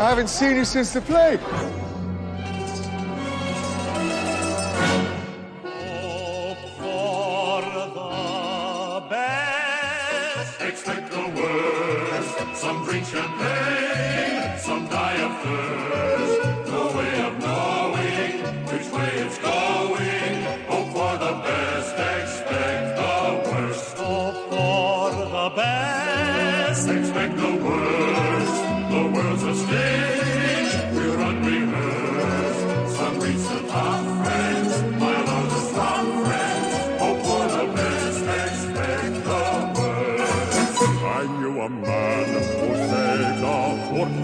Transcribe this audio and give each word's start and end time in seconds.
I 0.00 0.08
haven't 0.08 0.28
seen 0.28 0.56
you 0.56 0.64
since 0.64 0.94
the 0.94 1.02
plague. 1.02 1.40
Expect 10.58 11.10
the 11.10 11.32
worst. 11.36 12.56
Some 12.62 12.82
drink 12.86 13.04
champagne, 13.04 14.58
some 14.58 14.88
die 14.88 15.16
of 15.16 15.42
thirst. 15.42 15.79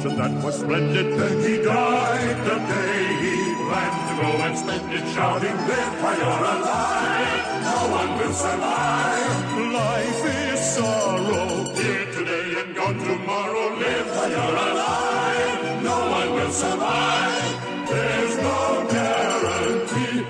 A 0.06 0.10
fortune 0.10 0.16
that 0.18 0.44
was 0.44 0.58
splendid. 0.60 1.18
Then 1.18 1.40
he 1.40 1.62
died 1.62 2.44
the 2.44 2.56
day 2.72 3.16
he 3.20 3.54
planned 3.66 4.08
to 4.08 4.22
go 4.22 4.30
and 4.44 4.58
spend 4.58 4.92
it, 4.92 5.14
shouting, 5.14 5.56
Live 5.68 6.02
while 6.02 6.18
you're 6.18 6.46
alive. 6.54 7.62
No 7.62 7.78
one 7.98 8.18
will 8.18 8.32
survive. 8.32 9.72
Life 9.72 10.24
is 10.24 10.60
sorrow. 10.60 11.64
Here 11.74 12.12
today 12.12 12.60
and 12.60 12.74
gone 12.74 12.98
tomorrow. 12.98 13.76
Live 13.76 14.06
while 14.16 14.30
you're 14.30 14.56
alive. 14.68 15.82
No 15.82 16.10
one 16.10 16.34
will 16.34 16.52
survive. 16.52 17.88
There's 17.88 18.36
no 18.38 18.86
guarantee. 18.90 20.26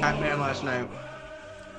Batman 0.00 0.40
last 0.40 0.64
night. 0.64 0.88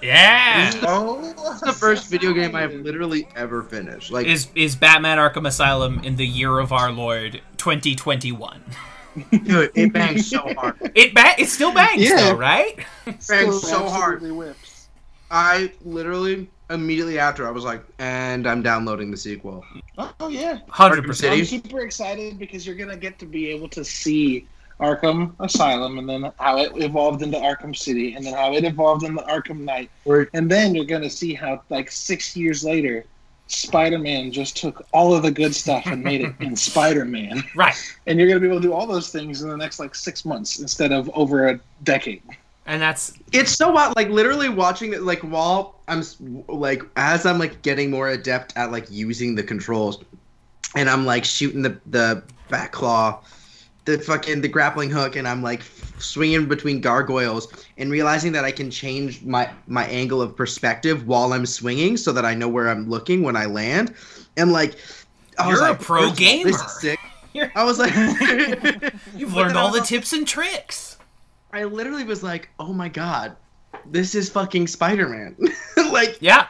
Yeah. 0.01 0.71
Oh, 0.83 1.26
it's 1.51 1.61
the 1.61 1.73
first 1.73 2.09
video 2.09 2.33
game 2.33 2.55
I've 2.55 2.73
literally 2.73 3.27
ever 3.35 3.63
finished. 3.63 4.11
Like, 4.11 4.27
Is 4.27 4.47
is 4.55 4.75
Batman 4.75 5.17
Arkham 5.17 5.47
Asylum 5.47 5.99
in 6.03 6.15
the 6.15 6.25
year 6.27 6.59
of 6.59 6.71
our 6.71 6.91
Lord 6.91 7.41
2021? 7.57 8.61
dude, 9.43 9.71
it 9.75 9.93
bangs 9.93 10.27
so 10.29 10.53
hard. 10.53 10.75
It 10.93 11.13
ba- 11.15 11.35
it 11.39 11.47
still 11.47 11.73
bangs 11.73 12.01
Yeah. 12.03 12.15
though, 12.17 12.33
right? 12.35 12.77
bangs 13.27 13.61
so 13.67 13.87
hard. 13.89 14.21
Whips. 14.21 14.89
I 15.31 15.71
literally 15.83 16.49
immediately 16.69 17.17
after 17.19 17.47
I 17.47 17.51
was 17.51 17.63
like, 17.63 17.81
and 17.99 18.45
I'm 18.47 18.61
downloading 18.61 19.09
the 19.11 19.17
sequel. 19.17 19.65
Oh 19.97 20.27
yeah. 20.27 20.59
hundred 20.69 21.03
percent. 21.05 21.31
City. 21.33 21.57
I'm 21.57 21.63
super 21.63 21.79
excited 21.81 22.37
because 22.37 22.65
you're 22.67 22.75
gonna 22.75 22.97
get 22.97 23.17
to 23.19 23.25
be 23.25 23.49
able 23.49 23.69
to 23.69 23.83
see 23.83 24.47
Arkham 24.79 25.33
Asylum 25.39 25.97
and 25.97 26.07
then 26.07 26.31
how 26.39 26.57
it 26.59 26.71
evolved 26.75 27.21
into 27.23 27.37
Arkham 27.37 27.75
City 27.75 28.13
and 28.13 28.23
then 28.25 28.33
how 28.33 28.53
it 28.53 28.63
evolved 28.63 29.03
into 29.03 29.21
Arkham 29.23 29.61
Knight. 29.61 29.89
Where- 30.03 30.29
And 30.33 30.49
then 30.51 30.75
you're 30.75 30.85
gonna 30.85 31.09
see 31.09 31.33
how 31.33 31.61
like 31.69 31.89
six 31.91 32.35
years 32.35 32.63
later 32.63 33.03
Spider-Man 33.49 34.31
just 34.31 34.57
took 34.57 34.85
all 34.91 35.15
of 35.15 35.23
the 35.23 35.31
good 35.31 35.55
stuff 35.55 35.85
and 35.85 36.03
made 36.03 36.21
it 36.21 36.33
in 36.41 36.55
Spider-Man. 36.69 37.43
Right. 37.55 37.75
And 38.05 38.19
you're 38.19 38.27
gonna 38.27 38.41
be 38.41 38.47
able 38.47 38.57
to 38.57 38.61
do 38.67 38.73
all 38.73 38.85
those 38.85 39.09
things 39.09 39.41
in 39.41 39.49
the 39.49 39.55
next 39.57 39.79
like 39.79 39.95
six 39.95 40.25
months 40.25 40.59
instead 40.59 40.91
of 40.91 41.09
over 41.13 41.47
a 41.47 41.59
decade. 41.83 42.21
And 42.65 42.81
that's 42.81 43.13
It's 43.31 43.51
so 43.53 43.71
wild. 43.71 43.95
Like 43.95 44.09
literally 44.09 44.49
watching 44.49 44.91
it, 44.93 45.03
like 45.03 45.19
while 45.21 45.75
I'm 45.87 46.03
like 46.49 46.83
as 46.97 47.25
I'm 47.25 47.39
like 47.39 47.61
getting 47.61 47.89
more 47.89 48.09
adept 48.09 48.51
at 48.57 48.71
like 48.71 48.91
using 48.91 49.35
the 49.35 49.43
controls, 49.43 50.03
and 50.75 50.89
I'm 50.89 51.05
like 51.05 51.23
shooting 51.23 51.61
the 51.61 51.79
the 51.85 52.23
back 52.49 52.73
claw, 52.73 53.21
the 53.87 53.97
fucking 53.97 54.41
the 54.41 54.47
grappling 54.47 54.91
hook, 54.91 55.15
and 55.15 55.27
I'm 55.27 55.41
like 55.41 55.63
swinging 55.97 56.45
between 56.47 56.79
gargoyles, 56.81 57.47
and 57.77 57.89
realizing 57.89 58.31
that 58.33 58.45
I 58.45 58.51
can 58.51 58.69
change 58.69 59.23
my 59.23 59.49
my 59.65 59.85
angle 59.87 60.21
of 60.21 60.35
perspective 60.35 61.07
while 61.07 61.33
I'm 61.33 61.45
swinging, 61.47 61.97
so 61.97 62.11
that 62.11 62.25
I 62.25 62.35
know 62.35 62.47
where 62.47 62.69
I'm 62.69 62.87
looking 62.89 63.23
when 63.23 63.35
I 63.35 63.45
land, 63.45 63.95
and 64.37 64.51
like. 64.51 64.75
I 65.39 65.47
was 65.47 65.59
You're 65.59 65.67
a 65.67 65.71
like, 65.73 65.81
pro 65.81 66.07
of 66.07 66.17
This 66.17 66.59
is 66.59 66.81
sick. 66.81 66.99
You're- 67.31 67.51
I 67.55 67.63
was 67.63 67.77
like, 67.77 67.93
you've 69.15 69.35
learned 69.35 69.55
all 69.55 69.71
the 69.71 69.81
was- 69.81 69.87
tips 69.87 70.11
and 70.13 70.27
tricks. 70.27 70.97
I 71.53 71.63
literally 71.65 72.03
was 72.03 72.23
like, 72.23 72.49
oh 72.59 72.73
my 72.73 72.89
god, 72.89 73.35
this 73.85 74.15
is 74.15 74.29
fucking 74.31 74.65
Spider 74.65 75.07
Man. 75.07 75.35
like, 75.91 76.17
Yeah. 76.21 76.47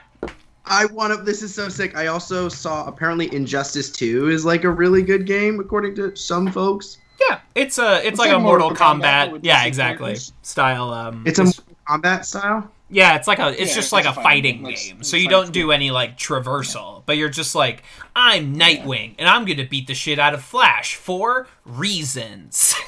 I 0.69 0.85
want 0.85 1.13
to. 1.17 1.21
This 1.21 1.41
is 1.43 1.53
so 1.53 1.67
sick. 1.69 1.95
I 1.97 2.07
also 2.07 2.47
saw 2.49 2.85
apparently 2.87 3.33
Injustice 3.33 3.89
2 3.91 4.29
is 4.29 4.43
like 4.45 4.63
a 4.63 4.69
really 4.69 5.01
good 5.01 5.25
game, 5.25 5.59
according 5.59 5.95
to 5.95 6.15
some 6.15 6.49
folks. 6.51 6.97
Yeah. 7.29 7.39
It's 7.55 7.77
a 7.79 7.97
it's, 7.97 8.07
It's 8.07 8.19
like, 8.19 8.29
like 8.29 8.37
a 8.37 8.39
Mortal, 8.39 8.69
Mortal 8.69 8.87
Kombat, 8.87 9.29
Kombat. 9.31 9.39
yeah, 9.43 9.65
exactly. 9.65 10.05
characters. 10.07 10.33
Style 10.43 10.91
um 10.93 11.23
It's 11.25 11.39
a 11.39 11.51
combat 11.87 12.25
style. 12.25 12.71
Yeah, 12.89 13.15
it's 13.15 13.27
like 13.27 13.39
a 13.39 13.49
it's 13.49 13.59
Yeah, 13.71 13.75
just 13.75 13.77
it's 13.79 13.91
like 13.93 14.05
a 14.05 14.09
a 14.09 14.13
fighting 14.13 14.23
fighting 14.23 14.55
game, 14.57 14.63
like, 14.63 14.75
game. 14.77 15.03
So 15.03 15.17
you 15.17 15.27
don't 15.27 15.45
game. 15.45 15.51
do 15.51 15.71
any 15.71 15.91
like 15.91 16.17
traversal, 16.17 17.03
but 17.05 17.17
you're 17.17 17.29
just 17.29 17.53
like, 17.55 17.83
I'm 18.15 18.55
Nightwing 18.55 19.15
and 19.19 19.27
I'm 19.27 19.45
gonna 19.45 19.65
beat 19.65 19.87
the 19.87 19.93
shit 19.95 20.19
out 20.19 20.33
of 20.33 20.41
Flash 20.43 20.95
for 20.95 21.47
reasons. 21.65 22.75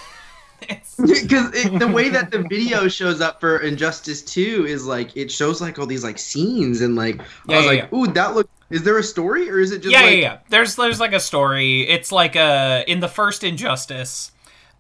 Because 0.68 1.52
the 1.80 1.90
way 1.94 2.10
that 2.10 2.32
the 2.32 2.40
video 2.50 2.88
shows 2.88 3.22
up 3.22 3.40
for 3.40 3.60
Injustice 3.60 4.22
2 4.22 4.66
is 4.68 4.86
like 4.86 5.16
it 5.16 5.32
shows 5.32 5.62
like 5.62 5.80
all 5.80 5.86
these 5.86 6.04
like 6.04 6.20
scenes 6.20 6.82
and 6.82 6.96
like 6.96 7.18
Yeah, 7.48 7.56
I 7.56 7.58
was 7.58 7.66
yeah, 7.66 7.72
like, 7.72 7.94
ooh, 7.94 8.08
that 8.08 8.36
looks. 8.36 8.50
Is 8.70 8.84
there 8.84 8.98
a 8.98 9.04
story 9.04 9.50
or 9.50 9.60
is 9.60 9.72
it 9.72 9.82
just 9.82 9.92
yeah, 9.92 10.02
like 10.02 10.12
yeah, 10.12 10.20
yeah. 10.20 10.38
There's 10.50 10.76
there's 10.76 11.00
like 11.00 11.14
a 11.14 11.20
story. 11.20 11.88
It's 11.90 12.12
like 12.12 12.36
a 12.36 12.84
in 12.88 13.00
the 13.00 13.08
first 13.08 13.44
Injustice, 13.44 14.32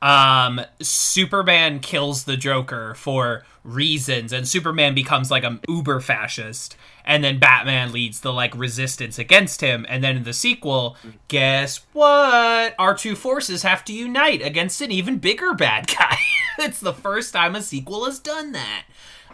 um, 0.01 0.61
Superman 0.81 1.79
kills 1.79 2.25
the 2.25 2.37
Joker 2.37 2.93
for 2.95 3.43
reasons, 3.73 4.33
and 4.33 4.47
Superman 4.47 4.93
becomes 4.93 5.31
like 5.31 5.43
an 5.43 5.59
uber 5.67 5.99
fascist, 5.99 6.75
and 7.05 7.23
then 7.23 7.39
Batman 7.39 7.91
leads 7.91 8.19
the 8.21 8.33
like 8.33 8.55
resistance 8.55 9.17
against 9.19 9.61
him, 9.61 9.85
and 9.89 10.03
then 10.03 10.17
in 10.17 10.23
the 10.23 10.33
sequel, 10.33 10.97
guess 11.27 11.85
what? 11.93 12.75
Our 12.77 12.95
two 12.95 13.15
forces 13.15 13.63
have 13.63 13.85
to 13.85 13.93
unite 13.93 14.41
against 14.41 14.81
an 14.81 14.91
even 14.91 15.17
bigger 15.17 15.53
bad 15.53 15.87
guy. 15.87 16.17
it's 16.59 16.79
the 16.79 16.93
first 16.93 17.33
time 17.33 17.55
a 17.55 17.61
sequel 17.61 18.05
has 18.05 18.19
done 18.19 18.51
that 18.53 18.85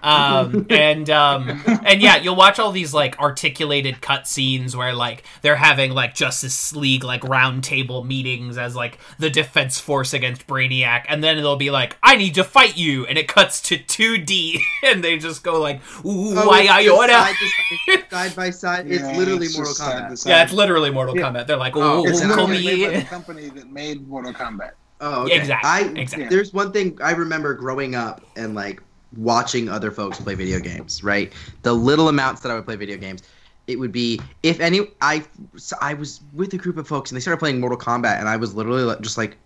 um 0.04 0.66
and 0.70 1.10
um 1.10 1.64
and 1.86 2.02
yeah 2.02 2.18
you'll 2.18 2.36
watch 2.36 2.60
all 2.60 2.72
these 2.72 2.94
like 2.94 3.18
articulated 3.20 4.02
cut 4.02 4.28
scenes 4.28 4.76
where 4.76 4.94
like 4.94 5.24
they're 5.42 5.56
having 5.56 5.92
like 5.92 6.14
justice 6.14 6.76
league 6.76 7.04
like 7.04 7.24
round 7.24 7.64
table 7.64 8.04
meetings 8.04 8.58
as 8.58 8.76
like 8.76 8.98
the 9.20 9.30
defense 9.30 9.80
force 9.80 10.14
against 10.14 10.46
brainiac 10.48 11.06
and 11.10 11.24
then 11.24 11.38
they'll 11.38 11.56
be 11.56 11.72
like 11.72 11.98
i 12.04 12.16
need 12.16 12.34
to 12.36 12.44
fight 12.44 12.78
you 12.78 13.06
and 13.08 13.18
it 13.18 13.28
cuts 13.28 13.62
to 13.62 13.78
2d 13.78 14.60
and 14.84 15.04
they 15.04 15.18
just 15.18 15.44
go 15.44 15.60
like 15.62 15.78
ooh 16.06 16.34
Oh, 16.38 16.48
why 16.48 16.62
it's 16.62 16.70
I 16.72 16.84
just 16.84 16.96
side, 17.10 17.36
to 17.36 17.48
side, 17.48 18.10
side 18.12 18.36
by 18.36 18.50
side. 18.50 18.88
It's 18.92 19.18
literally 19.18 19.46
it's 19.46 19.56
Mortal 19.56 19.74
Kombat. 19.74 20.18
side. 20.18 20.30
yeah 20.30 20.44
it's 20.44 20.54
literally 20.54 20.92
mortal 20.92 21.16
Yeah. 21.16 21.24
kombat 21.32 21.48
they're 21.48 21.58
like 21.58 21.76
Oh, 21.76 22.06
It's 22.08 22.22
Ooh, 22.24 22.34
call 22.34 22.48
me 22.48 22.64
made 22.64 22.86
by 22.86 22.92
in. 22.94 23.00
the 23.00 23.06
company 23.06 23.50
that 23.50 23.72
made 23.72 24.08
Mortal 24.08 24.34
Kombat. 24.34 24.72
Oh, 25.02 25.24
okay. 25.26 25.36
Exactly, 25.38 25.70
I, 25.70 25.82
exactly. 26.00 26.28
There's 26.30 26.54
one 26.54 26.72
thing 26.72 26.98
I 27.04 27.12
remember 27.12 27.54
growing 27.54 27.96
up 27.96 28.26
and 28.36 28.56
like 28.56 28.82
watching 29.18 29.70
other 29.70 29.92
folks 29.92 30.20
play 30.20 30.36
video 30.36 30.60
games. 30.60 31.04
Right, 31.04 31.32
the 31.64 31.74
little 31.74 32.10
amounts 32.10 32.42
that 32.42 32.52
I 32.52 32.56
would 32.56 32.66
play 32.66 32.76
video 32.76 32.98
games, 32.98 33.24
it 33.68 33.78
would 33.80 33.92
be 33.92 34.22
if 34.44 34.60
any. 34.60 34.88
I 35.02 35.24
so 35.58 35.76
I 35.82 35.94
was 35.94 36.22
with 36.34 36.54
a 36.54 36.58
group 36.58 36.78
of 36.78 36.88
folks 36.88 37.12
and 37.12 37.16
they 37.16 37.22
started 37.22 37.40
playing 37.40 37.60
Mortal 37.60 37.78
Kombat, 37.78 38.20
and 38.20 38.28
I 38.30 38.38
was 38.38 38.54
literally 38.56 38.96
just 39.02 39.18
like, 39.18 39.38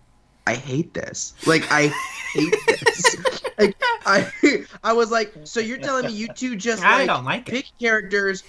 I 0.46 0.54
hate 0.54 0.94
this. 0.94 1.34
Like 1.46 1.62
I 1.70 1.92
hate 2.34 2.54
this. 2.66 3.16
like 3.58 3.76
I 4.06 4.64
I 4.82 4.92
was 4.92 5.10
like, 5.10 5.32
so 5.44 5.60
you're 5.60 5.78
telling 5.78 6.06
me 6.06 6.12
you 6.12 6.28
two 6.28 6.56
just 6.56 6.82
I 6.82 6.98
like 6.98 7.06
don't 7.06 7.24
like 7.24 7.48
it. 7.48 7.52
pick 7.52 7.66
characters 7.78 8.42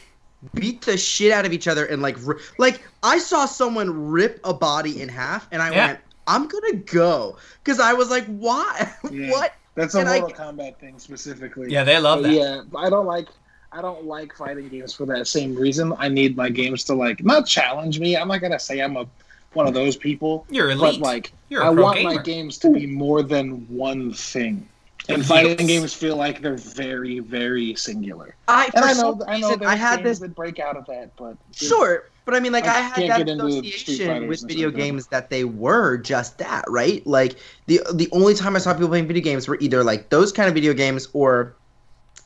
beat 0.56 0.81
the 0.81 0.98
shit 0.98 1.31
out 1.31 1.46
of 1.46 1.54
each 1.54 1.68
other 1.68 1.86
and 1.86 2.02
like 2.02 2.16
ri- 2.26 2.42
like 2.58 2.81
I 3.04 3.20
saw 3.20 3.46
someone 3.46 4.10
rip 4.10 4.40
a 4.44 4.52
body 4.54 5.00
in 5.00 5.08
half 5.08 5.48
and 5.52 5.62
I 5.62 5.70
Yeah. 5.70 5.86
went 5.88 6.00
I'm 6.26 6.48
gonna 6.48 6.78
go 6.78 7.38
because 7.63 7.80
I 7.80 7.94
was 7.94 8.10
like 8.10 8.25
why 8.25 8.92
Yeah. 9.12 9.30
what 9.30 9.54
That's 9.75 9.95
a 9.95 10.00
And 10.00 10.09
I- 10.09 10.21
Kombat 10.21 10.77
thing 10.77 11.00
specifically. 11.00 11.71
yeah 11.71 11.83
they 11.83 12.00
love 12.00 12.19
But 12.23 12.29
that 12.29 12.33
Yeah, 12.33 12.62
I 12.75 12.89
don't 12.89 13.06
like 13.06 13.27
I 13.73 13.81
don't 13.81 14.03
like 14.06 14.35
fighting 14.35 14.68
games 14.68 14.94
for 14.94 15.06
that 15.06 15.27
same 15.27 15.56
reason. 15.56 15.94
I 15.97 16.09
need 16.09 16.35
my 16.35 16.50
games 16.50 16.83
to 16.85 16.94
like 16.94 17.23
not 17.23 17.47
challenge 17.47 18.00
me. 18.00 18.18
I'm 18.18 18.27
not 18.27 18.41
gonna 18.41 18.59
say 18.59 18.79
I'm 18.79 18.97
a 18.97 19.06
one 19.53 19.68
of 19.68 19.73
those 19.73 19.95
people, 19.97 20.45
you're 20.50 20.71
elite. 20.71 21.00
but 21.00 21.06
like 21.07 21.31
you're 21.50 21.62
a 21.62 21.68
I 21.68 21.69
want 21.69 21.97
gamer 21.97 22.15
my 22.15 22.21
games 22.21 22.57
to 22.59 22.69
be 22.69 22.85
more 22.85 23.21
than 23.23 23.65
one 23.69 24.13
thing. 24.13 24.68
And 25.09 25.19
Yes. 25.19 25.27
fighting 25.27 25.68
games 25.68 25.94
feel 25.94 26.15
like 26.15 26.41
they're 26.41 26.56
very, 26.57 27.19
very 27.19 27.73
singular. 27.75 28.35
I 28.47 28.68
for 28.69 28.77
And 28.77 28.85
I 28.85 28.94
some 28.94 29.18
know, 29.19 29.25
I 29.25 29.39
know, 29.39 29.47
reason, 29.47 29.59
there's 29.59 29.71
I 29.71 29.75
had 29.75 29.95
games 29.97 30.03
this 30.09 30.19
that 30.19 30.35
break 30.35 30.59
out 30.59 30.77
of 30.77 30.85
that, 30.88 31.09
but 31.18 31.35
sure 31.53 32.03
but 32.25 32.35
I 32.35 32.39
mean 32.39 32.51
like 32.51 32.68
I 32.68 32.77
I, 32.77 32.81
had 32.81 33.07
that 33.07 33.18
get 33.18 33.29
into 33.29 33.50
Street 33.50 33.75
association 33.75 34.27
with 34.27 34.47
video 34.47 34.69
stuff, 34.69 34.77
games 34.77 35.07
that 35.07 35.29
they 35.29 35.44
were 35.44 35.97
just 35.97 36.38
that 36.39 36.65
right? 36.68 37.06
Like 37.06 37.38
the 37.68 37.81
the 37.94 38.09
only 38.12 38.33
time 38.35 38.56
I 38.56 38.59
saw 38.59 38.73
people 38.73 38.89
playing 38.89 39.07
video 39.07 39.23
games 39.23 39.47
were 39.47 39.57
either 39.59 39.83
like 39.83 40.09
those 40.09 40.31
kind 40.31 40.47
of 40.47 40.56
video 40.56 40.73
games 40.73 41.07
or 41.13 41.56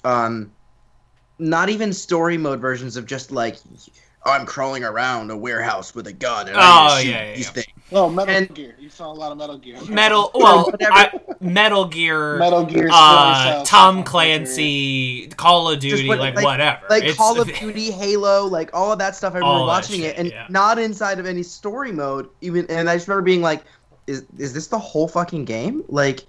um 0.03 0.51
not 1.39 1.69
even 1.69 1.93
story 1.93 2.37
mode 2.37 2.59
versions 2.59 2.95
of 2.97 3.05
just 3.05 3.31
like 3.31 3.57
oh, 4.25 4.31
I'm 4.31 4.45
crawling 4.45 4.83
around 4.83 5.31
a 5.31 5.37
warehouse 5.37 5.93
with 5.95 6.07
a 6.07 6.13
gun 6.13 6.47
and 6.47 6.57
I'm 6.57 6.63
Oh, 6.63 6.89
gonna 6.89 7.01
shoot 7.01 7.09
yeah, 7.09 7.25
yeah, 7.29 7.35
these 7.35 7.45
yeah. 7.47 7.51
things 7.51 7.74
No, 7.91 8.09
Metal 8.09 8.35
And- 8.35 8.53
Gear. 8.55 8.75
You 8.79 8.89
saw 8.89 9.11
a 9.11 9.13
lot 9.13 9.31
of 9.31 9.37
Metal 9.37 9.57
Gear. 9.57 9.77
Metal, 9.87 10.31
well, 10.33 10.71
I, 10.81 11.11
Metal 11.39 11.85
Gear, 11.85 12.37
Metal 12.37 12.65
Gear. 12.65 12.89
uh, 12.91 13.63
Tom 13.63 14.03
Clancy, 14.03 15.27
Call 15.37 15.69
of 15.69 15.79
Duty, 15.79 16.07
what- 16.07 16.19
like, 16.19 16.35
like- 16.35 16.45
whatever. 16.45 16.81
like 16.89 17.03
It's- 17.03 17.17
Call 17.17 17.39
of 17.39 17.51
Duty, 17.59 17.91
Halo, 17.91 18.45
like 18.47 18.71
all 18.73 18.91
of 18.91 18.99
that 18.99 19.15
stuff. 19.15 19.33
I 19.35 19.37
remember 19.39 19.65
watching 19.65 20.01
shit, 20.01 20.15
it, 20.15 20.17
and 20.17 20.29
yeah. 20.29 20.47
not 20.49 20.79
inside 20.79 21.19
of 21.19 21.25
any 21.25 21.43
story 21.43 21.91
mode. 21.91 22.29
Even, 22.41 22.65
and 22.69 22.89
I 22.89 22.95
just 22.95 23.07
remember 23.07 23.23
being 23.25 23.41
like, 23.41 23.63
"Is 24.07 24.25
is 24.37 24.53
this 24.53 24.67
the 24.67 24.79
whole 24.79 25.07
fucking 25.07 25.45
game?" 25.45 25.83
Like, 25.87 26.21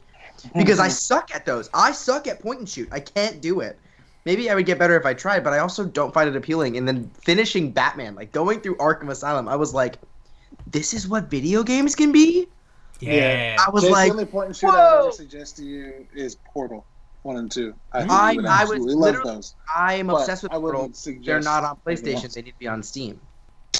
because 0.55 0.79
I 0.79 0.88
suck 0.88 1.35
at 1.35 1.47
those. 1.47 1.70
I 1.73 1.93
suck 1.93 2.26
at 2.26 2.41
point 2.41 2.59
and 2.61 2.69
shoot. 2.69 2.88
I 2.93 3.00
can't 3.00 3.41
do 3.41 3.61
it. 3.61 3.79
Maybe 4.26 4.50
I 4.50 4.55
would 4.55 4.67
get 4.67 4.79
better 4.79 4.97
if 4.99 5.06
I 5.06 5.14
tried, 5.14 5.43
but 5.44 5.52
I 5.52 5.61
also 5.61 5.85
don't 5.87 6.12
find 6.12 6.29
it 6.29 6.37
appealing. 6.37 6.76
And 6.76 6.87
then 6.87 7.11
finishing 7.23 7.70
Batman, 7.70 8.14
like 8.14 8.32
going 8.32 8.61
through 8.61 8.76
Arkham 8.76 9.09
Asylum, 9.09 9.49
I 9.49 9.55
was 9.56 9.73
like, 9.73 9.99
"This 10.66 10.94
is 10.94 11.08
what 11.08 11.24
video 11.24 11.62
games 11.62 11.94
can 11.94 12.12
be." 12.12 12.48
Yeah. 13.00 13.56
I 13.64 13.70
was 13.70 13.82
Jake, 13.82 13.92
like, 13.92 14.06
the 14.08 14.12
only 14.12 14.24
point 14.24 14.46
and 14.48 14.56
shoot 14.56 14.68
I 14.68 14.96
would 14.96 15.06
ever 15.08 15.12
suggest 15.12 15.56
to 15.58 15.64
you 15.64 16.06
is 16.14 16.36
Portal 16.52 16.84
one 17.22 17.36
and 17.36 17.50
two. 17.50 17.74
I, 17.92 18.00
think 18.00 18.10
I- 18.12 18.30
you 18.32 18.36
would 18.38 18.46
I 18.46 18.50
was 18.50 18.60
absolutely 18.72 18.94
love 18.94 19.02
literally- 19.02 19.34
those. 19.34 19.54
I 19.74 19.94
am 19.94 20.10
obsessed 20.10 20.42
with 20.44 20.52
Portal. 20.52 20.90
They're 21.24 21.40
not 21.40 21.64
on 21.64 21.76
PlayStation. 21.86 22.32
They 22.32 22.42
need 22.42 22.52
to 22.52 22.58
be 22.58 22.68
on 22.68 22.82
Steam. 22.82 23.20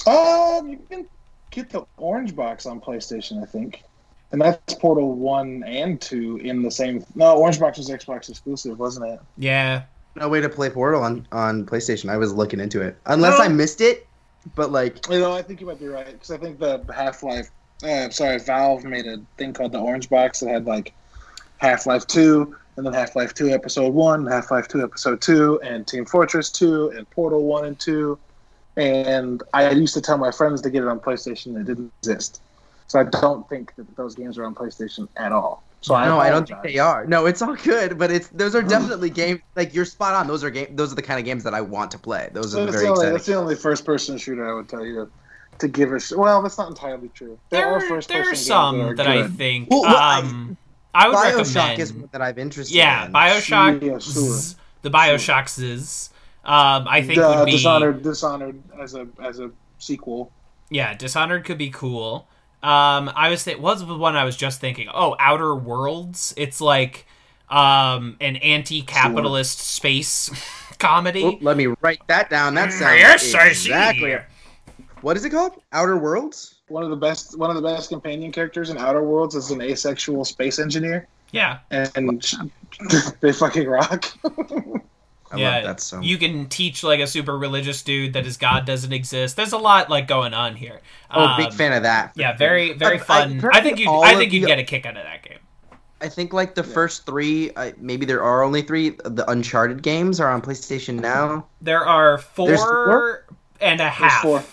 Um, 0.05 0.69
you 0.69 0.79
can 0.89 1.07
get 1.51 1.69
the 1.69 1.83
orange 1.97 2.35
box 2.35 2.65
on 2.65 2.79
PlayStation, 2.79 3.41
I 3.41 3.45
think, 3.45 3.83
and 4.31 4.39
that's 4.41 4.73
Portal 4.75 5.13
one 5.13 5.63
and 5.65 5.99
two 5.99 6.37
in 6.37 6.61
the 6.61 6.71
same. 6.71 7.03
No, 7.15 7.37
orange 7.37 7.59
box 7.59 7.77
was 7.77 7.89
Xbox 7.89 8.29
exclusive, 8.29 8.77
wasn't 8.79 9.07
it? 9.07 9.19
yeah. 9.37 9.83
No 10.15 10.27
way 10.29 10.41
to 10.41 10.49
play 10.49 10.69
Portal 10.71 11.03
on 11.03 11.27
on 11.31 11.63
PlayStation. 11.65 12.09
I 12.09 12.17
was 12.17 12.33
looking 12.33 12.59
into 12.59 12.81
it, 12.81 12.97
unless 13.05 13.37
No. 13.37 13.45
I 13.45 13.47
missed 13.49 13.81
it. 13.81 14.06
But 14.55 14.71
like, 14.71 15.07
You 15.09 15.19
know, 15.19 15.33
I 15.33 15.41
think 15.41 15.61
you 15.61 15.67
might 15.67 15.79
be 15.79 15.87
right 15.87 16.05
because 16.05 16.31
I 16.31 16.37
think 16.37 16.59
the 16.59 16.83
Half 16.93 17.23
Life. 17.23 17.49
Uh, 17.83 18.09
sorry, 18.09 18.39
Valve 18.39 18.83
made 18.85 19.05
a 19.05 19.17
thing 19.37 19.53
called 19.53 19.71
the 19.71 19.79
Orange 19.79 20.09
Box 20.09 20.39
that 20.39 20.49
had 20.49 20.65
like 20.65 20.93
Half 21.57 21.85
Life 21.85 22.07
Two, 22.07 22.55
and 22.75 22.85
then 22.85 22.93
Half 22.93 23.15
Life 23.15 23.33
Two 23.33 23.49
Episode 23.49 23.93
One, 23.93 24.25
Half 24.25 24.51
Life 24.51 24.67
Two 24.67 24.83
Episode 24.83 25.21
Two, 25.21 25.59
and 25.61 25.85
Team 25.85 26.05
Fortress 26.05 26.49
Two, 26.49 26.89
and 26.89 27.09
Portal 27.11 27.43
One 27.43 27.65
and 27.65 27.79
Two. 27.79 28.17
And 28.75 29.41
I 29.53 29.71
used 29.71 29.93
to 29.95 30.01
tell 30.01 30.17
my 30.17 30.31
friends 30.31 30.61
to 30.61 30.69
get 30.69 30.83
it 30.83 30.87
on 30.87 30.99
PlayStation. 30.99 31.59
It 31.59 31.65
didn't 31.65 31.91
exist, 32.01 32.41
so 32.87 32.99
I 32.99 33.03
don't 33.03 33.47
think 33.49 33.75
that 33.75 33.95
those 33.95 34.15
games 34.15 34.37
are 34.37 34.45
on 34.45 34.55
PlayStation 34.55 35.07
at 35.17 35.31
all. 35.31 35.63
So 35.81 35.93
I 35.93 36.05
no, 36.05 36.19
I 36.19 36.29
don't 36.29 36.47
think 36.47 36.63
they 36.63 36.79
are. 36.79 37.05
No, 37.05 37.25
it's 37.27 37.41
all 37.41 37.55
good, 37.55 37.97
but 37.97 38.11
it's 38.11 38.27
those 38.29 38.55
are 38.55 38.61
definitely 38.75 39.09
games. 39.09 39.41
Like 39.55 39.73
you're 39.73 39.85
spot 39.85 40.15
on. 40.15 40.27
Those 40.27 40.43
are 40.43 40.49
game. 40.49 40.75
Those 40.75 40.91
are 40.91 40.95
the 40.95 41.01
kind 41.01 41.19
of 41.19 41.25
games 41.25 41.43
that 41.43 41.53
I 41.53 41.61
want 41.61 41.91
to 41.91 41.99
play. 41.99 42.29
Those 42.33 42.55
are 42.55 42.65
that's, 42.65 42.75
very 42.77 42.85
the 42.85 42.89
only, 42.89 42.99
exciting. 42.99 43.13
that's 43.13 43.25
the 43.25 43.35
only 43.35 43.55
first-person 43.55 44.17
shooter 44.17 44.49
I 44.49 44.53
would 44.53 44.67
tell 44.67 44.83
you 44.83 44.95
to, 44.95 45.09
to 45.59 45.67
give 45.67 45.93
a. 45.93 45.99
Sh- 45.99 46.13
well, 46.13 46.41
that's 46.41 46.57
not 46.57 46.69
entirely 46.69 47.09
true. 47.09 47.37
There, 47.49 47.67
are 47.67 47.79
there 47.79 47.89
first-person 47.89 48.21
are 48.21 48.25
games 48.31 48.45
some 48.45 48.81
are 48.81 48.95
that 48.95 49.07
I 49.07 49.27
think. 49.27 49.69
Well, 49.69 49.83
well, 49.83 49.95
I- 49.95 50.19
um, 50.19 50.57
I, 50.95 51.07
would 51.09 51.17
Bioshock 51.17 51.45
recommend. 51.45 51.79
is 51.79 51.93
one 51.93 52.09
that 52.11 52.21
I've 52.23 52.39
interested. 52.39 52.75
yeah, 52.75 53.05
in. 53.05 53.13
Bioshock. 53.13 53.83
Yeah, 53.83 53.99
sure. 53.99 54.57
The 54.81 54.89
Bioshocks. 54.89 56.09
Um, 56.43 56.87
I 56.87 57.03
think 57.03 57.19
uh, 57.19 57.35
would 57.39 57.45
be 57.45 57.51
Dishonored, 57.51 58.01
Dishonored 58.01 58.61
as 58.79 58.95
a 58.95 59.07
as 59.21 59.39
a 59.39 59.51
sequel. 59.79 60.31
yeah. 60.69 60.95
Dishonored 60.95 61.45
could 61.45 61.57
be 61.57 61.69
cool. 61.69 62.27
Um, 62.63 63.11
I 63.15 63.29
was 63.29 63.43
th- 63.43 63.59
was 63.59 63.85
the 63.85 63.95
one 63.95 64.15
I 64.15 64.23
was 64.23 64.35
just 64.35 64.59
thinking. 64.59 64.87
Oh, 64.93 65.15
Outer 65.19 65.55
Worlds. 65.55 66.33
It's 66.37 66.59
like 66.61 67.05
um 67.49 68.17
an 68.19 68.35
anti-capitalist 68.37 69.59
space 69.59 70.29
comedy. 70.79 71.23
Oh, 71.23 71.37
let 71.41 71.55
me 71.55 71.67
write 71.81 72.01
that 72.07 72.29
down. 72.29 72.55
That 72.55 72.73
sounds 72.73 72.99
Yes, 72.99 73.33
I 73.33 73.53
see. 73.53 73.69
exactly. 73.69 74.17
What 75.01 75.15
is 75.15 75.23
it 75.23 75.29
called? 75.29 75.61
Outer 75.71 75.97
Worlds. 75.97 76.55
One 76.67 76.83
of 76.83 76.89
the 76.89 76.95
best 76.97 77.37
one 77.37 77.49
of 77.49 77.55
the 77.55 77.61
best 77.61 77.89
companion 77.89 78.31
characters 78.31 78.69
in 78.69 78.77
Outer 78.77 79.03
Worlds 79.03 79.35
is 79.35 79.51
an 79.51 79.61
asexual 79.61 80.25
space 80.25 80.59
engineer, 80.59 81.07
Yeah, 81.31 81.59
and 81.71 81.89
they 83.21 83.31
fucking 83.31 83.67
rock. 83.67 84.05
I 85.31 85.37
yeah. 85.37 85.55
love 85.55 85.63
that 85.63 85.79
so. 85.81 85.99
You 85.99 86.17
can 86.17 86.47
teach 86.47 86.83
like 86.83 86.99
a 86.99 87.07
super 87.07 87.37
religious 87.37 87.81
dude 87.83 88.13
that 88.13 88.25
his 88.25 88.37
god 88.37 88.65
doesn't 88.65 88.93
exist. 88.93 89.35
There's 89.35 89.51
a 89.53 89.57
lot 89.57 89.89
like 89.89 90.07
going 90.07 90.33
on 90.33 90.55
here. 90.55 90.81
oh, 91.11 91.35
big 91.37 91.47
Um, 91.47 91.51
fan 91.51 91.73
of 91.73 91.83
that. 91.83 92.13
Yeah, 92.15 92.35
very 92.37 92.73
very 92.73 92.97
I- 92.97 93.01
I 93.01 93.03
fun. 93.03 93.31
I, 93.39 93.41
heard 93.41 93.63
think 93.63 93.79
you, 93.79 93.91
I 93.91 94.15
think 94.15 94.31
you'd 94.33 94.43
the- 94.43 94.47
get 94.47 94.59
a 94.59 94.63
kick 94.63 94.85
out 94.85 94.95
of 94.97 95.03
that 95.03 95.23
game. 95.23 95.39
I 95.99 96.09
think 96.09 96.31
like 96.31 96.53
the 96.53 96.63
first 96.63 97.07
three, 97.07 97.51
uh, 97.55 97.71
maybe 97.77 98.05
there 98.05 98.21
are 98.23 98.43
only 98.43 98.61
three. 98.61 98.91
The 99.03 99.25
Uncharted 99.31 99.81
games 99.81 100.19
are 100.19 100.29
on 100.29 100.43
PlayStation 100.43 100.99
now. 100.99 101.47
There 101.59 101.83
are 101.83 102.19
four, 102.19 102.55
four? 102.55 103.25
and 103.59 103.81
a 103.81 103.89
half. 103.89 104.21
four. 104.21 104.43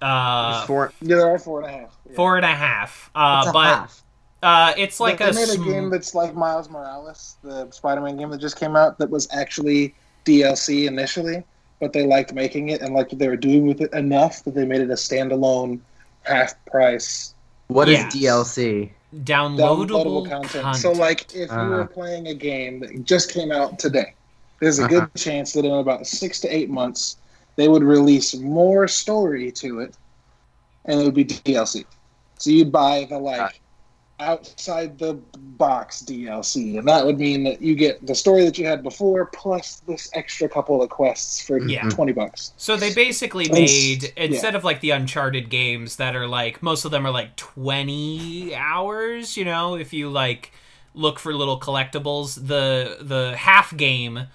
Uh, 0.00 0.52
There's 0.52 0.66
four. 0.66 0.92
yeah, 1.00 1.16
there 1.16 1.34
are 1.34 1.38
four 1.38 1.62
and 1.62 1.68
a 1.70 1.72
half. 1.80 1.98
Yeah. 2.08 2.14
four 2.16 2.36
and 2.36 2.44
a 2.44 2.54
half. 2.54 3.10
Uh, 3.14 3.38
It's 3.40 3.50
a 3.50 3.52
but 3.52 3.64
half. 3.64 4.02
uh, 4.42 4.72
it's 4.76 5.00
like 5.00 5.18
they 5.18 5.30
a, 5.30 5.32
made 5.32 5.42
a 5.48 5.52
sm- 5.54 5.64
game 5.64 5.90
that's 5.90 6.14
like 6.14 6.34
Miles 6.34 6.68
Morales, 6.70 7.36
the 7.42 7.68
Spider-Man 7.72 8.16
game 8.16 8.30
that 8.30 8.38
just 8.40 8.56
came 8.60 8.76
out, 8.76 8.98
that 8.98 9.10
was 9.10 9.26
actually 9.32 9.94
DLC 10.24 10.86
initially, 10.86 11.44
but 11.80 11.92
they 11.92 12.06
liked 12.06 12.32
making 12.34 12.68
it 12.70 12.80
and 12.82 12.94
liked 12.94 13.12
what 13.12 13.18
they 13.18 13.28
were 13.28 13.36
doing 13.36 13.66
with 13.66 13.80
it 13.80 13.92
enough 13.92 14.42
that 14.44 14.54
they 14.54 14.64
made 14.64 14.80
it 14.80 14.90
a 14.90 14.94
standalone, 14.94 15.80
half 16.22 16.54
price 16.66 17.34
What 17.68 17.88
is 17.88 18.00
yes. 18.00 18.14
DLC? 18.14 18.92
downloadable, 19.14 19.88
downloadable 19.88 20.28
content. 20.28 20.62
content. 20.62 20.80
So, 20.80 20.92
like, 20.92 21.26
if 21.34 21.50
you 21.50 21.52
Uh-huh. 21.52 21.70
were 21.70 21.86
playing 21.86 22.28
a 22.28 22.34
game 22.34 22.80
that 22.80 23.04
just 23.04 23.32
came 23.32 23.52
out 23.52 23.78
today, 23.78 24.14
there's 24.60 24.78
a 24.78 24.84
Uh-huh. 24.84 24.88
good 24.88 25.14
chance 25.16 25.52
that 25.52 25.64
in 25.64 25.72
about 25.72 26.06
six 26.06 26.40
to 26.40 26.48
eight 26.54 26.70
months 26.70 27.16
they 27.56 27.68
would 27.68 27.84
release 27.84 28.34
more 28.34 28.88
story 28.88 29.52
to 29.52 29.80
it, 29.80 29.96
and 30.84 31.00
it 31.00 31.04
would 31.04 31.14
be 31.14 31.24
DLC. 31.24 31.84
So 32.38 32.50
you'd 32.50 32.72
buy 32.72 33.06
the 33.08 33.18
like 33.18 33.60
outside 34.24 34.98
the 34.98 35.14
box 35.56 36.02
DLC, 36.02 36.78
and 36.78 36.88
that 36.88 37.04
would 37.06 37.18
mean 37.18 37.44
that 37.44 37.62
you 37.62 37.74
get 37.74 38.04
the 38.06 38.14
story 38.14 38.44
that 38.44 38.58
you 38.58 38.66
had 38.66 38.82
before 38.82 39.26
plus 39.26 39.76
this 39.86 40.10
extra 40.14 40.48
couple 40.48 40.82
of 40.82 40.90
quests 40.90 41.40
for 41.40 41.58
Yeah. 41.58 41.88
twenty 41.90 42.12
bucks. 42.12 42.52
So 42.56 42.76
they 42.76 42.92
basically 42.92 43.44
And 43.46 43.58
s- 43.58 43.60
made 43.60 44.12
instead 44.16 44.54
of 44.54 44.64
like 44.64 44.80
the 44.80 44.90
Uncharted 44.90 45.48
games 45.50 45.96
that 45.96 46.16
are 46.16 46.26
like 46.26 46.62
most 46.62 46.84
of 46.84 46.90
them 46.90 47.06
are 47.06 47.10
like 47.12 47.36
twenty 47.36 48.54
hours. 48.54 49.36
You 49.36 49.44
know, 49.44 49.76
if 49.76 49.92
you 49.92 50.08
like 50.10 50.52
look 50.94 51.18
for 51.18 51.34
little 51.34 51.58
collectibles, 51.60 52.34
the 52.46 52.98
the 53.00 53.36
half 53.36 53.76
game, 53.76 54.26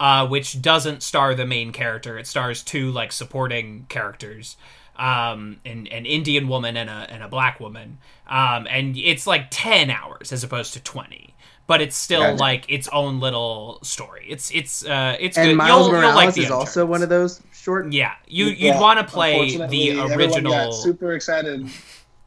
uh, 0.00 0.26
which 0.28 0.60
doesn't 0.62 1.02
star 1.02 1.34
the 1.34 1.46
main 1.46 1.72
character, 1.72 2.18
it 2.18 2.26
stars 2.26 2.62
two 2.62 2.90
like 2.90 3.12
supporting 3.12 3.86
characters, 3.88 4.56
um, 4.98 5.60
an 5.64 5.86
an 5.88 6.06
Indian 6.06 6.48
woman 6.48 6.76
and 6.76 6.90
a 6.90 7.06
and 7.10 7.22
a 7.22 7.28
black 7.28 7.60
woman, 7.60 7.98
um, 8.28 8.66
and 8.68 8.96
it's 8.96 9.26
like 9.26 9.46
ten 9.50 9.90
hours 9.90 10.32
as 10.32 10.42
opposed 10.44 10.72
to 10.74 10.80
twenty. 10.82 11.34
But 11.66 11.82
it's 11.82 11.96
still 11.96 12.22
Gotcha. 12.22 12.36
like 12.40 12.64
its 12.70 12.88
own 12.88 13.20
little 13.20 13.78
story. 13.82 14.26
It's 14.28 14.50
it's 14.52 14.84
uh 14.86 15.16
it's 15.20 15.36
And 15.36 15.50
good. 15.50 15.56
Miles 15.56 15.86
you'll, 15.86 15.96
Morales 15.96 16.14
you'll 16.14 16.14
like 16.14 16.38
is 16.38 16.50
also 16.50 16.86
one 16.86 17.02
of 17.02 17.10
those 17.10 17.42
short. 17.52 17.92
Yeah, 17.92 18.14
you 18.26 18.46
you'd 18.46 18.76
want 18.80 18.98
to 19.00 19.04
play 19.04 19.56
the 19.66 20.00
original. 20.00 20.72
super 20.72 21.12
excited. 21.12 21.68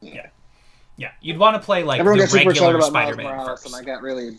yeah, 0.00 0.28
yeah, 0.96 1.10
you'd 1.20 1.38
want 1.38 1.60
to 1.60 1.64
play 1.64 1.82
like 1.82 1.98
Everyone 1.98 2.18
the 2.18 2.24
got 2.26 2.30
super 2.30 2.50
excited 2.50 2.74
regular 2.74 2.82
Spider-Man 2.82 3.26
Morales, 3.26 3.48
first. 3.48 3.66
and 3.66 3.74
I 3.74 3.82
got 3.82 4.02
really. 4.02 4.38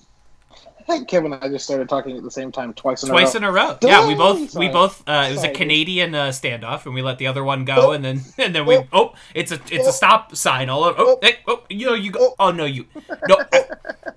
I 0.84 0.86
think 0.98 1.08
Kevin 1.08 1.32
and 1.34 1.44
I 1.44 1.48
just 1.48 1.64
started 1.66 1.88
talking 1.88 2.18
at 2.18 2.24
the 2.24 2.32
same 2.32 2.52
time 2.52 2.74
twice 2.74 3.04
in 3.04 3.10
Twice 3.10 3.34
a 3.36 3.38
in 3.38 3.44
row. 3.44 3.50
a 3.50 3.54
row. 3.54 3.78
Yeah, 3.82 4.06
we 4.08 4.16
both 4.16 4.54
we 4.56 4.68
both. 4.68 5.02
Uh, 5.08 5.28
it 5.30 5.34
was 5.34 5.44
a 5.44 5.52
Canadian 5.52 6.14
uh, 6.14 6.28
standoff, 6.28 6.86
and 6.86 6.94
we 6.94 7.02
let 7.02 7.18
the 7.20 7.28
other 7.28 7.44
one 7.44 7.64
go, 7.64 7.90
Oh. 7.90 7.92
and 7.92 8.04
then 8.04 8.22
and 8.38 8.54
then 8.54 8.66
we 8.66 8.78
Oh. 8.78 8.88
oh, 8.92 9.14
it's 9.34 9.52
a 9.52 9.60
it's 9.72 9.88
a 9.88 9.94
stop 9.94 10.36
sign 10.36 10.70
all 10.70 10.84
over. 10.84 10.96
Oh, 11.00 11.06
Oh. 11.14 11.20
hey, 11.22 11.38
oh, 11.48 11.64
you 11.70 11.86
know 11.88 11.94
you 11.94 12.12
go. 12.12 12.36
Oh 12.38 12.52
no, 12.52 12.66
you 12.66 12.86
no. 13.30 13.38
Oh, 13.54 13.66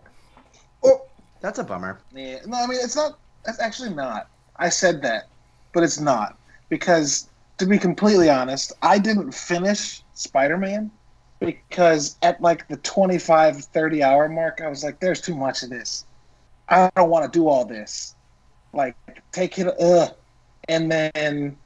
Oh, 0.84 1.02
That's 1.40 1.58
a 1.58 1.64
bummer. 1.64 2.00
yeah. 2.14 2.38
No, 2.46 2.58
I 2.58 2.66
mean 2.66 2.78
it's 2.82 2.96
not. 2.96 3.18
That's 3.44 3.60
actually 3.60 3.90
not. 3.90 4.28
I 4.56 4.68
said 4.68 5.02
that, 5.02 5.28
but 5.72 5.82
it's 5.84 6.00
not 6.00 6.36
because 6.68 7.28
to 7.58 7.66
be 7.66 7.78
completely 7.78 8.28
honest, 8.28 8.72
I 8.82 8.98
didn't 8.98 9.32
finish 9.32 10.02
Spider-Man 10.14 10.90
because 11.40 12.16
at 12.22 12.40
like 12.40 12.66
the 12.68 12.76
25 12.78 13.64
30 13.66 14.02
hour 14.02 14.28
mark 14.28 14.60
I 14.64 14.68
was 14.68 14.82
like 14.82 14.98
there's 15.00 15.20
too 15.20 15.34
much 15.36 15.62
of 15.62 15.70
this. 15.70 16.04
I 16.68 16.90
don't 16.96 17.10
want 17.10 17.30
to 17.30 17.38
do 17.38 17.48
all 17.48 17.64
this. 17.64 18.14
Like 18.72 18.96
take 19.32 19.58
it 19.58 19.68
uh 19.80 20.08
and 20.68 20.90
then 20.90 21.56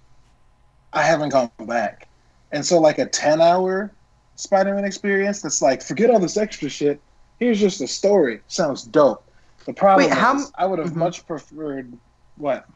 I 0.93 1.03
haven't 1.03 1.31
gone 1.31 1.51
back. 1.67 2.09
And 2.53 2.65
so 2.65 2.79
like 2.81 2.99
a 2.99 3.07
10 3.07 3.41
hour 3.41 3.93
Spider-Man 4.37 4.85
experience 4.85 5.43
that's 5.43 5.63
like 5.63 5.83
forget 5.83 6.11
all 6.11 6.19
this 6.19 6.37
extra 6.37 6.69
shit. 6.69 7.01
Here's 7.39 7.59
just 7.61 7.81
a 7.81 7.87
story. 7.87 8.41
Sounds 8.49 8.83
dope. 8.85 9.25
The 9.67 9.73
problem 9.73 10.09
Wait, 10.11 10.17
how- 10.19 10.37
is 10.37 10.53
I 10.57 10.67
would 10.67 10.79
have 10.79 10.93
Mhm. 10.93 10.97
much 10.97 11.27
preferred 11.27 11.93
what? 12.37 12.67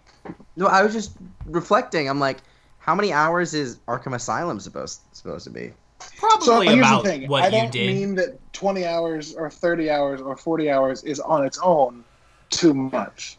No, 0.57 0.67
I 0.67 0.83
was 0.83 0.93
just 0.93 1.13
reflecting. 1.47 2.09
I'm 2.09 2.21
like, 2.21 2.39
how 2.79 2.95
many 2.95 3.13
hours 3.13 3.55
is 3.55 3.77
Arkham 3.89 4.15
Asylum 4.15 4.61
supposed 4.61 5.01
supposed 5.13 5.45
to 5.45 5.51
be? 5.51 5.73
Probably 6.19 6.67
here's 6.67 6.79
about 6.79 7.05
the 7.05 7.11
thing. 7.11 7.29
what 7.29 7.45
I 7.45 7.47
you 7.47 7.53
don't 7.71 7.75
mean 7.75 8.15
that 8.17 8.39
20 8.53 8.85
hours 8.85 9.35
or 9.35 9.49
30 9.51 9.91
hours 9.91 10.21
or 10.21 10.37
40 10.37 10.71
hours 10.71 11.03
is 11.05 11.19
on 11.21 11.45
its 11.47 11.59
own 11.63 12.05
too 12.51 12.75
much. 12.75 13.39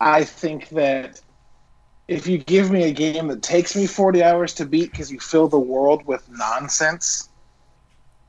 I 0.00 0.24
think 0.24 0.68
that 0.70 1.20
if 2.08 2.26
you 2.26 2.38
give 2.38 2.70
me 2.70 2.84
a 2.84 2.92
game 2.92 3.28
that 3.28 3.42
takes 3.42 3.74
me 3.74 3.86
40 3.86 4.22
hours 4.22 4.54
to 4.54 4.66
beat 4.66 4.90
because 4.90 5.10
you 5.10 5.18
fill 5.20 5.48
the 5.48 5.58
world 5.58 6.04
with 6.06 6.28
nonsense, 6.30 7.30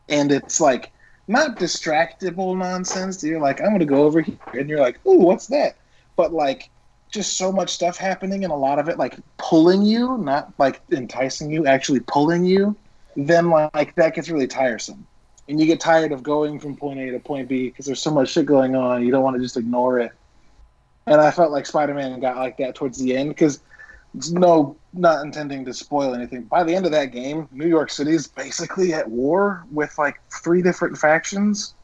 and 0.08 0.32
it's 0.32 0.62
like 0.62 0.92
not 1.28 1.58
distractible 1.58 2.58
nonsense. 2.58 3.24
You're 3.24 3.42
like, 3.42 3.60
I'm 3.60 3.72
gonna 3.72 3.86
go 3.86 4.04
over 4.04 4.22
here, 4.22 4.38
and 4.54 4.70
you're 4.70 4.80
like, 4.80 5.04
ooh, 5.06 5.20
what's 5.20 5.48
that? 5.48 5.78
But 6.16 6.32
like, 6.34 6.70
just 7.12 7.38
so 7.38 7.52
much 7.52 7.70
stuff 7.72 7.98
happening, 7.98 8.44
and 8.44 8.54
a 8.54 8.56
lot 8.58 8.80
of 8.80 8.88
it 8.88 8.98
like 8.98 9.18
pulling 9.38 9.82
you, 9.82 10.18
not 10.18 10.54
like 10.58 10.82
enticing 10.92 11.52
you, 11.52 11.66
actually 11.66 12.02
pulling 12.02 12.46
you. 12.46 12.76
Then 13.16 13.50
like 13.50 13.96
that 13.96 14.16
gets 14.16 14.30
really 14.30 14.48
tiresome, 14.48 15.06
and 15.48 15.60
you 15.60 15.66
get 15.66 15.80
tired 15.80 16.12
of 16.12 16.24
going 16.24 16.60
from 16.60 16.76
point 16.76 17.00
A 17.00 17.12
to 17.12 17.20
point 17.20 17.48
B 17.48 17.70
because 17.70 17.86
there's 17.86 18.02
so 18.02 18.12
much 18.12 18.30
shit 18.30 18.46
going 18.46 18.76
on. 18.76 19.06
You 19.06 19.12
don't 19.12 19.24
want 19.24 19.36
to 19.36 19.42
just 19.42 19.58
ignore 19.58 20.00
it. 20.00 20.12
And 21.08 21.22
I 21.22 21.30
felt 21.30 21.52
like 21.52 21.66
Spider-Man 21.66 22.20
got 22.20 22.38
like 22.38 22.58
that 22.58 22.74
towards 22.74 22.98
the 22.98 23.16
end 23.16 23.30
because 23.30 23.60
no, 24.32 24.76
not 24.94 25.24
intending 25.26 25.66
to 25.66 25.74
spoil 25.74 26.16
anything. 26.16 26.44
By 26.44 26.64
the 26.64 26.74
end 26.74 26.86
of 26.86 26.92
that 26.94 27.12
game, 27.12 27.48
New 27.52 27.68
York 27.68 27.90
City 27.90 28.12
is 28.12 28.28
basically 28.28 28.94
at 28.94 29.10
war 29.10 29.66
with 29.72 29.98
like 29.98 30.20
three 30.32 30.62
different 30.62 30.98
factions. 30.98 31.76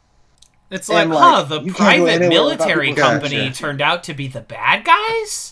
It's 0.70 0.88
like, 0.88 1.04
And, 1.04 1.12
huh, 1.12 1.42
the 1.42 1.60
you 1.60 1.72
can't 1.72 1.98
go 1.98 2.06
private 2.06 2.28
military 2.28 2.94
company 2.94 3.48
Gotcha. 3.48 3.58
turned 3.58 3.80
out 3.82 4.04
to 4.04 4.14
be 4.14 4.26
the 4.26 4.40
bad 4.40 4.84
guys? 4.84 5.51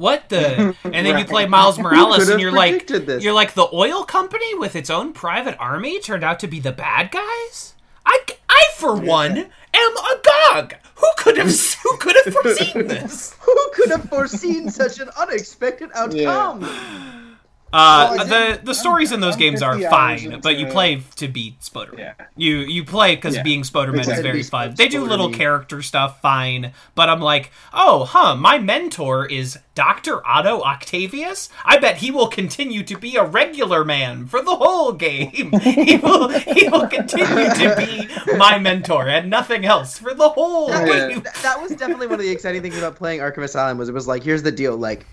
What 0.00 0.30
the? 0.30 0.74
And 0.84 1.04
then 1.06 1.18
you 1.18 1.26
play 1.26 1.44
Miles 1.46 1.78
Morales 1.84 2.28
and 2.30 2.40
you're 2.40 2.52
like 2.52 2.86
this? 2.86 3.22
you're 3.22 3.34
like 3.34 3.52
the 3.52 3.68
oil 3.70 4.02
company 4.04 4.54
with 4.54 4.74
its 4.74 4.88
own 4.88 5.12
private 5.12 5.56
army 5.58 6.00
turned 6.00 6.24
out 6.24 6.40
to 6.40 6.48
be 6.48 6.58
the 6.58 6.72
bad 6.72 7.10
guys? 7.10 7.74
I, 8.06 8.18
I 8.48 8.62
for 8.76 8.96
one 8.96 9.36
am 9.74 9.92
agog. 10.16 10.74
Who 10.96 11.06
could 11.18 11.36
have 11.36 11.54
who 11.82 11.96
could 11.98 12.16
have 12.24 12.32
foreseen 12.32 12.86
this? 12.94 13.36
Who 13.40 13.54
could 13.74 13.90
have 13.90 14.08
foreseen 14.08 14.70
such 14.70 15.00
an 15.00 15.10
unexpected 15.18 15.90
outcome? 15.94 16.64
Uh, 17.72 18.14
Well, 18.16 18.26
the 18.26 18.60
the 18.64 18.74
stories 18.74 19.10
I'm- 19.12 19.18
in 19.18 19.20
those 19.20 19.34
I'm 19.34 19.38
games 19.40 19.62
are 19.62 19.78
fine, 19.78 20.40
but 20.40 20.54
you 20.56 20.62
into- 20.62 20.72
play 20.72 21.02
to 21.16 21.28
beat 21.28 21.60
Spoderman. 21.60 21.98
Yeah. 21.98 22.14
You 22.36 22.56
you 22.56 22.84
play 22.84 23.14
because 23.14 23.36
Yeah, 23.36 23.42
being 23.44 23.62
Spoderman 23.62 24.00
is 24.00 24.20
very 24.20 24.42
fun. 24.42 24.74
They 24.76 24.88
do 24.88 25.04
little 25.04 25.30
character 25.30 25.80
stuff, 25.80 26.20
fine, 26.20 26.72
but 26.96 27.08
I'm 27.08 27.20
like, 27.20 27.52
oh, 27.72 28.04
huh, 28.06 28.34
my 28.34 28.58
mentor 28.58 29.24
is 29.24 29.56
Doctor 29.74 30.26
Otto 30.26 30.60
Octavius. 30.62 31.48
I 31.64 31.78
bet 31.78 31.98
he 31.98 32.10
will 32.10 32.28
continue 32.28 32.82
to 32.82 32.96
be 32.96 33.16
a 33.16 33.24
regular 33.24 33.84
man 33.84 34.26
for 34.26 34.42
the 34.42 34.56
whole 34.56 34.92
game. 34.92 35.52
he 35.60 35.96
will 35.96 36.28
he 36.28 36.68
will 36.68 36.88
continue 36.88 37.48
to 37.54 37.74
be 37.76 38.08
my 38.36 38.58
mentor 38.58 39.08
and 39.08 39.30
nothing 39.30 39.64
else 39.64 39.98
for 39.98 40.12
the 40.12 40.28
whole 40.28 40.68
That 40.68 40.84
game. 40.84 41.22
was, 41.22 41.42
that 41.42 41.60
was 41.60 41.74
definitely 41.74 42.08
one 42.08 42.18
of 42.20 42.24
the 42.26 42.30
exciting 42.30 42.62
things 42.62 42.76
about 42.76 42.96
playing 42.96 43.20
Arkham 43.20 43.42
Asylum 43.44 43.78
was 43.78 43.88
it 43.88 43.94
was 43.94 44.06
like 44.08 44.22
here's 44.22 44.42
the 44.42 44.52
deal 44.52 44.76
like 44.76 45.06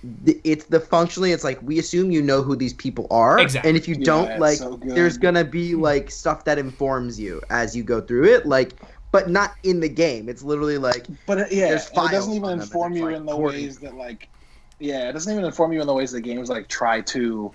it's 0.44 0.66
the 0.66 0.80
functionally 0.80 1.32
it's 1.32 1.44
like 1.44 1.62
we 1.62 1.80
assume 1.80 2.12
you 2.12 2.22
know 2.22 2.42
who 2.42 2.56
these 2.56 2.74
people 2.74 3.08
are 3.12 3.40
Exactly. 3.40 3.70
and 3.70 3.78
if 3.78 3.88
you 3.88 3.96
Yeah, 3.96 4.06
don't 4.06 4.28
it's 4.28 4.40
like 4.40 4.58
so 4.58 4.82
there's 4.94 5.18
gonna 5.18 5.44
be 5.46 5.76
like 5.76 6.12
stuff 6.12 6.44
that 6.46 6.58
informs 6.58 7.20
you 7.20 7.42
as 7.50 7.76
you 7.76 7.84
go 7.84 8.02
through 8.02 8.26
it 8.26 8.46
like 8.46 8.76
but 9.12 9.30
not 9.30 9.56
in 9.64 9.80
the 9.80 9.90
game 9.90 10.30
it's 10.30 10.44
literally 10.44 10.78
like 10.78 11.08
But 11.26 11.40
it, 11.40 11.52
yeah, 11.52 11.88
it 11.94 12.10
doesn't 12.10 12.34
even 12.34 12.50
on 12.50 12.58
them, 12.60 12.72
and 12.74 12.84
inform 12.84 12.96
you 12.96 13.08
like, 13.08 13.16
in 13.16 13.26
the 13.26 13.36
recording. 13.36 13.62
ways 13.62 13.80
that 13.80 13.96
like, 13.96 14.30
yeah, 14.80 15.10
it 15.10 15.14
doesn't 15.14 15.32
even 15.32 15.46
inform 15.46 15.74
you 15.74 15.82
in 15.82 15.88
the 15.88 15.94
ways 15.94 16.12
the 16.12 16.22
games 16.22 16.50
like 16.50 16.68
try 16.68 17.02
to 17.02 17.54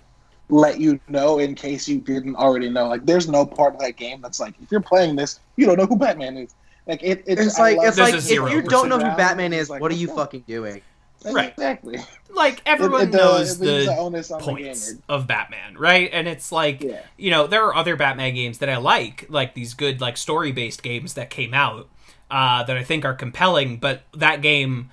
let 0.49 0.81
you 0.81 1.01
know 1.09 1.39
in 1.39 1.55
case 1.55 1.89
you 1.89 1.99
didn't 1.99 2.37
already 2.37 2.69
know. 2.69 2.89
Like, 2.89 3.07
there's 3.07 3.29
no 3.29 3.47
part 3.47 3.75
of 3.75 3.81
that 3.81 3.97
game 3.97 4.21
that's 4.21 4.41
like, 4.41 4.55
if 4.63 4.71
you're 4.71 4.81
playing 4.81 5.17
this, 5.17 5.41
you 5.57 5.67
don't 5.67 5.79
know 5.79 5.87
who 5.87 5.97
Batman 5.97 6.37
is. 6.37 6.55
Like, 6.87 7.03
it, 7.03 7.23
it's, 7.27 7.41
it's 7.41 7.59
like 7.59 7.79
it's 7.81 7.97
like 7.97 8.15
if 8.15 8.29
you 8.31 8.63
don't 8.63 8.89
know 8.89 8.99
who. 8.99 9.05
Batman 9.17 9.53
is 9.53 9.71
like, 9.71 9.81
what 9.81 9.91
are 9.93 9.95
you 9.95 10.09
what's 10.09 10.19
fucking 10.19 10.45
doing 10.49 10.83
Right. 11.25 11.51
Exactly. 11.51 11.99
Like 12.31 12.63
everyone 12.67 13.03
It- 13.03 13.09
it, 13.15 13.17
knows 13.17 13.61
it 13.61 13.65
leaves 13.65 13.87
the 13.87 13.97
onus 13.97 14.31
on 14.31 14.41
the 14.41 14.45
points 14.45 14.91
gamer. 14.91 15.03
of 15.09 15.27
Batman, 15.27 15.77
right? 15.79 16.11
And 16.13 16.27
it's 16.27 16.51
like, 16.51 16.83
Yeah. 16.83 17.01
you 17.17 17.31
know, 17.31 17.47
there 17.47 17.65
are 17.65 17.77
other 17.77 17.95
Batman 17.95 18.35
games 18.35 18.59
that 18.59 18.69
I 18.69 18.79
like, 18.79 19.27
like 19.29 19.55
these 19.55 19.75
good 19.75 20.01
like 20.01 20.17
story 20.17 20.51
based 20.51 20.83
games 20.83 21.15
that 21.15 21.31
came 21.31 21.55
out 21.55 21.89
uh, 22.31 22.65
that 22.65 22.77
I 22.77 22.83
think 22.83 23.05
are 23.05 23.15
compelling, 23.15 23.77
but 23.77 24.03
that 24.15 24.43
game 24.43 24.91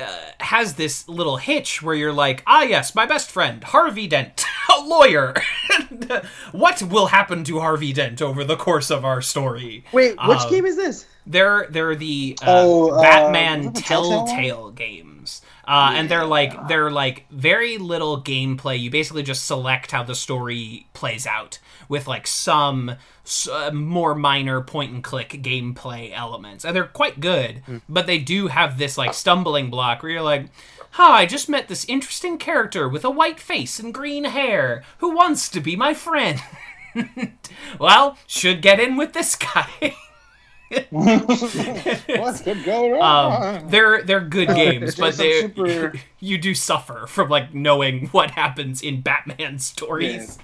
uh, 0.00 0.06
has 0.40 0.74
this 0.74 1.08
little 1.08 1.36
hitch 1.38 1.82
where 1.82 1.94
you're 1.94 2.12
like, 2.12 2.42
ah, 2.46 2.62
yes, 2.62 2.94
my 2.94 3.06
best 3.06 3.30
friend 3.30 3.62
Harvey 3.64 4.06
Dent, 4.06 4.44
a 4.78 4.82
lawyer. 4.82 5.34
And, 5.90 6.10
uh, 6.10 6.22
what 6.52 6.80
will 6.82 7.06
happen 7.08 7.44
to 7.44 7.60
Harvey 7.60 7.92
Dent 7.92 8.22
over 8.22 8.44
the 8.44 8.56
course 8.56 8.90
of 8.90 9.04
our 9.04 9.20
story? 9.20 9.84
wait 9.92 10.16
which 10.26 10.38
Um, 10.40 10.50
game 10.50 10.64
is 10.66 10.76
this 10.76 11.06
They're 11.26 11.66
they're 11.70 11.94
the 11.96 12.38
uh, 12.42 12.46
Oh, 12.64 12.90
uh, 12.92 13.02
Batman 13.02 13.72
Telltale? 13.72 14.26
Telltale 14.26 14.70
games, 14.70 15.42
uh, 15.66 15.92
and 15.94 16.08
they're 16.08 16.24
like 16.24 16.68
they're 16.68 16.90
like 16.90 17.26
very 17.30 17.76
little 17.78 18.22
gameplay. 18.22 18.78
You 18.80 18.90
basically 18.90 19.22
just 19.22 19.44
select 19.44 19.90
how 19.92 20.02
the 20.02 20.14
story 20.14 20.86
plays 20.94 21.26
out 21.26 21.58
with 21.88 22.06
like 22.06 22.26
some 22.26 22.96
s- 23.24 23.48
uh, 23.48 23.70
more 23.72 24.14
minor 24.14 24.60
point 24.60 24.92
and 24.92 25.02
click 25.04 25.30
gameplay 25.42 26.12
elements, 26.14 26.64
and 26.64 26.74
they're 26.74 26.84
quite 26.84 27.20
good. 27.20 27.62
But 27.88 28.06
they 28.06 28.18
do 28.18 28.48
have 28.48 28.78
this 28.78 28.96
like 28.98 29.14
stumbling 29.14 29.70
block 29.70 30.02
where 30.02 30.12
you're 30.12 30.22
like. 30.22 30.46
Huh, 30.92 31.02
I 31.12 31.26
just 31.26 31.50
met 31.50 31.68
this 31.68 31.84
interesting 31.90 32.38
character 32.38 32.88
with 32.88 33.04
a 33.04 33.10
white 33.10 33.38
face 33.38 33.78
and 33.78 33.92
green 33.92 34.24
hair 34.24 34.82
who 34.96 35.14
wants 35.14 35.50
to 35.50 35.60
be 35.60 35.76
my 35.76 35.92
friend. 35.92 36.40
well, 37.78 38.16
should 38.26 38.62
get 38.62 38.80
in 38.80 38.96
with 38.96 39.12
this 39.12 39.36
guy. 39.36 39.94
what 40.90 42.40
could 42.42 42.64
go 42.64 42.90
wrong? 42.92 43.56
Um, 43.56 43.68
they're 43.68 44.02
they're 44.02 44.20
good 44.20 44.48
games, 44.54 44.94
but 44.94 45.16
they 45.16 45.42
Super- 45.42 45.92
you 46.18 46.38
do 46.38 46.54
suffer 46.54 47.06
from 47.06 47.28
like 47.28 47.54
knowing 47.54 48.06
what 48.08 48.32
happens 48.32 48.82
in 48.82 49.00
Batman 49.02 49.58
stories. 49.58 50.38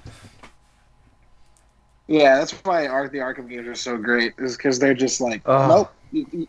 Yeah, 2.13 2.37
that's 2.39 2.53
why 2.53 2.87
Ar- 2.87 3.09
the 3.09 3.19
Arkham 3.19 3.49
games 3.49 3.67
are 3.67 3.75
so 3.75 3.97
great. 3.97 4.35
Is 4.39 4.57
because 4.57 4.79
they're 4.79 4.93
just 4.95 5.21
like, 5.21 5.41
Ugh. 5.47 5.69
nope, 5.69 5.93
you- 6.13 6.27
you- 6.31 6.49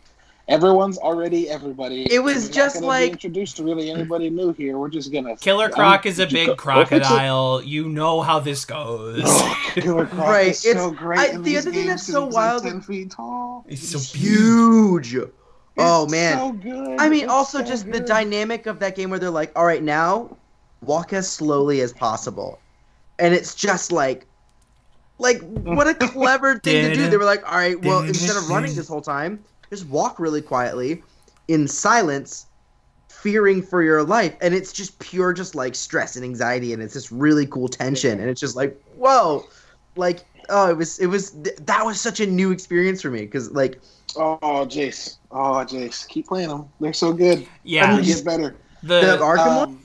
everyone's 0.49 0.97
already 0.97 1.49
everybody. 1.49 2.05
It 2.13 2.19
was 2.19 2.47
We're 2.47 2.51
just 2.53 2.75
gonna 2.75 2.87
like- 2.87 3.11
introduced 3.13 3.55
to 3.57 3.63
really 3.63 3.89
anybody 3.89 4.29
new 4.29 4.51
here. 4.51 4.77
We're 4.77 4.89
just 4.89 5.13
gonna 5.13 5.37
Killer 5.37 5.65
I'm- 5.65 5.73
Croc 5.73 6.05
is 6.05 6.19
a 6.19 6.27
big 6.27 6.47
go- 6.47 6.55
crocodile. 6.57 7.61
You 7.63 7.87
know 7.87 8.19
how 8.21 8.39
this 8.39 8.65
goes. 8.65 9.21
Oh, 9.25 9.69
Killer 9.75 10.05
Croc 10.05 10.27
Right, 10.27 10.47
is 10.47 10.59
so 10.59 10.69
it's- 10.69 10.91
great. 10.97 11.19
I- 11.19 11.25
in 11.27 11.35
the 11.37 11.43
these 11.43 11.59
other 11.65 11.71
thing 11.71 11.87
that's 11.87 12.05
so 12.05 12.25
wild- 12.25 12.63
like 12.65 12.73
ten 12.73 12.81
feet 12.81 13.11
tall. 13.11 13.63
It's 13.69 13.87
so 13.87 13.97
It's 13.99 14.11
huge 14.13 15.15
oh 15.77 16.05
man 16.07 16.37
so 16.37 16.51
good. 16.51 16.99
I 16.99 17.07
mean, 17.07 17.23
It's 17.23 17.31
also 17.31 17.59
so 17.59 17.63
just 17.63 17.89
the 17.89 18.01
dynamic 18.01 18.65
of 18.65 18.79
that 18.79 18.95
game 18.97 19.09
where 19.11 19.17
they're 19.19 19.29
like, 19.29 19.51
all 19.55 19.65
right, 19.65 19.81
now 19.81 20.35
walk 20.81 21.13
as 21.13 21.27
slowly 21.31 21.79
as 21.79 21.93
possible. 21.93 22.59
And 23.17 23.33
it's 23.33 23.55
just 23.55 23.91
like, 23.93 24.25
like, 25.23 25.41
what 25.41 25.87
a 25.87 25.95
clever 25.95 26.59
thing 26.63 26.89
to 26.89 26.93
do. 26.95 27.09
They 27.09 27.17
were 27.17 27.23
like, 27.25 27.43
all 27.49 27.57
right, 27.57 27.81
well, 27.83 28.01
instead 28.01 28.35
of 28.37 28.47
running 28.49 28.75
this 28.75 28.87
whole 28.87 29.01
time, 29.01 29.43
just 29.71 29.87
walk 29.87 30.19
really 30.19 30.41
quietly 30.41 31.01
in 31.47 31.67
silence, 31.67 32.45
fearing 33.09 33.61
for 33.63 33.81
your 33.81 34.03
life. 34.03 34.35
And 34.41 34.53
it's 34.53 34.71
just 34.71 34.99
pure, 34.99 35.33
just 35.33 35.55
like 35.55 35.73
stress 35.75 36.15
and 36.15 36.23
anxiety. 36.23 36.73
And 36.73 36.83
it's 36.83 36.93
this 36.93 37.11
really 37.11 37.47
cool 37.47 37.67
tension. 37.67 38.19
And 38.19 38.29
it's 38.29 38.39
just 38.41 38.55
like, 38.55 38.79
whoa. 38.95 39.45
Like, 39.95 40.23
oh, 40.49 40.69
it 40.69 40.77
was, 40.77 40.99
it 40.99 41.07
was, 41.07 41.31
th- 41.31 41.55
that 41.61 41.85
was 41.85 41.99
such 41.99 42.19
a 42.19 42.27
new 42.27 42.51
experience 42.51 43.01
for 43.01 43.09
me. 43.09 43.25
Cause, 43.25 43.49
like, 43.51 43.79
Oh, 44.15 44.37
Jace. 44.69 45.17
Oh, 45.31 45.65
Jace. 45.65 46.07
Keep 46.07 46.27
playing 46.27 46.49
them. 46.49 46.65
They're 46.79 46.93
so 46.93 47.13
good. 47.13 47.47
Yeah, 47.63 47.95
They 47.97 48.03
get 48.05 48.23
better. 48.23 48.55
the 48.83 49.01
the 49.01 49.17
Arkham 49.17 49.55
one? 49.57 49.69
Um, 49.69 49.79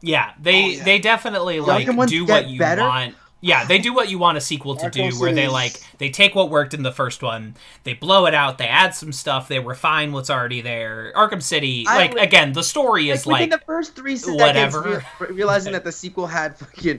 yeah 0.00 0.32
they 0.40 0.64
Oh, 0.64 0.68
yeah. 0.68 0.84
they 0.84 0.98
definitely 0.98 1.58
like 1.60 1.86
Arkham 1.86 1.96
ones 1.96 2.10
do 2.10 2.24
what 2.26 2.48
you 2.48 2.58
better? 2.58 2.82
want. 2.82 3.14
Yeah, 3.40 3.64
they 3.66 3.78
do 3.78 3.94
what 3.94 4.10
you 4.10 4.18
want 4.18 4.36
a 4.36 4.40
sequel 4.40 4.74
to 4.76 4.86
Arkham 4.86 5.10
do, 5.12 5.20
where 5.20 5.32
they 5.32 5.46
like 5.46 5.80
they 5.98 6.10
take 6.10 6.34
what 6.34 6.50
worked 6.50 6.74
in 6.74 6.82
the 6.82 6.90
first 6.90 7.22
one, 7.22 7.56
they 7.84 7.94
blow 7.94 8.26
it 8.26 8.34
out, 8.34 8.58
they 8.58 8.66
add 8.66 8.94
some 8.94 9.12
stuff, 9.12 9.46
they 9.46 9.60
refine 9.60 10.10
what's 10.10 10.28
already 10.28 10.60
there. 10.60 11.12
Arkham 11.14 11.40
City, 11.40 11.84
I 11.86 11.96
like 11.96 12.14
li- 12.14 12.22
again, 12.22 12.52
the 12.52 12.64
story 12.64 13.10
is 13.10 13.24
within 13.24 13.50
like 13.50 13.60
the 13.60 13.64
first 13.64 13.94
three 13.94 14.16
seconds, 14.16 14.40
whatever. 14.40 15.04
re- 15.20 15.28
realizing 15.28 15.72
that 15.72 15.84
the 15.84 15.92
sequel 16.02 16.26
had 16.26 16.58
fucking 16.58 16.98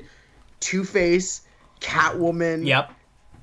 Two 0.62 0.86
Face, 0.86 1.41
Catwoman, 1.81 2.65
yep. 2.65 2.93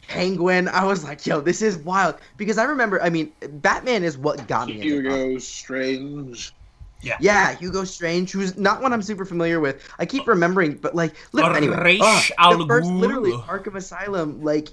Penguin. 0.08 0.68
I 0.68 0.84
was 0.84 1.04
like, 1.04 1.26
yo, 1.26 1.40
this 1.40 1.62
is 1.62 1.78
wild. 1.78 2.16
Because 2.36 2.58
I 2.58 2.64
remember, 2.64 3.02
I 3.02 3.10
mean, 3.10 3.32
Batman 3.40 4.04
is 4.04 4.16
what 4.16 4.46
got 4.46 4.68
me. 4.68 4.74
into. 4.74 4.86
Hugo 4.86 5.38
Strange. 5.38 6.54
Yeah, 7.02 7.16
Yeah, 7.20 7.56
Hugo 7.56 7.84
Strange, 7.84 8.32
who's 8.32 8.56
not 8.56 8.82
one 8.82 8.92
I'm 8.92 9.02
super 9.02 9.24
familiar 9.24 9.60
with. 9.60 9.88
I 9.98 10.06
keep 10.06 10.26
remembering, 10.26 10.76
but 10.76 10.94
like, 10.94 11.14
li- 11.32 11.42
anyway, 11.44 11.98
ah, 12.00 12.26
the 12.56 12.66
first, 12.66 12.90
literally, 12.90 13.32
Arkham 13.32 13.76
Asylum, 13.76 14.42
like, 14.42 14.68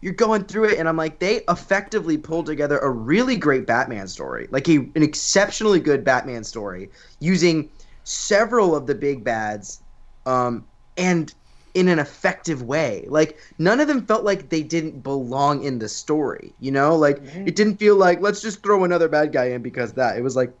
you're 0.00 0.14
going 0.14 0.44
through 0.44 0.64
it, 0.64 0.78
and 0.78 0.88
I'm 0.88 0.96
like, 0.96 1.18
they 1.18 1.42
effectively 1.48 2.18
pulled 2.18 2.46
together 2.46 2.78
a 2.78 2.90
really 2.90 3.36
great 3.36 3.66
Batman 3.66 4.06
story, 4.08 4.48
like 4.50 4.68
a, 4.68 4.76
an 4.76 5.02
exceptionally 5.02 5.80
good 5.80 6.04
Batman 6.04 6.44
story, 6.44 6.90
using 7.20 7.70
several 8.04 8.76
of 8.76 8.86
the 8.86 8.94
big 8.94 9.24
bads, 9.24 9.82
um, 10.26 10.64
and 10.96 11.34
in 11.74 11.88
an 11.88 11.98
effective 11.98 12.62
way. 12.62 13.06
Like, 13.08 13.38
none 13.58 13.80
of 13.80 13.88
them 13.88 14.06
felt 14.06 14.24
like 14.24 14.48
they 14.48 14.62
didn't 14.62 15.02
belong 15.02 15.62
in 15.64 15.78
the 15.78 15.88
story, 15.88 16.54
you 16.58 16.70
know? 16.70 16.96
Like, 16.96 17.20
it 17.46 17.56
didn't 17.56 17.76
feel 17.76 17.96
like 17.96 18.20
let's 18.20 18.40
just 18.40 18.62
throw 18.62 18.84
another 18.84 19.08
bad 19.08 19.32
guy 19.32 19.46
in 19.46 19.62
because 19.62 19.92
that. 19.94 20.16
It 20.16 20.22
was 20.22 20.36
like 20.36 20.52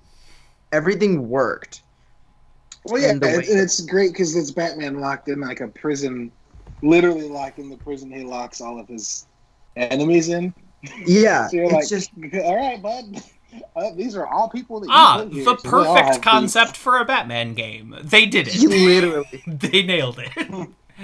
everything 0.72 1.28
worked. 1.28 1.82
Well, 2.84 3.00
yeah, 3.02 3.10
And 3.10 3.20
the 3.20 3.28
and 3.28 3.60
it's 3.60 3.80
great 3.80 4.12
because 4.12 4.34
it's 4.36 4.50
Batman 4.50 5.00
locked 5.00 5.28
in 5.28 5.40
like 5.40 5.60
a 5.60 5.68
prison, 5.68 6.32
literally 6.82 7.28
locked 7.28 7.58
in 7.58 7.68
the 7.68 7.76
prison 7.76 8.10
he 8.10 8.24
locks 8.24 8.60
all 8.60 8.78
of 8.80 8.88
his 8.88 9.26
enemies 9.76 10.28
in. 10.28 10.54
Yeah, 11.06 11.48
So 11.50 11.56
you're 11.56 11.64
it's 11.64 11.72
like, 11.74 11.88
just 11.88 12.10
all 12.44 12.56
right, 12.56 12.80
bud. 12.82 13.22
Uh, 13.74 13.90
these 13.96 14.14
are 14.14 14.26
all 14.26 14.48
people 14.48 14.80
that 14.80 14.86
you 14.86 14.92
Ah, 14.94 15.24
put 15.24 15.32
here, 15.32 15.44
the 15.44 15.56
so 15.58 15.68
they 15.70 15.84
all 15.84 15.94
perfect 15.94 16.22
beef. 16.22 16.22
concept 16.22 16.76
for 16.76 16.98
a 16.98 17.04
Batman 17.04 17.54
game. 17.54 17.94
They 18.02 18.26
did 18.26 18.46
it. 18.48 18.54
literally. 18.60 19.42
they 19.46 19.82
nailed 19.82 20.18
it. 20.18 20.30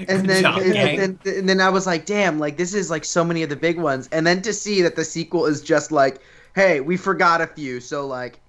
and 0.09 0.29
then 0.29 0.43
job, 0.43 0.61
and, 0.61 0.75
and 0.77 0.99
then 0.99 1.19
and 1.37 1.49
then 1.49 1.61
I 1.61 1.71
was 1.71 1.87
like, 1.87 2.07
damn, 2.07 2.39
like 2.39 2.57
this 2.57 2.75
is 2.75 2.91
like 2.91 3.05
so 3.05 3.25
many 3.25 3.43
of 3.43 3.49
the 3.49 3.57
big 3.57 3.79
ones. 3.79 4.09
And 4.13 4.27
then 4.27 4.43
to 4.43 4.53
see 4.53 4.83
that 4.83 4.95
the 4.97 5.05
sequel 5.05 5.47
is 5.47 5.63
just 5.63 5.91
like, 5.91 6.21
hey, 6.55 6.81
we 6.81 6.97
forgot 6.97 7.41
a 7.41 7.47
few, 7.47 7.81
so 7.81 8.07
like 8.07 8.41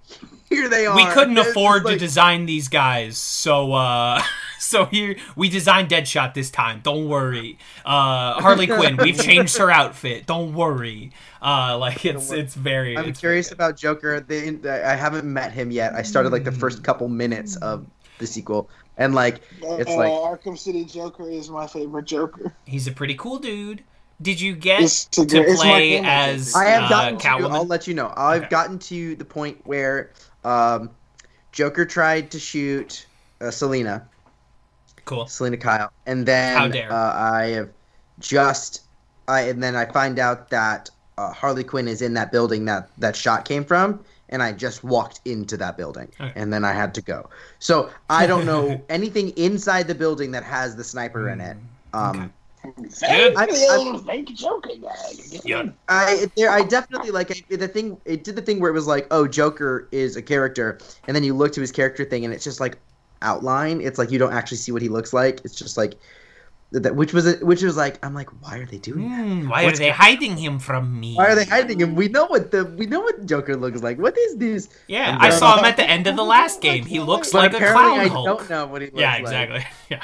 here 0.50 0.68
they 0.68 0.86
are. 0.86 0.96
we 0.96 1.04
couldn't 1.06 1.36
It's 1.36 1.46
just 1.46 1.50
afford 1.56 1.86
to 1.86 1.96
design 1.98 2.46
these 2.46 2.68
guys, 2.68 3.18
so 3.18 3.72
uh 3.72 4.22
so 4.58 4.84
here 4.86 5.16
we 5.36 5.48
designed 5.48 5.88
Deadshot 5.90 6.34
this 6.34 6.50
time. 6.50 6.80
Don't 6.82 7.08
worry. 7.08 7.58
Uh 7.84 8.40
Harley 8.40 8.66
Quinn, 8.66 8.96
we've 9.02 9.20
changed 9.20 9.56
her 9.58 9.70
outfit. 9.70 10.26
Don't 10.26 10.54
worry. 10.54 11.12
Uh 11.42 11.76
like 11.78 12.04
it's 12.04 12.30
it's 12.32 12.54
very 12.54 12.96
I'm 12.96 13.08
it's 13.08 13.20
curious 13.20 13.48
very 13.48 13.56
about 13.56 13.76
Joker. 13.76 14.20
The, 14.20 14.82
I 14.84 14.94
haven't 14.94 15.24
met 15.24 15.52
him 15.52 15.70
yet. 15.70 15.94
I 15.94 16.02
started 16.02 16.30
like 16.32 16.44
the 16.44 16.52
first 16.52 16.82
couple 16.82 17.08
minutes 17.08 17.56
of 17.56 17.86
the 18.18 18.26
sequel, 18.26 18.70
and 18.96 19.14
like 19.14 19.42
it's 19.62 19.90
uh, 19.90 19.96
like 19.96 20.10
Arkham 20.12 20.56
City 20.58 20.84
Joker 20.86 21.28
is 21.28 21.50
my 21.50 21.66
favorite 21.66 22.06
Joker. 22.06 22.54
He's 22.64 22.86
a 22.86 22.92
pretty 22.92 23.14
cool 23.14 23.38
dude. 23.38 23.82
Did 24.22 24.40
you 24.40 24.56
get 24.56 24.80
It's 24.80 25.04
a 25.08 25.10
to 25.10 25.26
great- 25.26 25.48
it's 25.50 25.58
my 25.62 25.68
play 25.68 25.98
as 25.98 26.54
I 26.54 26.64
have 26.64 26.84
uh, 26.84 26.88
gotten 26.88 27.18
to. 27.18 27.26
Catwoman? 27.26 27.52
I'll 27.52 27.66
let 27.66 27.86
you 27.86 27.92
know. 27.92 28.14
I've 28.16 28.44
Okay. 28.44 28.48
gotten 28.48 28.78
to 28.78 29.14
the 29.16 29.24
point 29.26 29.60
where 29.66 30.12
um, 30.46 30.90
Joker 31.52 31.84
tried 31.84 32.30
to 32.30 32.38
shoot 32.38 33.06
uh, 33.40 33.50
Selina, 33.50 34.06
cool. 35.04 35.26
Selina 35.26 35.56
Kyle, 35.56 35.90
and 36.06 36.26
then. 36.26 36.56
Uh, 36.90 37.12
I 37.14 37.44
have 37.48 37.70
just. 38.18 38.82
I 39.28 39.40
and 39.42 39.62
then 39.62 39.74
I 39.74 39.86
find 39.86 40.18
out 40.18 40.50
that 40.50 40.88
uh, 41.18 41.32
Harley 41.32 41.64
Quinn 41.64 41.88
is 41.88 42.00
in 42.00 42.14
that 42.14 42.30
building 42.30 42.64
that 42.66 42.88
that 42.98 43.16
shot 43.16 43.44
came 43.44 43.64
from, 43.64 44.04
and 44.28 44.42
I 44.42 44.52
just 44.52 44.84
walked 44.84 45.20
into 45.24 45.56
that 45.56 45.76
building, 45.76 46.08
Okay. 46.20 46.32
and 46.36 46.52
then 46.52 46.64
I 46.64 46.72
had 46.72 46.94
to 46.94 47.02
go. 47.02 47.28
So 47.58 47.90
I 48.08 48.26
don't 48.26 48.46
know 48.46 48.80
anything 48.88 49.30
inside 49.30 49.88
the 49.88 49.94
building 49.94 50.30
that 50.32 50.44
has 50.44 50.76
the 50.76 50.84
sniper 50.84 51.28
in 51.28 51.40
it. 51.40 51.56
Um, 51.92 52.20
Okay. 52.20 52.28
Thank 52.90 53.38
I- 53.38 53.46
the 53.46 53.52
I- 53.70 53.76
old 53.76 54.06
fake 54.06 54.34
Joker 54.34 54.70
guy. 54.80 54.90
Yeah. 55.44 55.64
I 55.88 56.26
there 56.36 56.50
I 56.50 56.62
definitely 56.62 57.10
like 57.10 57.30
I, 57.30 57.56
the 57.56 57.68
thing 57.68 57.98
it 58.04 58.24
did 58.24 58.36
the 58.36 58.42
thing 58.42 58.60
where 58.60 58.70
it 58.70 58.74
was 58.74 58.86
like 58.86 59.06
oh 59.10 59.26
Joker 59.26 59.88
is 59.92 60.16
a 60.16 60.22
character 60.22 60.78
and 61.06 61.14
then 61.14 61.24
you 61.24 61.34
look 61.34 61.52
to 61.52 61.60
his 61.60 61.72
character 61.72 62.04
thing 62.04 62.24
and 62.24 62.32
it's 62.34 62.44
just 62.44 62.60
like 62.60 62.78
outline 63.22 63.80
it's 63.80 63.98
like 63.98 64.10
you 64.10 64.18
don't 64.18 64.32
actually 64.32 64.58
see 64.58 64.72
what 64.72 64.82
he 64.82 64.88
looks 64.88 65.12
like 65.12 65.40
it's 65.44 65.54
just 65.54 65.76
like 65.76 65.94
that 66.72 66.96
which 66.96 67.12
was 67.14 67.26
it, 67.26 67.46
which 67.46 67.62
was 67.62 67.76
like 67.76 68.04
I'm 68.04 68.12
like 68.12 68.28
why 68.42 68.58
are 68.58 68.66
they 68.66 68.78
doing 68.78 69.08
that 69.08 69.24
Hmm, 69.24 69.48
why 69.48 69.64
What's 69.64 69.78
are 69.80 69.84
they 69.84 69.90
hiding 69.90 70.36
him 70.36 70.58
from 70.58 70.98
me? 70.98 71.14
why 71.14 71.28
are 71.28 71.34
they 71.36 71.44
hiding 71.44 71.78
him 71.80 71.94
we 71.94 72.08
know 72.08 72.26
what 72.26 72.50
the 72.50 72.64
we 72.64 72.86
know 72.86 73.00
what 73.00 73.24
Joker 73.24 73.56
looks 73.56 73.82
like 73.82 73.98
what 73.98 74.18
is 74.18 74.36
this 74.36 74.68
Yeah, 74.88 75.16
I 75.20 75.30
then- 75.30 75.38
saw 75.38 75.56
him 75.58 75.64
at 75.64 75.76
the 75.76 75.88
end 75.88 76.06
of 76.08 76.16
the 76.16 76.24
last 76.24 76.60
game. 76.60 76.84
He 76.84 76.98
looks 77.00 77.30
but 77.32 77.52
like 77.52 77.62
a 77.62 77.72
clown 77.72 78.00
I 78.00 78.08
Hulk. 78.08 78.26
don't 78.26 78.50
know 78.50 78.66
what 78.66 78.82
he 78.82 78.88
looks 78.88 78.96
like. 78.96 79.00
yeah, 79.00 79.12
like 79.12 79.20
exactly. 79.22 79.66
Yeah. 79.90 80.02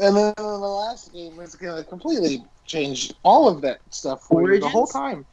And 0.00 0.16
then 0.16 0.32
the 0.36 0.42
last 0.42 1.12
game 1.12 1.36
was 1.36 1.54
gonna 1.54 1.84
completely 1.84 2.44
change 2.66 3.12
all 3.22 3.48
of 3.48 3.60
that 3.62 3.80
stuff 3.90 4.22
for 4.24 4.52
you 4.52 4.60
the 4.60 4.68
whole 4.68 4.86
time. 4.86 5.24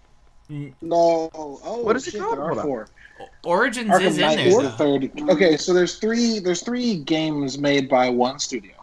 Mm. 0.50 0.74
No, 0.82 1.30
oh, 1.34 1.82
What 1.84 1.96
is 1.96 2.08
it 2.08 2.20
called? 2.20 2.38
there 2.38 2.46
are 2.46 2.56
four. 2.56 2.88
Origins 3.44 3.90
Arkham 3.92 4.02
is 4.02 4.18
in 4.18 4.22
Knight 4.22 4.38
there. 4.38 4.48
is 4.48 4.56
the 4.56 4.72
third. 4.72 5.12
Okay, 5.30 5.58
so 5.58 5.74
there's 5.74 5.98
three. 5.98 6.40
There's 6.40 6.62
three 6.62 6.96
games 7.00 7.58
made 7.58 7.90
by 7.90 8.10
one 8.10 8.40
studio: 8.40 8.74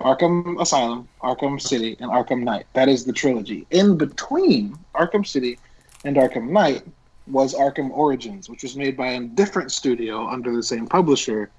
Arkham 0.00 0.60
Asylum, 0.60 1.08
Arkham 1.22 1.60
City, 1.60 1.96
and 2.00 2.10
Arkham 2.10 2.42
Knight. 2.42 2.66
That 2.72 2.88
is 2.88 3.04
the 3.04 3.12
trilogy. 3.12 3.66
In 3.70 3.96
between 3.96 4.76
Arkham 4.94 5.26
City 5.26 5.58
and 6.04 6.16
Arkham 6.16 6.50
Knight 6.50 6.82
was 7.26 7.54
Arkham 7.54 7.90
Origins, 7.90 8.48
which 8.48 8.62
was 8.62 8.76
made 8.76 8.96
by 8.96 9.08
a 9.08 9.20
different 9.20 9.70
studio 9.70 10.26
under 10.28 10.54
the 10.54 10.62
same 10.62 10.86
publisher. 10.86 11.50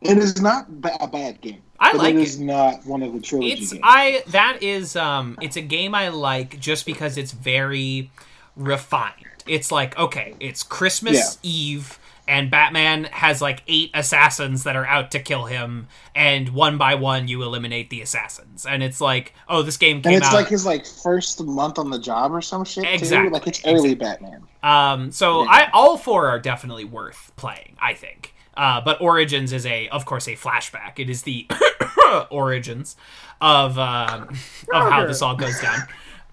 It 0.00 0.18
is 0.18 0.40
not 0.40 0.66
a 1.00 1.06
bad 1.06 1.40
game. 1.40 1.62
I 1.78 1.92
like 1.92 2.14
it 2.14 2.20
it. 2.20 2.22
is 2.22 2.40
not 2.40 2.84
one 2.86 3.02
of 3.02 3.12
the 3.12 3.20
trilogy 3.20 3.52
It's 3.52 3.72
games. 3.72 3.82
I 3.84 4.22
that 4.28 4.62
is 4.62 4.96
um 4.96 5.38
it's 5.40 5.56
a 5.56 5.62
game 5.62 5.94
I 5.94 6.08
like 6.08 6.58
just 6.60 6.86
because 6.86 7.16
it's 7.16 7.32
very 7.32 8.10
refined. 8.56 9.14
It's 9.46 9.70
like 9.72 9.98
okay, 9.98 10.34
it's 10.40 10.62
Christmas 10.62 11.38
Eve 11.42 11.98
and 12.28 12.48
Batman 12.48 13.04
has 13.04 13.42
like 13.42 13.62
eight 13.66 13.90
assassins 13.92 14.62
that 14.62 14.76
are 14.76 14.86
out 14.86 15.10
to 15.10 15.18
kill 15.18 15.46
him 15.46 15.88
and 16.14 16.50
one 16.50 16.78
by 16.78 16.94
one 16.94 17.26
you 17.26 17.42
eliminate 17.42 17.90
the 17.90 18.02
assassins. 18.02 18.64
And 18.64 18.84
it's 18.84 19.00
like, 19.00 19.34
oh, 19.48 19.62
this 19.62 19.76
game 19.76 20.00
came 20.00 20.12
and 20.14 20.22
it's 20.22 20.28
out 20.28 20.34
like 20.34 20.48
his 20.48 20.64
like 20.64 20.86
first 20.86 21.42
month 21.42 21.78
on 21.78 21.90
the 21.90 21.98
job 21.98 22.32
or 22.32 22.40
some 22.40 22.64
shit. 22.64 22.84
Exactly. 22.84 23.28
Too. 23.28 23.32
Like 23.32 23.46
it's 23.48 23.66
early 23.66 23.94
Batman. 23.94 24.44
Um, 24.62 25.10
so 25.10 25.42
Yeah. 25.42 25.50
I 25.50 25.70
all 25.72 25.96
four 25.96 26.28
are 26.28 26.38
definitely 26.38 26.84
worth 26.84 27.32
playing. 27.36 27.76
I 27.80 27.94
think. 27.94 28.32
Uh, 28.56 28.80
but 28.80 29.00
Origins 29.00 29.52
is 29.52 29.64
a, 29.64 29.88
of 29.88 30.04
course, 30.04 30.26
a 30.28 30.32
flashback. 30.36 30.98
It 30.98 31.08
is 31.08 31.22
the 31.22 31.46
origins 32.30 32.96
of 33.40 33.78
um, 33.78 34.28
of 34.72 34.90
how 34.92 35.06
this 35.06 35.22
all 35.22 35.36
goes 35.36 35.58
down. 35.60 35.80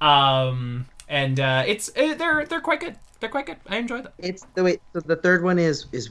Um, 0.01 0.85
and 1.07 1.39
uh, 1.39 1.63
it's 1.65 1.89
uh, 1.97 2.15
they're 2.15 2.45
they're 2.45 2.61
quite 2.61 2.79
good. 2.79 2.97
They're 3.19 3.29
quite 3.29 3.45
good. 3.45 3.57
I 3.67 3.77
enjoy 3.77 4.01
them. 4.01 4.11
it's 4.17 4.45
the 4.55 4.63
wait 4.63 4.81
so 4.93 4.99
the 4.99 5.15
third 5.15 5.43
one 5.43 5.57
is 5.59 5.85
is 5.91 6.09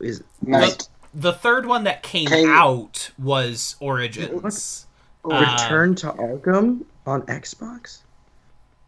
is 0.00 0.22
Knight. 0.42 0.88
The 1.14 1.32
third 1.32 1.66
one 1.66 1.84
that 1.84 2.02
came 2.02 2.26
Okay. 2.26 2.46
out 2.46 3.10
was 3.18 3.76
Origins. 3.80 4.86
Uh, 5.24 5.38
Return 5.38 5.94
to 5.96 6.10
Arkham 6.10 6.84
on 7.06 7.22
Xbox 7.22 8.00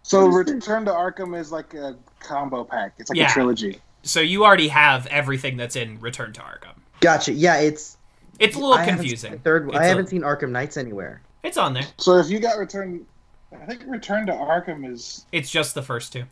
So 0.02 0.26
What 0.28 0.46
is 0.48 0.54
Return 0.54 0.84
to 0.84 0.90
Arkham 0.90 1.38
is 1.38 1.50
like 1.52 1.72
a 1.74 1.96
combo 2.20 2.62
pack. 2.64 2.94
It's 2.98 3.08
like 3.10 3.18
Yeah. 3.18 3.30
a 3.30 3.32
trilogy. 3.32 3.80
So 4.06 4.20
you 4.20 4.44
already 4.44 4.68
have 4.68 5.06
everything 5.08 5.56
that's 5.56 5.76
in 5.76 5.98
Return 6.00 6.32
to 6.34 6.40
Arkham. 6.40 6.74
gotcha 7.00 7.32
yeah 7.32 7.56
it's 7.58 7.96
It's 8.38 8.56
a 8.56 8.58
little 8.58 8.74
I 8.74 8.80
haven't 8.82 8.96
confusing. 8.96 9.38
third 9.40 9.68
It's 9.68 9.76
I 9.76 9.84
a- 9.84 9.88
haven't 9.88 10.08
seen 10.08 10.22
Arkham 10.22 10.50
Knights 10.50 10.76
anywhere 10.76 11.20
It's 11.42 11.56
on 11.56 11.74
there. 11.74 11.86
So 11.98 12.16
if 12.18 12.28
you 12.30 12.38
got 12.38 12.58
Return, 12.58 13.04
I 13.52 13.64
think 13.66 13.82
Return 13.86 14.26
to 14.26 14.32
Arkham 14.32 14.90
is 14.90 15.24
It's 15.32 15.50
just 15.50 15.74
the 15.74 15.82
first 15.82 16.12
two. 16.12 16.24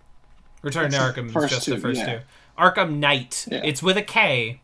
Return 0.62 0.90
to 0.90 0.96
Arkham 0.98 1.26
is 1.26 1.32
first 1.32 1.54
just 1.54 1.66
the 1.66 1.78
first 1.78 2.00
yeah. 2.00 2.18
two. 2.18 2.24
Arkham 2.58 2.98
Knight. 2.98 3.46
Yeah. 3.50 3.60
It's 3.64 3.82
with 3.82 3.96
a 3.96 4.02
K. 4.02 4.60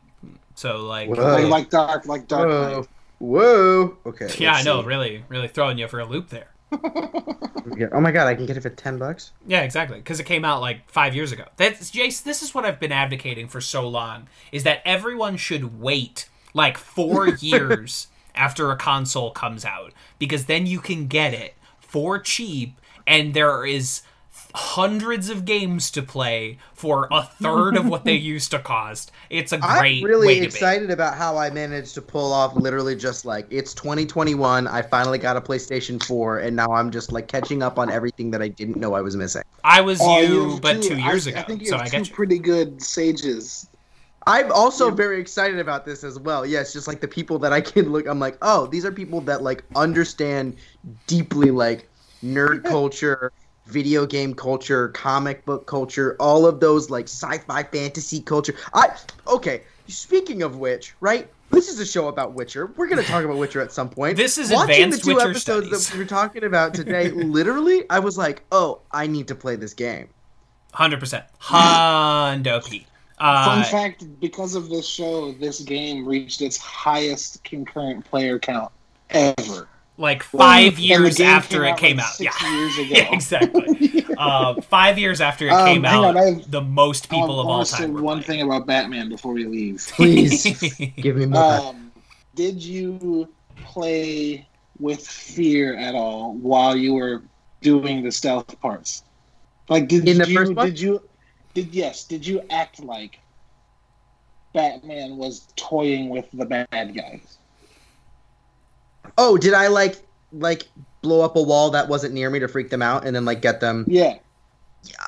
So 0.55 0.85
like 0.85 1.09
Whoa. 1.09 1.16
like, 1.23 1.46
like 1.46 1.70
Dark, 1.70 2.07
like 2.07 2.29
Dark 2.29 2.49
Whoa. 2.49 2.87
Whoa. 3.18 3.96
Okay. 4.07 4.29
Yeah, 4.38 4.53
I 4.55 4.62
know, 4.62 4.81
see. 4.83 4.87
really, 4.88 5.25
really 5.29 5.49
throwing 5.49 5.77
you 5.79 5.88
for 5.88 6.01
a 6.01 6.05
loop 6.07 6.29
there. 6.31 6.49
Oh 6.72 8.00
my 8.00 8.11
god, 8.11 8.26
I 8.26 8.35
can 8.35 8.46
get 8.46 8.56
it 8.56 8.62
for 8.62 8.70
ten 8.70 8.98
bucks. 8.98 9.33
Yeah, 9.46 9.62
exactly. 9.62 9.98
Because 9.98 10.20
it 10.20 10.26
came 10.26 10.44
out 10.44 10.61
like 10.61 10.90
five 10.90 11.14
years 11.14 11.33
ago. 11.33 11.44
That's 11.56 11.90
Jace. 11.90 12.22
This 12.22 12.42
is 12.42 12.54
what 12.54 12.64
I've 12.64 12.80
been 12.80 12.92
advocating 12.92 13.48
for 13.48 13.61
so 13.61 13.88
long: 13.88 14.28
is 14.52 14.64
that 14.64 14.83
everyone 14.85 15.37
should 15.37 15.80
wait 15.80 16.28
like 16.54 16.78
four 16.78 17.28
years 17.40 18.09
after 18.35 18.70
a 18.70 18.76
console 18.76 19.30
comes 19.30 19.64
out, 19.64 19.92
because 20.18 20.46
then 20.46 20.66
you 20.66 20.80
can 20.80 21.06
get 21.06 21.35
it 21.35 21.54
for 21.78 22.18
cheap, 22.18 22.80
and 23.06 23.35
there 23.35 23.64
is 23.64 24.02
hundreds 24.54 25.28
of 25.30 25.44
games 25.44 25.90
to 25.92 26.02
play 26.02 26.58
for 26.74 27.08
a 27.12 27.22
third 27.24 27.76
of 27.76 27.86
what 27.88 28.04
they 28.04 28.14
used 28.16 28.50
to 28.52 28.58
cost. 28.58 29.12
It's 29.30 29.52
a 29.52 29.58
great 29.58 30.02
I'm 30.02 30.02
really 30.02 30.26
way 30.26 30.40
to 30.40 30.48
be. 30.48 30.60
excited 30.60 30.90
about 30.90 31.16
how 31.16 31.36
I 31.38 31.50
managed 31.50 31.94
to 31.94 32.02
pull 32.02 32.32
off 32.32 32.56
literally 32.56 32.96
just 32.96 33.24
like 33.24 33.46
it's 33.50 33.74
2021. 33.74 34.66
I 34.66 34.82
finally 34.82 35.18
got 35.18 35.36
a 35.36 35.40
PlayStation 35.40 36.02
4, 36.02 36.38
and 36.40 36.56
now 36.56 36.72
I'm 36.72 36.90
just 36.90 37.12
like 37.12 37.28
catching 37.28 37.62
up 37.62 37.78
on 37.78 37.90
everything 37.90 38.30
that 38.32 38.42
I 38.42 38.48
didn't 38.48 38.76
know 38.76 38.94
I 38.94 39.00
was 39.02 39.16
missing. 39.16 39.42
I 39.64 39.80
was 39.82 40.00
Oh, 40.00 40.20
you, 40.20 40.50
have 40.50 40.60
but 40.60 40.82
two 40.82 40.96
years 40.96 41.26
I, 41.26 41.32
ago, 41.32 41.40
I 41.40 41.42
think 41.42 41.62
you 41.62 41.68
so 41.68 41.76
have 41.76 41.82
I 41.82 41.88
two 41.88 41.90
get 41.90 42.08
you. 42.10 42.14
pretty 42.14 42.38
good 42.38 42.82
sages. 42.82 43.68
I'm 44.26 44.52
also 44.52 44.90
very 44.90 45.20
excited 45.20 45.58
about 45.58 45.84
this 45.86 46.04
as 46.04 46.18
well. 46.18 46.44
Yes, 46.46 46.72
just 46.72 46.86
like 46.88 47.00
the 47.00 47.08
people 47.08 47.38
that 47.40 47.52
I 47.52 47.60
can 47.60 47.90
look, 47.90 48.06
I'm 48.06 48.20
like, 48.20 48.36
oh, 48.42 48.66
these 48.66 48.84
are 48.84 48.92
people 48.92 49.20
that 49.22 49.42
like 49.42 49.64
understand 49.74 50.56
deeply 51.06 51.50
like 51.50 51.88
nerd 52.22 52.64
culture, 52.64 53.32
video 53.70 54.06
game 54.06 54.35
culture, 54.35 54.88
comic 54.88 55.44
book 55.44 55.66
culture, 55.66 56.16
all 56.20 56.46
of 56.46 56.61
those 56.61 56.90
like 56.90 57.04
sci-fi 57.06 57.62
fantasy 57.62 58.20
culture. 58.20 58.54
I 58.74 58.88
okay. 59.26 59.62
Speaking 59.88 60.42
of 60.42 60.56
which, 60.56 60.94
right? 61.00 61.28
This 61.50 61.68
is 61.68 61.80
a 61.80 61.87
show 61.87 62.06
about 62.06 62.35
Witcher. 62.35 62.66
We're 62.76 62.87
gonna 62.88 63.02
talk 63.02 63.24
about 63.24 63.37
Witcher 63.37 63.61
at 63.61 63.72
some 63.72 63.88
point. 63.90 64.16
This 64.16 64.38
is 64.38 64.50
Watching 64.52 64.70
advanced 64.70 65.00
the 65.04 65.11
two 65.11 65.14
Witcher 65.16 65.30
episodes 65.30 65.66
studies. 65.66 65.88
that 65.90 65.98
we're 65.98 66.04
talking 66.06 66.44
about 66.44 66.74
today. 66.74 67.11
literally, 67.38 67.85
I 67.90 67.98
was 67.98 68.16
like, 68.16 68.44
oh, 68.52 68.80
I 68.92 69.09
need 69.09 69.26
to 69.28 69.35
play 69.35 69.56
this 69.56 69.74
game. 69.74 70.09
Hundred 70.72 71.00
percent, 71.00 71.24
Hondo 71.38 72.61
P. 72.61 72.87
Fun 73.18 73.59
Uh, 73.59 73.64
fact: 73.64 74.04
because 74.20 74.54
of 74.54 74.68
this 74.68 74.87
show, 74.87 75.33
this 75.33 75.61
game 75.61 76.06
reached 76.06 76.40
its 76.40 76.56
highest 76.56 77.42
concurrent 77.42 78.04
player 78.04 78.38
count 78.38 78.70
ever. 79.11 79.68
Like 80.00 80.22
five 80.22 80.68
And 80.68 80.76
the 80.76 80.82
years 80.82 81.16
game 81.18 81.26
after 81.28 81.64
it 81.64 81.76
came 81.76 82.00
out. 82.00 82.14
Six 82.14 82.42
Yeah. 82.42 82.52
years 82.56 82.78
ago. 82.78 82.88
yeah, 82.96 83.14
exactly. 83.14 84.04
uh, 84.18 84.60
five 84.62 84.98
years 84.98 85.20
after 85.20 85.46
it 85.46 85.52
Um, 85.52 85.66
came 85.66 85.84
out, 85.84 86.16
on, 86.16 86.16
have- 86.16 86.50
the 86.50 86.62
most 86.62 87.08
people 87.10 87.38
I 87.38 87.42
of 87.42 87.46
all 87.48 87.64
time. 87.64 87.92
were 87.92 88.02
one 88.02 88.22
playing. 88.22 88.40
thing 88.40 88.46
about 88.48 88.66
Batman 88.66 89.08
before 89.08 89.32
we 89.32 89.44
leave. 89.46 89.86
Please 89.92 90.42
give 90.96 91.16
me 91.16 91.26
more. 91.26 91.42
Um, 91.42 91.92
did 92.34 92.62
you 92.62 93.28
play 93.64 94.46
with 94.78 95.06
fear 95.06 95.76
at 95.76 95.94
all 95.94 96.32
while 96.34 96.74
you 96.74 96.94
were 96.94 97.22
doing 97.60 98.02
the 98.02 98.10
stealth 98.10 98.58
parts? 98.60 99.04
Like, 99.68 99.86
did 99.88 100.08
In 100.08 100.18
the 100.18 100.26
you 100.28 100.36
first 100.36 100.54
did 100.56 100.80
you 100.80 101.02
did 101.54 101.74
yes? 101.74 102.04
Did 102.04 102.26
you 102.26 102.40
act 102.50 102.80
like 102.82 103.18
Batman 104.52 105.16
was 105.16 105.46
toying 105.56 106.08
with 106.08 106.26
the 106.32 106.44
bad 106.44 106.68
guys? 106.94 107.38
Oh, 109.18 109.36
did 109.36 109.54
I 109.54 109.68
like 109.68 109.96
like 110.32 110.68
blow 111.02 111.22
up 111.22 111.36
a 111.36 111.42
wall 111.42 111.70
that 111.70 111.88
wasn't 111.88 112.14
near 112.14 112.30
me 112.30 112.38
to 112.38 112.48
freak 112.48 112.70
them 112.70 112.82
out 112.82 113.06
and 113.06 113.14
then 113.14 113.24
like 113.24 113.42
get 113.42 113.60
them? 113.60 113.84
Yeah. 113.88 114.14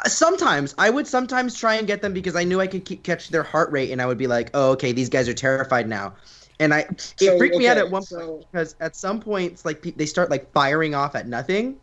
Sometimes 0.06 0.74
I 0.78 0.90
would 0.90 1.06
sometimes 1.06 1.56
try 1.56 1.74
and 1.76 1.86
get 1.86 2.02
them 2.02 2.12
because 2.12 2.36
I 2.36 2.44
knew 2.44 2.60
I 2.60 2.66
could 2.66 2.84
keep, 2.84 3.02
catch 3.04 3.28
their 3.30 3.42
heart 3.42 3.70
rate 3.72 3.90
and 3.90 4.02
I 4.02 4.06
would 4.06 4.18
be 4.18 4.26
like, 4.26 4.50
oh, 4.54 4.70
okay, 4.72 4.92
these 4.92 5.08
guys 5.08 5.28
are 5.28 5.34
terrified 5.34 5.88
now, 5.88 6.12
and 6.60 6.74
I 6.74 6.80
it 6.80 7.14
So, 7.18 7.38
freaked 7.38 7.56
me 7.56 7.68
out 7.68 7.78
at 7.78 7.90
one 7.90 8.02
so- 8.02 8.18
point 8.18 8.46
because 8.52 8.76
at 8.80 8.96
some 8.96 9.20
points 9.20 9.64
like 9.64 9.82
they 9.96 10.06
start 10.06 10.30
like 10.30 10.52
firing 10.52 10.94
off 10.94 11.14
at 11.14 11.26
nothing. 11.26 11.76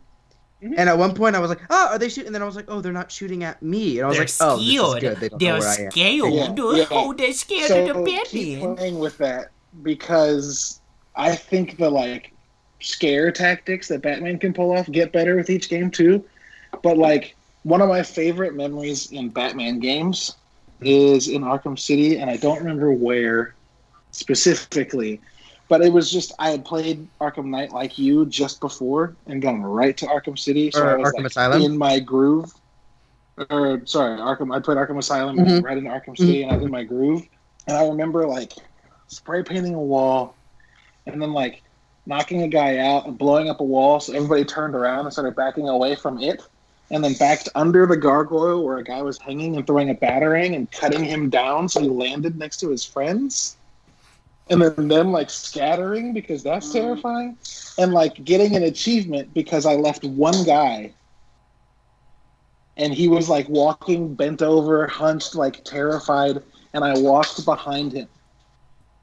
Mhm. 0.62 0.74
And 0.76 0.90
at 0.90 0.98
one 0.98 1.14
point, 1.14 1.34
I 1.34 1.38
was 1.38 1.48
like, 1.48 1.60
"Oh, 1.70 1.88
are 1.92 1.98
they 1.98 2.10
shooting?" 2.10 2.26
And 2.26 2.34
then 2.34 2.42
I 2.42 2.44
was 2.44 2.54
like, 2.54 2.66
"Oh, 2.68 2.82
they're 2.82 2.92
not 2.92 3.10
shooting 3.10 3.44
at 3.44 3.62
me." 3.62 3.96
And 3.98 4.04
I 4.04 4.08
was 4.08 4.18
They're 4.18 4.26
like, 4.26 4.34
"Oh, 4.40 4.56
this 4.58 4.66
is 4.66 4.74
scared. 4.90 5.00
good. 5.00 5.16
They 5.20 5.28
don't 5.30 5.38
they're 5.40 5.58
where 5.58 5.68
I 5.68 5.70
am." 5.70 5.90
scared. 5.90 5.94
Yeah, 5.94 6.74
yeah. 6.76 6.86
Oh, 6.90 7.14
they're 7.14 7.32
scared 7.32 7.68
so 7.68 7.80
of 7.88 7.96
the 8.04 8.04
keep 8.26 8.58
Batman. 8.60 8.76
playing 8.76 8.98
with 8.98 9.16
that 9.18 9.52
because 9.82 10.79
I 11.20 11.36
think 11.36 11.76
the 11.76 11.90
like 11.90 12.32
scare 12.80 13.30
tactics 13.30 13.88
that 13.88 14.00
Batman 14.02 14.38
can 14.38 14.54
pull 14.54 14.72
off 14.72 14.90
get 14.90 15.12
better 15.12 15.36
with 15.36 15.50
each 15.50 15.68
game 15.68 15.90
too. 15.90 16.24
But 16.82 16.96
like 16.96 17.36
one 17.62 17.82
of 17.82 17.88
my 17.90 18.02
favorite 18.02 18.54
memories 18.54 19.12
in 19.12 19.28
Batman 19.28 19.80
games 19.80 20.36
is 20.80 21.28
in 21.28 21.42
Arkham 21.42 21.78
City, 21.78 22.16
and 22.16 22.30
I 22.30 22.36
don't 22.38 22.58
remember 22.58 22.90
where 22.92 23.54
specifically. 24.12 25.20
But 25.68 25.82
it 25.82 25.92
was 25.92 26.10
just 26.10 26.32
I 26.38 26.50
had 26.50 26.64
played 26.64 27.06
Arkham 27.20 27.46
Knight 27.46 27.70
like 27.72 27.98
you 27.98 28.26
just 28.26 28.60
before 28.60 29.16
and 29.26 29.42
gone 29.42 29.62
right 29.62 29.96
to 29.98 30.06
Arkham 30.06 30.38
City, 30.38 30.70
so 30.70 30.80
Or 30.80 30.88
I 30.90 30.96
was 30.96 31.12
Arkham 31.12 31.18
like, 31.18 31.26
Asylum? 31.26 31.62
in 31.62 31.76
my 31.78 32.00
groove. 32.00 32.50
Or 33.50 33.82
sorry, 33.86 34.18
Arkham. 34.18 34.54
I 34.54 34.60
played 34.60 34.78
Arkham 34.78 34.98
Asylum 34.98 35.36
Mhm. 35.36 35.62
right 35.62 35.78
in 35.78 35.84
Arkham 35.84 36.16
City, 36.18 36.42
and 36.42 36.50
I 36.50 36.56
was 36.56 36.64
in 36.64 36.70
my 36.70 36.82
groove. 36.84 37.22
And 37.66 37.76
I 37.76 37.86
remember 37.88 38.26
like 38.26 38.52
spray 39.08 39.42
painting 39.42 39.74
a 39.74 39.80
wall, 39.80 40.34
and 41.06 41.20
then 41.20 41.32
like 41.32 41.62
knocking 42.06 42.42
a 42.42 42.48
guy 42.48 42.78
out 42.78 43.06
and 43.06 43.18
blowing 43.18 43.48
up 43.48 43.60
a 43.60 43.64
wall, 43.64 44.00
so 44.00 44.12
everybody 44.12 44.44
turned 44.44 44.74
around 44.74 45.04
and 45.04 45.12
started 45.12 45.36
backing 45.36 45.68
away 45.68 45.94
from 45.94 46.20
it, 46.20 46.42
and 46.90 47.04
then 47.04 47.14
backed 47.14 47.48
under 47.54 47.86
the 47.86 47.96
gargoyle 47.96 48.64
where 48.64 48.78
a 48.78 48.84
guy 48.84 49.02
was 49.02 49.18
hanging 49.18 49.56
and 49.56 49.66
throwing 49.66 49.90
a 49.90 49.94
batarang 49.94 50.56
and 50.56 50.70
cutting 50.72 51.04
him 51.04 51.30
down, 51.30 51.68
so 51.68 51.80
he 51.80 51.88
landed 51.88 52.36
next 52.36 52.58
to 52.58 52.68
his 52.68 52.84
friends. 52.84 53.56
And 54.48 54.60
then 54.60 54.88
them 54.88 55.12
like 55.12 55.30
scattering 55.30 56.12
because 56.12 56.42
that's 56.42 56.66
mm-hmm. 56.70 56.78
terrifying, 56.78 57.38
and 57.78 57.92
like 57.92 58.24
getting 58.24 58.56
an 58.56 58.64
achievement 58.64 59.32
because 59.32 59.64
I 59.64 59.74
left 59.74 60.04
one 60.04 60.42
guy. 60.44 60.92
And 62.76 62.94
he 62.94 63.08
was 63.08 63.28
like 63.28 63.48
walking 63.48 64.14
bent 64.14 64.42
over, 64.42 64.86
hunched, 64.86 65.34
like 65.34 65.62
terrified, 65.64 66.42
and 66.72 66.82
I 66.82 66.98
walked 66.98 67.44
behind 67.44 67.92
him 67.92 68.08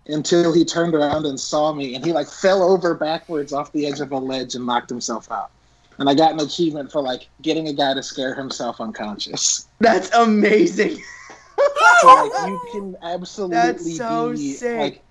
until 0.07 0.53
he 0.53 0.63
turned 0.65 0.95
around 0.95 1.25
and 1.25 1.39
saw 1.39 1.73
me, 1.73 1.95
and 1.95 2.05
he 2.05 2.11
like 2.13 2.27
fell 2.27 2.63
over 2.63 2.93
backwards 2.93 3.53
off 3.53 3.71
the 3.71 3.85
edge 3.85 3.99
of 3.99 4.11
a 4.11 4.17
ledge 4.17 4.55
and 4.55 4.65
knocked 4.65 4.89
himself 4.89 5.31
out. 5.31 5.51
And 5.99 6.07
I 6.09 6.13
got 6.13 6.31
an 6.33 6.39
achievement 6.39 6.91
for 6.91 7.01
like 7.01 7.27
getting 7.41 7.67
a 7.67 7.73
guy 7.73 7.93
to 7.93 8.03
scare 8.03 8.35
himself 8.35 8.79
unconscious. 8.79 9.67
That's 9.79 10.11
amazing. 10.13 11.01
So 12.01 12.07
like 12.31 12.49
you 12.49 12.61
can 12.71 12.95
absolutely 13.01 13.55
That's 13.57 13.97
so 13.97 14.33
be 14.33 14.53
sick. 14.53 14.79
like 14.79 15.03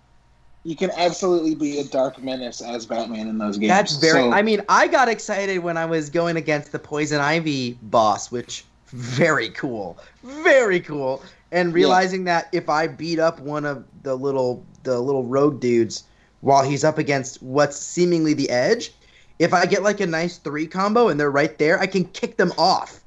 you 0.62 0.76
can 0.76 0.92
absolutely 0.96 1.56
be 1.56 1.80
a 1.80 1.84
dark 1.84 2.22
menace 2.22 2.62
as 2.62 2.86
Batman 2.86 3.26
in 3.26 3.38
those 3.38 3.58
games. 3.58 3.70
That's 3.70 3.96
very. 3.96 4.20
So- 4.20 4.32
I 4.32 4.42
mean, 4.42 4.62
I 4.68 4.86
got 4.86 5.08
excited 5.08 5.58
when 5.58 5.76
I 5.76 5.86
was 5.86 6.08
going 6.08 6.36
against 6.36 6.70
the 6.70 6.78
Poison 6.78 7.20
Ivy 7.20 7.76
boss, 7.82 8.30
which 8.30 8.64
very 8.86 9.48
cool, 9.50 9.98
very 10.22 10.78
cool. 10.78 11.20
And 11.52 11.72
realizing 11.72 12.24
that 12.24 12.48
if 12.52 12.68
I 12.68 12.86
beat 12.88 13.18
up 13.18 13.40
one 13.40 13.64
of 13.64 13.84
the 14.02 14.16
little 14.16 14.66
the 14.82 15.00
little 15.00 15.24
rogue 15.24 15.60
dudes 15.60 16.04
while 16.40 16.62
he's 16.62 16.84
up 16.84 16.98
against 16.98 17.42
what's 17.42 17.78
seemingly 17.78 18.34
the 18.34 18.50
edge, 18.50 18.90
if 19.38 19.52
I 19.54 19.66
get 19.66 19.82
like 19.82 20.00
a 20.00 20.06
nice 20.06 20.38
three 20.38 20.66
combo 20.66 21.08
and 21.08 21.18
they're 21.20 21.30
right 21.30 21.56
there, 21.58 21.78
I 21.78 21.86
can 21.86 22.04
kick 22.06 22.36
them 22.36 22.52
off. 22.58 23.02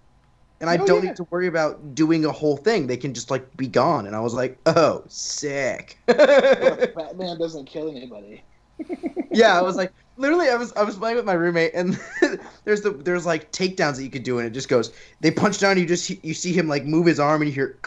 And 0.62 0.69
I 0.69 0.78
Oh, 0.78 0.86
don't 0.86 1.04
yeah. 1.04 1.10
need 1.10 1.15
to 1.17 1.28
worry 1.32 1.47
about 1.47 1.95
doing 1.95 2.25
a 2.25 2.32
whole 2.32 2.58
thing. 2.58 2.88
They 2.88 2.97
can 2.97 3.13
just 3.13 3.32
like 3.32 3.56
be 3.58 3.67
gone. 3.67 4.06
And 4.08 4.15
I 4.15 4.19
was 4.21 4.34
like, 4.34 4.60
oh, 4.65 5.04
sick. 5.08 5.99
Batman 6.08 7.38
doesn't 7.38 7.65
kill 7.65 7.89
anybody. 7.89 8.45
yeah, 9.32 9.58
I 9.58 9.62
was 9.62 9.75
like, 9.75 9.93
literally, 10.17 10.49
I 10.49 10.56
was 10.56 10.73
I 10.73 10.84
was 10.84 10.97
playing 10.97 11.17
with 11.17 11.25
my 11.25 11.34
roommate, 11.34 11.73
and 11.73 11.99
there's 12.65 12.82
the 12.82 12.91
there's 12.91 13.25
like 13.25 13.52
takedowns 13.52 13.97
that 13.97 14.04
you 14.04 14.10
could 14.10 14.23
do, 14.23 14.38
and 14.39 14.47
it 14.47 14.52
just 14.52 14.69
goes. 14.69 14.93
They 15.19 15.32
punch 15.32 15.60
down, 15.60 15.78
you 15.78 15.86
just 15.86 16.10
you 16.23 16.34
see 16.34 16.54
him 16.54 16.67
like 16.67 16.86
move 16.86 17.06
his 17.06 17.19
arm, 17.19 17.41
and 17.41 17.49
you 17.49 17.54
hear, 17.56 17.80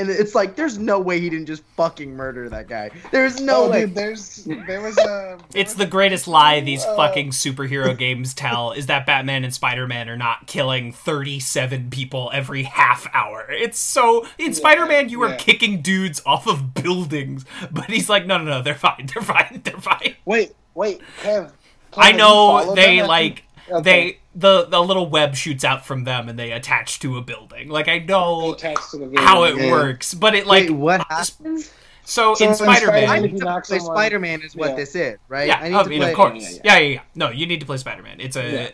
and 0.00 0.10
it's 0.10 0.34
like, 0.34 0.56
there's 0.56 0.78
no 0.78 0.98
way 0.98 1.20
he 1.20 1.28
didn't 1.28 1.46
just 1.46 1.62
fucking 1.76 2.16
murder 2.16 2.48
that 2.48 2.68
guy. 2.68 2.90
There's 3.10 3.40
no 3.40 3.64
oh, 3.64 3.70
way. 3.70 3.84
dude, 3.84 3.94
there's 3.94 4.44
there 4.66 4.80
was 4.80 4.96
a 4.98 5.38
It's 5.54 5.74
the 5.74 5.86
greatest 5.86 6.26
lie 6.26 6.60
these 6.60 6.84
Uh, 6.84 6.96
fucking 6.96 7.30
superhero 7.30 7.96
games 7.96 8.32
tell 8.32 8.72
is 8.72 8.86
that 8.86 9.04
Batman 9.04 9.44
and 9.44 9.52
Spider-Man 9.52 10.08
are 10.08 10.16
not 10.16 10.46
killing 10.46 10.92
37 10.92 11.90
people 11.90 12.30
every 12.32 12.62
half 12.62 13.06
hour. 13.12 13.46
It's 13.50 13.78
so 13.78 14.26
in 14.38 14.54
Spider-Man 14.54 15.10
you 15.10 15.22
are 15.22 15.30
yeah. 15.30 15.36
kicking 15.36 15.82
dudes 15.82 16.22
off 16.24 16.46
of 16.46 16.72
buildings, 16.74 17.44
but 17.70 17.90
he's 17.90 18.08
like 18.08 18.26
no 18.26 18.38
no 18.38 18.44
no, 18.44 18.62
they're 18.62 18.74
fine. 18.74 19.08
They're 19.12 19.22
fine. 19.22 19.60
They're 19.62 19.74
fine. 19.80 20.16
Wait, 20.24 20.54
wait, 20.74 21.00
Kev. 21.22 21.52
Kev, 21.92 21.98
I 21.98 22.12
know 22.12 22.74
they 22.74 23.02
like 23.02 23.44
Okay. 23.70 23.82
they 23.82 24.19
the 24.34 24.64
the 24.66 24.80
little 24.80 25.08
web 25.08 25.34
shoots 25.34 25.64
out 25.64 25.84
from 25.84 26.04
them 26.04 26.28
and 26.28 26.38
they 26.38 26.52
attach 26.52 27.00
to 27.00 27.16
a 27.16 27.22
building. 27.22 27.68
Like 27.68 27.88
I 27.88 27.98
know 27.98 28.52
attached 28.54 28.90
to 28.92 28.98
the 28.98 29.06
video. 29.06 29.20
how 29.24 29.44
it 29.44 29.56
Yeah. 29.56 29.70
works, 29.72 30.14
but 30.14 30.34
it 30.34 30.46
like 30.46 30.68
Wait, 30.68 30.70
what 30.70 31.04
happens? 31.08 31.70
so, 32.04 32.34
So 32.34 32.44
in 32.44 32.50
in 32.50 32.54
Spider-Man 32.56 32.76
Spider-Man, 32.76 33.08
I 33.10 33.18
need 33.20 33.38
to 33.38 33.44
play 33.44 33.78
someone- 33.78 33.96
Spider-Man 33.96 34.42
is 34.42 34.54
what 34.56 34.70
Yeah. 34.70 34.76
this 34.76 34.94
is, 34.94 35.18
right? 35.28 35.46
Yeah, 35.48 35.58
I 35.60 35.68
need 35.68 35.74
I 35.74 35.82
to 35.82 35.88
mean, 35.88 36.00
play. 36.00 36.10
of 36.10 36.16
course. 36.16 36.34
Yeah, 36.42 36.48
Yeah 36.48 36.78
yeah, 36.78 36.78
yeah, 36.78 36.88
yeah, 36.94 37.00
No, 37.16 37.30
you 37.30 37.46
need 37.46 37.58
to 37.60 37.66
play 37.66 37.76
Spider-Man. 37.76 38.20
It's 38.20 38.36
a 38.36 38.70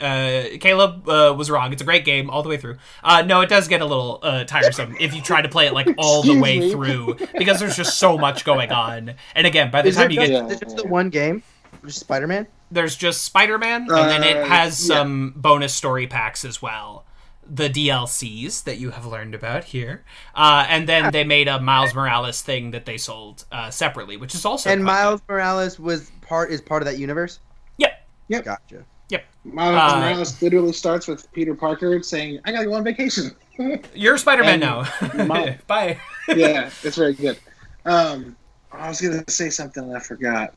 uh, 0.54 0.58
Caleb 0.60 1.08
uh, 1.08 1.34
was 1.36 1.50
wrong. 1.50 1.72
It's 1.72 1.80
a 1.82 1.86
great 1.86 2.04
game 2.04 2.28
all 2.28 2.42
the 2.42 2.48
way 2.50 2.58
through. 2.58 2.76
Uh, 3.02 3.22
no, 3.22 3.40
it 3.40 3.48
does 3.48 3.66
get 3.66 3.80
a 3.80 3.86
little 3.86 4.20
uh, 4.22 4.44
tiresome 4.44 4.94
if 5.00 5.14
you 5.14 5.22
try 5.22 5.40
to 5.40 5.48
play 5.48 5.66
it 5.66 5.72
like 5.72 5.88
all 5.98 6.22
the 6.22 6.38
way 6.38 6.58
me. 6.60 6.70
through 6.70 7.16
because 7.38 7.60
there's 7.60 7.76
just 7.76 7.98
so 7.98 8.18
much 8.18 8.44
going 8.44 8.70
on. 8.72 9.14
And 9.34 9.46
again, 9.46 9.70
by 9.70 9.80
the 9.80 9.88
Is 9.88 9.96
time 9.96 10.10
it 10.10 10.14
you 10.14 10.20
get 10.20 10.30
Yeah. 10.30 10.46
is 10.46 10.52
it 10.52 10.64
just 10.64 10.76
the 10.76 10.86
one 10.86 11.08
game? 11.08 11.42
Just 11.84 12.00
Spider-Man? 12.00 12.46
There's 12.70 12.96
just 12.96 13.24
Spider-Man, 13.24 13.82
and 13.90 14.10
then 14.10 14.22
it 14.24 14.36
Uh, 14.38 14.44
has 14.46 14.88
yeah. 14.88 14.96
some 14.96 15.32
bonus 15.36 15.74
story 15.74 16.06
packs 16.06 16.44
as 16.44 16.60
well. 16.60 17.04
The 17.48 17.68
DLCs 17.70 18.64
that 18.64 18.78
you 18.78 18.90
have 18.90 19.06
learned 19.06 19.34
about 19.34 19.64
here, 19.64 20.02
uh, 20.34 20.66
and 20.68 20.88
then 20.88 21.12
they 21.12 21.22
made 21.22 21.46
a 21.46 21.60
Miles 21.60 21.94
Morales 21.94 22.42
thing 22.42 22.72
that 22.72 22.86
they 22.86 22.96
sold 22.98 23.44
uh, 23.52 23.70
separately, 23.70 24.16
which 24.16 24.34
is 24.34 24.44
also 24.44 24.68
and 24.70 24.82
quite 24.82 24.92
Miles 24.92 25.20
Morales 25.28 25.78
was 25.78 26.10
part 26.22 26.50
is 26.50 26.60
part 26.60 26.82
of 26.82 26.86
that 26.86 26.98
universe. 26.98 27.38
good. 27.78 27.84
Yep. 27.86 28.08
Yep. 28.28 28.44
Gotcha. 28.44 28.84
Yep. 29.10 29.24
Miles 29.44 29.92
Uh, 29.92 29.96
Morales 30.00 30.42
literally 30.42 30.72
starts 30.72 31.06
with 31.06 31.30
Peter 31.32 31.54
Parker 31.54 32.02
saying, 32.02 32.40
"I 32.44 32.50
gotta 32.50 32.64
go 32.64 32.74
on 32.74 32.82
vacation." 32.82 33.30
You're 33.94 34.18
Spider-Man 34.18 34.54
And 34.54 34.60
now. 34.60 35.24
Miles- 35.26 35.56
Bye. 35.68 36.00
yeah, 36.28 36.68
it's 36.82 36.96
very 36.96 37.14
good. 37.14 37.38
Um, 37.84 38.34
I 38.72 38.88
was 38.88 39.00
gonna 39.00 39.22
say 39.28 39.50
something 39.50 39.84
and 39.84 39.96
I 39.96 40.00
forgot. 40.00 40.52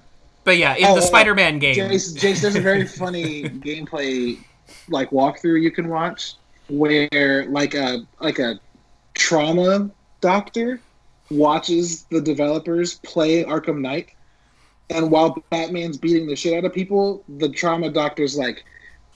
But 0.50 0.58
yeah, 0.58 0.76
in 0.78 0.86
Oh, 0.86 0.96
the 0.96 1.02
oh, 1.02 1.04
oh, 1.04 1.06
Spider-Man 1.06 1.60
game, 1.60 1.76
Jace, 1.76 2.18
Jace, 2.18 2.42
there's 2.42 2.56
a 2.56 2.60
very 2.60 2.88
funny 3.04 3.44
gameplay 3.44 4.40
like 4.88 5.12
walkthrough 5.12 5.62
you 5.62 5.70
can 5.70 5.90
watch 5.90 6.34
where 6.70 7.46
like 7.50 7.76
a 7.76 8.08
like 8.20 8.40
a 8.40 8.60
trauma 9.14 9.92
doctor 10.22 10.82
watches 11.30 12.06
the 12.06 12.20
developers 12.20 12.96
play 13.04 13.44
Arkham 13.44 13.80
Knight, 13.82 14.10
and 14.90 15.12
while 15.12 15.38
Batman's 15.52 16.00
beating 16.00 16.26
the 16.26 16.36
shit 16.36 16.58
out 16.58 16.66
of 16.66 16.74
people, 16.74 17.24
the 17.38 17.50
trauma 17.50 17.92
doctor's 17.92 18.36
like. 18.36 18.66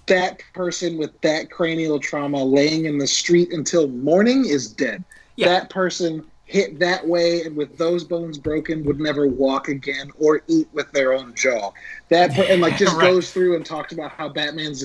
That 0.07 0.43
person 0.53 0.97
with 0.97 1.21
that 1.21 1.49
cranial 1.49 1.97
trauma 1.97 2.43
laying 2.43 2.83
in 2.87 2.97
the 2.97 3.07
street 3.07 3.53
until 3.53 3.87
morning 3.87 4.45
is 4.45 4.69
dead. 4.69 5.01
Yeah. 5.37 5.47
That 5.47 5.69
person 5.69 6.29
hit 6.45 6.77
that 6.79 7.07
way 7.07 7.43
and 7.43 7.55
with 7.55 7.77
those 7.77 8.03
bones 8.03 8.37
broken 8.37 8.83
would 8.83 8.99
never 8.99 9.27
walk 9.27 9.69
again 9.69 10.11
or 10.19 10.41
eat 10.47 10.67
with 10.73 10.91
their 10.91 11.13
own 11.13 11.33
jaw. 11.35 11.71
That 12.09 12.37
and 12.37 12.61
like 12.61 12.77
just 12.77 12.95
Right. 12.95 13.11
goes 13.11 13.31
through 13.31 13.55
and 13.55 13.65
talks 13.65 13.93
about 13.93 14.11
how 14.11 14.29
Batman's 14.29 14.83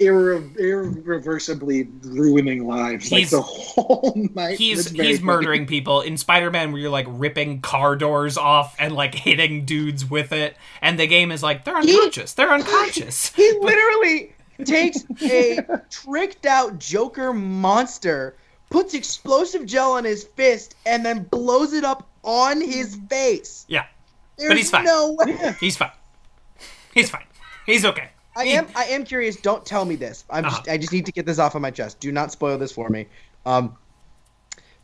irre- 0.00 0.56
irreversibly 0.58 1.88
ruining 2.02 2.66
lives. 2.66 3.08
He's- 3.08 3.22
like 3.24 3.30
the 3.30 3.42
whole 3.42 4.14
night. 4.34 4.58
he's 4.58 4.80
It's 4.80 4.88
very 4.90 5.08
he's 5.08 5.18
funny. 5.18 5.26
murdering 5.26 5.66
people 5.66 6.00
in 6.00 6.16
Spider-Man 6.16 6.72
where 6.72 6.80
you're 6.80 6.90
like 6.90 7.06
ripping 7.08 7.60
car 7.60 7.96
doors 7.96 8.36
off 8.36 8.74
and 8.78 8.94
like 8.94 9.14
hitting 9.14 9.64
dudes 9.64 10.08
with 10.08 10.32
it 10.32 10.56
and 10.82 10.98
the 10.98 11.06
game 11.06 11.30
is 11.30 11.42
like 11.42 11.64
they're 11.64 11.76
unconscious 11.76 12.32
they're 12.34 12.52
unconscious 12.52 13.28
He 13.34 13.52
literally 13.60 14.32
takes 14.64 15.04
a 15.22 15.60
tricked 15.90 16.46
out 16.46 16.78
Joker 16.78 17.32
monster, 17.32 18.36
puts 18.74 18.92
explosive 18.92 19.64
gel 19.66 19.92
on 19.92 20.02
his 20.04 20.24
fist, 20.24 20.74
and 20.84 21.06
then 21.06 21.22
blows 21.22 21.72
it 21.72 21.84
up 21.84 22.08
on 22.24 22.60
his 22.60 22.98
face. 23.08 23.64
yeah 23.68 23.84
There's 24.36 24.54
he's 24.58 24.70
fine. 24.70 24.84
no 24.84 25.12
way. 25.18 25.54
he's 25.60 25.76
fine 25.76 25.92
he's 26.92 27.08
fine 27.08 27.24
he's 27.66 27.84
okay 27.84 28.08
I 28.36 28.44
am 28.46 28.66
I 28.74 28.86
am 28.86 29.04
curious. 29.04 29.36
Don't 29.36 29.64
tell 29.64 29.84
me 29.84 29.94
this. 29.94 30.24
I'm 30.28 30.42
just 30.42 30.62
Uh-huh. 30.62 30.72
I 30.72 30.76
just 30.76 30.92
need 30.92 31.06
to 31.06 31.12
get 31.12 31.24
this 31.24 31.38
off 31.38 31.54
of 31.54 31.62
my 31.62 31.70
chest. 31.70 32.00
Do 32.00 32.10
not 32.10 32.32
spoil 32.32 32.58
this 32.58 32.72
for 32.72 32.88
me. 32.88 33.06
Um, 33.46 33.76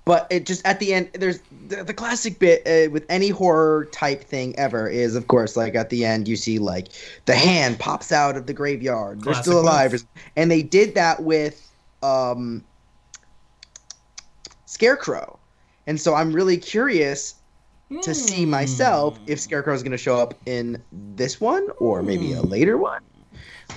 but 0.05 0.29
it 0.31 0.47
just 0.47 0.65
at 0.65 0.79
the 0.79 0.95
end, 0.95 1.11
there's 1.15 1.41
the, 1.67 1.83
the 1.83 1.93
classic 1.93 2.39
bit 2.39 2.61
uh, 2.65 2.91
with 2.93 3.05
any 3.09 3.31
horror 3.31 3.87
type 3.87 4.23
thing 4.23 4.57
ever 4.57 4.89
is, 4.89 5.17
of 5.17 5.27
course, 5.27 5.57
like 5.57 5.75
at 5.75 5.91
the 5.91 6.05
end 6.05 6.29
you 6.29 6.37
see 6.37 6.61
like 6.61 6.89
the 7.25 7.35
hand 7.35 7.81
pops 7.81 8.13
out 8.13 8.37
of 8.37 8.47
the 8.47 8.55
graveyard. 8.55 9.23
They're 9.23 9.35
still 9.35 9.59
alive, 9.59 9.93
move. 9.93 10.05
and 10.37 10.49
they 10.49 10.63
did 10.63 10.95
that 10.95 11.25
with 11.25 11.69
um, 12.05 12.63
Scarecrow, 14.71 15.37
and 15.89 16.01
so 16.01 16.15
I'm 16.15 16.33
really 16.33 16.57
curious 16.57 17.35
to 18.03 18.15
see 18.15 18.47
myself 18.47 19.19
Hmm. 19.19 19.25
if 19.27 19.41
Scarecrow 19.41 19.75
is 19.75 19.83
going 19.83 19.91
to 19.91 19.99
show 19.99 20.17
up 20.17 20.35
in 20.47 20.81
this 20.93 21.41
one 21.41 21.67
or 21.81 22.05
maybe 22.05 22.33
a 22.35 22.41
later 22.43 22.79
one, 22.79 23.03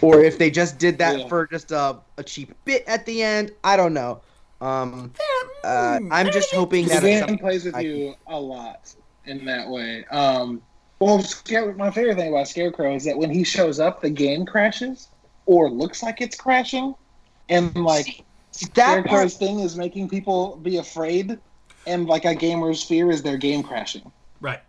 or 0.02 0.22
if 0.22 0.38
they 0.38 0.52
just 0.52 0.78
did 0.78 1.00
that 1.00 1.18
Yeah. 1.22 1.28
for 1.28 1.48
just 1.48 1.72
a, 1.72 1.98
a 2.18 2.24
cheap 2.24 2.54
bit 2.64 2.84
at 2.86 3.08
the 3.08 3.24
end. 3.24 3.52
I 3.64 3.76
don't 3.76 3.96
know. 3.96 4.22
Um, 4.62 5.12
uh, 5.64 5.98
I'm 6.12 6.32
just 6.32 6.54
hoping 6.54 6.88
that 6.90 7.04
it's 7.04 7.26
game 7.26 7.40
plays 7.40 7.66
with 7.66 7.74
I- 7.76 7.80
you 7.80 8.14
a 8.28 8.40
lot 8.40 8.94
in 9.26 9.44
that 9.46 9.68
way. 9.68 10.06
Um, 10.12 10.62
well, 11.00 11.18
my 11.76 11.90
favorite 11.90 12.18
thing 12.18 12.30
about 12.30 12.48
Scarecrow 12.48 12.94
is 12.96 13.04
that 13.06 13.18
when 13.18 13.32
he 13.32 13.44
shows 13.44 13.80
up, 13.80 14.02
the 14.04 14.12
game 14.12 14.46
crashes 14.46 15.10
or 15.48 15.72
looks 15.72 16.04
like 16.04 16.22
it's 16.22 16.36
crashing, 16.38 16.94
and 17.50 17.76
like 17.76 18.24
that 18.76 19.06
part, 19.06 19.06
Scarecrow's 19.06 19.36
thing 19.38 19.60
is 19.60 19.76
making 19.76 20.10
people 20.10 20.58
be 20.58 20.78
afraid, 20.78 21.40
and 21.88 22.08
like 22.08 22.26
a 22.26 22.36
gamer's 22.36 22.84
fear 22.84 23.10
is 23.12 23.24
their 23.24 23.38
game 23.38 23.64
crashing. 23.64 24.12
Right. 24.42 24.60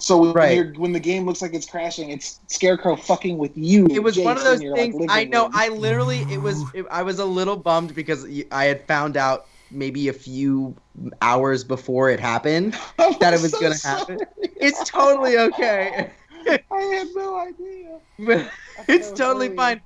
So 0.00 0.16
when, 0.18 0.32
Right. 0.32 0.56
you're, 0.56 0.72
when 0.74 0.92
the 0.92 1.00
game 1.00 1.26
looks 1.26 1.42
like 1.42 1.54
it's 1.54 1.66
crashing, 1.68 2.10
it's 2.10 2.38
Scarecrow 2.48 2.94
fucking 2.96 3.36
with 3.36 3.56
you. 3.56 3.86
it 3.90 4.02
was 4.02 4.16
one 4.16 4.36
of 4.36 4.44
those 4.44 4.60
in 4.60 4.66
your, 4.66 4.76
like, 4.76 4.92
things. 4.92 5.06
I 5.08 5.24
know. 5.24 5.44
room. 5.44 5.52
I 5.54 5.68
literally, 5.70 6.20
it 6.30 6.40
was. 6.40 6.62
It, 6.72 6.86
I 6.90 7.02
was 7.02 7.18
a 7.18 7.24
little 7.24 7.56
bummed 7.56 7.94
because 7.94 8.24
I 8.52 8.64
had 8.66 8.86
found 8.86 9.16
out 9.16 9.46
maybe 9.70 10.08
a 10.08 10.12
few 10.12 10.76
hours 11.20 11.64
before 11.64 12.10
it 12.10 12.20
happened 12.20 12.72
that 13.20 13.34
it 13.34 13.40
was 13.42 13.50
so 13.50 13.60
gonna 13.60 13.74
happen. 13.82 14.18
It's 14.38 14.88
totally 14.88 15.36
okay. 15.38 16.10
I 16.48 16.78
had 16.80 17.08
no 17.14 17.36
idea. 17.38 17.98
But 18.20 18.38
I 18.38 18.42
thought 18.44 18.84
it's 18.88 19.10
totally 19.10 19.48
really- 19.48 19.56
fine. 19.56 19.80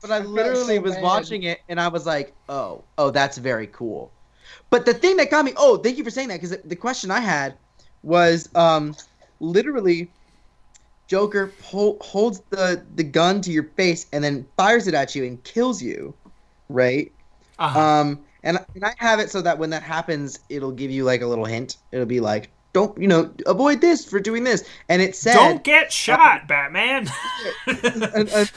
But 0.00 0.12
I 0.12 0.16
I 0.16 0.20
literally 0.20 0.76
so 0.76 0.82
was 0.82 0.94
bad. 0.94 1.02
watching 1.02 1.42
it 1.44 1.60
and 1.68 1.80
I 1.80 1.88
was 1.88 2.06
like, 2.06 2.34
oh, 2.48 2.84
oh, 2.98 3.10
that's 3.10 3.38
very 3.38 3.66
cool. 3.68 4.12
But 4.70 4.86
the 4.86 4.94
thing 4.94 5.16
that 5.16 5.30
got 5.30 5.44
me, 5.44 5.52
oh, 5.56 5.78
thank 5.78 5.98
you 5.98 6.04
for 6.04 6.10
saying 6.10 6.28
that 6.28 6.40
because 6.40 6.56
the 6.64 6.76
question 6.76 7.10
I 7.10 7.20
had 7.20 7.54
was, 8.02 8.48
um, 8.54 8.94
literally, 9.40 10.10
Joker 11.08 11.52
hol- 11.62 11.98
holds 12.00 12.40
the 12.50 12.84
the 12.94 13.02
gun 13.02 13.40
to 13.42 13.50
your 13.50 13.64
face 13.76 14.06
and 14.12 14.22
then 14.22 14.46
fires 14.56 14.86
it 14.86 14.94
at 14.94 15.14
you 15.14 15.24
and 15.24 15.42
kills 15.42 15.82
you, 15.82 16.14
right? 16.68 17.12
Uh-huh. 17.58 17.80
Um, 17.80 18.24
and 18.42 18.58
and 18.74 18.84
I 18.84 18.94
have 18.98 19.18
it 19.18 19.30
so 19.30 19.40
that 19.42 19.58
when 19.58 19.70
that 19.70 19.82
happens, 19.82 20.38
it'll 20.48 20.72
give 20.72 20.90
you 20.90 21.04
like 21.04 21.22
a 21.22 21.26
little 21.26 21.44
hint. 21.46 21.76
It'll 21.92 22.06
be 22.06 22.20
like, 22.20 22.50
don't 22.78 22.98
you 23.00 23.08
know, 23.08 23.30
avoid 23.46 23.80
this 23.80 24.04
for 24.04 24.20
doing 24.20 24.44
this. 24.44 24.64
And 24.88 25.02
it 25.02 25.16
said, 25.16 25.34
Don't 25.34 25.64
get 25.64 25.92
shot, 25.92 26.46
Batman. 26.46 27.06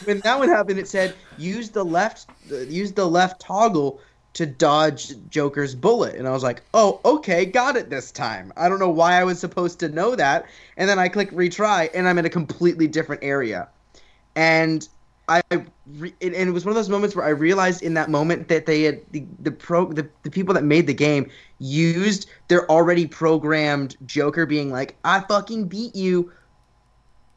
when 0.05 0.19
that 0.19 0.35
one 0.37 0.49
happened, 0.49 0.79
it 0.79 0.87
said 0.87 1.15
use 1.37 1.69
the 1.69 1.83
left 1.83 2.27
uh, 2.51 2.59
use 2.59 2.91
the 2.91 3.07
left 3.07 3.41
toggle 3.41 3.99
to 4.33 4.45
dodge 4.45 5.13
Joker's 5.29 5.75
bullet, 5.75 6.15
and 6.15 6.25
I 6.25 6.31
was 6.31 6.41
like, 6.41 6.61
oh, 6.73 7.01
okay, 7.03 7.45
got 7.45 7.75
it 7.75 7.89
this 7.89 8.13
time. 8.13 8.53
I 8.55 8.69
don't 8.69 8.79
know 8.79 8.89
why 8.89 9.19
I 9.19 9.25
was 9.25 9.39
supposed 9.39 9.77
to 9.81 9.89
know 9.89 10.15
that, 10.15 10.45
and 10.77 10.87
then 10.87 10.97
I 10.97 11.09
click 11.09 11.31
retry, 11.31 11.89
and 11.93 12.07
I'm 12.07 12.17
in 12.17 12.25
a 12.25 12.29
completely 12.29 12.87
different 12.87 13.23
area, 13.25 13.67
and 14.35 14.87
I 15.29 15.41
re- 15.51 16.13
and 16.21 16.33
and 16.35 16.49
it 16.49 16.51
was 16.51 16.65
one 16.65 16.71
of 16.71 16.75
those 16.75 16.89
moments 16.89 17.15
where 17.15 17.25
I 17.25 17.29
realized 17.29 17.83
in 17.83 17.93
that 17.93 18.09
moment 18.09 18.47
that 18.49 18.65
they 18.65 18.83
had 18.83 18.99
the 19.11 19.23
the 19.39 19.51
pro 19.51 19.85
the, 19.91 20.07
the 20.23 20.31
people 20.31 20.53
that 20.55 20.63
made 20.63 20.87
the 20.87 20.93
game 20.93 21.29
used 21.59 22.29
their 22.47 22.69
already 22.69 23.07
programmed 23.07 23.95
Joker 24.05 24.45
being 24.45 24.71
like, 24.71 24.95
I 25.05 25.21
fucking 25.21 25.67
beat 25.67 25.95
you. 25.95 26.31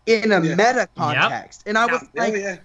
In 0.07 0.33
a 0.33 0.43
Yeah. 0.43 0.55
meta 0.55 0.89
context, 0.99 1.63
and 1.65 1.79
I 1.79 1.87
was 1.87 2.03
like, 2.15 2.35
yeah. 2.35 2.57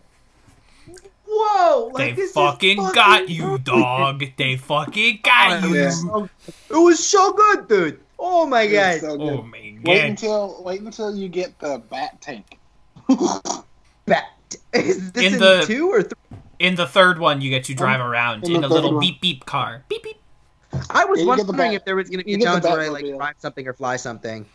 "Whoa!" 1.26 1.90
they 1.96 2.08
Like, 2.08 2.16
this 2.18 2.34
fucking, 2.34 2.76
fucking 2.78 2.94
got 2.94 3.30
you, 3.30 3.44
perfect. 3.44 3.66
dog. 3.66 4.24
They 4.38 4.58
fucking 4.58 5.20
got 5.24 5.64
It 5.64 5.70
you. 5.70 5.76
Yeah. 5.76 6.26
it 6.70 6.76
was 6.84 7.00
so 7.02 7.32
good, 7.32 7.68
dude. 7.70 8.00
Oh 8.20 8.46
my 8.46 8.64
It's 8.64 9.02
god! 9.02 9.12
so. 9.12 9.22
Oh 9.22 9.42
my 9.44 9.78
Wait 9.86 10.04
until 10.04 10.62
wait 10.64 10.82
until 10.82 11.16
you 11.16 11.30
get 11.30 11.58
the 11.60 11.82
bat 11.90 12.20
tank. 12.20 12.58
Bat. 14.06 14.26
Is 14.74 15.12
this 15.12 15.26
In 15.26 15.34
in, 15.34 15.40
the- 15.40 15.64
two 15.66 15.90
or 15.90 16.04
three? 16.04 16.14
In 16.60 16.76
the 16.76 16.86
third 16.88 17.20
one, 17.20 17.40
you 17.42 17.50
get 17.50 17.64
to 17.66 17.74
drive 17.74 18.02
around 18.02 18.44
in 18.46 18.56
in 18.58 18.64
a 18.64 18.68
little 18.68 18.92
one. 18.94 19.00
beep 19.00 19.22
beep 19.22 19.46
car. 19.46 19.84
Beep 19.88 20.04
beep. 20.04 20.18
I 20.90 21.06
was 21.06 21.20
Yeah, 21.20 21.26
you 21.26 21.36
get 21.38 21.46
the 21.46 21.52
wondering 21.54 21.74
if 21.74 21.86
there 21.86 21.96
was 21.96 22.10
going 22.10 22.20
to 22.20 22.26
be 22.26 22.34
a 22.34 22.38
get 22.38 22.44
challenge 22.46 22.64
where 22.66 22.82
I 22.82 22.88
like 22.90 23.06
drive 23.06 23.36
something 23.40 23.66
or 23.68 23.74
fly 23.74 23.96
something. 23.96 24.46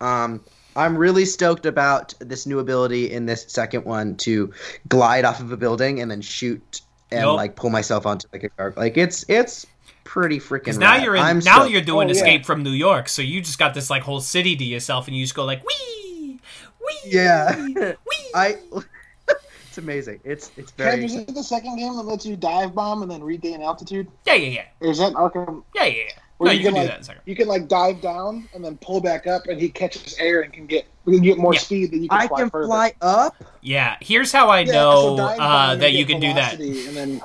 Um, 0.00 0.42
I'm 0.74 0.96
really 0.98 1.24
stoked 1.24 1.64
about 1.66 2.14
this 2.18 2.46
new 2.46 2.58
ability 2.58 3.12
in 3.12 3.26
this 3.26 3.44
second 3.48 3.84
one 3.84 4.16
to 4.18 4.52
glide 4.88 5.24
off 5.24 5.40
of 5.40 5.52
a 5.52 5.56
building 5.56 6.00
and 6.00 6.10
then 6.10 6.20
shoot 6.20 6.80
and 7.12 7.20
Yup. 7.22 7.36
like 7.36 7.54
pull 7.56 7.70
myself 7.70 8.06
onto 8.06 8.26
like 8.32 8.42
a 8.42 8.48
car. 8.48 8.74
Like 8.76 8.96
it's 8.96 9.24
it's 9.28 9.64
pretty 10.02 10.40
freaking. 10.40 10.78
Now 10.78 10.94
rad. 10.94 11.04
you're 11.04 11.14
in. 11.14 11.22
I'm 11.22 11.38
now 11.38 11.58
stoked. 11.60 11.70
you're 11.70 11.80
doing 11.82 12.08
Oh, 12.08 12.12
yeah. 12.12 12.16
Escape 12.18 12.44
from 12.44 12.64
New 12.64 12.70
York, 12.70 13.08
so 13.08 13.22
you 13.22 13.40
just 13.40 13.58
got 13.58 13.72
this 13.74 13.88
like 13.88 14.02
whole 14.02 14.20
city 14.20 14.56
to 14.56 14.64
yourself, 14.64 15.06
and 15.06 15.16
you 15.16 15.22
just 15.24 15.34
go 15.36 15.44
like 15.44 15.62
wee, 15.64 16.40
wee. 16.84 16.98
Yeah. 17.12 17.54
wee. 17.76 17.94
I. 18.34 18.56
it's 19.72 19.78
amazing. 19.78 20.20
It's 20.22 20.50
it's 20.58 20.70
Kev, 20.72 20.76
very. 20.76 21.04
is 21.06 21.14
it 21.16 21.34
the 21.34 21.42
second 21.42 21.78
game 21.78 21.96
that 21.96 22.02
lets 22.02 22.26
you 22.26 22.36
dive 22.36 22.74
bomb 22.74 23.00
and 23.00 23.10
then 23.10 23.24
regain 23.24 23.62
altitude? 23.62 24.06
Yeah, 24.26 24.34
yeah, 24.34 24.48
yeah, 24.50 24.64
Or 24.82 24.88
is 24.90 24.98
that 24.98 25.14
Arkham? 25.14 25.62
yeah, 25.74 25.84
yeah. 25.84 25.96
yeah. 26.04 26.10
Where 26.36 26.48
No, 26.48 26.52
you 26.52 26.58
you 26.58 26.64
can 26.66 26.74
can, 26.74 26.74
do 26.74 26.80
like- 26.80 26.88
that 26.90 26.96
in 26.96 27.00
a 27.00 27.04
second. 27.04 27.22
You 27.24 27.36
can 27.36 27.48
like 27.48 27.68
dive 27.68 28.00
down 28.02 28.46
and 28.54 28.62
then 28.62 28.76
pull 28.78 29.00
back 29.00 29.26
up, 29.26 29.46
and 29.46 29.58
he 29.58 29.70
catches 29.70 30.14
air 30.18 30.42
and 30.42 30.52
can 30.52 30.66
get 30.66 30.84
you 31.06 31.14
can 31.14 31.22
get 31.22 31.38
more 31.38 31.54
Yeah. 31.54 31.60
speed 31.60 31.90
than 31.92 32.02
you 32.02 32.08
can 32.10 32.20
I 32.20 32.28
fly 32.28 32.40
can 32.40 32.50
further. 32.50 32.66
fly 32.66 32.92
up. 33.00 33.34
Yeah, 33.62 33.96
here's 34.02 34.30
how 34.30 34.50
I 34.50 34.60
Yeah, 34.60 34.72
know 34.72 35.16
so 35.16 35.24
uh, 35.24 35.74
that 35.76 35.92
you 35.92 36.04
can 36.04 36.20
do 36.20 36.34
that. 36.34 36.60
And 36.60 36.94
then, 36.96 37.20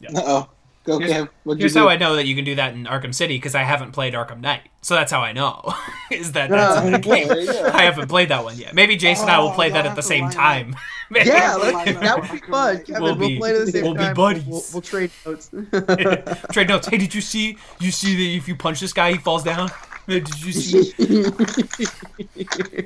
Yeah. 0.00 0.10
uh 0.18 0.22
oh, 0.26 0.48
go 0.88 0.98
Here's- 0.98 1.12
Kev. 1.12 1.28
What'd 1.44 1.60
you 1.60 1.64
Here's 1.64 1.74
do? 1.74 1.80
how 1.80 1.88
I 1.88 1.96
know 1.96 2.16
that 2.16 2.26
you 2.26 2.34
can 2.34 2.44
do 2.44 2.54
that 2.56 2.74
in 2.74 2.84
Arkham 2.84 3.14
City 3.14 3.36
because 3.36 3.54
I 3.54 3.62
haven't 3.62 3.92
played 3.92 4.14
Arkham 4.14 4.40
Knight, 4.40 4.62
so 4.82 4.94
that's 4.94 5.12
how 5.12 5.20
I 5.20 5.32
know. 5.32 5.72
Is 6.10 6.32
that 6.32 6.50
that's 6.50 6.86
Oh, 6.86 6.90
the 6.90 6.98
game? 6.98 7.28
there. 7.28 7.74
I 7.74 7.82
haven't 7.82 8.08
played 8.08 8.30
that 8.30 8.42
one 8.44 8.56
yet. 8.56 8.74
Maybe 8.74 8.96
Jason 8.96 9.24
and 9.28 9.32
I 9.32 9.38
will 9.38 9.48
Oh, 9.48 9.54
play 9.54 9.70
that 9.70 9.86
at 9.86 9.94
the 9.96 10.02
same 10.02 10.30
time. 10.30 10.74
Yeah, 11.10 11.56
We'll 11.56 11.72
that 11.72 12.20
would 12.20 12.30
be 12.30 12.46
fun. 12.46 12.84
Kevin, 12.84 13.02
We'll 13.02 13.16
we'll, 13.16 13.28
be- 13.30 13.38
play 13.38 13.56
at 13.58 13.64
the 13.64 13.72
same 13.72 13.82
we'll 13.82 13.94
be 13.94 14.12
buddies. 14.12 14.44
We'll, 14.44 14.62
we'll 14.74 14.82
trade 14.82 15.10
notes. 15.24 15.48
Trade 16.52 16.68
notes. 16.68 16.86
Hey, 16.86 16.98
did 16.98 17.14
you 17.14 17.22
see? 17.22 17.56
You 17.80 17.90
see 17.90 18.14
that 18.14 18.36
if 18.36 18.46
you 18.46 18.54
punch 18.54 18.80
this 18.80 18.92
guy, 18.92 19.12
he 19.12 19.16
falls 19.18 19.42
down. 19.42 19.70
Did 20.06 20.28
you 20.44 20.52
see? 20.52 20.92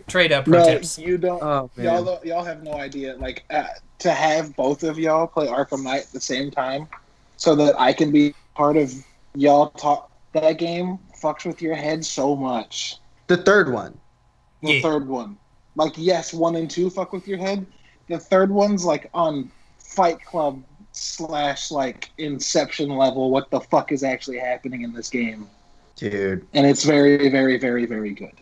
Trade 0.06 0.30
up 0.32 0.44
pro 0.44 0.58
No, 0.60 0.64
tips. 0.66 0.98
you 1.00 1.18
don't. 1.18 1.42
oh 1.42 1.68
man. 1.76 1.84
Y'all, 1.86 2.20
y'all 2.24 2.44
have 2.44 2.62
no 2.62 2.74
idea. 2.74 3.16
Like 3.16 3.44
uh, 3.50 3.64
to 4.00 4.12
have 4.12 4.54
both 4.54 4.84
of 4.84 5.00
y'all 5.00 5.26
play 5.26 5.48
Arkham 5.48 5.82
Knight 5.82 6.02
at 6.02 6.12
the 6.12 6.20
same 6.20 6.50
time, 6.52 6.86
so 7.42 7.56
that 7.56 7.74
I 7.80 7.92
can 7.92 8.12
be 8.12 8.34
part 8.54 8.76
of 8.76 8.94
y'all 9.34 9.70
talk. 9.70 10.10
That 10.32 10.58
game 10.58 10.98
fucks 11.20 11.44
with 11.44 11.60
your 11.60 11.74
head 11.74 12.04
so 12.04 12.36
much. 12.36 12.98
the 13.26 13.36
third 13.36 13.72
one. 13.72 13.98
The 14.62 14.74
Yeah. 14.74 14.82
third 14.82 15.08
one, 15.08 15.38
like 15.74 15.94
yes, 15.96 16.32
one 16.32 16.54
and 16.54 16.70
two 16.70 16.88
fuck 16.90 17.12
with 17.12 17.26
your 17.26 17.38
head. 17.38 17.66
The 18.08 18.18
third 18.18 18.50
one's 18.50 18.84
like 18.84 19.10
on 19.14 19.50
Fight 19.78 20.24
Club 20.24 20.62
slash 20.92 21.70
like 21.72 22.10
Inception 22.18 22.90
level. 22.90 23.30
What 23.30 23.50
the 23.50 23.60
fuck 23.60 23.90
is 23.90 24.04
actually 24.04 24.38
happening 24.38 24.82
in 24.82 24.92
this 24.92 25.08
game? 25.10 25.48
Dude, 25.96 26.46
And 26.52 26.66
it's 26.66 26.84
very, 26.84 27.28
very, 27.28 27.58
very, 27.58 27.86
very 27.86 28.12
good. 28.12 28.34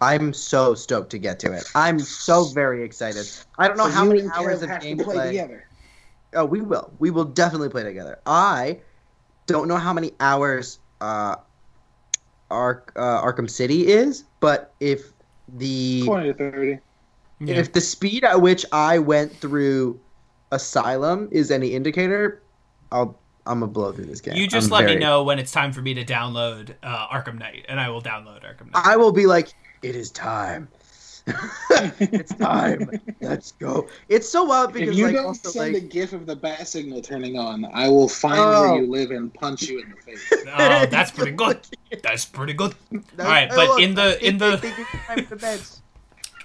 I'm 0.00 0.32
so 0.32 0.74
stoked 0.74 1.10
to 1.10 1.18
get 1.18 1.38
to 1.40 1.52
it. 1.52 1.64
I'm 1.74 1.98
so 1.98 2.44
very 2.44 2.82
excited. 2.84 3.26
I 3.58 3.66
don't 3.68 3.76
know 3.76 3.84
So 3.84 3.90
how 3.90 4.04
many 4.04 4.22
hours 4.34 4.60
Kev 4.60 4.62
of 4.62 4.68
have 4.70 4.82
to 4.82 4.96
play 4.96 5.16
gameplay. 5.34 5.60
Together. 6.30 6.42
Oh, 6.42 6.46
we 6.46 6.60
will. 6.60 6.92
We 6.98 7.10
will 7.10 7.24
definitely 7.24 7.68
play 7.68 7.82
together. 7.82 8.18
I 8.26 8.78
don't 9.46 9.68
know 9.68 9.76
how 9.76 9.92
many 9.92 10.12
hours 10.20 10.78
uh, 11.00 11.36
Ark 12.50 12.92
uh, 12.96 13.22
Arkham 13.22 13.48
City 13.48 13.88
is, 13.88 14.24
but 14.40 14.74
if 14.80 15.12
the 15.48 16.02
Twenty 16.04 16.28
to 16.28 16.34
thirty. 16.34 16.78
Yeah. 17.42 17.54
if 17.54 17.72
the 17.72 17.80
speed 17.80 18.24
at 18.24 18.40
which 18.40 18.66
I 18.70 18.98
went 18.98 19.34
through 19.34 19.98
Asylum 20.52 21.28
is 21.32 21.50
any 21.50 21.68
indicator, 21.74 22.42
I'll 22.92 23.18
I'm 23.46 23.60
gonna 23.60 23.72
blow 23.72 23.92
through 23.92 24.04
this 24.06 24.20
game. 24.20 24.36
You 24.36 24.46
just 24.46 24.66
I'm 24.66 24.72
let 24.72 24.80
very- 24.84 24.94
me 24.96 25.00
know 25.00 25.22
when 25.24 25.38
it's 25.38 25.50
time 25.52 25.72
for 25.72 25.80
me 25.80 25.94
to 25.94 26.04
download 26.04 26.74
uh, 26.82 27.08
Arkham 27.08 27.38
Knight, 27.38 27.64
and 27.68 27.80
I 27.80 27.88
will 27.88 28.02
download 28.02 28.42
Arkham 28.44 28.70
Knight. 28.72 28.82
I 28.86 28.96
will 28.96 29.12
be 29.12 29.26
like, 29.26 29.48
it 29.82 29.96
is 29.96 30.10
time. 30.10 30.68
It's 31.26 32.34
time. 32.34 32.90
Let's 33.20 33.52
go. 33.52 33.88
It's 34.08 34.28
so 34.28 34.44
wild 34.44 34.72
because 34.72 34.90
If 34.90 34.96
you 34.96 35.06
like 35.06 35.14
don't 35.14 35.26
also 35.26 35.50
send 35.50 35.74
like 35.74 35.82
a 35.82 35.86
gif 35.86 36.12
of 36.12 36.26
the 36.26 36.36
bat 36.36 36.66
signal 36.66 37.00
turning 37.02 37.38
on, 37.38 37.64
I 37.72 37.88
will 37.88 38.08
find 38.08 38.38
Oh. 38.38 38.72
where 38.72 38.80
you 38.80 38.90
live 38.90 39.10
and 39.10 39.32
punch 39.32 39.62
you 39.62 39.80
in 39.80 39.90
the 39.90 39.96
face. 39.96 40.32
oh, 40.58 40.86
that's 40.86 41.10
pretty 41.10 41.32
good. 41.32 41.60
That's 42.02 42.24
pretty 42.24 42.52
good. 42.54 42.74
That's- 42.90 43.18
All 43.18 43.26
right, 43.26 43.48
but 43.48 43.68
look, 43.68 43.80
in 43.80 43.94
the- 43.94 44.26
in 44.26 44.38
the- 44.38 45.80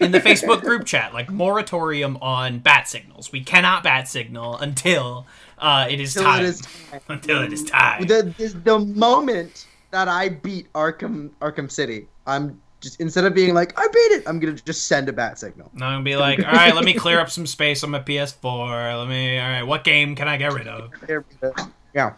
in 0.01 0.11
the 0.11 0.19
Facebook 0.19 0.61
group 0.61 0.85
chat, 0.85 1.13
like 1.13 1.29
moratorium 1.31 2.17
on 2.21 2.59
bat 2.59 2.88
signals. 2.88 3.31
We 3.31 3.43
cannot 3.43 3.83
bat 3.83 4.07
signal 4.07 4.57
until 4.57 5.25
uh, 5.57 5.88
it 5.89 5.99
is 6.01 6.13
Till 6.13 6.23
time. 6.23 6.41
it 6.43 6.47
is 6.47 6.61
time. 6.61 7.01
Until 7.07 7.41
it 7.43 7.53
is 7.53 7.63
time. 7.63 8.01
the, 8.05 8.33
the 8.38 8.47
the 8.49 8.79
moment 8.79 9.67
that 9.91 10.07
I 10.09 10.29
beat 10.29 10.71
Arkham 10.73 11.29
Arkham 11.41 11.71
City, 11.71 12.07
I'm 12.27 12.61
just 12.86 13.02
instead 13.02 13.26
of 13.26 13.34
being 13.34 13.54
like 13.56 13.78
I 13.78 13.88
beat 13.88 14.12
it, 14.12 14.24
I'm 14.28 14.39
gonna 14.39 14.54
just 14.54 14.88
send 14.88 15.10
a 15.10 15.13
bat 15.13 15.39
signal. 15.39 15.71
And 15.74 15.84
I'm 15.84 15.95
gonna 15.95 16.04
be 16.04 16.15
like, 16.15 16.39
all 16.39 16.52
right, 16.54 16.74
let 16.74 16.86
me 16.86 16.93
clear 16.93 17.19
up 17.19 17.32
some 17.32 17.48
space 17.48 17.84
on 17.84 17.89
my 17.89 18.00
PS4. 18.00 19.00
Let 19.00 19.10
me, 19.10 19.39
all 19.39 19.50
right, 19.50 19.63
what 19.63 19.84
game 19.84 20.15
can 20.15 20.28
I 20.28 20.38
get 20.38 20.54
rid 20.54 20.67
of? 20.67 20.91
Yeah. 21.93 22.13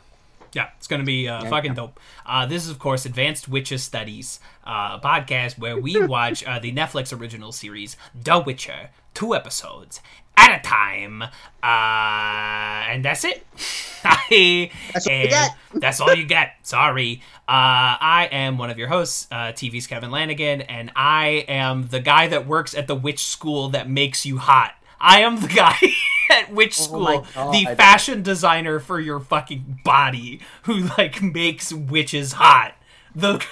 Yeah, 0.54 0.70
it's 0.78 0.88
gonna 0.88 1.04
be 1.04 1.28
uh, 1.28 1.46
fucking 1.46 1.76
dope. 1.76 2.00
Uh, 2.26 2.46
this 2.46 2.64
is, 2.64 2.70
of 2.70 2.80
course, 2.80 3.06
Advanced 3.06 3.48
Witcher 3.48 3.78
Studies, 3.78 4.40
uh, 4.64 5.00
podcast 5.00 5.58
where 5.58 5.80
we 5.80 6.04
watch 6.06 6.44
uh, 6.46 6.60
the 6.60 6.74
Netflix 6.74 7.18
original 7.18 7.52
series 7.52 7.96
The 8.14 8.40
Witcher, 8.40 8.90
two 9.14 9.36
episodes 9.36 10.02
at 10.38 10.60
a 10.60 10.62
time, 10.62 11.24
uh, 11.24 11.28
and 11.64 13.04
that's 13.04 13.26
it. 13.26 13.46
I 14.04 14.72
That's 14.94 15.08
all 15.08 15.14
you 15.14 15.28
get. 15.28 15.56
That's 15.74 16.00
all 16.00 16.14
you 16.14 16.26
get. 16.26 16.56
Sorry. 16.64 17.22
Uh, 17.48 17.98
I 18.00 18.30
am 18.32 18.58
one 18.58 18.70
of 18.70 18.78
your 18.78 18.88
hosts, 18.88 19.28
uh, 19.32 19.52
TV's 19.52 19.86
Kevin 19.86 20.12
Lanigan, 20.12 20.62
and 20.62 20.92
I 20.96 21.46
am 21.48 21.88
the 21.88 22.00
guy 22.00 22.28
that 22.28 22.48
works 22.48 22.74
at 22.74 22.88
the 22.88 22.96
witch 22.96 23.26
school 23.26 23.70
that 23.70 23.90
makes 23.90 24.26
you 24.26 24.38
hot. 24.38 24.76
I 25.00 25.22
am 25.22 25.42
the 25.42 25.48
guy 25.48 25.78
at 26.32 26.52
witch 26.52 26.80
Oh 26.80 26.84
school, 26.84 27.52
the 27.52 27.66
fashion 27.76 28.22
designer 28.22 28.80
for 28.80 29.00
your 29.00 29.20
fucking 29.20 29.82
body 29.84 30.42
who 30.64 30.90
like 30.98 31.22
makes 31.22 31.74
witches 31.74 32.34
hot. 32.34 32.76
The 33.16 33.44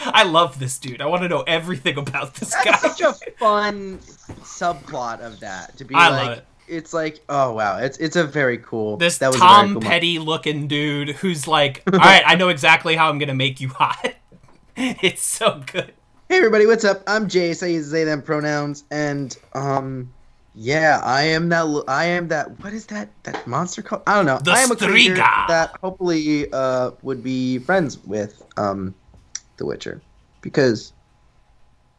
I 0.00 0.24
love 0.24 0.58
this 0.58 0.78
dude. 0.78 1.00
I 1.00 1.06
want 1.06 1.22
to 1.22 1.28
know 1.28 1.42
everything 1.42 1.98
about 1.98 2.34
this 2.34 2.54
guy. 2.54 2.78
That's 2.82 2.98
such 2.98 3.00
a 3.00 3.12
fun 3.38 3.98
subplot 4.42 5.20
of 5.20 5.40
that 5.40 5.76
to 5.78 5.84
be 5.84 5.94
I 5.94 6.08
like. 6.08 6.26
love 6.26 6.38
it. 6.38 6.44
It's 6.68 6.92
like, 6.92 7.20
oh 7.30 7.52
wow, 7.52 7.78
it's 7.78 7.96
it's 7.98 8.16
a 8.16 8.24
very 8.24 8.58
cool. 8.58 8.98
This 8.98 9.18
that 9.18 9.28
was 9.28 9.40
Tom 9.40 9.48
cool 9.48 9.74
moment. 9.74 9.86
Petty 9.86 10.18
looking 10.18 10.68
dude 10.68 11.10
who's 11.10 11.48
like, 11.48 11.82
all 11.92 11.98
right, 11.98 12.22
I 12.26 12.34
know 12.34 12.48
exactly 12.50 12.94
how 12.94 13.08
I'm 13.08 13.18
gonna 13.18 13.34
make 13.34 13.60
you 13.60 13.68
hot. 13.68 14.14
It's 14.80 15.24
so 15.24 15.60
good. 15.72 15.92
Hey 16.28 16.36
everybody, 16.36 16.64
what's 16.64 16.84
up? 16.84 17.02
I'm 17.08 17.26
Jace. 17.26 17.64
I 17.64 17.66
use 17.66 17.90
they 17.90 18.04
them 18.04 18.22
pronouns, 18.22 18.84
and 18.92 19.36
um, 19.54 20.12
yeah, 20.54 21.00
I 21.02 21.22
am 21.22 21.48
that. 21.48 21.84
I 21.88 22.04
am 22.04 22.28
that. 22.28 22.62
What 22.62 22.72
is 22.72 22.86
that? 22.86 23.08
That 23.24 23.44
monster 23.44 23.82
called? 23.82 24.02
I 24.06 24.14
don't 24.14 24.26
know. 24.26 24.38
The 24.38 24.52
I 24.52 24.60
am 24.60 24.70
a 24.70 24.76
creature 24.76 25.16
that 25.16 25.76
hopefully 25.82 26.46
uh 26.52 26.92
would 27.02 27.24
be 27.24 27.58
friends 27.58 27.98
with 28.04 28.40
um, 28.56 28.94
The 29.58 29.66
Witcher, 29.66 30.00
because 30.40 30.92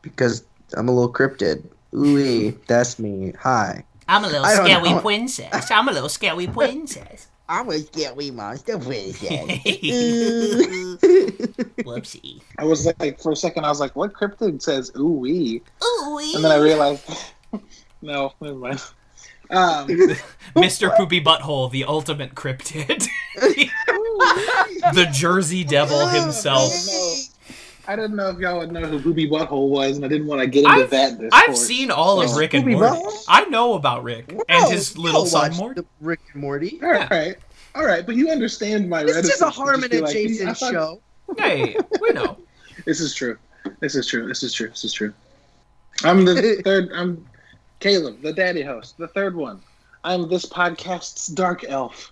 because 0.01 0.43
I'm 0.73 0.87
a 0.87 0.91
little 0.91 1.11
cryptid. 1.11 1.63
Ooh, 1.93 2.51
that's 2.67 2.99
me. 2.99 3.33
Hi. 3.39 3.83
I'm 4.07 4.23
a 4.23 4.27
little 4.27 4.45
scary 4.45 4.89
know. 4.89 5.01
princess. 5.01 5.69
I'm 5.69 5.87
a 5.87 5.91
little 5.91 6.09
scary 6.09 6.47
princess. 6.53 7.27
I'm 7.47 7.69
a 7.69 7.79
scary 7.79 8.31
monster 8.31 8.77
princess. 8.77 9.21
Whoopsie. 11.83 12.41
I 12.59 12.63
was 12.63 12.87
like, 12.99 13.19
for 13.19 13.31
a 13.31 13.35
second, 13.35 13.65
I 13.65 13.69
was 13.69 13.79
like, 13.79 13.95
what 13.95 14.13
cryptid 14.13 14.61
says 14.61 14.91
ooh 14.97 15.13
wee? 15.13 15.61
Ooh, 15.83 16.15
wee. 16.15 16.35
And 16.35 16.43
then 16.43 16.51
I 16.51 16.57
realized, 16.57 17.07
no, 18.01 18.33
never 18.39 18.55
mind. 18.55 18.81
Um, 19.49 19.87
Mr. 20.55 20.95
Poopy 20.95 21.21
Butthole, 21.21 21.71
the 21.71 21.85
ultimate 21.85 22.35
cryptid. 22.35 23.07
the 23.35 25.09
Jersey 25.11 25.63
Devil 25.63 26.05
himself. 26.07 26.71
I 27.89 27.95
didn't 27.95 28.17
know 28.17 28.30
if 28.30 28.38
y'all 28.38 28.60
would 28.60 28.71
know 28.71 28.82
who 28.86 28.99
Booby 28.99 29.28
Butthole 29.28 29.69
was, 29.69 29.95
and 29.95 30.06
I 30.06 30.08
didn't 30.08 30.28
want 30.28 30.41
to 30.41 30.47
get 30.47 30.60
into 30.63 30.69
I've, 30.69 30.89
that. 30.91 31.10
Discourse. 31.19 31.32
I've 31.34 31.58
seen 31.58 31.89
all 31.89 32.21
of 32.21 32.28
Yes, 32.28 32.38
Rick 32.38 32.54
and 32.54 32.63
Poopy 32.63 32.75
Morty. 32.75 32.99
Butthole? 33.02 33.25
I 33.28 33.45
know 33.45 33.73
about 33.73 34.04
Rick 34.04 34.32
and 34.47 34.71
his 34.71 34.95
little 34.95 35.25
son 35.25 35.56
Morty. 35.56 35.82
Rick 35.99 36.19
and 36.34 36.41
Morty. 36.43 36.80
All 36.84 36.89
right, 36.91 37.36
all 37.73 37.84
right, 37.84 38.06
but 38.06 38.15
you 38.15 38.30
understand 38.30 38.88
my. 38.88 39.04
This 39.04 39.17
is 39.17 39.41
a 39.41 39.45
to 39.45 39.49
Harmon 39.49 39.89
just 39.89 39.91
be 39.91 39.97
and 39.97 40.06
like, 40.06 40.13
Jason 40.13 40.47
I 40.49 40.54
thought- 40.54 40.71
show. 40.71 41.02
Hey, 41.38 41.75
we 41.99 42.12
know. 42.12 42.38
This 42.86 43.02
is 43.02 43.13
true. 43.15 43.38
This 43.82 43.95
is 43.95 44.08
true. 44.08 44.28
This 44.28 44.41
is 44.43 44.54
true. 44.54 44.69
This 44.69 44.84
is 44.86 44.93
true. 44.93 45.13
I'm 46.04 46.25
the 46.25 46.62
third. 46.63 46.89
I'm 46.93 47.25
Caleb, 47.80 48.21
the 48.21 48.32
daddy 48.34 48.62
host, 48.62 48.97
the 48.99 49.08
third 49.10 49.36
one. 49.36 49.62
I'm 50.04 50.30
this 50.30 50.45
podcast's 50.45 51.28
dark 51.28 51.63
elf. 51.67 52.12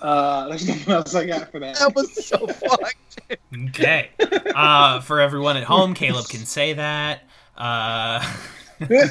Uh, 0.00 0.48
there's 0.48 0.66
nothing 0.66 0.92
else 0.92 1.14
I 1.14 1.26
got 1.26 1.50
for 1.50 1.60
that. 1.60 1.76
That 1.78 1.94
was 1.94 2.24
so 2.26 2.46
fucked. 2.46 3.20
Okay. 3.68 4.10
Uh, 4.54 5.00
for 5.00 5.20
everyone 5.20 5.56
at 5.56 5.64
home, 5.64 5.94
Caleb 5.94 6.28
can 6.28 6.44
say 6.46 6.72
that. 6.74 7.22
Uh, 7.56 8.24
okay. 8.82 9.04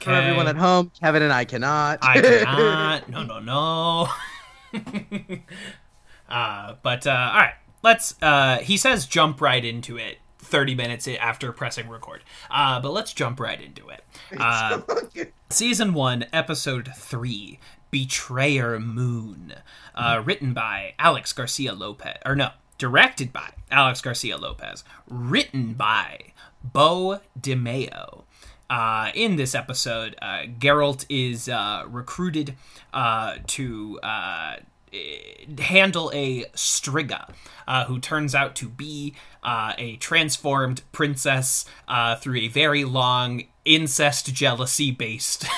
For 0.00 0.10
everyone 0.10 0.46
at 0.46 0.56
home, 0.56 0.90
Kevin 1.00 1.22
and 1.22 1.32
I 1.32 1.44
cannot. 1.44 1.98
I 2.02 2.20
cannot. 2.20 3.08
No, 3.08 3.22
no, 3.24 3.40
no. 3.40 4.08
uh, 6.28 6.74
but 6.82 7.06
uh, 7.06 7.30
all 7.32 7.40
right, 7.40 7.54
let's. 7.82 8.14
Uh, 8.22 8.58
he 8.58 8.76
says 8.76 9.06
jump 9.06 9.40
right 9.40 9.64
into 9.64 9.96
it. 9.96 10.18
Thirty 10.38 10.74
minutes 10.74 11.08
after 11.08 11.52
pressing 11.52 11.88
record. 11.88 12.22
Uh, 12.50 12.78
but 12.80 12.92
let's 12.92 13.12
jump 13.12 13.40
right 13.40 13.60
into 13.60 13.88
it. 13.88 14.04
Uh, 14.38 14.80
season 15.50 15.94
one, 15.94 16.26
episode 16.32 16.90
three, 16.94 17.58
Betrayer 17.94 18.80
Moon, 18.80 19.54
uh, 19.94 20.20
written 20.24 20.52
by 20.52 20.94
Alex 20.98 21.32
Garcia 21.32 21.72
Lopez, 21.72 22.16
or 22.26 22.34
no, 22.34 22.50
directed 22.76 23.32
by 23.32 23.52
Alex 23.70 24.00
Garcia 24.00 24.36
Lopez, 24.36 24.82
written 25.08 25.74
by 25.74 26.32
Beau 26.60 27.20
DeMayo. 27.40 28.24
Uh, 28.68 29.12
in 29.14 29.36
this 29.36 29.54
episode, 29.54 30.16
uh, 30.20 30.42
Geralt 30.58 31.06
is 31.08 31.48
uh, 31.48 31.84
recruited 31.86 32.56
uh, 32.92 33.36
to 33.46 34.00
uh, 34.02 34.56
eh, 34.92 35.62
handle 35.62 36.10
a 36.12 36.46
Striga, 36.56 37.32
uh, 37.68 37.84
who 37.84 38.00
turns 38.00 38.34
out 38.34 38.56
to 38.56 38.68
be 38.68 39.14
a 39.44 39.94
transformed 40.00 40.82
princess 40.90 41.64
through 42.18 42.38
a 42.38 42.48
very 42.48 42.84
long 42.84 43.44
incest 43.64 44.34
jealousy 44.34 44.90
based 44.90 45.46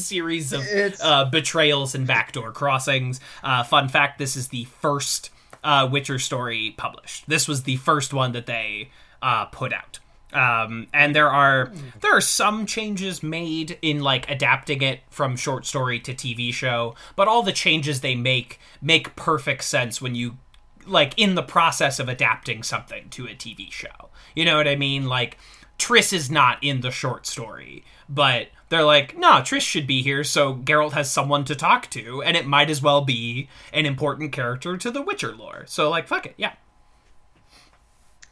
series 0.00 0.52
of 0.52 0.66
uh, 1.00 1.24
betrayals 1.26 1.94
and 1.94 2.06
backdoor 2.06 2.52
crossings. 2.52 3.20
Uh, 3.42 3.62
fun 3.62 3.88
fact: 3.88 4.18
this 4.18 4.36
is 4.36 4.48
the 4.48 4.64
first 4.64 5.30
uh, 5.62 5.88
Witcher 5.90 6.18
story 6.18 6.74
published. 6.76 7.28
This 7.28 7.48
was 7.48 7.62
the 7.62 7.76
first 7.76 8.12
one 8.12 8.32
that 8.32 8.46
they 8.46 8.90
uh, 9.22 9.46
put 9.46 9.72
out. 9.72 9.98
Um, 10.32 10.88
and 10.92 11.14
there 11.14 11.30
are 11.30 11.72
there 12.00 12.14
are 12.16 12.20
some 12.20 12.66
changes 12.66 13.22
made 13.22 13.78
in 13.82 14.00
like 14.00 14.28
adapting 14.28 14.82
it 14.82 15.00
from 15.08 15.36
short 15.36 15.64
story 15.64 16.00
to 16.00 16.12
TV 16.12 16.52
show, 16.52 16.96
but 17.14 17.28
all 17.28 17.42
the 17.42 17.52
changes 17.52 18.00
they 18.00 18.16
make 18.16 18.58
make 18.82 19.14
perfect 19.14 19.62
sense 19.62 20.02
when 20.02 20.16
you 20.16 20.38
like 20.86 21.14
in 21.16 21.36
the 21.36 21.42
process 21.42 22.00
of 22.00 22.08
adapting 22.08 22.62
something 22.62 23.08
to 23.10 23.26
a 23.26 23.30
TV 23.30 23.70
show. 23.70 24.10
You 24.34 24.44
know 24.44 24.56
what 24.56 24.66
I 24.66 24.74
mean? 24.74 25.06
Like 25.06 25.38
Triss 25.78 26.12
is 26.12 26.30
not 26.30 26.62
in 26.62 26.80
the 26.80 26.90
short 26.90 27.26
story, 27.26 27.84
but 28.08 28.48
they're 28.68 28.82
like, 28.84 29.16
no, 29.16 29.40
Triss 29.42 29.60
should 29.62 29.86
be 29.86 30.02
here, 30.02 30.24
so 30.24 30.54
Geralt 30.54 30.92
has 30.92 31.10
someone 31.10 31.44
to 31.44 31.54
talk 31.54 31.90
to, 31.90 32.22
and 32.22 32.36
it 32.36 32.46
might 32.46 32.70
as 32.70 32.80
well 32.82 33.02
be 33.02 33.48
an 33.72 33.86
important 33.86 34.32
character 34.32 34.76
to 34.76 34.90
the 34.90 35.02
Witcher 35.02 35.34
lore. 35.34 35.64
So 35.66 35.90
like, 35.90 36.08
fuck 36.08 36.26
it, 36.26 36.34
yeah. 36.36 36.52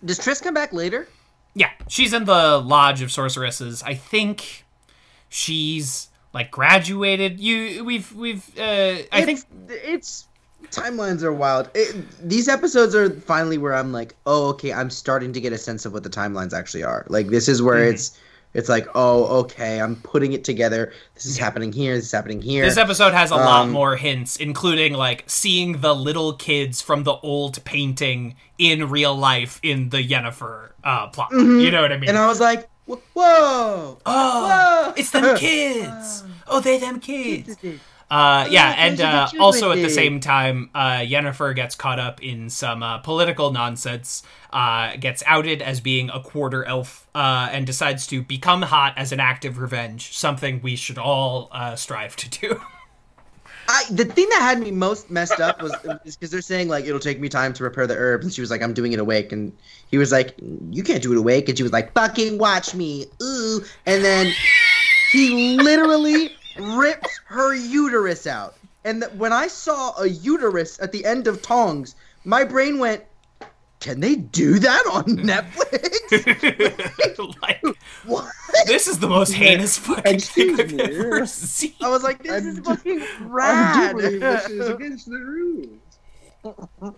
Does 0.05 0.19
Triss 0.19 0.43
come 0.43 0.55
back 0.55 0.73
later? 0.73 1.09
Yeah, 1.55 1.71
she's 1.89 2.13
in 2.13 2.25
the 2.25 2.59
Lodge 2.59 3.03
of 3.03 3.11
Sorceresses. 3.13 3.83
I 3.83 3.95
think 3.95 4.65
she's 5.29 6.09
like 6.33 6.51
graduated. 6.51 7.39
You, 7.39 7.85
we've, 7.85 8.13
we've. 8.15 8.59
Uh, 8.59 8.97
I 9.13 9.23
think 9.25 9.41
it's 9.69 10.27
timelines 10.71 11.23
are 11.23 11.33
wild. 11.33 11.71
It, 11.75 11.95
these 12.27 12.49
episodes 12.49 12.95
are 12.95 13.11
finally 13.11 13.59
where 13.59 13.75
I'm 13.75 13.93
like, 13.93 14.15
oh, 14.27 14.49
okay, 14.51 14.73
I'm 14.73 14.89
starting 14.91 15.33
to 15.35 15.41
get 15.41 15.53
a 15.53 15.59
sense 15.59 15.85
of 15.85 15.93
what 15.93 16.03
the 16.03 16.11
timelines 16.11 16.53
actually 16.53 16.85
are. 16.85 17.05
Like 17.09 17.29
this 17.29 17.47
is 17.49 17.63
where 17.63 17.81
Mm-hmm. 17.81 17.95
it's 17.95 18.19
it's 18.55 18.69
like, 18.69 18.87
oh, 18.95 19.41
okay, 19.41 19.81
I'm 19.81 19.97
putting 19.97 20.33
it 20.33 20.45
together. 20.45 20.93
This 21.15 21.27
is 21.27 21.39
happening 21.39 21.73
here. 21.73 21.95
This 21.95 22.05
is 22.07 22.13
happening 22.13 22.43
here. 22.43 22.65
This 22.65 22.77
episode 22.77 23.13
has 23.15 23.31
a 23.31 23.37
lot 23.37 23.63
Um, 23.63 23.71
more 23.71 23.97
hints, 23.97 24.37
including 24.37 24.93
like 24.95 25.25
seeing 25.27 25.81
the 25.81 25.95
little 25.95 26.35
kids 26.35 26.83
from 26.83 27.05
the 27.05 27.15
old 27.23 27.65
painting 27.65 28.37
in 28.59 28.89
real 28.91 29.15
life 29.15 29.59
in 29.63 29.89
the 29.91 30.07
Yennefer 30.07 30.71
uh, 30.85 31.07
plot. 31.09 31.31
You 31.33 31.71
know 31.71 31.83
what 31.83 31.93
I 31.93 31.97
mean? 31.97 32.03
Mm-hmm. 32.03 32.09
and 32.11 32.19
I 32.19 32.27
was 32.27 32.41
like, 32.41 32.69
whoa, 32.87 32.99
oh, 33.15 33.99
whoa, 34.07 34.93
it's 34.97 35.11
them 35.11 35.37
kids. 35.39 36.25
Oh, 36.47 36.61
they 36.61 36.79
them 36.79 37.01
kids. 37.01 37.57
Uh, 38.13 38.47
yeah, 38.51 38.75
and 38.77 38.99
those 38.99 39.07
are 39.07 39.31
the 39.33 39.39
uh, 39.39 39.43
also 39.43 39.71
at 39.71 39.77
the 39.77 39.89
same 39.89 40.21
time, 40.21 40.69
uh, 40.75 40.99
Yennefer 40.99 41.57
gets 41.57 41.75
caught 41.75 41.99
up 41.99 42.23
in 42.23 42.51
some 42.51 42.83
uh, 42.83 42.99
political 42.99 43.53
nonsense, 43.53 44.23
uh, 44.53 44.95
gets 44.97 45.23
outed 45.25 45.63
as 45.63 45.81
being 45.81 46.11
a 46.11 46.21
quarter 46.21 46.63
elf, 46.67 47.09
uh, 47.15 47.49
and 47.51 47.67
decides 47.67 48.07
to 48.09 48.21
become 48.21 48.61
hot 48.61 48.93
as 48.99 49.13
an 49.13 49.21
act 49.21 49.47
of 49.47 49.59
revenge, 49.59 50.15
something 50.15 50.61
we 50.61 50.77
should 50.77 50.99
all 50.99 51.49
uh, 51.53 51.75
strive 51.75 52.15
to 52.17 52.29
do. 52.29 52.61
I 53.69 53.85
the 53.91 54.05
thing 54.05 54.29
that 54.29 54.43
had 54.43 54.61
me 54.61 54.73
most 54.73 55.11
messed 55.11 55.41
up 55.41 55.63
was 55.63 55.75
because 56.05 56.31
they're 56.31 56.43
saying 56.43 56.69
like 56.69 56.85
it'll 56.85 57.01
take 57.01 57.19
me 57.19 57.31
time 57.31 57.55
to 57.55 57.65
repair 57.65 57.87
the 57.87 57.97
herbs, 57.97 58.27
and 58.27 58.35
she 58.35 58.43
was 58.43 58.51
like, 58.51 58.61
"I'm 58.61 58.75
doing 58.75 58.93
it 58.93 58.99
awake," 58.99 59.33
and 59.33 59.57
he 59.91 59.97
was 59.97 60.13
like, 60.13 60.35
"You 60.71 60.83
can't 60.83 61.03
do 61.03 61.13
it 61.13 61.19
awake," 61.19 61.49
and 61.49 61.57
she 61.57 61.63
was 61.63 61.73
like, 61.73 61.95
"Fucking 61.95 62.37
watch 62.37 62.75
me, 62.75 63.07
ooh!" 63.23 63.65
And 63.87 64.05
then 64.05 64.35
he 65.13 65.57
literally 65.57 66.37
ripped 66.59 67.09
her 67.27 67.55
uterus 67.55 68.27
out, 68.27 68.57
and 68.85 69.03
th- 69.03 69.13
when 69.15 69.33
I 69.33 69.49
saw 69.49 69.97
a 70.01 70.07
uterus 70.09 70.79
at 70.81 70.93
the 70.93 71.05
end 71.05 71.27
of 71.27 71.43
Tongs, 71.43 71.95
my 72.25 72.45
brain 72.45 72.79
went, 72.79 73.03
"Can 73.81 74.01
they 74.01 74.17
do 74.17 74.59
that 74.59 74.85
on 74.93 75.05
Netflix? 75.31 75.89
like, 77.43 77.63
what?" 78.05 78.31
this 78.67 78.87
is 78.87 78.99
the 78.99 79.09
most 79.09 79.33
heinous 79.33 79.79
fucking 79.79 80.21
thing 80.21 80.61
I've 80.61 80.73
me. 80.73 80.83
ever 80.83 81.27
seen. 81.27 81.75
I 81.81 81.89
was 81.89 82.03
like, 82.03 82.23
"This 82.23 82.33
I 82.33 82.37
is 82.49 82.57
do- 82.57 82.63
fucking 82.63 83.03
I 83.03 83.25
rad." 83.27 83.97
do 83.99 84.19
this 84.19 84.49
is 84.49 84.69
against 84.69 85.07
the 85.11 85.19
rules. 85.19 85.79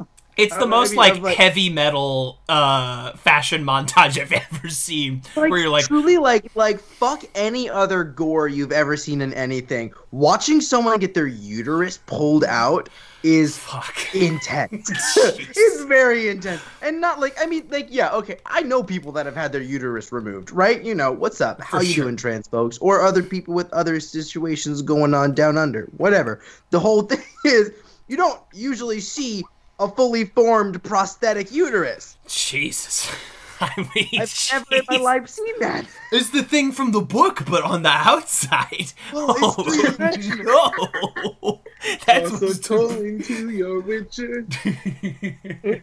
It's 0.36 0.56
the 0.56 0.66
most 0.66 0.94
like, 0.96 1.20
like- 1.20 1.36
heavy 1.36 1.70
metal 1.70 2.40
uh 2.48 3.12
fashion 3.12 3.64
montage 3.64 4.20
I've 4.20 4.32
ever 4.52 4.68
seen. 4.68 5.22
where 5.34 5.56
you're 5.58 5.68
like, 5.68 5.86
truly 5.86 6.18
like 6.18 6.50
like 6.54 6.80
fuck 6.80 7.24
any 7.34 7.70
other 7.70 8.04
gore 8.04 8.48
you've 8.48 8.72
ever 8.72 8.96
seen 8.96 9.20
in 9.20 9.32
anything. 9.34 9.92
Watching 10.10 10.60
someone 10.60 10.98
get 10.98 11.14
their 11.14 11.26
uterus 11.26 11.98
pulled 12.06 12.44
out 12.44 12.88
is 13.22 13.56
fuck. 13.56 13.94
intense. 14.14 14.90
It's 15.56 15.84
very 15.84 16.28
intense. 16.28 16.62
And 16.82 17.00
not 17.00 17.20
like 17.20 17.36
I 17.40 17.46
mean 17.46 17.68
like 17.70 17.86
yeah, 17.90 18.10
okay. 18.12 18.38
I 18.46 18.62
know 18.62 18.82
people 18.82 19.12
that 19.12 19.26
have 19.26 19.36
had 19.36 19.52
their 19.52 19.62
uterus 19.62 20.12
removed, 20.12 20.50
right? 20.50 20.82
You 20.82 20.94
know, 20.94 21.12
what's 21.12 21.40
up? 21.40 21.60
How 21.60 21.78
For 21.78 21.84
you 21.84 21.92
sure. 21.92 22.04
doing 22.04 22.16
trans 22.16 22.48
folks 22.48 22.78
or 22.78 23.02
other 23.02 23.22
people 23.22 23.54
with 23.54 23.72
other 23.72 24.00
situations 24.00 24.82
going 24.82 25.14
on 25.14 25.34
down 25.34 25.56
under. 25.58 25.84
Whatever. 25.96 26.40
The 26.70 26.80
whole 26.80 27.02
thing 27.02 27.22
is 27.44 27.70
you 28.08 28.16
don't 28.16 28.40
usually 28.52 29.00
see 29.00 29.42
a 29.78 29.88
fully 29.88 30.24
formed 30.24 30.82
prosthetic 30.82 31.52
uterus. 31.52 32.16
Jesus. 32.28 33.10
I 33.60 33.88
mean, 33.94 34.20
I've 34.20 34.48
never 34.52 34.74
in 34.74 34.82
my 34.90 34.96
life 34.96 35.28
seen 35.28 35.54
that. 35.60 35.86
It's 36.10 36.30
the 36.30 36.42
thing 36.42 36.72
from 36.72 36.90
the 36.90 37.00
book, 37.00 37.44
but 37.48 37.62
on 37.62 37.82
the 37.82 37.88
outside. 37.88 38.92
Well, 39.12 39.30
it's 39.30 39.40
oh, 39.42 39.62
three-dimensional. 39.62 40.44
no. 40.44 41.60
That's 42.06 42.32
Also 42.32 42.46
what's 42.46 42.58
tolling 42.58 43.22
to 43.22 43.50
your 43.50 43.80
Witcher. 43.80 44.46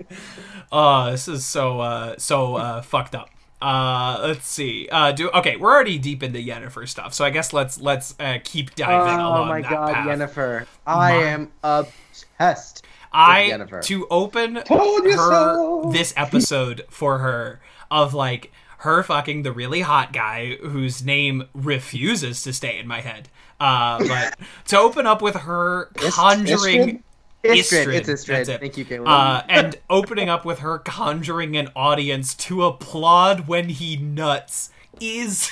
oh, 0.71 1.11
this 1.11 1.27
is 1.27 1.45
so 1.45 1.79
uh 1.79 2.15
so 2.17 2.55
uh 2.55 2.81
fucked 2.81 3.15
up. 3.15 3.29
Uh 3.61 4.19
let's 4.23 4.47
see. 4.47 4.89
Uh 4.91 5.11
do 5.11 5.29
okay, 5.31 5.55
we're 5.55 5.71
already 5.71 5.97
deep 5.97 6.23
into 6.23 6.39
Yennefer 6.39 6.87
stuff, 6.87 7.13
so 7.13 7.23
I 7.23 7.29
guess 7.29 7.53
let's 7.53 7.79
let's 7.79 8.15
uh 8.19 8.39
keep 8.43 8.75
diving 8.75 9.19
Oh 9.19 9.27
along 9.29 9.47
my 9.47 9.61
that 9.61 9.69
god, 9.69 9.93
path. 9.93 10.07
Yennefer. 10.07 10.65
I 10.85 11.11
My- 11.13 11.23
am 11.23 11.51
obsessed. 11.63 12.85
I 13.13 13.49
Yennefer. 13.51 13.81
to 13.83 14.07
open 14.09 14.55
Told 14.63 15.03
you 15.05 15.11
her 15.11 15.17
so. 15.17 15.89
this 15.93 16.13
episode 16.17 16.85
for 16.89 17.17
her 17.19 17.59
of 17.89 18.13
like 18.13 18.51
her 18.79 19.03
fucking 19.03 19.43
the 19.43 19.51
really 19.51 19.81
hot 19.81 20.11
guy 20.13 20.55
whose 20.55 21.03
name 21.03 21.43
refuses 21.53 22.41
to 22.43 22.53
stay 22.53 22.79
in 22.79 22.87
my 22.87 23.01
head. 23.01 23.29
Uh, 23.59 23.99
but 24.07 24.37
to 24.67 24.77
open 24.77 25.05
up 25.05 25.21
with 25.21 25.35
her 25.35 25.85
conjuring 25.95 27.03
Istredd. 27.43 27.83
Istredd, 27.87 27.93
It's 27.95 28.09
Istredd. 28.09 28.27
that's 28.27 28.49
it. 28.49 28.59
Thank 28.61 28.77
you, 28.77 28.85
Caleb. 28.85 29.07
uh, 29.07 29.41
and 29.49 29.75
opening 29.89 30.29
up 30.29 30.45
with 30.45 30.59
her 30.59 30.77
conjuring 30.79 31.57
an 31.57 31.69
audience 31.75 32.33
to 32.35 32.63
applaud 32.63 33.47
when 33.47 33.69
he 33.69 33.97
nuts 33.97 34.69
is 34.99 35.51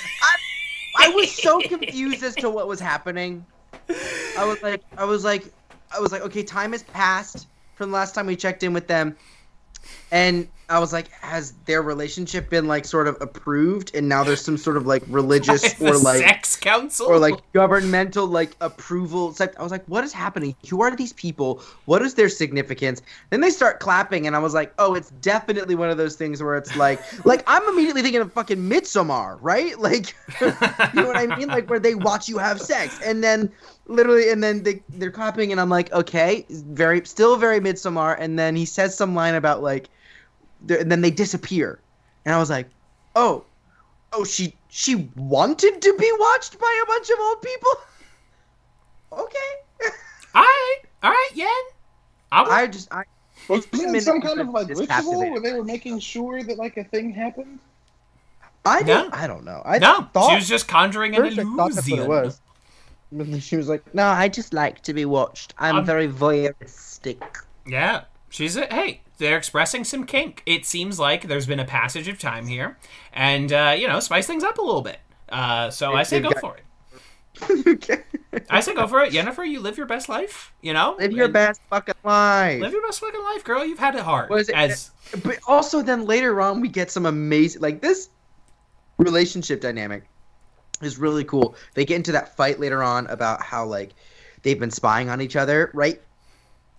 I 0.98 1.08
was 1.08 1.30
so 1.30 1.60
confused 1.68 2.22
as 2.22 2.34
to 2.36 2.48
what 2.50 2.66
was 2.68 2.78
happening. 2.80 3.44
I 4.38 4.44
was 4.44 4.62
like, 4.62 4.82
I 4.96 5.04
was 5.04 5.24
like, 5.24 5.44
I 5.94 6.00
was 6.00 6.12
like, 6.12 6.22
okay, 6.22 6.42
time 6.42 6.72
has 6.72 6.82
passed 6.82 7.46
from 7.74 7.90
the 7.90 7.96
last 7.96 8.14
time 8.14 8.26
we 8.26 8.36
checked 8.36 8.62
in 8.62 8.72
with 8.72 8.86
them, 8.86 9.16
and 10.12 10.48
I 10.70 10.78
was 10.78 10.92
like, 10.92 11.10
has 11.10 11.52
their 11.66 11.82
relationship 11.82 12.48
been 12.48 12.68
like 12.68 12.84
sort 12.84 13.08
of 13.08 13.20
approved, 13.20 13.94
and 13.94 14.08
now 14.08 14.22
there's 14.22 14.40
some 14.40 14.56
sort 14.56 14.76
of 14.76 14.86
like 14.86 15.02
religious 15.08 15.80
or 15.80 15.96
like 15.98 16.22
sex 16.22 16.56
council 16.56 17.06
or 17.06 17.18
like 17.18 17.34
governmental 17.52 18.26
like 18.26 18.56
approval. 18.60 19.34
Like 19.40 19.58
I 19.58 19.64
was 19.64 19.72
like, 19.72 19.84
what 19.86 20.04
is 20.04 20.12
happening? 20.12 20.54
Who 20.68 20.82
are 20.82 20.94
these 20.94 21.12
people? 21.12 21.60
What 21.86 22.02
is 22.02 22.14
their 22.14 22.28
significance? 22.28 23.02
Then 23.30 23.40
they 23.40 23.50
start 23.50 23.80
clapping, 23.80 24.28
and 24.28 24.36
I 24.36 24.38
was 24.38 24.54
like, 24.54 24.72
oh, 24.78 24.94
it's 24.94 25.10
definitely 25.10 25.74
one 25.74 25.90
of 25.90 25.96
those 25.96 26.14
things 26.14 26.40
where 26.40 26.56
it's 26.56 26.76
like, 26.76 27.00
like 27.24 27.42
I'm 27.48 27.64
immediately 27.68 28.02
thinking 28.02 28.20
of 28.20 28.32
fucking 28.32 28.58
Midsommar, 28.58 29.38
right? 29.40 29.76
Like, 29.78 30.14
you 30.40 30.46
know 30.94 31.08
what 31.08 31.16
I 31.16 31.34
mean? 31.36 31.48
Like 31.48 31.68
where 31.68 31.80
they 31.80 31.96
watch 31.96 32.28
you 32.28 32.38
have 32.38 32.60
sex, 32.60 33.00
and 33.04 33.24
then 33.24 33.50
literally, 33.90 34.30
and 34.30 34.42
then 34.42 34.62
they 34.62 34.82
they're 34.90 35.10
clapping, 35.10 35.52
and 35.52 35.60
I'm 35.60 35.68
like, 35.68 35.92
okay, 35.92 36.46
very 36.48 37.04
still 37.04 37.36
very 37.36 37.60
Midsommar 37.60 38.16
and 38.18 38.38
then 38.38 38.56
he 38.56 38.64
says 38.64 38.96
some 38.96 39.14
line 39.14 39.34
about 39.34 39.62
like, 39.62 39.88
and 40.68 40.90
then 40.90 41.00
they 41.00 41.10
disappear, 41.10 41.80
and 42.24 42.34
I 42.34 42.38
was 42.38 42.50
like, 42.50 42.68
oh, 43.16 43.44
oh, 44.12 44.24
she 44.24 44.54
she 44.68 45.10
wanted 45.16 45.82
to 45.82 45.96
be 45.98 46.12
watched 46.18 46.58
by 46.58 46.82
a 46.82 46.86
bunch 46.86 47.10
of 47.10 47.18
old 47.20 47.42
people. 47.42 47.70
Okay, 49.12 49.90
all 50.36 50.42
right 50.42 50.78
all 51.02 51.10
right 51.10 51.30
yeah 51.34 51.46
I, 52.32 52.42
I 52.42 52.66
just 52.66 52.92
I. 52.92 53.04
Was 53.48 53.64
It's 53.64 53.66
been 53.66 53.94
it 53.94 54.02
some 54.02 54.20
kind 54.20 54.40
of 54.40 54.50
like 54.50 54.68
ritual 54.68 55.30
where 55.30 55.40
they 55.40 55.52
were 55.52 55.64
making 55.64 55.98
sure 55.98 56.42
that 56.42 56.58
like 56.58 56.76
a 56.76 56.84
thing 56.84 57.12
happened? 57.12 57.58
I 58.64 58.82
don't. 58.82 59.10
No. 59.10 59.16
I 59.16 59.26
don't 59.26 59.44
know. 59.44 59.62
I 59.64 59.78
no 59.78 60.08
thought 60.12 60.28
she 60.28 60.36
was 60.36 60.48
just 60.48 60.68
conjuring 60.68 61.16
an 61.16 61.22
first 61.22 61.38
I 61.38 61.44
thought 61.44 61.72
that's 61.74 61.90
what 61.90 61.98
illusion 61.98 61.98
it 61.98 62.08
was. 62.08 62.40
She 63.40 63.56
was 63.56 63.68
like, 63.68 63.94
"No, 63.94 64.06
I 64.06 64.28
just 64.28 64.52
like 64.54 64.82
to 64.82 64.94
be 64.94 65.04
watched. 65.04 65.54
I'm 65.58 65.76
Um, 65.78 65.84
very 65.84 66.08
voyeuristic." 66.08 67.20
Yeah, 67.66 68.04
she's 68.28 68.56
a 68.56 68.66
hey. 68.66 69.02
They're 69.18 69.36
expressing 69.36 69.84
some 69.84 70.06
kink. 70.06 70.42
It 70.46 70.64
seems 70.64 70.98
like 70.98 71.28
there's 71.28 71.46
been 71.46 71.60
a 71.60 71.64
passage 71.64 72.08
of 72.08 72.18
time 72.18 72.46
here, 72.46 72.78
and 73.12 73.52
uh, 73.52 73.74
you 73.78 73.86
know, 73.88 74.00
spice 74.00 74.26
things 74.26 74.44
up 74.44 74.58
a 74.58 74.62
little 74.62 74.82
bit. 74.82 74.98
Uh, 75.28 75.70
so 75.70 75.92
I 75.94 76.04
say 76.04 76.20
go 76.20 76.30
for 76.40 76.56
it. 76.56 76.64
I 78.50 78.60
say 78.60 78.74
go 78.74 78.86
for 78.86 79.00
it, 79.02 79.12
Jennifer. 79.12 79.44
You 79.44 79.60
live 79.60 79.76
your 79.76 79.86
best 79.86 80.08
life. 80.08 80.52
You 80.62 80.72
know, 80.72 80.96
Live 80.98 81.12
your 81.12 81.24
And- 81.26 81.32
best 81.32 81.60
fucking 81.70 81.94
life. 82.04 82.60
Live 82.60 82.72
your 82.72 82.82
best 82.82 83.00
fucking 83.00 83.22
life, 83.22 83.44
girl. 83.44 83.64
You've 83.64 83.78
had 83.78 83.94
it 83.94 84.02
hard. 84.02 84.30
It- 84.32 84.50
As 84.50 84.90
but 85.24 85.38
also 85.46 85.82
then 85.82 86.04
later 86.06 86.40
on 86.40 86.60
we 86.60 86.68
get 86.68 86.90
some 86.90 87.06
amazing 87.06 87.60
like 87.62 87.80
this 87.80 88.10
relationship 88.98 89.60
dynamic 89.60 90.04
is 90.80 90.98
really 90.98 91.24
cool. 91.24 91.54
They 91.74 91.84
get 91.84 91.96
into 91.96 92.12
that 92.12 92.36
fight 92.36 92.60
later 92.60 92.82
on 92.82 93.06
about 93.08 93.42
how 93.42 93.66
like 93.66 93.90
they've 94.42 94.58
been 94.58 94.70
spying 94.70 95.08
on 95.08 95.20
each 95.20 95.36
other, 95.36 95.70
right? 95.74 96.00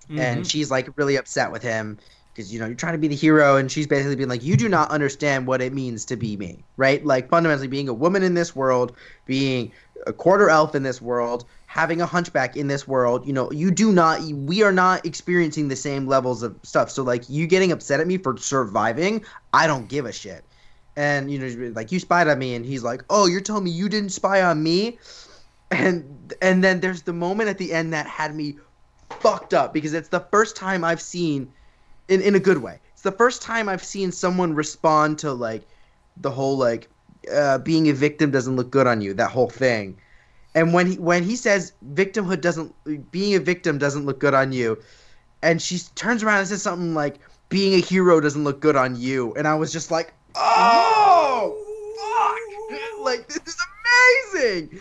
Mm-hmm. 0.03 0.19
And 0.19 0.47
she's 0.47 0.71
like 0.71 0.89
really 0.97 1.15
upset 1.15 1.51
with 1.51 1.63
him 1.63 1.97
because 2.33 2.53
you 2.53 2.59
know 2.59 2.65
you're 2.65 2.75
trying 2.75 2.93
to 2.93 2.99
be 2.99 3.07
the 3.07 3.15
hero, 3.15 3.57
and 3.57 3.71
she's 3.71 3.87
basically 3.87 4.15
being 4.15 4.29
like, 4.29 4.43
you 4.43 4.55
do 4.55 4.69
not 4.69 4.89
understand 4.89 5.47
what 5.47 5.61
it 5.61 5.73
means 5.73 6.05
to 6.05 6.15
be 6.15 6.37
me, 6.37 6.63
right? 6.77 7.05
Like 7.05 7.29
fundamentally 7.29 7.67
being 7.67 7.89
a 7.89 7.93
woman 7.93 8.23
in 8.23 8.33
this 8.33 8.55
world, 8.55 8.95
being 9.25 9.71
a 10.07 10.13
quarter 10.13 10.49
elf 10.49 10.75
in 10.75 10.83
this 10.83 11.01
world, 11.01 11.45
having 11.67 12.01
a 12.01 12.05
hunchback 12.05 12.57
in 12.57 12.67
this 12.67 12.87
world, 12.87 13.25
you 13.25 13.33
know, 13.33 13.51
you 13.51 13.71
do 13.71 13.91
not, 13.91 14.21
we 14.21 14.63
are 14.63 14.71
not 14.71 15.05
experiencing 15.05 15.67
the 15.67 15.75
same 15.75 16.07
levels 16.07 16.43
of 16.43 16.57
stuff. 16.63 16.89
So 16.89 17.03
like 17.03 17.29
you 17.29 17.47
getting 17.47 17.71
upset 17.71 17.99
at 17.99 18.07
me 18.07 18.17
for 18.17 18.35
surviving, 18.37 19.23
I 19.53 19.67
don't 19.67 19.87
give 19.87 20.05
a 20.05 20.11
shit. 20.11 20.43
And 20.95 21.31
you 21.31 21.39
know, 21.39 21.71
like 21.73 21.91
you 21.91 21.99
spied 21.99 22.27
on 22.27 22.37
me, 22.39 22.53
and 22.55 22.65
he's 22.65 22.83
like, 22.83 23.03
oh, 23.09 23.25
you're 23.25 23.41
telling 23.41 23.63
me 23.63 23.71
you 23.71 23.87
didn't 23.87 24.09
spy 24.09 24.41
on 24.41 24.61
me, 24.61 24.97
and 25.71 26.33
and 26.41 26.63
then 26.63 26.79
there's 26.81 27.03
the 27.03 27.13
moment 27.13 27.49
at 27.49 27.57
the 27.57 27.73
end 27.73 27.93
that 27.93 28.07
had 28.07 28.35
me 28.35 28.57
fucked 29.09 29.53
up 29.53 29.73
because 29.73 29.93
it's 29.93 30.09
the 30.09 30.19
first 30.31 30.55
time 30.55 30.83
I've 30.83 31.01
seen 31.01 31.51
in 32.07 32.21
in 32.21 32.35
a 32.35 32.39
good 32.39 32.59
way. 32.59 32.79
It's 32.93 33.03
the 33.03 33.11
first 33.11 33.41
time 33.41 33.69
I've 33.69 33.83
seen 33.83 34.11
someone 34.11 34.53
respond 34.53 35.19
to 35.19 35.31
like 35.31 35.63
the 36.17 36.31
whole 36.31 36.57
like 36.57 36.89
uh, 37.33 37.57
being 37.59 37.89
a 37.89 37.93
victim 37.93 38.31
doesn't 38.31 38.55
look 38.55 38.69
good 38.69 38.87
on 38.87 39.01
you, 39.01 39.13
that 39.13 39.31
whole 39.31 39.49
thing. 39.49 39.97
And 40.53 40.73
when 40.73 40.87
he 40.87 40.95
when 40.97 41.23
he 41.23 41.35
says 41.35 41.73
victimhood 41.93 42.41
doesn't 42.41 42.75
being 43.11 43.35
a 43.35 43.39
victim 43.39 43.77
doesn't 43.77 44.05
look 44.05 44.19
good 44.19 44.33
on 44.33 44.51
you, 44.51 44.81
and 45.41 45.61
she 45.61 45.79
turns 45.95 46.23
around 46.23 46.39
and 46.39 46.47
says 46.47 46.61
something 46.61 46.93
like 46.93 47.19
being 47.49 47.73
a 47.73 47.79
hero 47.79 48.19
doesn't 48.19 48.43
look 48.43 48.59
good 48.59 48.75
on 48.75 48.95
you, 48.95 49.33
and 49.35 49.47
I 49.47 49.55
was 49.55 49.71
just 49.71 49.91
like, 49.91 50.13
oh 50.35 51.57
fuck, 52.69 53.05
like 53.05 53.27
this 53.27 53.37
is 53.37 53.57
amazing. 54.33 54.79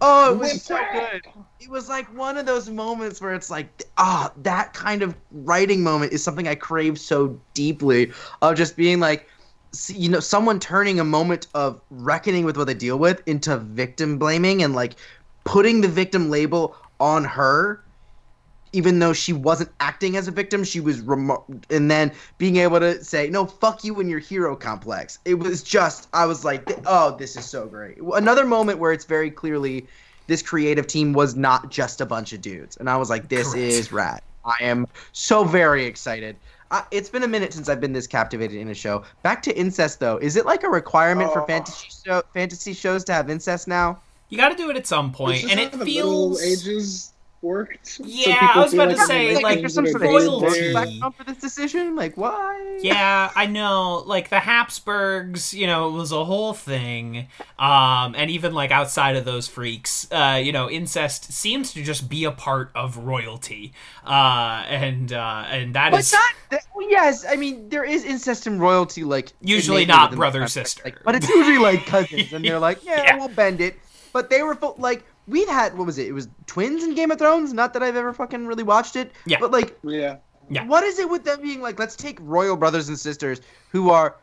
Oh, 0.00 0.34
it 0.34 0.38
was 0.38 0.62
so 0.62 0.80
good. 0.92 1.22
It 1.60 1.70
was 1.70 1.88
like 1.88 2.12
one 2.16 2.36
of 2.36 2.44
those 2.44 2.68
moments 2.68 3.20
where 3.20 3.34
it's 3.34 3.50
like 3.50 3.84
ah 3.98 4.32
that 4.36 4.74
kind 4.74 5.02
of 5.02 5.14
writing 5.30 5.82
moment 5.82 6.12
is 6.12 6.22
something 6.22 6.48
i 6.48 6.54
crave 6.54 6.98
so 6.98 7.38
deeply 7.54 8.10
of 8.42 8.56
just 8.56 8.76
being 8.76 9.00
like 9.00 9.28
you 9.88 10.08
know 10.08 10.20
someone 10.20 10.58
turning 10.58 11.00
a 11.00 11.04
moment 11.04 11.46
of 11.54 11.80
reckoning 11.90 12.44
with 12.44 12.56
what 12.56 12.66
they 12.66 12.74
deal 12.74 12.98
with 12.98 13.22
into 13.26 13.56
victim 13.56 14.18
blaming 14.18 14.62
and 14.62 14.74
like 14.74 14.96
putting 15.44 15.80
the 15.80 15.88
victim 15.88 16.30
label 16.30 16.76
on 17.00 17.24
her 17.24 17.81
even 18.72 18.98
though 18.98 19.12
she 19.12 19.32
wasn't 19.32 19.70
acting 19.80 20.16
as 20.16 20.28
a 20.28 20.30
victim 20.30 20.64
she 20.64 20.80
was 20.80 21.00
remo- 21.00 21.44
and 21.70 21.90
then 21.90 22.10
being 22.38 22.56
able 22.56 22.80
to 22.80 23.02
say 23.04 23.28
no 23.30 23.44
fuck 23.46 23.84
you 23.84 23.98
and 24.00 24.08
your 24.10 24.18
hero 24.18 24.54
complex 24.56 25.18
it 25.24 25.34
was 25.34 25.62
just 25.62 26.08
i 26.12 26.24
was 26.24 26.44
like 26.44 26.68
oh 26.86 27.14
this 27.18 27.36
is 27.36 27.44
so 27.44 27.66
great 27.66 27.98
another 28.14 28.44
moment 28.44 28.78
where 28.78 28.92
it's 28.92 29.04
very 29.04 29.30
clearly 29.30 29.86
this 30.28 30.40
creative 30.40 30.86
team 30.86 31.12
was 31.12 31.34
not 31.34 31.68
just 31.70 32.00
a 32.00 32.06
bunch 32.06 32.32
of 32.32 32.40
dudes, 32.40 32.76
and 32.76 32.88
I 32.88 32.96
was 32.96 33.10
like, 33.10 33.28
this 33.28 33.48
Correct. 33.52 33.58
is 33.72 33.92
rad. 33.92 34.20
I 34.44 34.54
am 34.60 34.86
so 35.10 35.42
very 35.42 35.84
excited. 35.84 36.36
Uh, 36.70 36.82
it's 36.92 37.10
been 37.10 37.24
a 37.24 37.28
minute 37.28 37.52
since 37.52 37.68
I've 37.68 37.80
been 37.80 37.92
this 37.92 38.06
captivated 38.06 38.56
in 38.56 38.68
a 38.68 38.74
show. 38.74 39.02
Back 39.24 39.42
to 39.42 39.56
incest 39.58 39.98
though, 39.98 40.18
is 40.18 40.36
it 40.36 40.46
like 40.46 40.62
a 40.62 40.68
requirement 40.70 41.32
for 41.32 41.42
Oh. 41.42 41.46
fantasy 41.46 41.88
show, 42.06 42.22
fantasy 42.32 42.72
shows 42.72 43.02
to 43.04 43.12
have 43.12 43.28
incest 43.30 43.66
now? 43.66 43.98
You 44.28 44.38
got 44.38 44.50
to 44.50 44.54
do 44.54 44.70
it 44.70 44.76
at 44.76 44.86
some 44.86 45.10
point, 45.12 45.32
It's 45.34 45.42
just 45.42 45.50
and 45.52 45.60
how 45.60 45.66
it 45.66 45.72
the 45.72 45.78
Middle 45.84 46.36
feels. 46.36 46.42
Ages 46.42 47.11
worked. 47.42 48.00
Yeah, 48.04 48.38
people 48.40 48.60
I 48.60 48.64
was 48.64 48.70
feel 48.72 48.80
about 48.82 48.96
to 48.96 49.06
say, 49.06 49.32
they're 49.34 49.42
like, 49.42 49.60
there's 49.60 49.74
some 49.74 49.86
sort 49.86 50.02
of 50.02 50.08
royalty. 50.10 50.72
background 50.72 51.14
for 51.16 51.24
this 51.24 51.38
decision. 51.38 51.94
Like 51.96 52.16
why? 52.16 52.78
Yeah, 52.82 53.30
I 53.34 53.46
know. 53.46 54.02
Like 54.06 54.30
the 54.30 54.40
Habsburgs, 54.40 55.52
you 55.52 55.66
know, 55.66 55.88
it 55.88 55.92
was 55.92 56.12
a 56.12 56.24
whole 56.24 56.52
thing. 56.54 57.28
Um, 57.58 58.14
and 58.16 58.30
even 58.30 58.54
like 58.54 58.70
outside 58.70 59.16
of 59.16 59.24
those 59.24 59.48
freaks, 59.48 60.06
uh, 60.10 60.40
you 60.42 60.52
know, 60.52 60.70
incest 60.70 61.32
seems 61.32 61.72
to 61.74 61.82
just 61.82 62.08
be 62.08 62.24
a 62.24 62.32
part 62.32 62.70
of 62.74 62.96
royalty. 62.98 63.72
Uh, 64.06 64.64
and 64.68 65.12
uh, 65.12 65.44
and 65.48 65.74
that 65.74 65.90
But 65.92 66.00
is 66.00 66.12
not 66.12 66.30
that, 66.50 66.64
well, 66.74 66.88
yes, 66.90 67.24
I 67.28 67.36
mean 67.36 67.68
there 67.68 67.84
is 67.84 68.04
incest 68.04 68.46
and 68.46 68.60
royalty, 68.60 69.04
like 69.04 69.32
Usually 69.40 69.84
not 69.84 70.14
brother, 70.14 70.46
sister. 70.48 70.82
like, 70.84 71.02
but 71.04 71.14
it's 71.14 71.28
usually 71.28 71.58
like 71.58 71.86
cousins, 71.86 72.32
and 72.32 72.44
they're 72.44 72.58
like, 72.68 72.84
yeah, 72.84 73.02
Yeah. 73.04 73.16
we'll 73.18 73.28
bend 73.28 73.60
it. 73.60 73.76
But 74.12 74.28
they 74.28 74.42
were 74.42 74.58
like 74.78 75.04
we've 75.26 75.48
had 75.48 75.76
what 75.76 75.86
was 75.86 75.98
it? 75.98 76.06
It 76.06 76.12
was 76.12 76.28
twins 76.46 76.84
in 76.84 76.94
Game 76.94 77.10
of 77.10 77.18
Thrones. 77.18 77.52
Not 77.52 77.72
that 77.74 77.82
I've 77.82 77.96
ever 77.96 78.12
fucking 78.12 78.46
really 78.46 78.62
watched 78.62 78.96
it. 78.96 79.12
Yeah. 79.26 79.38
But 79.40 79.50
like, 79.50 79.78
Yeah. 79.82 80.16
Yeah. 80.50 80.66
what 80.66 80.84
is 80.84 80.98
it 80.98 81.08
with 81.08 81.24
them 81.24 81.40
being 81.40 81.60
like? 81.60 81.78
Let's 81.78 81.96
take 81.96 82.18
royal 82.20 82.56
brothers 82.56 82.88
and 82.88 82.98
sisters 82.98 83.40
who 83.70 83.90
are 83.90 84.16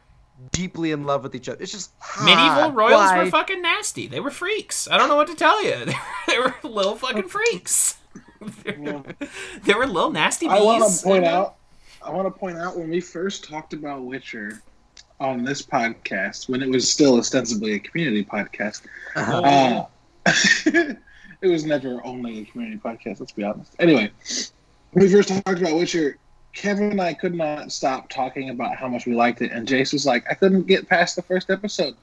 deeply 0.52 0.92
in 0.92 1.04
love 1.04 1.24
with 1.24 1.36
each 1.36 1.50
other. 1.50 1.62
It's 1.62 1.72
just 1.72 1.92
medieval 2.20 2.64
ah, 2.66 2.72
royals 2.74 2.94
why? 2.94 3.24
were 3.24 3.30
fucking 3.30 3.62
nasty. 3.62 4.08
They 4.08 4.20
were 4.20 4.32
freaks. 4.32 4.88
I 4.90 4.98
don't 4.98 5.10
know 5.10 5.16
what 5.16 5.28
to 5.28 5.36
tell 5.36 5.64
you. 5.64 5.86
They 5.86 5.94
were, 5.94 5.96
they 6.28 6.40
were 6.40 6.56
little 6.64 6.96
fucking 6.96 7.28
freaks. 7.30 7.98
they 8.64 9.74
were 9.74 9.86
little 9.86 10.12
nasty 10.12 10.48
bees. 10.48 10.58
I 10.58 10.62
want 10.62 10.92
to 10.92 11.04
point 11.04 11.26
out. 11.26 11.56
I 12.02 12.12
want 12.12 12.34
to 12.34 12.40
point 12.40 12.58
out 12.58 12.78
when 12.78 12.90
we 12.90 13.02
first 13.02 13.44
talked 13.44 13.74
about 13.74 14.04
Witcher 14.04 14.62
on 15.20 15.44
this 15.44 15.62
podcast, 15.62 16.48
when 16.48 16.62
it 16.62 16.70
was 16.70 16.90
still 16.90 17.18
ostensibly 17.18 17.74
a 17.74 17.80
community 17.80 18.24
podcast. 18.24 18.84
Uh-huh. 19.16 19.42
Uh, 19.42 19.86
it 20.66 20.98
was 21.48 21.66
never 21.66 22.04
only 22.06 22.42
a 22.42 22.46
community 22.46 22.80
podcast. 22.84 23.20
Let's 23.20 23.32
be 23.32 23.44
honest. 23.44 23.76
Anyway, 23.80 24.12
when 24.92 25.06
we 25.06 25.12
first 25.12 25.30
talked 25.30 25.60
about 25.62 25.76
Witcher, 25.76 26.18
Kevin 26.54 26.92
and 26.92 27.02
I 27.02 27.14
could 27.14 27.36
not 27.36 27.72
stop 27.72 28.10
talking 28.10 28.50
about 28.50 28.76
how 28.76 28.88
much 28.88 29.06
we 29.06 29.14
liked 29.14 29.42
it, 29.42 29.52
and 29.52 29.68
Jace 29.68 29.94
was 29.94 30.06
like, 30.06 30.26
"I 30.30 30.34
couldn't 30.34 30.68
get 30.68 30.88
past 30.90 31.16
the 31.16 31.22
first 31.22 31.50
episode," 31.50 31.96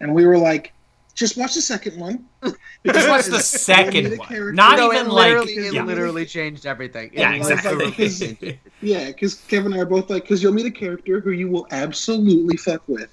and 0.00 0.14
we 0.14 0.26
were 0.26 0.38
like, 0.38 0.72
"Just 1.14 1.36
watch 1.36 1.54
the 1.54 1.60
second 1.60 1.98
one." 2.00 2.24
Just 2.86 3.08
watch 3.08 3.26
the 3.26 3.40
second 3.40 4.18
one. 4.18 4.54
Not 4.54 4.76
No, 4.78 4.92
even 4.92 5.06
it 5.06 5.10
like 5.10 5.26
literally, 5.28 5.52
it 5.54 5.74
yeah. 5.74 5.84
literally 5.84 6.26
changed 6.26 6.66
everything. 6.66 7.06
It 7.12 7.18
Yeah, 7.20 7.32
exactly. 7.34 7.90
changed 7.92 8.42
it. 8.42 8.58
Yeah, 8.82 9.06
because 9.06 9.34
Kevin 9.48 9.72
and 9.72 9.76
I 9.76 9.78
are 9.82 9.86
both 9.86 10.10
like, 10.10 10.22
because 10.24 10.42
you'll 10.42 10.52
meet 10.52 10.66
a 10.66 10.70
character 10.70 11.20
who 11.20 11.30
you 11.30 11.48
will 11.48 11.66
absolutely 11.70 12.56
fuck 12.58 12.86
with. 12.88 13.10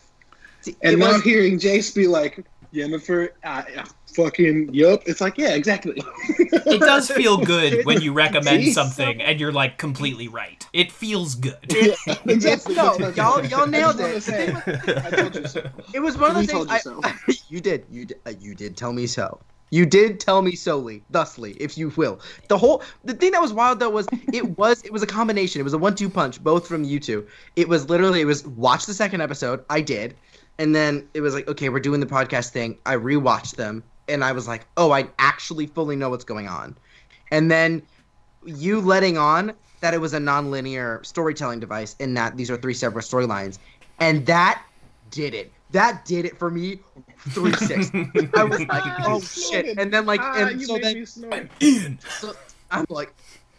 See, 0.61 0.75
And 0.83 0.93
it 0.95 0.99
now 0.99 1.13
was- 1.13 1.23
hearing 1.23 1.57
Jace 1.57 1.95
be 1.95 2.05
like, 2.07 2.45
Yennefer, 2.73 3.29
uh, 3.45 3.63
uh, 3.77 3.85
fucking, 4.15 4.73
yup, 4.73 5.01
it's 5.05 5.21
like, 5.21 5.37
yeah, 5.37 5.53
exactly. 5.55 6.01
it 6.39 6.79
does 6.79 7.09
feel 7.11 7.37
good 7.37 7.85
when 7.85 8.01
you 8.01 8.13
recommend 8.13 8.63
Jeez. 8.63 8.73
something 8.73 9.21
and 9.21 9.39
you're 9.39 9.51
like 9.51 9.77
completely 9.77 10.27
right. 10.27 10.65
It 10.73 10.91
feels 10.91 11.35
good. 11.35 11.57
Yeah, 11.69 11.93
exactly. 12.25 12.75
no, 12.75 12.95
That's 12.97 12.99
what 12.99 13.07
I'm 13.07 13.15
y'all- 13.15 13.45
y'all 13.45 13.67
nailed 13.67 13.99
I 13.99 14.03
it. 14.03 14.07
wanna 14.07 14.21
say, 14.21 14.47
I 14.67 15.09
told 15.11 15.35
you 15.35 15.47
so. 15.47 15.69
It 15.93 15.99
was 15.99 16.17
one 16.17 16.31
of 16.31 16.37
We 16.37 16.45
those 16.45 16.67
things. 16.67 16.83
told 16.83 16.95
you 16.95 17.01
I, 17.03 17.33
you 17.49 17.59
did. 17.61 17.85
You 17.89 18.05
did. 18.05 18.19
Uh, 18.25 18.33
you 18.39 18.55
did 18.55 18.77
tell 18.77 18.93
me 18.93 19.07
so. 19.07 19.39
You 19.73 19.85
did 19.85 20.19
tell 20.19 20.41
me 20.41 20.53
solely, 20.55 21.01
thusly, 21.11 21.53
if 21.53 21.77
you 21.77 21.89
will. 21.95 22.19
The 22.49 22.57
whole 22.57 22.83
the 23.05 23.13
thing 23.13 23.31
that 23.31 23.41
was 23.41 23.53
wild 23.53 23.79
though 23.79 23.89
was 23.89 24.05
it 24.33 24.57
was 24.57 24.81
it 24.83 24.91
was 24.91 25.01
a 25.01 25.07
combination. 25.07 25.61
It 25.61 25.63
was 25.63 25.73
a 25.73 25.77
one-two 25.77 26.09
punch, 26.09 26.43
both 26.43 26.67
from 26.67 26.83
you 26.83 26.99
two. 26.99 27.25
It 27.55 27.69
was 27.69 27.89
literally 27.89 28.19
it 28.21 28.25
was 28.25 28.45
watch 28.45 28.85
the 28.85 28.93
second 28.93 29.21
episode. 29.21 29.63
I 29.69 29.79
did, 29.79 30.15
and 30.59 30.75
then 30.75 31.07
it 31.13 31.21
was 31.21 31.33
like 31.33 31.47
okay, 31.47 31.69
we're 31.69 31.79
doing 31.79 32.01
the 32.01 32.05
podcast 32.05 32.49
thing. 32.49 32.79
I 32.85 32.95
rewatched 32.95 33.55
them, 33.55 33.81
and 34.11 34.23
I 34.23 34.31
was 34.31 34.47
like, 34.47 34.65
oh, 34.77 34.91
I 34.91 35.07
actually 35.19 35.67
fully 35.67 35.95
know 35.95 36.09
what's 36.09 36.23
going 36.23 36.47
on. 36.47 36.77
And 37.31 37.49
then 37.49 37.81
you 38.45 38.81
letting 38.81 39.17
on 39.17 39.53
that 39.79 39.93
it 39.93 40.01
was 40.01 40.13
a 40.13 40.19
non-linear 40.19 41.01
storytelling 41.03 41.59
device, 41.59 41.95
and 41.99 42.15
that 42.17 42.37
these 42.37 42.51
are 42.51 42.57
three 42.57 42.73
separate 42.73 43.03
storylines, 43.03 43.57
and 43.99 44.25
that 44.27 44.61
did 45.09 45.33
it. 45.33 45.51
That 45.71 46.05
did 46.05 46.25
it 46.25 46.37
for 46.37 46.51
me. 46.51 46.79
Three 47.29 47.53
six. 47.53 47.89
I 48.35 48.43
was 48.43 48.59
like, 48.59 49.07
oh 49.07 49.21
shit, 49.21 49.77
and 49.77 49.91
then 49.91 50.05
like, 50.05 50.21
Ah, 50.21 50.35
and 50.35 50.61
so 50.61 50.77
then 50.77 50.99
me 50.99 51.05
snort. 51.05 51.49
Ian. 51.61 51.99
so 52.19 52.33
I'm 52.69 52.85
like, 52.89 53.13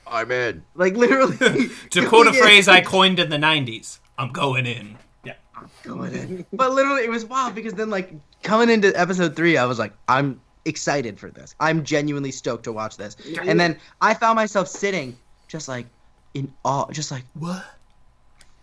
I'm 0.07 0.31
in. 0.31 0.63
Like 0.75 0.95
literally. 0.95 1.37
To 1.91 2.07
quote 2.09 2.27
a 2.27 2.33
phrase 2.33 2.69
I 2.69 2.81
coined 2.81 3.19
in 3.19 3.31
the 3.31 3.37
90s, 3.37 3.99
I'm 4.19 4.31
going 4.31 4.67
in. 4.67 4.97
Yeah. 5.25 5.35
I'm 5.57 5.69
going 5.83 6.15
in. 6.15 6.47
But 6.53 6.73
literally, 6.73 7.05
it 7.05 7.11
was 7.11 7.25
wild 7.25 7.55
because 7.55 7.75
then, 7.75 7.91
like, 7.91 8.13
coming 8.43 8.70
into 8.70 8.99
episode 8.99 9.36
three, 9.36 9.57
I 9.57 9.64
was 9.64 9.78
like, 9.78 9.93
I'm 10.09 10.40
excited 10.64 11.18
for 11.18 11.30
this. 11.30 11.55
I'm 11.61 11.84
genuinely 11.84 12.32
stoked 12.32 12.64
to 12.64 12.72
watch 12.72 12.97
this. 12.97 13.16
And 13.40 13.59
then 13.59 13.78
I 14.01 14.14
found 14.14 14.36
myself 14.36 14.68
sitting 14.68 15.16
just 15.49 15.68
like 15.68 15.86
in 16.34 16.53
awe, 16.64 16.90
just 16.90 17.11
like, 17.11 17.24
What? 17.34 17.64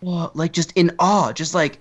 what? 0.00 0.34
Like, 0.34 0.52
just 0.52 0.72
in 0.72 0.92
awe, 0.98 1.32
just 1.32 1.54
like 1.54 1.78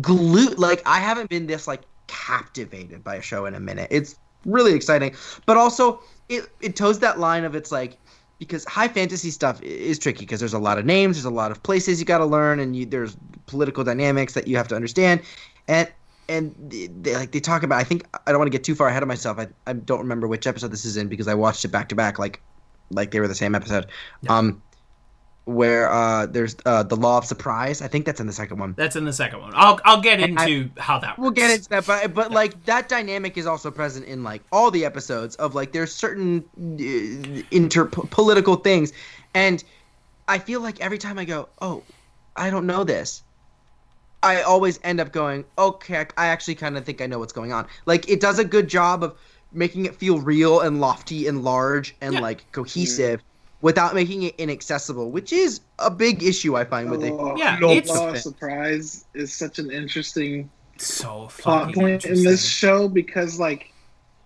glued. 0.00 0.58
Like, 0.58 0.82
I 0.86 1.00
haven't 1.00 1.30
been 1.30 1.46
this, 1.46 1.66
like, 1.66 1.82
captivated 2.06 3.04
by 3.04 3.16
a 3.16 3.22
show 3.22 3.46
in 3.46 3.54
a 3.54 3.60
minute. 3.60 3.88
It's 3.90 4.16
really 4.44 4.74
exciting. 4.74 5.14
But 5.44 5.56
also, 5.56 6.00
it, 6.28 6.48
it 6.60 6.76
toes 6.76 6.98
that 7.00 7.18
line 7.18 7.44
of 7.44 7.54
it's 7.54 7.70
like, 7.70 7.98
because 8.38 8.64
high 8.66 8.88
fantasy 8.88 9.30
stuff 9.30 9.62
is 9.62 9.98
tricky 9.98 10.20
because 10.20 10.40
there's 10.40 10.54
a 10.54 10.58
lot 10.58 10.78
of 10.78 10.84
names, 10.84 11.16
there's 11.16 11.24
a 11.24 11.30
lot 11.30 11.50
of 11.50 11.62
places 11.62 11.98
you 11.98 12.04
got 12.04 12.18
to 12.18 12.26
learn, 12.26 12.60
and 12.60 12.76
you, 12.76 12.84
there's 12.84 13.16
political 13.46 13.82
dynamics 13.82 14.34
that 14.34 14.46
you 14.46 14.56
have 14.56 14.68
to 14.68 14.76
understand, 14.76 15.22
and 15.68 15.90
and 16.28 16.54
they, 16.70 16.86
they 16.88 17.14
like 17.14 17.32
they 17.32 17.40
talk 17.40 17.62
about. 17.62 17.78
I 17.78 17.84
think 17.84 18.04
I 18.26 18.30
don't 18.32 18.38
want 18.38 18.50
to 18.50 18.56
get 18.56 18.64
too 18.64 18.74
far 18.74 18.88
ahead 18.88 19.02
of 19.02 19.08
myself. 19.08 19.38
I, 19.38 19.48
I 19.66 19.72
don't 19.72 20.00
remember 20.00 20.26
which 20.26 20.46
episode 20.46 20.72
this 20.72 20.84
is 20.84 20.96
in 20.96 21.08
because 21.08 21.28
I 21.28 21.34
watched 21.34 21.64
it 21.64 21.68
back 21.68 21.88
to 21.90 21.94
back, 21.94 22.18
like 22.18 22.40
like 22.90 23.10
they 23.10 23.20
were 23.20 23.28
the 23.28 23.34
same 23.34 23.54
episode. 23.54 23.86
Um, 24.28 24.62
where 25.44 25.88
uh 25.88 26.26
there's 26.26 26.56
uh 26.66 26.82
the 26.82 26.96
law 26.96 27.18
of 27.18 27.24
surprise. 27.24 27.80
I 27.80 27.86
think 27.86 28.04
that's 28.04 28.18
in 28.20 28.26
the 28.26 28.32
second 28.32 28.58
one. 28.58 28.74
That's 28.76 28.96
in 28.96 29.04
the 29.04 29.12
second 29.12 29.40
one. 29.40 29.52
I'll 29.54 29.78
I'll 29.84 30.00
get 30.00 30.18
And 30.18 30.36
I- 30.38 30.46
into 30.48 30.70
how 30.80 30.98
that 30.98 31.10
works. 31.10 31.18
We'll 31.20 31.30
get 31.30 31.50
into 31.52 31.68
that, 31.68 31.86
but 31.86 32.12
but 32.14 32.32
like 32.32 32.64
that 32.64 32.88
dynamic 32.88 33.38
is 33.38 33.46
also 33.46 33.70
present 33.70 34.06
in 34.06 34.24
like 34.24 34.42
all 34.50 34.72
the 34.72 34.84
episodes 34.84 35.36
of 35.36 35.54
like 35.54 35.70
there's 35.72 35.94
certain 35.94 36.44
uh, 36.58 37.42
inter 37.52 37.84
political 37.84 38.56
things, 38.56 38.92
and 39.34 39.62
I 40.26 40.40
feel 40.40 40.60
like 40.60 40.80
every 40.80 40.98
time 40.98 41.16
I 41.16 41.24
go, 41.24 41.48
oh, 41.62 41.84
I 42.34 42.50
don't 42.50 42.66
know 42.66 42.82
this, 42.82 43.22
I 44.22 44.42
always 44.42 44.80
end 44.82 45.00
up 45.00 45.12
going, 45.12 45.44
okay, 45.58 45.98
I- 46.00 46.06
I 46.16 46.26
actually 46.28 46.54
kind 46.56 46.76
of 46.76 46.84
think 46.84 47.00
I 47.00 47.06
know 47.06 47.18
what's 47.18 47.32
going 47.32 47.52
on. 47.52 47.66
Like 47.86 48.08
it 48.08 48.20
does 48.20 48.38
a 48.38 48.44
good 48.44 48.68
job 48.68 49.02
of 49.04 49.14
making 49.52 49.86
it 49.86 49.94
feel 49.94 50.18
real 50.20 50.60
and 50.60 50.80
lofty 50.80 51.26
and 51.26 51.44
large 51.44 51.94
and 52.00 52.14
Yeah. 52.14 52.20
like 52.20 52.50
cohesive. 52.52 53.20
Mm-hmm. 53.20 53.26
Without 53.62 53.94
making 53.94 54.22
it 54.22 54.34
inaccessible, 54.36 55.10
which 55.10 55.32
is 55.32 55.60
a 55.78 55.90
big 55.90 56.22
issue 56.22 56.56
I 56.56 56.64
find 56.64 56.90
with 56.90 57.02
it. 57.02 57.12
Oh, 57.12 57.36
Yeah, 57.36 57.58
Law 57.60 57.70
it's- 57.72 57.90
of 57.98 58.18
Surprise 58.18 59.06
is 59.14 59.32
such 59.32 59.58
an 59.58 59.70
interesting 59.70 60.50
so 60.76 61.28
plot 61.38 61.68
fucking 61.68 61.74
point 61.74 62.04
in 62.04 62.22
this 62.22 62.44
show 62.44 62.86
because, 62.86 63.40
like, 63.40 63.72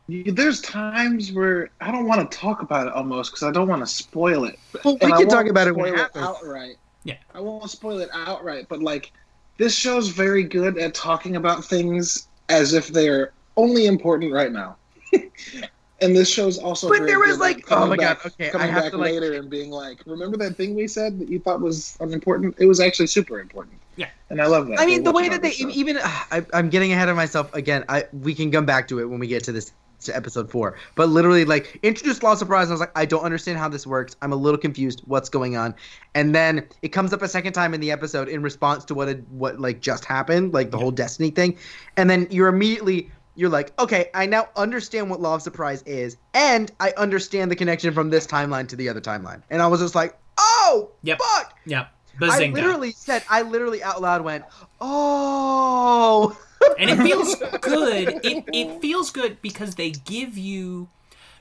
there's 0.08 0.60
times 0.62 1.32
where 1.32 1.70
I 1.80 1.92
don't 1.92 2.06
want 2.06 2.28
to 2.28 2.36
talk 2.36 2.60
about 2.62 2.88
it 2.88 2.92
almost 2.92 3.30
because 3.30 3.44
I 3.44 3.52
don't 3.52 3.68
want 3.68 3.82
to 3.82 3.86
spoil 3.86 4.44
it. 4.44 4.58
Well, 4.84 4.94
we 4.94 5.00
And 5.02 5.14
can 5.14 5.28
talk 5.28 5.46
about 5.46 5.68
it 5.68 5.76
when 5.76 5.94
it 5.94 5.96
happens. 5.96 6.24
outright. 6.24 6.76
Yeah. 7.04 7.14
I 7.32 7.40
won't 7.40 7.70
spoil 7.70 8.00
it 8.00 8.10
outright, 8.12 8.66
but 8.68 8.82
like, 8.82 9.12
this 9.60 9.76
show's 9.76 10.08
very 10.08 10.42
good 10.42 10.78
at 10.78 10.94
talking 10.94 11.36
about 11.36 11.62
things 11.62 12.28
as 12.48 12.72
if 12.72 12.88
they're 12.88 13.32
only 13.58 13.84
important 13.84 14.32
right 14.32 14.50
now. 14.50 14.76
and 15.12 16.16
this 16.16 16.30
show's 16.30 16.56
also. 16.56 16.88
But 16.88 16.98
very 17.00 17.10
there 17.10 17.18
was, 17.18 17.32
good 17.36 17.40
like- 17.40 17.66
coming 17.66 17.84
oh 17.84 17.88
my 17.88 17.96
God, 17.96 18.16
back- 18.22 18.26
okay, 18.26 18.48
I 18.48 18.50
coming 18.50 18.68
have 18.68 18.82
back 18.84 18.92
to, 18.92 18.96
like- 18.98 19.12
later 19.12 19.34
and 19.34 19.50
being 19.50 19.70
like, 19.70 19.98
"Remember 20.06 20.38
that 20.38 20.56
thing 20.56 20.74
we 20.74 20.88
said 20.88 21.18
that 21.18 21.28
you 21.28 21.38
thought 21.40 21.60
was 21.60 21.98
unimportant? 22.00 22.56
It 22.58 22.64
was 22.64 22.80
actually 22.80 23.08
super 23.08 23.38
important." 23.38 23.76
Yeah. 23.96 24.08
and 24.30 24.40
I 24.40 24.46
love 24.46 24.68
that. 24.68 24.80
I 24.80 24.86
mean, 24.86 25.02
the 25.02 25.12
way 25.12 25.28
that 25.28 25.42
they 25.42 25.50
show. 25.50 25.68
even 25.68 25.98
I, 26.02 26.42
I'm 26.54 26.70
getting 26.70 26.92
ahead 26.92 27.10
of 27.10 27.16
myself 27.16 27.52
again. 27.54 27.84
I 27.90 28.06
we 28.14 28.34
can 28.34 28.50
come 28.50 28.64
back 28.64 28.88
to 28.88 28.98
it 29.00 29.10
when 29.10 29.20
we 29.20 29.26
get 29.26 29.44
to 29.44 29.52
this 29.52 29.72
to 30.06 30.16
episode 30.16 30.50
four. 30.50 30.76
But 30.94 31.08
literally, 31.08 31.44
like 31.44 31.78
introduced 31.82 32.22
Law 32.22 32.32
of 32.32 32.38
Surprise, 32.38 32.64
and 32.64 32.72
I 32.72 32.74
was 32.74 32.80
like, 32.80 32.92
I 32.96 33.04
don't 33.04 33.22
understand 33.22 33.58
how 33.58 33.68
this 33.68 33.86
works. 33.86 34.16
I'm 34.22 34.32
a 34.32 34.36
little 34.36 34.58
confused. 34.58 35.02
What's 35.06 35.28
going 35.28 35.56
on? 35.56 35.74
And 36.14 36.34
then 36.34 36.66
it 36.82 36.88
comes 36.88 37.12
up 37.12 37.22
a 37.22 37.28
second 37.28 37.52
time 37.52 37.74
in 37.74 37.80
the 37.80 37.90
episode 37.90 38.28
in 38.28 38.42
response 38.42 38.84
to 38.86 38.94
what 38.94 39.08
had, 39.08 39.24
what 39.30 39.60
like 39.60 39.80
just 39.80 40.04
happened, 40.04 40.52
like 40.52 40.70
the 40.70 40.78
whole 40.78 40.90
Destiny 40.90 41.30
thing. 41.30 41.56
And 41.96 42.10
then 42.10 42.26
you're 42.30 42.48
immediately 42.48 43.10
you're 43.36 43.48
like, 43.48 43.72
okay, 43.80 44.10
I 44.12 44.26
now 44.26 44.48
understand 44.56 45.08
what 45.08 45.20
Law 45.20 45.34
of 45.34 45.42
Surprise 45.42 45.82
is, 45.82 46.16
and 46.34 46.70
I 46.80 46.92
understand 46.96 47.50
the 47.50 47.56
connection 47.56 47.94
from 47.94 48.10
this 48.10 48.26
timeline 48.26 48.68
to 48.68 48.76
the 48.76 48.88
other 48.88 49.00
timeline. 49.00 49.42
And 49.50 49.62
I 49.62 49.66
was 49.66 49.80
just 49.80 49.94
like, 49.94 50.18
oh, 50.36 50.90
Yep. 51.02 51.18
fuck. 51.20 51.58
Yep. 51.64 51.88
I 52.22 52.46
literally 52.46 52.92
said, 52.92 53.24
I 53.28 53.42
literally 53.42 53.82
out 53.82 54.00
loud 54.02 54.22
went, 54.22 54.44
"Oh." 54.80 56.36
and 56.78 56.90
it 56.90 56.98
feels 56.98 57.36
good. 57.60 58.20
It 58.24 58.44
it 58.52 58.80
feels 58.80 59.10
good 59.10 59.40
because 59.42 59.74
they 59.76 59.90
give 59.90 60.36
you 60.36 60.88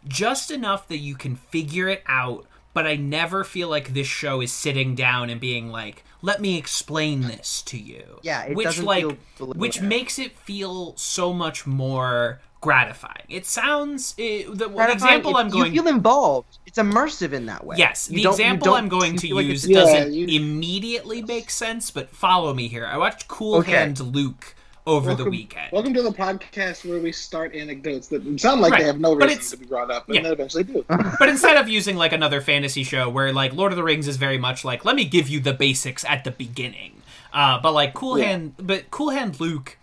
just 0.07 0.51
enough 0.51 0.87
that 0.87 0.97
you 0.97 1.15
can 1.15 1.35
figure 1.35 1.87
it 1.87 2.03
out. 2.07 2.45
But 2.73 2.85
I 2.85 2.95
never 2.95 3.43
feel 3.43 3.67
like 3.67 3.93
this 3.93 4.07
show 4.07 4.41
is 4.41 4.51
sitting 4.51 4.95
down 4.95 5.29
and 5.29 5.41
being 5.41 5.69
like, 5.71 6.03
"Let 6.21 6.39
me 6.39 6.57
explain 6.57 7.21
this 7.21 7.61
to 7.63 7.77
you." 7.77 8.19
Yeah, 8.21 8.43
it 8.43 8.55
which 8.55 8.65
doesn't 8.65 8.85
like 8.85 9.05
feel 9.37 9.47
which 9.47 9.81
makes 9.81 10.19
it 10.19 10.37
feel 10.37 10.95
so 10.95 11.33
much 11.33 11.65
more 11.65 12.39
gratifying. 12.61 13.25
It 13.29 13.45
sounds 13.45 14.15
it, 14.17 14.47
the, 14.57 14.67
the 14.69 14.91
example 14.91 15.37
I'm 15.37 15.49
going 15.49 15.73
You 15.73 15.83
feel 15.83 15.93
involved. 15.93 16.57
It's 16.65 16.77
immersive 16.77 17.33
in 17.33 17.45
that 17.47 17.65
way. 17.65 17.77
Yes, 17.77 18.09
You 18.11 18.23
the 18.23 18.29
example 18.29 18.73
I'm 18.73 18.89
going 18.89 19.15
to 19.15 19.27
feel 19.27 19.35
like 19.37 19.45
use 19.45 19.65
it's- 19.65 19.87
Yeah, 19.87 19.99
doesn't 19.99 20.13
you- 20.13 20.27
immediately 20.41 21.21
make 21.21 21.49
sense, 21.49 21.89
but 21.91 22.09
follow 22.09 22.53
me 22.53 22.67
here. 22.67 22.85
I 22.85 22.97
watched 22.97 23.27
Cool 23.27 23.55
Okay. 23.57 23.71
Hand 23.71 23.99
Luke 23.99 24.55
over 24.87 25.13
the 25.13 25.29
weekend. 25.29 25.71
Welcome 25.71 25.93
to 25.93 26.01
the 26.01 26.09
podcast 26.11 26.89
where 26.89 26.99
we 26.99 27.11
start 27.11 27.53
anecdotes 27.53 28.07
that 28.07 28.23
sound 28.39 28.59
like 28.61 28.71
Right, 28.71 28.79
they 28.81 28.87
have 28.87 28.99
no 28.99 29.15
but 29.15 29.27
reason 29.29 29.57
to 29.59 29.63
be 29.63 29.65
brought 29.67 29.91
up, 29.91 30.07
and 30.07 30.15
yeah. 30.15 30.21
then 30.23 30.31
eventually 30.31 30.63
do. 30.63 30.83
But 30.87 31.29
instead 31.29 31.57
of 31.57 31.69
using 31.69 31.95
like 31.95 32.11
another 32.11 32.41
fantasy 32.41 32.83
show 32.83 33.07
where 33.07 33.31
like 33.31 33.53
Lord 33.53 33.71
of 33.71 33.75
the 33.75 33.83
Rings 33.83 34.07
is 34.07 34.17
very 34.17 34.37
much 34.39 34.65
like 34.65 34.85
let 34.85 34.95
me 34.95 35.05
give 35.05 35.29
you 35.29 35.39
the 35.41 35.53
basics 35.53 36.03
at 36.05 36.23
the 36.23 36.31
beginning, 36.31 37.01
uh, 37.33 37.59
but 37.61 37.73
like 37.73 37.93
Cool 37.93 38.17
Yeah. 38.17 38.25
Hand, 38.25 38.53
but 38.57 38.89
Cool 38.89 39.11
Hand 39.11 39.39
Luke 39.39 39.77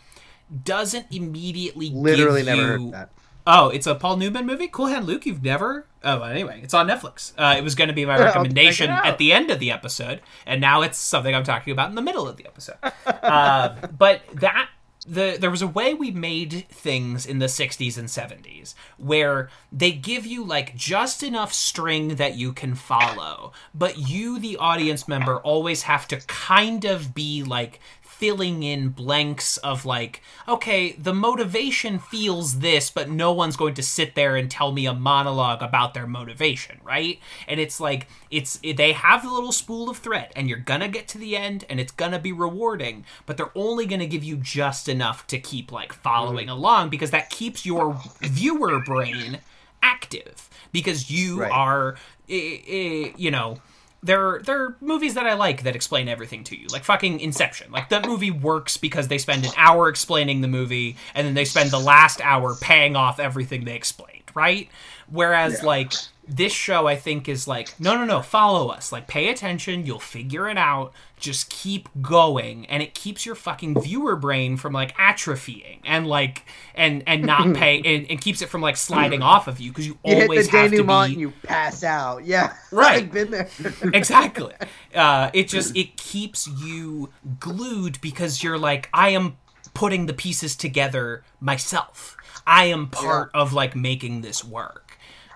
doesn't 0.64 1.06
immediately 1.10 1.90
Literally 1.90 2.42
give 2.42 2.56
never 2.56 2.62
you... 2.62 2.84
heard 2.84 2.92
that. 2.92 3.10
Oh, 3.48 3.68
it's 3.68 3.86
a 3.86 3.94
Paul 3.94 4.16
Newman 4.16 4.44
movie. 4.44 4.66
Cool 4.66 4.86
Hand 4.86 5.06
Luke. 5.06 5.24
You've 5.24 5.42
never. 5.42 5.86
Oh, 6.02 6.22
anyway, 6.22 6.60
it's 6.64 6.74
on 6.74 6.88
Netflix. 6.88 7.32
Uh, 7.38 7.54
it 7.56 7.62
was 7.62 7.76
going 7.76 7.88
to 7.88 7.94
be 7.94 8.04
my 8.04 8.18
recommendation 8.24 8.90
at 8.90 9.18
the 9.18 9.32
end 9.32 9.50
of 9.50 9.60
the 9.60 9.70
episode, 9.70 10.20
and 10.46 10.60
now 10.60 10.82
it's 10.82 10.98
something 10.98 11.32
I'm 11.32 11.44
talking 11.44 11.72
about 11.72 11.88
in 11.88 11.94
the 11.94 12.02
middle 12.02 12.26
of 12.26 12.36
the 12.36 12.46
episode. 12.46 12.76
uh, 13.06 13.76
but 13.98 14.22
that 14.34 14.68
the 15.06 15.36
there 15.38 15.50
was 15.50 15.62
a 15.62 15.66
way 15.66 15.94
we 15.94 16.10
made 16.10 16.66
things 16.68 17.24
in 17.24 17.38
the 17.38 17.46
60s 17.46 17.96
and 17.96 18.08
70s 18.08 18.74
where 18.96 19.48
they 19.70 19.92
give 19.92 20.26
you 20.26 20.44
like 20.44 20.74
just 20.74 21.22
enough 21.22 21.52
string 21.52 22.16
that 22.16 22.36
you 22.36 22.52
can 22.52 22.74
follow, 22.74 23.52
but 23.72 23.96
you, 23.96 24.38
the 24.38 24.56
audience 24.56 25.06
member, 25.06 25.36
always 25.38 25.82
have 25.82 26.08
to 26.08 26.16
kind 26.26 26.84
of 26.84 27.14
be 27.14 27.44
like 27.44 27.80
filling 28.18 28.62
in 28.62 28.88
blanks 28.88 29.58
of 29.58 29.84
like 29.84 30.22
okay 30.48 30.92
the 30.92 31.12
motivation 31.12 31.98
feels 31.98 32.60
this 32.60 32.90
but 32.90 33.10
no 33.10 33.30
one's 33.32 33.56
going 33.56 33.74
to 33.74 33.82
sit 33.82 34.14
there 34.14 34.36
and 34.36 34.50
tell 34.50 34.72
me 34.72 34.86
a 34.86 34.94
monologue 34.94 35.60
about 35.62 35.92
their 35.92 36.06
motivation 36.06 36.78
right 36.82 37.18
and 37.46 37.60
it's 37.60 37.78
like 37.78 38.06
it's 38.30 38.58
they 38.76 38.92
have 38.92 39.22
the 39.22 39.30
little 39.30 39.52
spool 39.52 39.90
of 39.90 39.98
thread 39.98 40.32
and 40.34 40.48
you're 40.48 40.58
gonna 40.58 40.88
get 40.88 41.06
to 41.06 41.18
the 41.18 41.36
end 41.36 41.64
and 41.68 41.78
it's 41.78 41.92
gonna 41.92 42.18
be 42.18 42.32
rewarding 42.32 43.04
but 43.26 43.36
they're 43.36 43.52
only 43.54 43.84
gonna 43.86 44.06
give 44.06 44.24
you 44.24 44.36
just 44.36 44.88
enough 44.88 45.26
to 45.26 45.38
keep 45.38 45.70
like 45.70 45.92
following 45.92 46.48
along 46.48 46.88
because 46.88 47.10
that 47.10 47.28
keeps 47.30 47.66
your 47.66 48.00
viewer 48.22 48.80
brain 48.80 49.38
active 49.82 50.48
because 50.72 51.10
you 51.10 51.40
Right. 51.42 51.52
are 51.52 51.96
eh, 52.28 52.58
eh, 52.66 53.12
you 53.16 53.30
know 53.30 53.58
there 54.02 54.40
there 54.44 54.62
are 54.62 54.76
movies 54.80 55.14
that 55.14 55.26
I 55.26 55.34
like 55.34 55.62
that 55.64 55.74
explain 55.74 56.08
everything 56.08 56.44
to 56.44 56.58
you, 56.58 56.66
like 56.68 56.84
fucking 56.84 57.20
Inception. 57.20 57.70
Like 57.72 57.88
that 57.88 58.06
movie 58.06 58.30
works 58.30 58.76
because 58.76 59.08
they 59.08 59.18
spend 59.18 59.44
an 59.44 59.52
hour 59.56 59.88
explaining 59.88 60.40
the 60.40 60.48
movie, 60.48 60.96
and 61.14 61.26
then 61.26 61.34
they 61.34 61.44
spend 61.44 61.70
the 61.70 61.80
last 61.80 62.20
hour 62.20 62.54
paying 62.54 62.96
off 62.96 63.18
everything 63.18 63.64
they 63.64 63.74
explained, 63.74 64.24
right? 64.34 64.68
Whereas 65.10 65.62
like 65.62 65.92
this 66.28 66.52
show, 66.52 66.86
I 66.86 66.96
think 66.96 67.28
is 67.28 67.46
like, 67.46 67.78
no, 67.80 67.96
no, 67.96 68.04
no, 68.04 68.22
follow 68.22 68.68
us. 68.68 68.92
Like 68.92 69.06
pay 69.06 69.28
attention, 69.28 69.86
you'll 69.86 69.98
figure 69.98 70.48
it 70.48 70.58
out. 70.58 70.92
Just 71.18 71.48
keep 71.48 71.88
going, 72.02 72.66
and 72.66 72.82
it 72.82 72.94
keeps 72.94 73.24
your 73.24 73.34
fucking 73.34 73.80
viewer 73.80 74.16
brain 74.16 74.58
from 74.58 74.74
like 74.74 74.94
atrophying 74.98 75.80
and 75.84 76.06
like 76.06 76.44
and 76.74 77.02
and 77.06 77.22
not 77.22 77.54
pay 77.54 77.80
and, 77.82 78.10
and 78.10 78.20
keeps 78.20 78.42
it 78.42 78.50
from 78.50 78.60
like 78.60 78.76
sliding 78.76 79.22
off 79.22 79.48
of 79.48 79.58
you 79.58 79.70
because 79.70 79.86
you, 79.86 79.98
You 80.04 80.14
hit 80.14 80.22
always 80.24 80.50
the 80.50 80.58
have 80.58 80.70
to 80.72 80.84
be 80.84 80.92
and 80.92 81.20
you 81.20 81.32
pass 81.42 81.82
out. 81.82 82.26
Yeah, 82.26 82.54
Right. 82.70 83.04
I've 83.04 83.12
been 83.12 83.30
there. 83.30 83.48
exactly 83.94 84.52
uh, 84.94 85.30
it 85.32 85.48
just 85.48 85.76
it 85.76 85.96
keeps 85.96 86.46
you 86.46 87.10
glued 87.38 88.00
because 88.00 88.42
you're 88.42 88.58
like 88.58 88.88
i 88.92 89.10
am 89.10 89.36
putting 89.74 90.06
the 90.06 90.12
pieces 90.14 90.56
together 90.56 91.22
myself 91.40 92.16
i 92.46 92.64
am 92.64 92.88
part 92.88 93.30
of 93.34 93.52
like 93.52 93.76
making 93.76 94.20
this 94.22 94.44
work 94.44 94.85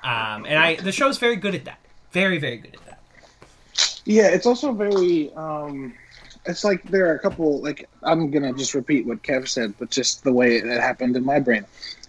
um, 0.02 0.46
and 0.46 0.58
i 0.58 0.76
the 0.76 0.92
show's 0.92 1.18
very 1.18 1.36
good 1.36 1.54
at 1.54 1.64
that 1.64 1.78
very 2.12 2.38
very 2.38 2.56
good 2.56 2.74
at 2.74 2.84
that 2.86 3.00
Yeah, 4.04 4.28
it's 4.28 4.46
also 4.46 4.72
very. 4.72 5.32
Um, 5.34 5.94
it's 6.46 6.64
like 6.64 6.82
there 6.84 7.06
are 7.10 7.14
a 7.14 7.18
couple. 7.18 7.60
Like 7.62 7.88
I'm 8.02 8.30
gonna 8.30 8.52
just 8.52 8.74
repeat 8.74 9.06
what 9.06 9.22
Kev 9.22 9.46
said, 9.48 9.74
but 9.78 9.90
just 9.90 10.24
the 10.24 10.32
way 10.32 10.56
it 10.56 10.80
happened 10.80 11.16
in 11.16 11.24
my 11.24 11.38
brain. 11.38 11.64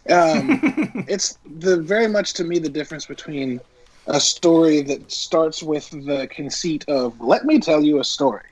Um, 0.10 0.62
it's 1.08 1.38
the 1.60 1.82
very 1.82 2.08
much 2.08 2.34
to 2.36 2.44
me 2.44 2.60
the 2.60 2.70
difference 2.70 3.06
between 3.06 3.60
a 4.08 4.20
story 4.20 4.82
that 4.84 5.12
starts 5.12 5.62
with 5.62 5.90
the 5.92 6.28
conceit 6.32 6.86
of 6.88 7.20
"Let 7.20 7.46
me 7.46 7.60
tell 7.60 7.84
you 7.84 8.00
a 8.00 8.04
story," 8.04 8.50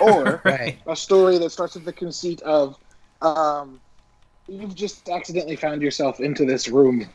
or 0.00 0.40
Right. 0.44 0.78
a 0.86 0.94
story 0.94 1.38
that 1.38 1.50
starts 1.50 1.74
with 1.74 1.84
the 1.86 1.92
conceit 1.92 2.42
of 2.42 2.76
um, 3.22 3.80
"You've 4.48 4.74
just 4.74 5.08
accidentally 5.08 5.56
found 5.56 5.82
yourself 5.82 6.20
into 6.20 6.44
this 6.44 6.68
room." 6.68 7.08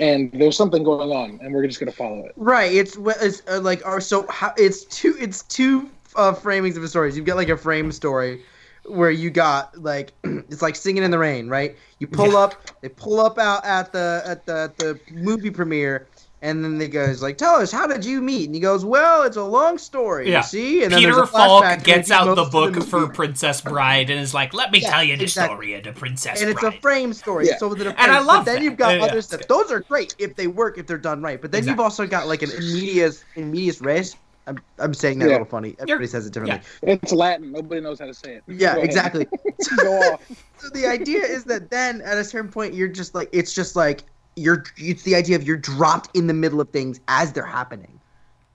And 0.00 0.32
there's 0.32 0.56
something 0.56 0.82
going 0.82 1.10
on, 1.10 1.38
and 1.42 1.54
we're 1.54 1.66
just 1.66 1.78
going 1.78 1.90
to 1.92 1.96
follow 1.96 2.24
it. 2.24 2.32
Right. 2.36 2.72
It's 2.72 2.96
it's 2.98 3.42
uh, 3.46 3.60
like 3.60 3.84
our 3.86 4.00
so 4.00 4.26
how 4.30 4.52
it's 4.56 4.84
two 4.86 5.14
it's 5.20 5.42
two 5.42 5.90
uh, 6.16 6.32
framings 6.32 6.76
of 6.76 6.82
the 6.82 6.88
stories. 6.88 7.16
You've 7.16 7.26
got 7.26 7.36
like 7.36 7.50
a 7.50 7.56
frame 7.56 7.92
story 7.92 8.42
where 8.86 9.10
you 9.10 9.30
got 9.30 9.76
like 9.78 10.12
it's 10.24 10.62
like 10.62 10.74
singing 10.74 11.02
in 11.02 11.10
the 11.10 11.18
rain, 11.18 11.48
right? 11.48 11.76
You 11.98 12.06
pull 12.06 12.32
Yeah. 12.32 12.38
up, 12.38 12.54
they 12.80 12.88
pull 12.88 13.20
up 13.20 13.38
out 13.38 13.64
at 13.64 13.92
the 13.92 14.22
at 14.24 14.46
the 14.46 14.56
at 14.56 14.76
the 14.78 14.98
movie 15.12 15.50
premiere. 15.50 16.08
And 16.42 16.64
then 16.64 16.78
they 16.78 16.88
goes 16.88 17.20
like, 17.20 17.36
"Tell 17.36 17.56
us, 17.56 17.70
how 17.70 17.86
did 17.86 18.02
you 18.02 18.22
meet?" 18.22 18.46
And 18.46 18.54
he 18.54 18.60
goes, 18.62 18.82
"Well, 18.82 19.24
it's 19.24 19.36
a 19.36 19.44
long 19.44 19.76
story, 19.76 20.30
Yeah. 20.30 20.38
you 20.38 20.42
see." 20.44 20.84
And 20.84 20.92
peter 20.94 21.14
there's 21.14 21.28
falk 21.28 21.82
gets 21.82 22.10
out 22.10 22.34
the 22.34 22.44
book 22.44 22.74
movie. 22.76 22.86
for 22.86 23.08
princess 23.08 23.60
bride 23.60 24.08
and 24.08 24.18
is 24.18 24.32
like 24.32 24.54
let 24.54 24.72
me 24.72 24.78
Yeah, 24.80 24.90
tell 24.90 25.04
you 25.04 25.16
the 25.18 25.24
exactly. 25.24 25.54
story 25.54 25.74
of 25.74 25.84
the 25.84 25.92
princess 25.92 26.40
and 26.40 26.48
it's 26.48 26.60
bride 26.60 26.74
a 26.74 26.80
frame 26.80 27.12
story. 27.12 27.46
Yeah. 27.48 27.58
So 27.58 27.68
with 27.68 27.82
a 27.82 27.88
And 28.00 28.10
I 28.10 28.20
love 28.20 28.38
But 28.38 28.44
then 28.46 28.54
that. 28.56 28.62
you've 28.62 28.78
got 28.78 28.92
Yeah, 28.92 28.98
yeah, 29.00 29.04
other 29.04 29.18
it's 29.18 29.26
stuff. 29.26 29.42
Those 29.48 29.70
are 29.70 29.80
great 29.80 30.14
if 30.18 30.34
they 30.34 30.46
work 30.46 30.78
if 30.78 30.86
they're 30.86 30.96
done 30.96 31.20
right. 31.20 31.40
But 31.42 31.52
then 31.52 31.66
you've 31.68 31.78
also 31.80 32.06
got 32.06 32.26
like 32.26 32.40
an 32.42 32.50
immediate, 32.52 32.74
medias 32.74 33.24
in 33.36 33.50
medias 33.50 33.80
res. 33.82 34.16
I'm, 34.46 34.58
I'm 34.78 34.94
saying 34.94 35.18
that 35.18 35.28
a 35.28 35.32
little 35.32 35.44
funny. 35.44 35.76
Everybody 35.78 36.06
says 36.06 36.26
it 36.26 36.32
differently. 36.32 36.60
It's 36.82 37.12
Latin. 37.12 37.52
Nobody 37.52 37.82
knows 37.82 38.00
how 38.00 38.06
to 38.06 38.14
say 38.14 38.36
it. 38.36 38.44
Yeah, 38.48 38.76
Go 38.76 38.80
exactly. 38.80 39.26
Go 39.76 39.98
off. 40.14 40.22
so 40.58 40.70
the 40.70 40.86
idea 40.86 41.20
is 41.22 41.44
that 41.44 41.68
then 41.70 42.00
at 42.00 42.16
a 42.16 42.24
certain 42.24 42.50
point 42.50 42.72
you're 42.72 42.88
just 42.88 43.14
like 43.14 43.28
it's 43.32 43.52
just 43.54 43.76
like 43.76 44.04
you're 44.40 44.64
it's 44.76 45.02
the 45.02 45.14
idea 45.14 45.36
of 45.36 45.42
you're 45.44 45.56
dropped 45.56 46.16
in 46.16 46.26
the 46.26 46.34
middle 46.34 46.60
of 46.60 46.70
things 46.70 47.00
as 47.08 47.32
they're 47.32 47.44
happening, 47.44 48.00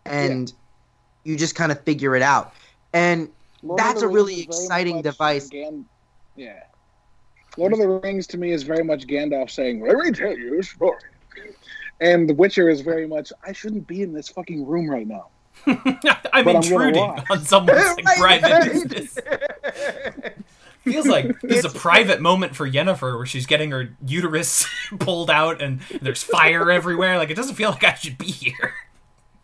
and 0.06 0.52
you 1.24 1.38
just 1.38 1.56
kind 1.56 1.72
of 1.72 1.82
figure 1.82 2.16
it 2.16 2.22
out. 2.22 2.54
And 2.94 3.30
Lord 3.62 3.80
That's 3.80 4.02
a 4.02 4.08
really 4.08 4.36
Rings 4.36 4.48
is 4.50 4.56
very 4.56 4.66
exciting 4.66 5.02
device. 5.02 5.50
Gan- 5.50 5.86
yeah. 6.36 6.64
Lord 7.58 7.74
of 7.74 7.80
the 7.80 7.88
Rings 7.88 8.28
to 8.28 8.38
me 8.38 8.52
is 8.52 8.64
very 8.64 8.84
much 8.84 9.08
Gandalf 9.08 9.50
saying, 9.50 9.82
"Let 9.82 9.98
me 9.98 10.12
tell 10.12 10.38
you 10.38 10.60
a 10.60 10.64
story," 10.64 11.00
and 12.02 12.28
The 12.28 12.34
Witcher 12.34 12.70
is 12.70 12.82
very 12.82 13.08
much, 13.08 13.32
"I 13.46 13.54
shouldn't 13.54 13.88
be 13.88 14.02
in 14.02 14.12
this 14.12 14.28
fucking 14.28 14.66
room 14.66 14.90
right 14.90 15.08
now." 15.08 15.28
i'm 15.68 15.80
But 16.04 16.34
I'm 16.34 16.48
intruding 16.58 17.02
on 17.02 17.46
someone's 17.46 17.82
like, 17.98 18.06
Right, 18.20 18.42
private 18.42 18.52
right. 18.52 18.72
business 18.72 19.18
Feels 20.86 21.08
like 21.08 21.40
this 21.42 21.66
is 21.66 21.66
a 21.66 21.78
private 21.78 22.22
moment 22.22 22.56
for 22.56 22.70
Yennefer 22.70 23.18
where 23.18 23.26
she's 23.26 23.46
getting 23.46 23.72
her 23.72 23.90
uterus 24.06 24.68
pulled 25.00 25.30
out 25.30 25.62
and 25.62 25.82
there's 26.02 26.24
fire 26.24 26.72
everywhere. 26.72 27.18
Like 27.18 27.30
it 27.32 27.36
doesn't 27.36 27.56
feel 27.56 27.72
like 27.72 27.84
I 27.84 27.96
should 27.96 28.18
be 28.18 28.28
here. 28.28 28.74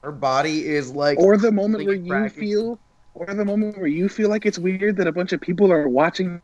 Her 0.04 0.12
body 0.12 0.66
is 0.68 0.92
like 0.92 1.20
Or 1.20 1.38
the 1.38 1.52
moment 1.52 1.86
where 1.86 1.98
Like 1.98 2.36
you 2.36 2.40
feel, 2.42 2.80
or 3.16 3.26
the 3.26 3.46
moment 3.46 3.78
where 3.78 3.88
you 3.88 4.08
feel 4.08 4.30
like 4.30 4.46
it's 4.46 4.60
weird 4.60 4.96
that 4.98 5.08
a 5.08 5.12
bunch 5.12 5.34
of 5.34 5.42
people 5.42 5.72
are 5.72 5.88
watching 5.88 6.40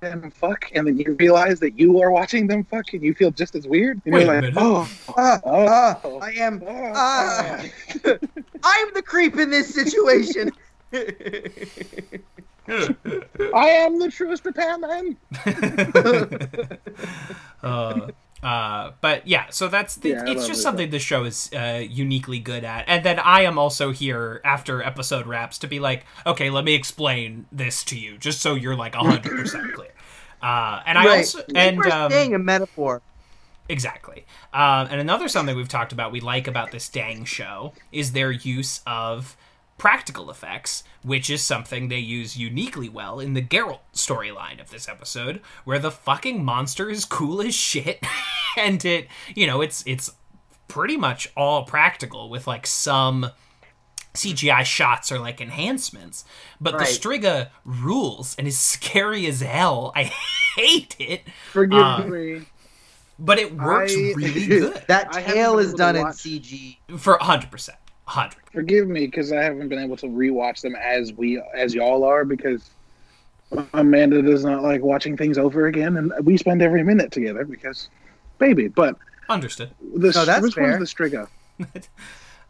them 0.00 0.30
fuck, 0.30 0.70
and 0.74 0.86
then 0.86 0.98
you 0.98 1.16
realize 1.18 1.60
that 1.60 1.78
you 1.78 2.00
are 2.02 2.10
watching 2.10 2.46
them 2.46 2.64
fuck, 2.64 2.92
and 2.92 3.02
you 3.02 3.14
feel 3.14 3.30
just 3.30 3.54
as 3.54 3.66
weird. 3.66 4.00
And 4.04 4.14
Wait 4.14 4.24
you're 4.24 4.30
a 4.30 4.34
like, 4.34 4.42
minute. 4.42 4.58
oh, 4.58 4.90
ah, 5.16 5.40
oh, 5.44 5.66
ah, 5.68 6.00
oh, 6.04 6.18
I 6.18 6.30
am 6.32 6.62
oh, 6.66 6.92
ah. 6.94 7.64
oh." 8.04 8.18
I'm 8.64 8.88
the 8.94 9.02
creep 9.02 9.36
in 9.38 9.50
this 9.50 9.74
situation. 9.74 10.50
I 12.68 13.68
am 13.68 13.98
the 13.98 14.10
truest 14.10 14.44
repairman. 14.44 15.16
uh, 17.62 18.08
uh, 18.42 18.92
but 19.00 19.26
yeah, 19.26 19.46
so 19.50 19.68
that's 19.68 19.96
the, 19.96 20.10
Yeah, 20.10 20.24
it's 20.26 20.46
just 20.46 20.60
it. 20.60 20.62
something 20.62 20.90
the 20.90 20.98
show 20.98 21.24
is 21.24 21.50
uh, 21.54 21.82
uniquely 21.88 22.38
good 22.38 22.64
at. 22.64 22.84
And 22.88 23.04
then 23.04 23.18
I 23.18 23.42
am 23.42 23.58
also 23.58 23.92
here 23.92 24.40
after 24.44 24.82
episode 24.82 25.26
wraps 25.26 25.58
to 25.58 25.68
be 25.68 25.80
like, 25.80 26.04
okay, 26.26 26.50
let 26.50 26.64
me 26.64 26.74
explain 26.74 27.46
this 27.52 27.84
to 27.84 27.98
you, 27.98 28.18
just 28.18 28.40
so 28.40 28.54
you're 28.54 28.76
like 28.76 28.94
hundred 28.94 29.30
percent 29.30 29.72
clear. 29.74 29.90
Uh, 30.42 30.82
and 30.86 30.98
I 30.98 31.06
right. 31.06 31.18
also 31.18 31.42
and 31.54 31.78
We're 31.78 31.90
um, 31.90 32.10
saying 32.10 32.34
a 32.34 32.38
metaphor. 32.38 33.00
Exactly. 33.68 34.26
Um, 34.52 34.88
and 34.90 35.00
another 35.00 35.28
something 35.28 35.56
we've 35.56 35.68
talked 35.68 35.92
about 35.92 36.10
we 36.10 36.20
like 36.20 36.48
about 36.48 36.72
this 36.72 36.88
dang 36.88 37.24
show 37.24 37.72
is 37.92 38.12
their 38.12 38.32
use 38.32 38.80
of 38.86 39.36
practical 39.82 40.30
effects, 40.30 40.84
which 41.02 41.28
is 41.28 41.42
something 41.42 41.88
they 41.88 41.98
use 41.98 42.36
uniquely 42.36 42.88
well 42.88 43.18
in 43.18 43.34
the 43.34 43.42
Geralt 43.42 43.80
storyline 43.92 44.60
of 44.60 44.70
this 44.70 44.88
episode, 44.88 45.40
where 45.64 45.80
the 45.80 45.90
fucking 45.90 46.44
monster 46.44 46.88
is 46.88 47.04
cool 47.04 47.40
as 47.42 47.52
shit, 47.52 47.98
and 48.56 48.84
it, 48.84 49.08
you 49.34 49.44
know, 49.44 49.60
it's 49.60 49.82
it's 49.84 50.12
pretty 50.68 50.96
much 50.96 51.28
all 51.36 51.64
practical 51.64 52.30
with 52.30 52.46
like 52.46 52.64
some 52.64 53.26
CGI 54.14 54.64
shots 54.64 55.10
or 55.10 55.18
like 55.18 55.40
enhancements. 55.40 56.24
But 56.60 56.78
the 56.78 56.84
Striga 56.84 57.48
rules 57.64 58.36
and 58.38 58.46
is 58.46 58.56
scary 58.60 59.26
as 59.26 59.40
hell. 59.40 59.90
I 59.96 60.04
hate 60.56 60.94
it, 61.00 61.22
Forgive 61.50 61.80
Uh, 61.80 62.04
me. 62.06 62.42
but 63.18 63.40
it 63.40 63.52
works 63.56 63.92
I- 63.96 64.12
really 64.14 64.46
good 64.60 64.84
That 64.86 65.10
tail 65.10 65.58
is 65.58 65.70
able 65.70 65.72
to 65.72 65.76
done 65.78 65.96
in 65.96 66.06
CG. 66.06 66.76
for 66.98 67.18
100%. 67.18 67.70
100. 68.04 68.36
Forgive 68.52 68.88
me 68.88 69.06
because 69.06 69.32
I 69.32 69.42
haven't 69.42 69.68
been 69.68 69.78
able 69.78 69.96
to 69.98 70.06
rewatch 70.06 70.60
them 70.60 70.74
as 70.76 71.12
we 71.12 71.40
as 71.54 71.74
y'all 71.74 72.04
are 72.04 72.24
because 72.24 72.70
Amanda 73.74 74.22
does 74.22 74.44
not 74.44 74.62
like 74.62 74.82
watching 74.82 75.16
things 75.16 75.38
over 75.38 75.66
again, 75.66 75.96
and 75.96 76.12
we 76.24 76.36
spend 76.36 76.62
every 76.62 76.82
minute 76.82 77.12
together 77.12 77.44
because 77.44 77.88
baby. 78.38 78.68
But 78.68 78.96
Understood. 79.28 79.70
the 79.94 80.10
No, 80.10 80.24
that's 80.24 80.42
which 80.42 80.54
fair. 80.54 80.76
one's 80.78 80.90
the 80.92 81.04
Striga? 81.04 81.28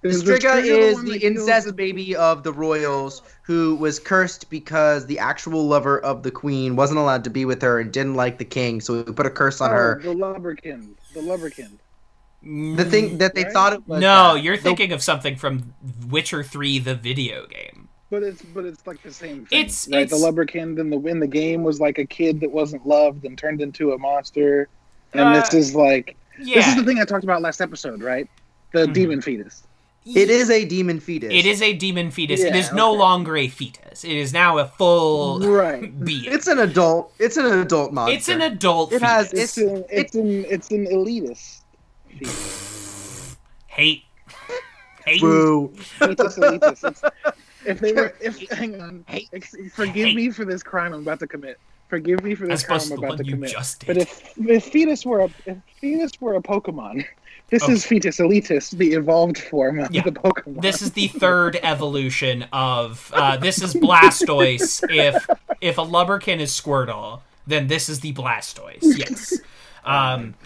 The 0.00 0.08
Is 0.08 0.24
Striga 0.24 0.56
is 0.64 0.94
one 0.96 1.04
the 1.04 1.12
that 1.12 1.20
kills 1.20 1.38
incest 1.38 1.66
the- 1.68 1.72
baby 1.72 2.16
of 2.16 2.42
the 2.42 2.52
royals 2.52 3.22
who 3.42 3.76
was 3.76 4.00
cursed 4.00 4.50
because 4.50 5.06
the 5.06 5.20
actual 5.20 5.64
lover 5.68 6.00
of 6.00 6.24
the 6.24 6.30
queen 6.32 6.74
wasn't 6.74 6.98
allowed 6.98 7.22
to 7.22 7.30
be 7.30 7.44
with 7.44 7.62
her 7.62 7.78
and 7.78 7.92
didn't 7.92 8.14
like 8.16 8.38
the 8.38 8.44
king, 8.44 8.80
so 8.80 9.00
we 9.04 9.12
put 9.12 9.26
a 9.26 9.30
curse 9.30 9.60
on 9.60 9.70
Oh, 9.70 9.74
her. 9.74 10.00
the 10.02 10.08
Lubberkin, 10.12 10.88
the 11.14 11.20
Lubberkin. 11.20 11.70
The 12.44 12.84
thing 12.84 13.18
that 13.18 13.34
they 13.34 13.44
Right? 13.44 13.52
thought 13.52 13.72
it 13.72 13.86
was. 13.86 14.00
No, 14.00 14.34
you're 14.34 14.56
the- 14.56 14.62
thinking 14.62 14.92
of 14.92 15.02
something 15.02 15.36
from 15.36 15.74
Witcher 16.10 16.42
3, 16.42 16.78
the 16.78 16.94
video 16.94 17.46
game. 17.46 17.88
But 18.10 18.22
it's 18.24 18.42
but 18.42 18.64
it's 18.64 18.86
like 18.86 19.02
the 19.02 19.12
same 19.12 19.46
thing. 19.46 19.60
It's- 19.60 19.88
right. 19.90 20.02
it's- 20.02 20.20
The 20.20 20.26
Lubberkin 20.26 20.78
in 20.78 20.90
the 20.90 20.98
in 21.08 21.18
the 21.20 21.26
game 21.26 21.62
was 21.62 21.80
like 21.80 21.98
a 21.98 22.04
kid 22.04 22.40
that 22.40 22.50
wasn't 22.50 22.86
loved 22.86 23.24
and 23.24 23.38
turned 23.38 23.62
into 23.62 23.92
a 23.92 23.98
monster, 23.98 24.68
and 25.14 25.28
Uh, 25.28 25.40
this 25.40 25.54
is 25.54 25.74
like 25.74 26.16
Yeah. 26.38 26.56
this 26.56 26.68
is 26.68 26.76
the 26.76 26.84
thing 26.84 26.98
I 26.98 27.04
talked 27.04 27.24
about 27.24 27.40
last 27.40 27.60
episode, 27.62 28.02
right? 28.02 28.28
The 28.72 28.86
Mhm. 28.86 28.92
demon 28.92 29.20
fetus. 29.22 29.62
It 30.04 30.28
is 30.30 30.50
a 30.50 30.64
demon 30.64 30.98
fetus. 30.98 31.32
It 31.32 31.46
is 31.46 31.62
a 31.62 31.72
demon 31.74 32.10
fetus. 32.10 32.40
it 32.42 32.54
Yeah, 32.54 32.60
is 32.60 32.72
no 32.72 32.92
longer 32.92 33.36
a 33.36 33.46
fetus. 33.48 34.02
It 34.04 34.10
is 34.16 34.32
now 34.32 34.58
a 34.58 34.66
full 34.66 35.38
Right. 35.40 36.04
being. 36.04 36.24
It's 36.26 36.48
an 36.48 36.58
adult. 36.58 37.12
It's 37.20 37.36
an 37.36 37.46
adult 37.46 37.92
monster. 37.92 38.16
It's 38.16 38.28
an 38.28 38.42
adult 38.42 38.92
It 38.92 39.00
has- 39.00 39.30
fetus. 39.30 39.56
It's 39.56 39.58
an 39.58 39.84
it's 39.90 40.14
an 40.16 40.44
it's 40.50 40.70
an 40.70 40.86
elitist. 40.86 41.60
Hate. 43.68 44.04
Hate. 45.04 45.20
Boo. 45.20 45.68
Fetus 45.76 46.38
elitist. 46.38 46.88
It's, 46.88 47.02
if 47.66 47.80
they 47.80 47.92
were 47.92 48.14
if 48.20 48.38
hang 48.50 48.80
on, 48.80 49.04
Hate. 49.08 49.28
ex- 49.32 49.54
forgive 49.72 50.06
Hate. 50.08 50.16
me 50.16 50.30
for 50.30 50.44
this 50.44 50.62
crime 50.62 50.92
I'm 50.92 51.00
about 51.02 51.20
to 51.20 51.26
commit. 51.26 51.58
Forgive 51.88 52.22
me 52.24 52.34
for 52.34 52.46
this 52.46 52.64
crime 52.64 52.80
I'm 52.84 52.98
about 53.04 53.18
to 53.18 53.24
commit. 53.24 53.50
just. 53.50 53.86
But 53.86 53.96
if 53.96 54.32
if 54.38 54.64
fetus 54.66 55.04
were 55.04 55.20
a 55.22 55.30
if 55.46 55.58
fetus 55.80 56.12
were 56.20 56.34
a 56.36 56.42
Pokemon, 56.42 57.04
this 57.50 57.62
Okay. 57.64 57.72
is 57.72 57.84
fetus 57.84 58.18
elitist, 58.18 58.76
the 58.78 58.92
evolved 58.92 59.38
form 59.38 59.78
of 59.80 59.90
Yeah. 59.92 60.02
the 60.02 60.12
Pokemon. 60.12 60.62
this 60.62 60.82
is 60.82 60.92
the 60.92 61.08
third 61.08 61.58
evolution 61.62 62.44
of 62.52 63.10
uh, 63.14 63.36
this 63.38 63.60
is 63.62 63.74
Blastoise. 63.74 64.82
If 64.90 65.26
if 65.60 65.78
a 65.78 65.82
Lubberkin 65.84 66.38
is 66.40 66.50
Squirtle, 66.52 67.20
then 67.46 67.66
this 67.68 67.88
is 67.88 68.00
the 68.00 68.12
Blastoise. 68.12 68.78
Yes. 68.82 69.38
Um, 69.84 70.36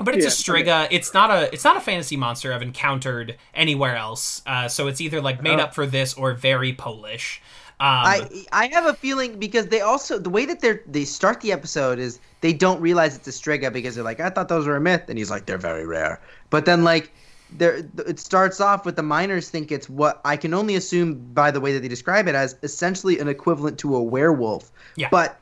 but 0.00 0.14
it's 0.14 0.24
a 0.24 0.28
Yeah, 0.28 0.62
Striga. 0.62 0.88
It's 0.90 1.12
not 1.14 1.30
a 1.30 1.52
it's 1.52 1.64
not 1.64 1.76
a 1.76 1.80
fantasy 1.80 2.16
monster 2.16 2.52
I've 2.52 2.62
encountered 2.62 3.36
anywhere 3.54 3.96
else. 3.96 4.42
Uh, 4.46 4.68
so 4.68 4.86
it's 4.86 5.00
either 5.00 5.20
like 5.20 5.42
made 5.42 5.58
Oh. 5.58 5.64
up 5.64 5.74
for 5.74 5.86
this 5.86 6.14
or 6.14 6.34
very 6.34 6.72
Polish. 6.72 7.40
Um, 7.80 7.86
I 7.86 8.28
I 8.52 8.66
have 8.68 8.86
a 8.86 8.94
feeling 8.94 9.38
because 9.38 9.66
they 9.68 9.80
also 9.80 10.18
the 10.18 10.30
way 10.30 10.44
that 10.46 10.60
they 10.60 10.80
they 10.86 11.04
start 11.04 11.40
the 11.40 11.52
episode 11.52 11.98
is 12.00 12.18
they 12.40 12.52
don't 12.52 12.80
realize 12.80 13.14
it's 13.14 13.28
a 13.28 13.30
Striga 13.30 13.72
because 13.72 13.94
they're 13.94 14.02
like 14.04 14.18
I 14.18 14.30
thought 14.30 14.48
those 14.48 14.66
were 14.66 14.74
a 14.76 14.80
myth 14.80 15.04
and 15.08 15.16
he's 15.16 15.30
like 15.30 15.46
they're 15.46 15.58
very 15.58 15.86
rare. 15.86 16.20
But 16.50 16.64
then 16.64 16.82
like 16.82 17.12
there 17.50 17.82
it 18.06 18.18
starts 18.18 18.60
off 18.60 18.84
with 18.84 18.96
the 18.96 19.02
miners 19.02 19.48
think 19.48 19.70
it's 19.70 19.88
what 19.88 20.20
I 20.24 20.36
can 20.36 20.54
only 20.54 20.74
assume 20.74 21.14
by 21.32 21.50
the 21.52 21.60
way 21.60 21.72
that 21.72 21.80
they 21.80 21.88
describe 21.88 22.26
it 22.26 22.34
as 22.34 22.56
essentially 22.64 23.20
an 23.20 23.28
equivalent 23.28 23.78
to 23.78 23.94
a 23.94 24.02
werewolf. 24.02 24.72
Yeah. 24.96 25.08
But 25.10 25.40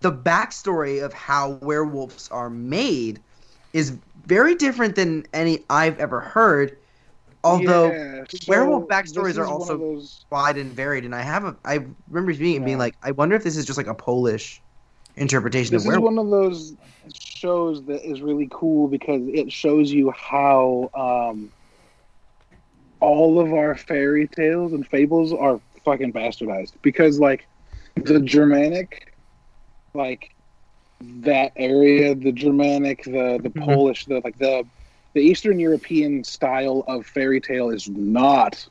the 0.00 0.10
backstory 0.10 1.04
of 1.04 1.12
how 1.12 1.50
werewolves 1.60 2.28
are 2.30 2.48
made 2.48 3.20
is 3.72 3.96
very 4.26 4.54
different 4.54 4.94
than 4.94 5.24
any 5.32 5.64
I've 5.70 5.98
ever 5.98 6.20
heard. 6.20 6.76
Although 7.44 7.92
Yeah, 7.92 8.24
so 8.30 8.38
werewolf 8.48 8.88
backstories 8.88 9.38
are 9.38 9.46
also 9.46 9.78
those- 9.78 10.24
wide 10.30 10.58
and 10.58 10.72
varied, 10.72 11.04
and 11.04 11.14
I 11.14 11.22
have 11.22 11.44
a 11.44 11.56
I 11.64 11.84
remember 12.08 12.32
reading 12.32 12.54
it 12.54 12.56
and 12.56 12.64
being 12.64 12.78
like, 12.78 12.96
I 13.02 13.12
wonder 13.12 13.36
if 13.36 13.44
this 13.44 13.56
is 13.56 13.64
just 13.64 13.78
like 13.78 13.86
a 13.86 13.94
Polish 13.94 14.60
interpretation 15.16 15.74
This 15.74 15.86
of 15.86 15.92
is 15.92 15.98
one 15.98 16.18
of 16.18 16.30
those 16.30 16.74
shows 17.12 17.82
that 17.84 18.08
is 18.08 18.20
really 18.20 18.48
cool 18.50 18.88
because 18.88 19.22
it 19.28 19.52
shows 19.52 19.90
you 19.92 20.10
how 20.10 20.90
um, 20.94 21.50
all 23.00 23.40
of 23.40 23.52
our 23.52 23.76
fairy 23.76 24.26
tales 24.28 24.72
and 24.72 24.86
fables 24.86 25.32
are 25.32 25.60
fucking 25.84 26.12
bastardized. 26.12 26.72
Because 26.82 27.18
like 27.18 27.46
the 27.94 28.20
Germanic, 28.20 29.14
like 29.94 30.34
that 31.00 31.52
area, 31.56 32.14
the 32.14 32.32
Germanic, 32.32 33.04
the 33.04 33.38
the 33.42 33.50
Mhm. 33.50 33.64
Polish, 33.64 34.04
the 34.06 34.20
like 34.24 34.38
the 34.38 34.64
the 35.14 35.20
Eastern 35.20 35.58
European 35.58 36.22
style 36.24 36.84
of 36.86 37.06
fairy 37.06 37.40
tale 37.40 37.70
is 37.70 37.88
not 37.88 38.66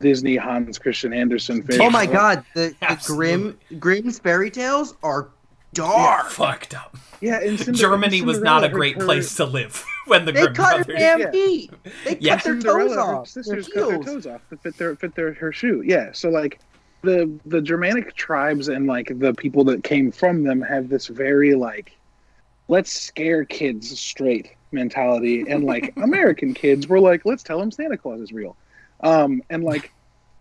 Disney 0.00 0.36
Hans 0.36 0.78
Christian 0.78 1.12
Andersen 1.12 1.62
fairy. 1.62 1.80
Oh 1.84 1.90
my 1.90 2.06
tale. 2.06 2.14
god, 2.14 2.44
the, 2.54 2.74
the 2.80 2.90
Absolutely. 2.90 3.26
Grimm 3.26 3.58
Grimm's 3.80 4.18
fairy 4.18 4.50
tales 4.50 4.94
are 5.02 5.28
yeah, 5.76 5.84
dark. 5.84 6.30
fucked 6.30 6.74
up. 6.74 6.96
Yeah, 7.20 7.38
and 7.40 7.58
Cinder- 7.58 7.78
Germany 7.78 8.22
was 8.22 8.40
not 8.40 8.64
a 8.64 8.68
great 8.68 8.94
her- 8.94 9.00
her- 9.00 9.06
place 9.06 9.34
to 9.36 9.44
live 9.44 9.84
when 10.06 10.24
the 10.24 10.32
They 10.32 10.40
Grimm 10.42 10.54
cut 10.54 10.78
her 10.78 10.84
brothers. 10.84 10.98
damn 11.00 11.20
Yeah. 11.20 11.30
feet. 11.30 11.70
They 12.06 12.16
Yeah. 12.18 12.34
cut 12.36 12.44
their 12.44 12.54
toes 12.54 12.62
Cinderella, 12.62 12.94
her 12.96 13.14
off. 13.16 13.34
Their 13.34 13.42
sisters 13.44 13.68
cut 13.68 13.88
their 13.88 13.98
toes 14.02 14.26
off 14.26 14.40
to 14.50 14.56
fit 14.56 14.76
their 14.78 14.96
fit 14.96 15.14
their 15.14 15.32
her 15.34 15.52
shoe. 15.52 15.82
Yeah, 15.84 16.10
so 16.12 16.28
like 16.30 16.58
the 17.02 17.30
the 17.46 17.60
Germanic 17.60 18.14
tribes 18.14 18.68
and 18.68 18.86
like 18.86 19.18
the 19.18 19.34
people 19.34 19.64
that 19.64 19.84
came 19.84 20.12
from 20.12 20.44
them 20.44 20.60
have 20.60 20.88
this 20.88 21.06
very 21.06 21.54
like 21.54 21.96
let's 22.68 22.92
scare 22.92 23.44
kids 23.44 23.98
straight 23.98 24.52
mentality, 24.72 25.44
and 25.48 25.64
like 25.64 25.92
American 26.02 26.54
kids 26.54 26.88
were 26.88 27.00
like 27.00 27.24
let's 27.24 27.42
tell 27.42 27.58
them 27.58 27.70
Santa 27.70 27.96
Claus 27.96 28.20
is 28.20 28.32
real, 28.32 28.56
um, 29.00 29.42
and 29.50 29.64
like 29.64 29.92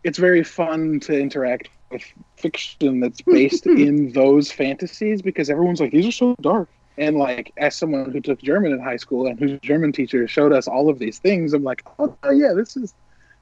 it's 0.03 0.18
very 0.18 0.43
fun 0.43 0.99
to 1.01 1.20
interact 1.20 1.70
with 1.91 2.03
fiction 2.38 2.99
that's 2.99 3.22
based 3.22 3.66
in 3.66 4.12
those 4.14 4.51
fantasies 4.51 5.22
because 5.22 5.49
everyone's 5.49 5.82
like 5.82 5.91
these 5.91 6.07
are 6.07 6.12
so 6.12 6.36
dark. 6.41 6.70
And 6.97 7.16
like, 7.18 7.53
as 7.55 7.78
someone 7.78 8.12
who 8.12 8.20
took 8.20 8.41
German 8.41 8.74
in 8.74 8.80
high 8.82 8.97
school 8.97 9.28
and 9.28 9.39
whose 9.39 9.57
German 9.62 9.93
teacher 9.93 10.28
showed 10.28 10.51
us 10.51 10.68
all 10.68 10.89
of 10.89 10.99
these 10.99 11.18
things, 11.18 11.53
I'm 11.53 11.64
like, 11.64 11.86
oh 11.97 12.14
yeah, 12.30 12.51
this 12.53 12.76
is, 12.76 12.93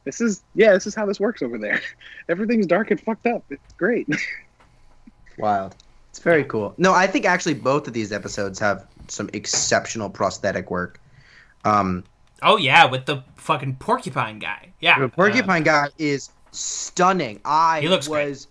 this 0.08 0.22
is, 0.22 0.42
yeah, 0.56 0.72
this 0.72 0.88
is 0.88 0.96
how 0.96 1.06
this 1.06 1.20
works 1.20 1.42
over 1.42 1.58
there. 1.58 1.82
Everything's 2.30 2.66
dark 2.66 2.92
and 2.92 3.00
fucked 3.00 3.28
up. 3.28 3.44
It's 3.50 3.74
great. 3.74 4.08
Wild. 5.38 5.76
It's 6.10 6.20
very 6.20 6.46
cool. 6.46 6.74
No, 6.78 6.94
I 6.94 7.06
think 7.06 7.26
actually 7.26 7.54
both 7.54 7.88
of 7.88 7.94
these 7.94 8.12
episodes 8.12 8.58
have 8.60 8.88
some 9.08 9.30
exceptional 9.34 10.10
prosthetic 10.10 10.72
work. 10.72 11.00
Um, 11.66 12.06
Oh 12.42 12.58
yeah, 12.58 12.86
with 12.86 13.06
the 13.06 13.24
fucking 13.36 13.76
porcupine 13.76 14.40
guy. 14.40 14.70
Yeah, 14.80 15.00
the 15.00 15.10
porcupine 15.10 15.64
guy 15.64 15.88
is 15.98 16.30
stunning. 16.52 17.42
I 17.44 17.82
He 17.82 17.88
looks 17.88 18.08
great. 18.08 18.30
was, 18.30 18.48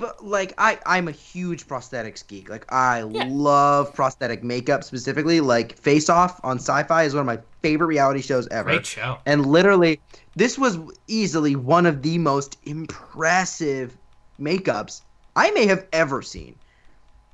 but 0.00 0.24
like 0.24 0.54
I, 0.58 0.78
I'm 0.86 1.08
a 1.08 1.12
huge 1.12 1.66
prosthetics 1.66 2.26
geek. 2.26 2.48
Like 2.48 2.64
I 2.72 3.02
Yeah. 3.02 3.24
love 3.28 3.94
prosthetic 3.94 4.42
makeup 4.42 4.82
specifically. 4.84 5.40
Like 5.40 5.76
Face 5.78 6.08
Off 6.08 6.40
on 6.42 6.58
Syfy 6.58 7.06
is 7.06 7.14
one 7.14 7.20
of 7.20 7.26
my 7.26 7.38
favorite 7.62 7.88
reality 7.88 8.22
shows 8.22 8.48
ever. 8.48 8.70
great 8.70 8.86
show. 8.86 9.18
And 9.26 9.46
literally, 9.46 10.00
this 10.34 10.58
was 10.58 10.78
easily 11.06 11.56
one 11.56 11.86
of 11.86 12.02
the 12.02 12.18
most 12.18 12.56
impressive 12.64 13.96
makeups 14.40 15.02
I 15.36 15.50
may 15.52 15.66
have 15.66 15.86
ever 15.92 16.22
seen. 16.22 16.56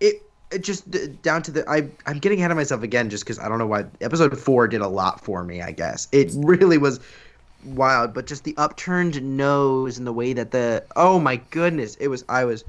It, 0.00 0.16
it 0.50 0.62
just 0.62 0.90
down 1.22 1.42
to 1.42 1.50
the 1.50 1.68
I 1.68 1.90
I'm 2.06 2.18
getting 2.18 2.38
ahead 2.38 2.50
of 2.50 2.56
myself 2.56 2.82
again 2.82 3.10
just 3.10 3.24
because 3.24 3.38
I 3.38 3.48
don't 3.48 3.58
know 3.58 3.66
why 3.66 3.86
episode 4.00 4.38
four 4.38 4.68
did 4.68 4.80
a 4.80 4.88
lot 4.88 5.24
for 5.24 5.42
me. 5.44 5.62
I 5.62 5.72
guess 5.72 6.08
it 6.12 6.30
really 6.34 6.78
was 6.78 7.00
wild, 7.66 8.14
but 8.14 8.26
just 8.26 8.44
the 8.44 8.54
upturned 8.56 9.20
nose 9.22 9.98
and 9.98 10.06
the 10.06 10.12
way 10.12 10.32
that 10.32 10.50
the 10.50 10.84
oh 10.96 11.18
my 11.18 11.36
goodness, 11.50 11.96
it 11.96 12.08
was 12.08 12.24
I 12.28 12.44
was. 12.44 12.64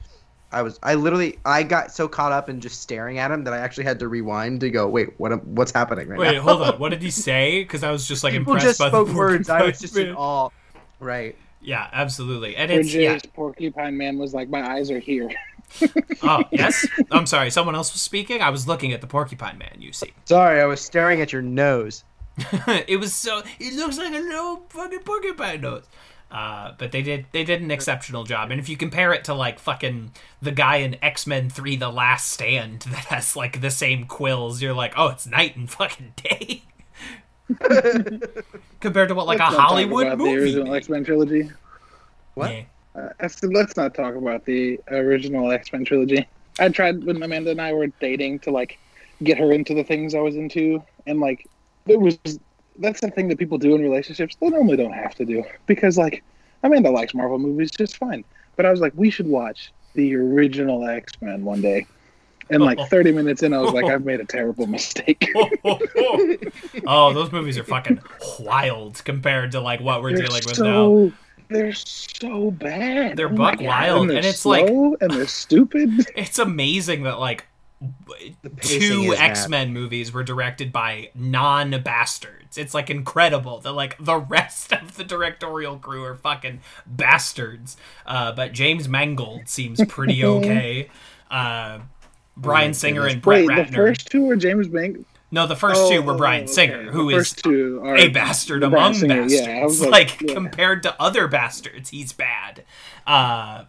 I 0.50 0.62
was 0.62 0.80
I 0.82 0.96
literally 0.96 1.38
I 1.44 1.62
got 1.64 1.92
so 1.92 2.08
caught 2.08 2.32
up 2.32 2.48
in 2.48 2.62
just 2.62 2.80
staring 2.80 3.18
at 3.20 3.32
him 3.32 3.44
that 3.44 3.54
I 3.54 3.58
actually 3.58 3.84
had 3.84 4.00
to 4.00 4.08
rewind 4.08 4.62
to 4.62 4.70
go 4.70 4.88
wait 4.88 5.20
what 5.20 5.44
what's 5.46 5.74
happening 5.74 6.08
right 6.08 6.18
Wait, 6.18 6.36
now? 6.36 6.42
hold 6.42 6.62
on. 6.62 6.80
What 6.80 6.90
did 6.90 7.02
he 7.02 7.12
say? 7.30 7.64
Because 7.64 7.84
I 7.84 7.92
was 7.92 8.08
just 8.08 8.24
like 8.24 8.32
People 8.32 8.54
impressed 8.54 8.66
just 8.66 8.80
by 8.80 8.88
spoke 8.88 9.10
the 9.10 9.14
words. 9.18 9.50
I 9.50 9.64
was 9.64 9.80
porcupine 9.80 9.82
just 9.82 9.98
in 9.98 10.16
awe. 10.16 10.50
Right. 11.02 11.36
Yeah, 11.62 11.90
absolutely. 11.92 12.56
And 12.56 12.72
Or 12.72 12.80
it's 12.80 12.94
yeah. 12.94 13.20
Porcupine 13.34 13.98
Man 13.98 14.18
was 14.18 14.34
like, 14.34 14.48
my 14.48 14.66
eyes 14.66 14.90
are 14.90 15.00
here. 15.00 15.30
Oh 16.24 16.44
yes. 16.50 16.88
I'm 17.12 17.26
sorry. 17.26 17.50
Someone 17.52 17.76
else 17.76 17.92
was 17.92 18.02
speaking. 18.02 18.42
I 18.42 18.50
was 18.50 18.70
looking 18.70 18.94
at 18.94 19.02
the 19.02 19.08
porcupine 19.08 19.58
man. 19.58 19.76
You 19.80 19.92
see. 19.92 20.14
Sorry, 20.24 20.62
I 20.62 20.66
was 20.66 20.80
staring 20.80 21.20
at 21.20 21.34
your 21.34 21.42
nose. 21.42 22.06
it 22.88 23.00
was 23.00 23.14
so. 23.14 23.42
It 23.60 23.74
looks 23.74 23.98
like 23.98 24.14
a 24.14 24.20
little 24.20 24.66
fucking 24.70 25.00
porcupine 25.00 25.62
nose. 25.62 25.86
Uh, 26.30 26.74
but 26.78 26.92
they 26.92 27.02
did 27.02 27.26
they 27.32 27.44
did 27.46 27.62
an 27.62 27.72
exceptional 27.72 28.26
job, 28.26 28.52
and 28.52 28.60
if 28.60 28.68
you 28.68 28.76
compare 28.76 29.14
it 29.14 29.24
to 29.24 29.34
like 29.34 29.60
fucking 29.60 30.12
the 30.42 30.52
guy 30.52 30.78
in 30.78 31.02
X 31.02 31.26
Men 31.26 31.50
Three: 31.50 31.78
The 31.78 31.90
Last 31.90 32.30
Stand 32.32 32.82
that 32.90 33.06
has 33.06 33.36
like 33.36 33.62
the 33.62 33.72
same 33.72 34.06
quills, 34.06 34.62
you're 34.62 34.74
like, 34.74 34.94
oh, 34.98 35.08
it's 35.08 35.26
night 35.26 35.56
and 35.56 35.70
fucking 35.70 36.14
day. 36.18 36.64
Compared 38.82 39.08
to 39.08 39.16
what 39.16 39.26
like 39.26 39.40
Let's 39.40 39.56
a 39.56 39.60
Hollywood 39.60 40.18
movie. 40.18 40.36
The 40.36 40.44
original 40.44 40.74
X 40.76 40.90
Men 40.90 41.06
trilogy. 41.06 41.50
What? 42.34 42.52
Yeah. 42.52 42.64
Uh, 42.94 43.28
said, 43.28 43.54
let's 43.54 43.78
not 43.78 43.94
talk 43.94 44.16
about 44.16 44.44
the 44.44 44.80
original 44.90 45.50
X 45.52 45.72
Men 45.72 45.86
trilogy. 45.86 46.28
I 46.60 46.68
tried 46.70 47.06
when 47.06 47.24
Amanda 47.24 47.52
and 47.52 47.62
I 47.62 47.72
were 47.72 47.88
dating 48.02 48.40
to 48.40 48.52
like 48.52 48.78
get 49.24 49.38
her 49.38 49.54
into 49.54 49.74
the 49.74 49.84
things 49.84 50.14
I 50.14 50.20
was 50.20 50.36
into, 50.36 50.84
and 51.06 51.22
like 51.22 51.48
it 51.90 52.00
was 52.00 52.18
that's 52.80 53.02
the 53.02 53.10
thing 53.12 53.28
that 53.30 53.38
people 53.40 53.58
do 53.58 53.76
in 53.76 53.82
relationships. 53.82 54.36
They 54.40 54.50
normally 54.50 54.78
don't 54.78 54.94
have 54.94 55.16
to 55.16 55.26
do 55.26 55.44
because 55.66 55.98
like 55.98 56.24
Amanda 56.64 56.90
likes 56.92 57.14
Marvel 57.14 57.40
movies 57.40 57.72
just 57.72 57.98
fine, 57.98 58.24
but 58.56 58.66
I 58.66 58.72
was 58.72 58.80
like, 58.80 58.94
we 58.96 59.10
should 59.10 59.28
watch 59.28 59.72
the 59.94 60.16
original 60.16 60.88
X 60.88 61.14
Men 61.22 61.44
one 61.44 61.62
day. 61.62 61.88
And 62.50 62.64
like 62.64 62.80
30 62.90 63.12
minutes 63.12 63.44
in, 63.44 63.54
I 63.54 63.58
was 63.60 63.74
like, 63.74 63.86
I've 63.92 64.06
made 64.06 64.22
a 64.22 64.26
terrible 64.26 64.68
mistake. 64.68 65.30
oh, 66.86 67.14
those 67.14 67.32
movies 67.32 67.58
are 67.58 67.64
fucking 67.64 68.00
wild 68.40 69.04
compared 69.04 69.52
to 69.52 69.60
like 69.60 69.82
what 69.82 70.02
we're 70.02 70.14
they're 70.16 70.28
dealing 70.28 70.44
with 70.46 70.56
so 70.56 71.06
now. 71.08 71.12
they're 71.50 71.74
so 71.74 72.52
bad. 72.52 73.18
They're 73.18 73.28
Oh 73.28 73.36
buck 73.36 73.60
wild, 73.60 74.10
and, 74.10 74.18
and 74.18 74.26
it's 74.26 74.46
like- 74.46 74.68
slow, 74.68 74.96
and 75.02 75.12
they're 75.12 75.28
stupid. 75.28 76.08
It's 76.16 76.40
amazing 76.40 77.04
that 77.04 77.20
like 77.20 77.46
two. 78.62 79.14
X 79.18 79.48
Men 79.48 79.74
movies 79.74 80.12
were 80.12 80.24
directed 80.24 80.72
by 80.72 81.10
non 81.16 81.82
bastards. 81.84 82.58
It's 82.58 82.74
like 82.74 82.90
incredible 82.90 83.60
that 83.60 83.74
like 83.74 83.98
the 84.04 84.18
rest 84.36 84.74
of 84.74 84.96
the 84.98 85.04
directorial 85.04 85.78
crew 85.78 86.04
are 86.04 86.16
fucking 86.16 86.62
bastards. 86.86 87.78
Uh, 88.06 88.32
but 88.32 88.54
James 88.54 88.88
Mangold 88.88 89.48
seems 89.48 89.84
pretty 89.86 90.24
okay. 90.26 90.90
Uh, 91.30 91.80
Bryan 92.36 92.74
Singer 92.74 93.06
and 93.08 93.22
Brett 93.22 93.46
Wait, 93.48 93.50
Ratner. 93.58 93.68
the 93.70 93.76
first 93.76 94.08
two 94.12 94.26
were 94.26 94.36
James 94.36 94.68
Bank. 94.68 95.06
no, 95.32 95.48
the 95.48 95.56
first 95.56 95.90
two 95.92 96.02
were 96.04 96.14
Oh, 96.14 96.18
Bryan 96.18 96.44
okay. 96.44 96.52
Singer, 96.54 96.86
The 96.86 96.92
who 96.92 97.10
is 97.10 97.16
first 97.18 97.44
two 97.44 97.82
a 97.84 98.10
bastard 98.10 98.64
among 98.64 98.94
Singer, 98.94 99.24
bastards. 99.24 99.82
Yeah, 99.82 99.88
like, 99.90 100.22
like, 100.22 100.22
yeah. 100.22 100.34
compared 100.36 100.84
to 100.84 101.02
other 101.02 101.28
bastards, 101.28 101.90
he's 101.90 102.14
bad. 102.14 102.64
Uh, 103.08 103.64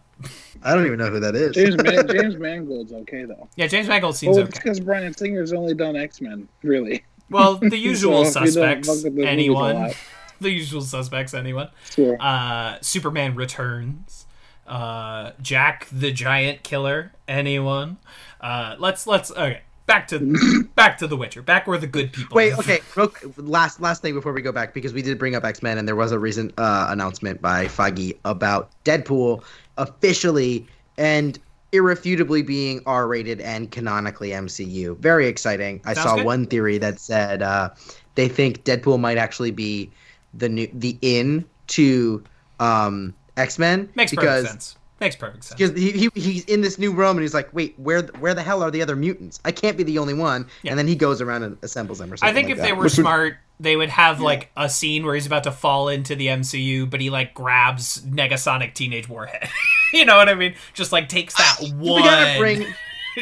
I 0.63 0.73
don't 0.75 0.85
even 0.85 0.97
know 0.99 1.09
who 1.09 1.19
that 1.21 1.35
is. 1.35 1.53
James 1.55 1.77
Man- 1.81 2.07
James 2.11 2.35
Mangold's 2.37 2.91
okay 2.91 3.23
though. 3.25 3.47
yeah, 3.55 3.67
James 3.67 3.87
Mangold 3.87 4.15
seems 4.15 4.35
Well, 4.37 4.45
it's 4.45 4.57
okay. 4.57 4.63
because 4.63 4.79
Bryan 4.79 5.13
Singer's 5.13 5.53
only 5.53 5.73
done 5.73 5.95
X 5.95 6.19
Men, 6.21 6.47
really. 6.63 7.03
Well, 7.29 7.55
the 7.61 7.77
usual 7.77 8.25
So 8.25 8.41
if 8.43 8.47
you 8.47 8.61
don't 8.61 8.83
suspects. 8.83 8.87
fuck 8.87 8.95
with 8.95 9.03
those 9.03 9.11
movies 9.13 9.25
a 9.25 9.29
Anyone? 9.29 9.91
The 10.41 10.49
usual 10.51 10.79
suspects. 10.81 11.33
Anyone? 11.33 11.67
Sure. 11.91 12.15
Uh, 12.17 12.77
Superman 12.79 13.35
Returns. 13.35 14.25
Uh, 14.65 15.31
Jack 15.41 15.87
the 15.91 16.11
Giant 16.13 16.63
Killer. 16.63 17.11
Anyone? 17.27 17.97
Uh, 18.39 18.75
let's 18.79 19.05
let's 19.05 19.31
okay. 19.31 19.61
Back 19.89 20.07
to 20.09 20.63
back 20.75 20.99
to 20.99 21.07
The 21.07 21.17
Witcher. 21.17 21.41
Back 21.41 21.65
where 21.65 21.79
the 21.79 21.87
good 21.87 22.13
people. 22.13 22.35
Wait, 22.35 22.51
live. 22.51 22.59
okay. 22.59 22.79
Real, 22.95 23.11
last 23.37 23.81
last 23.81 24.03
thing 24.03 24.13
before 24.13 24.33
we 24.33 24.43
go 24.43 24.51
back 24.51 24.71
because 24.71 24.93
we 24.93 25.01
did 25.01 25.17
bring 25.17 25.33
up 25.33 25.43
X 25.43 25.63
Men 25.63 25.79
and 25.79 25.87
there 25.87 25.95
was 25.95 26.11
a 26.11 26.19
recent 26.19 26.53
uh, 26.59 26.85
announcement 26.89 27.41
by 27.41 27.65
Feige 27.65 28.15
about 28.23 28.69
Deadpool 28.85 29.43
officially 29.77 30.67
and 30.99 31.39
irrefutably 31.71 32.43
being 32.43 32.81
R 32.85 33.07
rated 33.07 33.41
and 33.41 33.71
canonically 33.71 34.29
MCU. 34.29 34.95
Very 34.99 35.25
exciting. 35.25 35.81
I 35.85 35.95
Sounds 35.95 36.07
saw 36.07 36.15
good. 36.17 36.25
one 36.25 36.45
theory 36.45 36.77
that 36.77 36.99
said 36.99 37.41
uh, 37.41 37.71
they 38.13 38.27
think 38.27 38.63
Deadpool 38.65 38.99
might 38.99 39.17
actually 39.17 39.49
be 39.49 39.89
the 40.35 40.49
new 40.49 40.69
the 40.71 40.99
in 41.01 41.43
to 41.65 42.23
um, 42.59 43.15
X 43.37 43.57
Men 43.57 43.89
Makes 43.95 44.11
because 44.11 44.43
perfect 44.43 44.63
sense. 44.63 44.77
Makes 44.99 45.15
perfect 45.15 45.43
sense. 45.45 45.57
because 45.57 45.77
he, 45.79 45.91
he 45.91 46.09
he's 46.15 46.45
in 46.45 46.61
this 46.61 46.77
new 46.77 46.91
room 46.91 47.11
and 47.17 47.21
he's 47.21 47.33
like, 47.33 47.49
wait, 47.53 47.77
where 47.79 48.03
where 48.19 48.33
the 48.33 48.41
hell 48.43 48.61
are 48.63 48.69
the 48.71 48.81
other 48.81 48.95
mutants? 48.95 49.39
I 49.45 49.51
can't 49.51 49.77
be 49.77 49.83
the 49.83 49.97
only 49.99 50.13
one. 50.13 50.47
Yeah. 50.63 50.71
And 50.71 50.79
then 50.79 50.87
he 50.87 50.95
goes 50.95 51.21
around 51.21 51.43
and 51.43 51.57
assembles 51.61 51.99
them 51.99 52.11
or 52.11 52.17
something 52.17 52.31
I 52.31 52.33
think 52.33 52.49
like 52.49 52.57
if 52.57 52.63
they 52.63 52.73
were 52.73 52.83
Which 52.83 52.93
would- 52.97 53.03
smart, 53.03 53.37
they 53.61 53.75
would 53.75 53.89
have 53.89 54.19
like 54.21 54.51
a 54.57 54.69
scene 54.69 55.05
where 55.05 55.15
he's 55.15 55.25
about 55.25 55.43
to 55.43 55.51
fall 55.51 55.89
into 55.89 56.15
the 56.15 56.27
MCU, 56.27 56.89
but 56.89 57.01
he 57.01 57.09
like 57.09 57.33
grabs 57.33 58.01
Negasonic 58.01 58.73
Teenage 58.73 59.07
Warhead. 59.09 59.49
you 59.93 60.05
know 60.05 60.17
what 60.17 60.29
I 60.29 60.33
mean? 60.35 60.55
Just 60.73 60.91
like 60.91 61.07
takes 61.09 61.35
that 61.37 61.57
one. 61.61 61.79
we 61.79 62.01
gotta 62.03 62.37
bring 62.39 62.65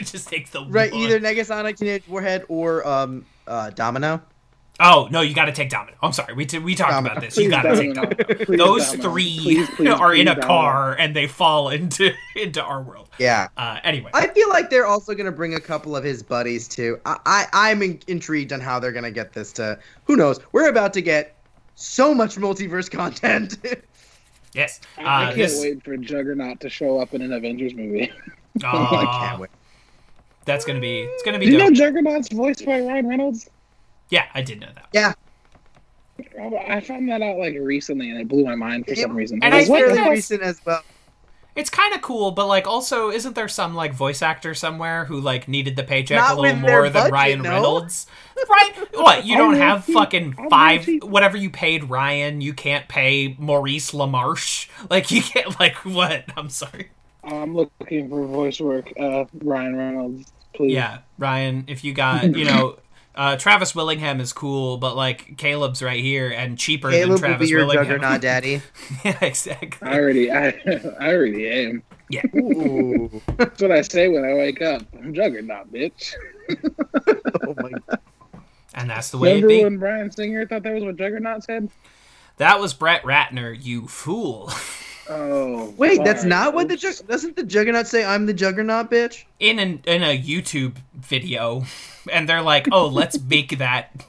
just 0.04 0.28
takes 0.30 0.50
the 0.52 0.64
right 0.68 0.92
one. 0.92 1.02
either 1.02 1.20
Negasonic 1.20 1.78
Teenage 1.78 2.08
Warhead 2.08 2.44
or 2.50 2.86
um 2.88 3.26
uh 3.48 3.70
Domino. 3.72 4.22
Oh 4.80 5.08
no, 5.12 5.22
you 5.22 5.34
got 5.34 5.46
to 5.46 5.52
take 5.52 5.70
Domino. 5.70 5.98
I'm 6.04 6.14
sorry, 6.14 6.34
we 6.36 6.46
t- 6.46 6.60
we 6.60 6.76
talked 6.76 6.92
Domino. 6.92 7.14
about 7.14 7.24
this. 7.24 7.36
You 7.38 7.50
got 7.50 7.64
to 7.64 7.76
take 7.76 7.94
Domino. 7.96 8.14
Domino. 8.16 8.46
Please, 8.46 8.58
Those 8.58 8.86
Domino. 8.92 9.10
three 9.10 9.40
Please, 9.42 9.70
please, 9.72 9.90
are 10.00 10.14
in 10.14 10.26
please, 10.28 10.32
a 10.32 10.36
Domino. 10.36 10.48
car 10.48 10.96
and 11.00 11.16
they 11.16 11.26
fall 11.28 11.70
into 11.70 12.12
into 12.36 12.62
our 12.64 12.82
world. 12.82 13.10
Yeah. 13.18 13.48
Uh, 13.58 13.80
anyway, 13.84 14.12
I 14.14 14.28
feel 14.28 14.50
like 14.50 14.70
they're 14.70 14.86
also 14.86 15.16
gonna 15.16 15.32
bring 15.32 15.56
a 15.56 15.60
couple 15.60 15.96
of 15.96 16.04
his 16.04 16.22
buddies 16.22 16.68
too. 16.68 17.00
I, 17.06 17.18
I 17.26 17.46
I'm 17.72 17.82
in, 17.82 18.00
intrigued 18.08 18.54
on 18.54 18.60
how 18.60 18.80
they're 18.80 18.92
gonna 18.92 19.10
get 19.12 19.34
this 19.34 19.52
to. 19.54 19.80
Who 20.06 20.16
knows? 20.16 20.40
We're 20.52 20.70
about 20.70 20.94
to 20.94 21.02
get 21.02 21.36
so 21.76 22.14
much 22.14 22.36
multiverse 22.36 22.90
content. 22.92 23.58
yes, 24.54 24.80
uh, 25.00 25.02
I 25.06 25.26
can't 25.26 25.38
this, 25.38 25.60
wait 25.62 25.84
for 25.84 25.98
Juggernaut 25.98 26.60
to 26.60 26.70
show 26.70 27.00
up 27.00 27.14
in 27.16 27.22
an 27.24 27.34
Avengers 27.34 27.74
movie. 27.74 28.12
Oh, 28.64 28.68
I 28.68 29.28
can't 29.28 29.40
wait. 29.42 29.50
that's 30.46 30.66
gonna 30.66 30.80
be 30.80 31.00
it's 31.02 31.24
gonna 31.24 31.40
be 31.40 31.46
Do 31.48 31.52
you 31.54 31.58
know. 31.58 31.72
Juggernaut's 31.72 32.30
voiced 32.30 32.64
by 32.66 32.80
Ryan 32.82 33.08
Reynolds? 33.08 33.50
Yeah, 34.10 34.26
I 34.34 34.42
did 34.42 34.60
know 34.60 34.70
that. 34.76 34.88
Yeah, 34.94 35.14
I 36.70 36.80
found 36.82 37.10
that 37.10 37.22
out 37.22 37.38
like 37.38 37.56
recently, 37.60 38.10
and 38.10 38.20
it 38.20 38.28
blew 38.28 38.44
my 38.46 38.56
mind 38.56 38.88
for 38.88 38.96
some 38.96 39.16
reason. 39.16 39.40
And 39.44 39.54
I 39.54 39.58
I 39.58 39.60
was 39.62 39.70
it's 39.70 39.70
think 39.70 39.80
fairly 39.86 39.96
that's- 39.98 40.16
recent 40.16 40.42
as 40.42 40.62
well. 40.66 40.82
It's 41.56 41.72
kind 41.72 41.96
of 41.96 42.04
cool, 42.04 42.30
but 42.30 42.46
like 42.46 42.68
also, 42.68 43.10
isn't 43.10 43.34
there 43.34 43.48
some 43.48 43.74
like 43.74 43.92
voice 43.92 44.22
actor 44.22 44.54
somewhere 44.54 45.06
who 45.06 45.20
like 45.20 45.48
needed 45.48 45.76
the 45.76 45.84
paycheck 45.84 46.20
Not 46.20 46.38
a 46.38 46.40
little 46.40 46.56
with 46.56 46.66
their 46.68 46.82
more 46.82 46.90
than 46.90 47.12
Ryan 47.12 47.42
no. 47.42 47.50
Reynolds? 47.50 48.06
Right? 48.48 48.74
What? 48.94 49.26
You 49.26 49.38
don't 49.38 49.56
I'm 49.56 49.60
have 49.62 49.78
happy- 49.82 49.94
fucking 49.94 50.36
I'm 50.38 50.50
five 50.52 50.80
happy. 50.82 51.00
whatever 51.00 51.36
you 51.36 51.50
paid 51.50 51.86
Ryan, 51.90 52.42
you 52.42 52.54
can't 52.54 52.88
pay 52.88 53.36
Maurice 53.40 53.92
LaMarche. 53.92 54.70
Like 54.92 55.10
you 55.10 55.24
can't 55.24 55.60
like 55.60 55.74
what? 55.78 56.26
I'm 56.38 56.50
sorry. 56.50 56.90
I'm 57.24 57.56
looking 57.56 58.08
for 58.08 58.26
voice 58.28 58.60
work. 58.62 58.94
Uh, 59.00 59.26
Ryan 59.42 59.76
Reynolds, 59.76 60.32
please. 60.54 60.74
Yeah, 60.74 61.00
Ryan, 61.18 61.66
if 61.68 61.84
you 61.84 61.92
got, 61.94 62.36
you 62.36 62.46
know, 62.46 62.78
uh, 63.18 63.36
Travis 63.38 63.74
Willingham 63.76 64.22
is 64.22 64.32
cool, 64.32 64.78
but 64.78 64.96
like 64.96 65.38
Caleb's 65.38 65.82
right 65.84 66.00
here 66.02 66.30
and 66.30 66.58
cheaper 66.58 66.90
than 66.92 67.00
Caleb 67.00 67.10
will 67.12 67.18
Travis 67.20 67.46
be 67.48 67.50
your 67.52 67.66
Willingham. 67.66 67.86
juggernaut 67.86 68.22
daddy. 68.22 68.62
yeah, 69.04 69.18
exactly. 69.22 69.88
I 69.88 69.94
already, 70.00 70.32
I, 70.32 70.48
I 71.00 71.14
already 71.14 71.48
am. 71.50 71.84
Yeah. 72.10 72.22
Ooh. 72.36 73.22
That's 73.38 73.62
what 73.62 73.72
I 73.72 73.82
say 73.82 74.08
when 74.08 74.24
I 74.24 74.34
wake 74.36 74.62
up. 74.62 74.84
I'm 74.94 75.14
Juggernaut, 75.14 75.74
bitch. 75.74 76.14
oh 77.46 77.54
my 77.58 77.72
god. 77.72 78.00
And 78.74 78.90
that's 78.90 79.10
the 79.10 79.18
way 79.18 79.32
it 79.32 79.44
Remember 79.44 79.48
be. 79.50 79.64
when 79.64 79.78
Bryan 79.80 80.12
Singer 80.12 80.46
thought 80.48 80.64
that 80.64 80.74
was 80.74 80.84
what 80.84 80.96
Juggernaut 80.98 81.44
said? 81.44 81.70
That 82.38 82.60
was 82.60 82.74
Brett 82.76 83.02
Ratner, 83.04 83.58
you 83.60 83.88
fool. 83.88 84.52
Oh, 85.10 85.74
Wait, 85.78 86.04
that's 86.04 86.22
sorry. 86.22 86.30
not 86.30 86.54
what 86.54 86.68
the 86.68 86.74
Oops. 86.74 87.00
jug- 87.00 87.08
doesn't 87.08 87.36
the 87.36 87.44
juggernaut 87.44 87.88
say? 87.88 88.04
I'm 88.04 88.26
the 88.26 88.34
juggernaut, 88.34 88.92
bitch. 88.92 89.24
in 89.40 89.60
an, 89.60 89.82
in 89.86 90.04
a 90.04 90.18
YouTube 90.22 90.76
video, 90.96 91.64
and 92.12 92.28
they're 92.28 92.42
like, 92.42 92.68
"Oh, 92.72 92.88
let's 92.88 93.20
make 93.30 93.58
that 93.58 94.06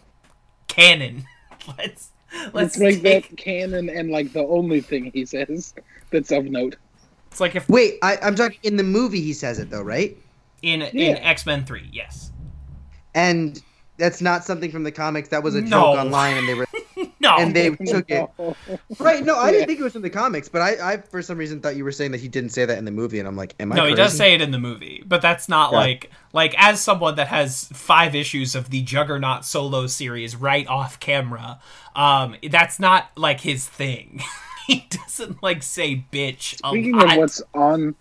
canon. 0.68 1.24
Let's 1.78 2.08
let's, 2.32 2.54
Let's 2.54 2.78
make 2.78 3.02
take, 3.02 3.28
that 3.28 3.36
canon 3.36 3.88
and 3.90 4.10
like 4.10 4.32
the 4.32 4.40
only 4.44 4.80
thing 4.80 5.10
he 5.12 5.26
says 5.26 5.74
that's 6.10 6.30
of 6.30 6.46
note. 6.46 6.76
It's 7.30 7.40
like 7.40 7.54
if 7.56 7.68
Wait, 7.68 7.98
I, 8.02 8.16
I'm 8.22 8.34
talking 8.34 8.58
in 8.62 8.76
the 8.76 8.82
movie. 8.82 9.20
He 9.20 9.32
says 9.34 9.58
it 9.58 9.68
though, 9.70 9.82
right? 9.82 10.16
in 10.62 10.82
in 10.82 11.16
X 11.18 11.44
Men 11.46 11.64
Three, 11.64 11.88
yes. 11.92 12.32
And 13.14 13.62
that's 13.98 14.20
not 14.22 14.44
something 14.44 14.70
from 14.70 14.82
the 14.84 14.92
comics. 14.92 15.28
That 15.28 15.42
was 15.42 15.54
a 15.56 15.60
No. 15.60 15.68
joke 15.68 15.98
online, 15.98 16.36
and 16.38 16.48
they 16.48 16.54
were 16.54 16.66
No, 17.36 17.38
and 17.38 17.54
they 17.54 17.70
took 17.86 18.10
it. 18.10 18.28
Right? 19.00 19.24
No, 19.24 19.36
I 19.36 19.46
Yeah. 19.46 19.52
didn't 19.52 19.66
think 19.68 19.80
it 19.80 19.84
was 19.84 19.96
in 19.96 20.02
the 20.02 20.10
comics, 20.10 20.48
but 20.48 20.60
I, 20.62 20.92
I 20.94 20.96
for 20.98 21.22
some 21.22 21.38
reason 21.38 21.60
thought 21.60 21.76
you 21.76 21.84
were 21.84 21.92
saying 21.92 22.10
that 22.12 22.20
he 22.20 22.28
didn't 22.28 22.50
say 22.50 22.64
that 22.64 22.78
in 22.78 22.84
the 22.84 22.90
movie, 22.90 23.18
and 23.18 23.28
I'm 23.28 23.36
like, 23.36 23.54
am 23.60 23.72
I? 23.72 23.76
no, 23.76 23.86
he 23.86 23.94
does 23.94 24.16
say 24.16 24.34
it 24.34 24.40
in 24.40 24.50
the 24.50 24.58
movie, 24.58 25.02
but 25.06 25.22
that's 25.22 25.48
not 25.48 25.72
Yeah. 25.72 25.78
like 25.78 26.10
like 26.32 26.54
as 26.58 26.80
someone 26.80 27.14
that 27.16 27.28
has 27.28 27.64
five 27.72 28.14
issues 28.14 28.54
of 28.54 28.70
the 28.70 28.82
Juggernaut 28.82 29.44
solo 29.44 29.86
series 29.86 30.34
right 30.36 30.66
off 30.66 30.98
camera. 31.00 31.60
Um, 31.94 32.36
that's 32.50 32.78
not 32.80 33.10
like 33.16 33.40
his 33.40 33.66
thing. 33.68 34.20
he 34.66 34.86
doesn't 34.90 35.42
like 35.42 35.62
say 35.62 36.04
bitch. 36.12 36.54
a 36.64 36.68
Speaking 36.68 36.92
lot. 36.96 37.12
of 37.12 37.16
what's 37.18 37.42
on, 37.54 37.94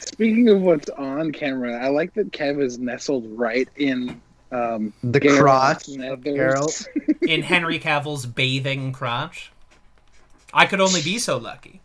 speaking 0.00 0.48
of 0.48 0.60
what's 0.60 0.88
on 0.90 1.32
camera, 1.32 1.74
I 1.84 1.88
like 1.88 2.14
that 2.14 2.30
Kev 2.32 2.62
is 2.62 2.78
nestled 2.78 3.26
right 3.38 3.68
in 3.76 4.20
um, 4.50 4.92
the 5.02 5.20
Geralt's 5.20 5.40
crotch 5.40 5.88
of. 5.88 6.20
Geralt. 6.20 6.86
in 7.22 7.42
Henry 7.42 7.78
Cavill's 7.78 8.26
bathing 8.26 8.92
crotch. 8.92 9.52
I 10.52 10.66
could 10.66 10.80
only 10.80 11.02
be 11.02 11.18
so 11.18 11.36
lucky. 11.38 11.80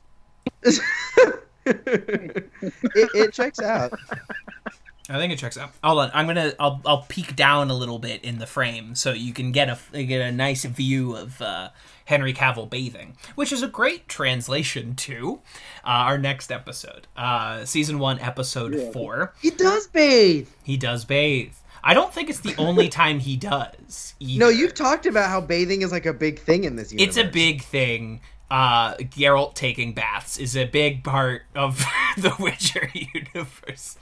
it, 0.64 0.84
it 1.66 3.34
checks 3.34 3.60
out. 3.60 3.94
I 5.10 5.18
think 5.18 5.34
it 5.34 5.40
checks 5.40 5.58
out. 5.58 5.72
Hold 5.84 6.00
on, 6.00 6.12
I'm 6.14 6.28
gonna 6.28 6.54
I'll 6.60 6.80
I'll 6.86 7.02
peek 7.10 7.36
down 7.36 7.72
a 7.72 7.74
little 7.74 7.98
bit 7.98 8.24
in 8.24 8.38
the 8.38 8.46
frame 8.46 8.94
so 8.94 9.12
you 9.12 9.34
can 9.34 9.52
get 9.52 9.68
a 9.70 10.04
get 10.04 10.22
a 10.22 10.32
nice 10.32 10.66
view 10.66 11.16
of 11.16 11.42
uh, 11.42 11.70
Henry 12.06 12.32
Cavill 12.32 12.70
bathing, 12.70 13.18
which 13.34 13.52
is 13.52 13.64
a 13.64 13.68
great 13.68 14.08
translation 14.08 14.96
to 14.96 15.42
uh, 15.84 15.88
our 15.88 16.20
next 16.20 16.52
episode, 16.52 17.08
uh, 17.18 17.66
season 17.66 17.98
one, 17.98 18.20
episode 18.20 18.94
four. 18.94 19.34
He 19.42 19.50
does 19.50 19.88
bathe. 19.88 20.48
He 20.64 20.78
does 20.78 21.06
bathe. 21.06 21.54
I 21.84 21.94
don't 21.94 22.14
think 22.14 22.30
it's 22.30 22.42
the 22.42 22.56
only 22.58 22.90
time 23.02 23.20
he 23.20 23.36
does. 23.38 24.14
Either. 24.20 24.40
No, 24.40 24.50
you've 24.50 24.74
talked 24.74 25.06
about 25.06 25.30
how 25.30 25.42
bathing 25.42 25.82
is 25.82 25.92
like 25.92 26.06
a 26.06 26.14
big 26.14 26.40
thing 26.40 26.64
in 26.64 26.76
this 26.76 26.92
universe. 26.92 27.18
It's 27.18 27.28
a 27.28 27.30
big 27.30 27.64
thing. 27.64 28.22
Uh, 28.52 28.96
Geralt 28.96 29.54
taking 29.54 29.94
baths 29.94 30.38
is 30.38 30.58
a 30.58 30.66
big 30.66 31.04
part 31.04 31.44
of 31.56 31.84
the 32.18 32.34
Witcher 32.40 32.90
universe. 33.14 33.98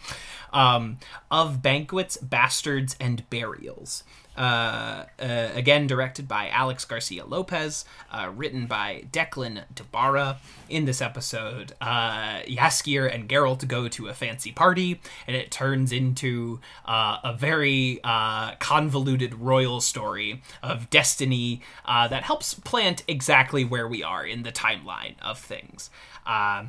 Um, 0.53 0.99
of 1.29 1.61
banquets, 1.61 2.15
bastards, 2.17 2.95
and 2.99 3.29
burials. 3.29 4.03
Uh, 4.37 5.05
uh, 5.19 5.49
again, 5.55 5.87
directed 5.87 6.27
by 6.27 6.47
Alex 6.49 6.85
Garcia 6.85 7.25
Lopez, 7.25 7.85
uh, 8.11 8.29
written 8.35 8.67
by 8.67 9.05
Declan 9.11 9.63
DeBarra. 9.73 10.37
In 10.69 10.85
this 10.85 11.01
episode, 11.01 11.73
uh, 11.79 12.41
Jaskier 12.41 13.13
and 13.13 13.27
Geralt 13.29 13.67
go 13.67 13.87
to 13.87 14.07
a 14.07 14.13
fancy 14.13 14.51
party, 14.51 14.99
and 15.25 15.35
it 15.35 15.49
turns 15.49 15.91
into 15.91 16.59
uh, 16.85 17.17
a 17.23 17.33
very 17.33 17.99
uh, 18.03 18.55
convoluted 18.55 19.33
royal 19.35 19.81
story 19.81 20.41
of 20.61 20.89
destiny 20.89 21.61
uh, 21.85 22.07
that 22.09 22.23
helps 22.23 22.53
plant 22.53 23.03
exactly 23.07 23.63
where 23.63 23.87
we 23.87 24.03
are 24.03 24.25
in 24.25 24.43
the 24.43 24.51
timeline 24.51 25.15
of 25.21 25.39
things. 25.39 25.89
Uh, 26.25 26.65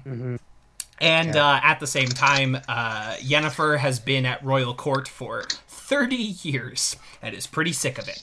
and 1.00 1.36
uh, 1.36 1.60
at 1.62 1.80
the 1.80 1.86
same 1.86 2.08
time, 2.08 2.56
uh, 2.68 3.14
Yennefer 3.20 3.78
has 3.78 4.00
been 4.00 4.26
at 4.26 4.44
royal 4.44 4.74
court 4.74 5.06
for 5.06 5.44
30 5.88 6.16
years 6.16 6.96
and 7.22 7.34
is 7.34 7.46
pretty 7.46 7.72
sick 7.72 7.98
of 7.98 8.08
it. 8.08 8.22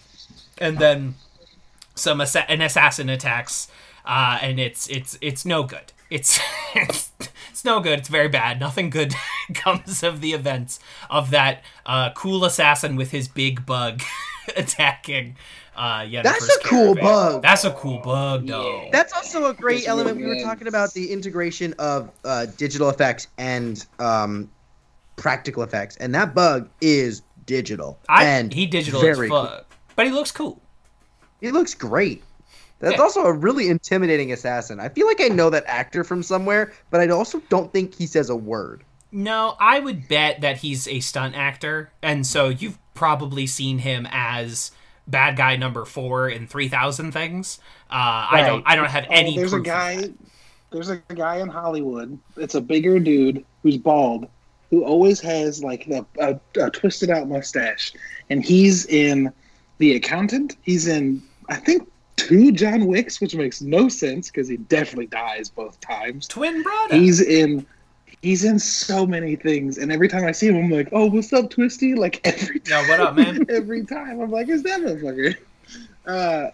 And 0.60 0.78
then 0.78 1.16
some 1.96 2.22
assa- 2.22 2.50
an 2.50 2.62
assassin 2.62 3.10
attacks, 3.10 3.68
uh, 4.06 4.38
and 4.42 4.60
it's 4.60 4.88
it's 4.88 5.18
it's 5.20 5.46
no 5.46 5.64
good. 5.64 5.92
It's, 6.12 6.40
it's 6.76 7.12
it's 7.50 7.66
no 7.66 7.80
good. 7.80 8.00
It's 8.00 8.08
very 8.10 8.28
bad. 8.30 8.60
Nothing 8.60 8.90
good 8.92 9.14
comes 9.56 10.04
of 10.04 10.22
the 10.22 10.34
events 10.34 10.80
of 11.10 11.32
that 11.32 11.64
uh, 11.86 12.12
cool 12.14 12.46
assassin 12.46 12.96
with 12.96 13.12
his 13.12 13.28
big 13.28 13.66
bug 13.66 14.02
attacking. 14.56 15.36
Uh, 15.76 16.02
Yennefer's 16.02 16.24
That's 16.24 16.56
a 16.56 16.60
cool 16.70 16.96
caravan. 16.96 17.04
bug. 17.04 17.42
That's 17.42 17.66
a 17.66 17.72
cool 17.72 17.98
bug, 17.98 18.48
though. 18.48 18.88
That's 18.94 19.12
also 19.12 19.48
a 19.48 19.54
great 19.54 19.80
It's 19.80 19.88
element. 19.90 20.16
We 20.18 20.24
were 20.26 20.36
good. 20.36 20.44
talking 20.46 20.68
about 20.68 20.94
the 20.94 21.12
integration 21.12 21.74
of 21.80 22.12
uh, 22.24 22.46
digital 22.58 22.90
effects 22.90 23.28
and 23.38 23.86
um, 24.00 24.50
practical 25.18 25.64
effects, 25.64 25.98
and 25.98 26.14
that 26.16 26.34
bug 26.34 26.70
is 26.80 27.24
digital. 27.46 28.00
I, 28.10 28.26
and 28.26 28.54
he 28.54 28.66
digital 28.66 29.00
as 29.06 29.18
very 29.18 29.30
fuck, 29.30 29.66
but 29.96 30.06
he 30.06 30.12
looks 30.12 30.32
cool. 30.32 30.62
He 31.42 31.52
looks 31.52 31.74
great. 31.74 32.24
That's 32.80 32.98
Yeah. 32.98 33.02
also 33.04 33.22
a 33.26 33.34
really 33.34 33.70
intimidating 33.70 34.32
assassin. 34.32 34.80
I 34.80 34.90
feel 34.90 35.08
like 35.08 35.22
I 35.22 35.28
know 35.30 35.50
that 35.50 35.64
actor 35.68 36.04
from 36.04 36.24
somewhere, 36.24 36.74
but 36.92 37.00
I 37.02 37.08
also 37.10 37.42
don't 37.50 37.72
think 37.72 37.96
he 37.96 38.06
says 38.06 38.30
a 38.30 38.36
word. 38.36 38.84
No, 39.12 39.56
I 39.60 39.80
would 39.80 40.08
bet 40.10 40.42
that 40.42 40.58
he's 40.58 40.88
a 40.88 41.00
stunt 41.00 41.36
actor, 41.36 41.92
and 42.02 42.28
so 42.28 42.50
you've 42.50 42.78
probably 42.94 43.48
seen 43.48 43.80
him 43.80 44.08
as 44.12 44.72
bad 45.08 45.38
guy 45.38 45.56
number 45.56 45.86
four 45.86 46.28
in 46.28 46.48
Three 46.48 46.68
Thousand 46.68 47.12
Things. 47.14 47.60
Uh, 47.90 48.28
I 48.32 48.44
don't. 48.46 48.64
I 48.66 48.76
don't 48.76 48.90
have 48.90 49.06
any. 49.10 49.34
Oh, 49.34 49.40
there's 49.40 49.54
a 49.54 49.56
proof 49.58 49.62
of 49.62 49.66
guy. 49.66 50.10
There's 50.72 50.90
a 50.90 50.98
guy 50.98 51.38
in 51.38 51.48
Hollywood. 51.48 52.18
It's 52.36 52.56
a 52.56 52.62
bigger 52.62 53.00
dude 53.00 53.46
who's 53.64 53.78
bald, 53.78 54.28
who 54.76 54.84
always 54.84 55.22
has 55.22 55.64
like 55.64 55.88
a, 55.88 56.06
a, 56.20 56.38
a 56.62 56.70
twisted 56.70 57.10
out 57.10 57.30
mustache, 57.30 57.94
and 58.30 58.44
he's 58.44 58.86
in 58.88 59.32
The 59.78 59.96
Accountant. 59.96 60.58
He's 60.64 60.88
in 60.88 61.22
I 61.48 61.56
think 61.56 61.90
two 62.18 62.52
John 62.52 62.88
Wicks, 62.88 63.22
which 63.22 63.36
makes 63.36 63.62
no 63.62 63.88
sense 63.88 64.30
because 64.30 64.50
he 64.50 64.58
definitely 64.58 65.06
dies 65.06 65.48
both 65.48 65.80
times. 65.80 66.28
Twin 66.28 66.62
brother. 66.62 66.96
He's 66.98 67.22
in. 67.22 67.66
He's 68.22 68.44
in 68.44 68.60
so 68.60 69.06
many 69.06 69.36
things, 69.38 69.78
and 69.78 69.92
every 69.92 70.08
time 70.10 70.26
I 70.26 70.32
see 70.32 70.48
him, 70.48 70.58
I'm 70.58 70.70
like, 70.72 70.90
"Oh, 70.92 71.06
what's 71.06 71.32
up, 71.32 71.50
Twisty?" 71.52 71.96
Like 71.96 72.20
every 72.26 72.62
Yo, 72.66 72.76
time, 72.82 72.90
what 72.90 73.00
up, 73.00 73.16
man? 73.16 73.46
every 73.50 73.86
time, 73.86 74.20
I'm 74.20 74.32
like, 74.32 74.50
"Is 74.50 74.64
that 74.64 74.82
motherfucker?" 74.82 75.36
Uh, 76.06 76.50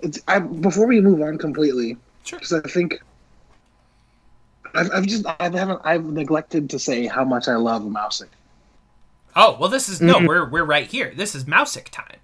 it's, 0.00 0.20
I, 0.28 0.38
before 0.40 0.86
we 0.86 1.00
move 1.00 1.22
on 1.22 1.38
completely, 1.38 1.96
Sure. 2.24 2.38
because 2.40 2.52
I 2.52 2.68
think 2.68 3.00
I've, 4.74 4.90
I've 4.92 5.06
just 5.06 5.24
I 5.26 5.36
haven't 5.40 5.80
I've 5.84 6.04
neglected 6.04 6.68
to 6.70 6.78
say 6.78 7.06
how 7.06 7.24
much 7.24 7.48
I 7.48 7.56
love 7.56 7.82
Mousesack. 7.82 8.28
Oh 9.36 9.56
well, 9.58 9.68
this 9.68 9.88
is 9.88 10.00
no. 10.00 10.14
Mhm. 10.20 10.28
We're 10.28 10.48
we're 10.48 10.64
right 10.64 10.86
here. 10.86 11.12
This 11.14 11.34
is 11.34 11.44
Mousesack 11.44 11.88
time 11.90 12.18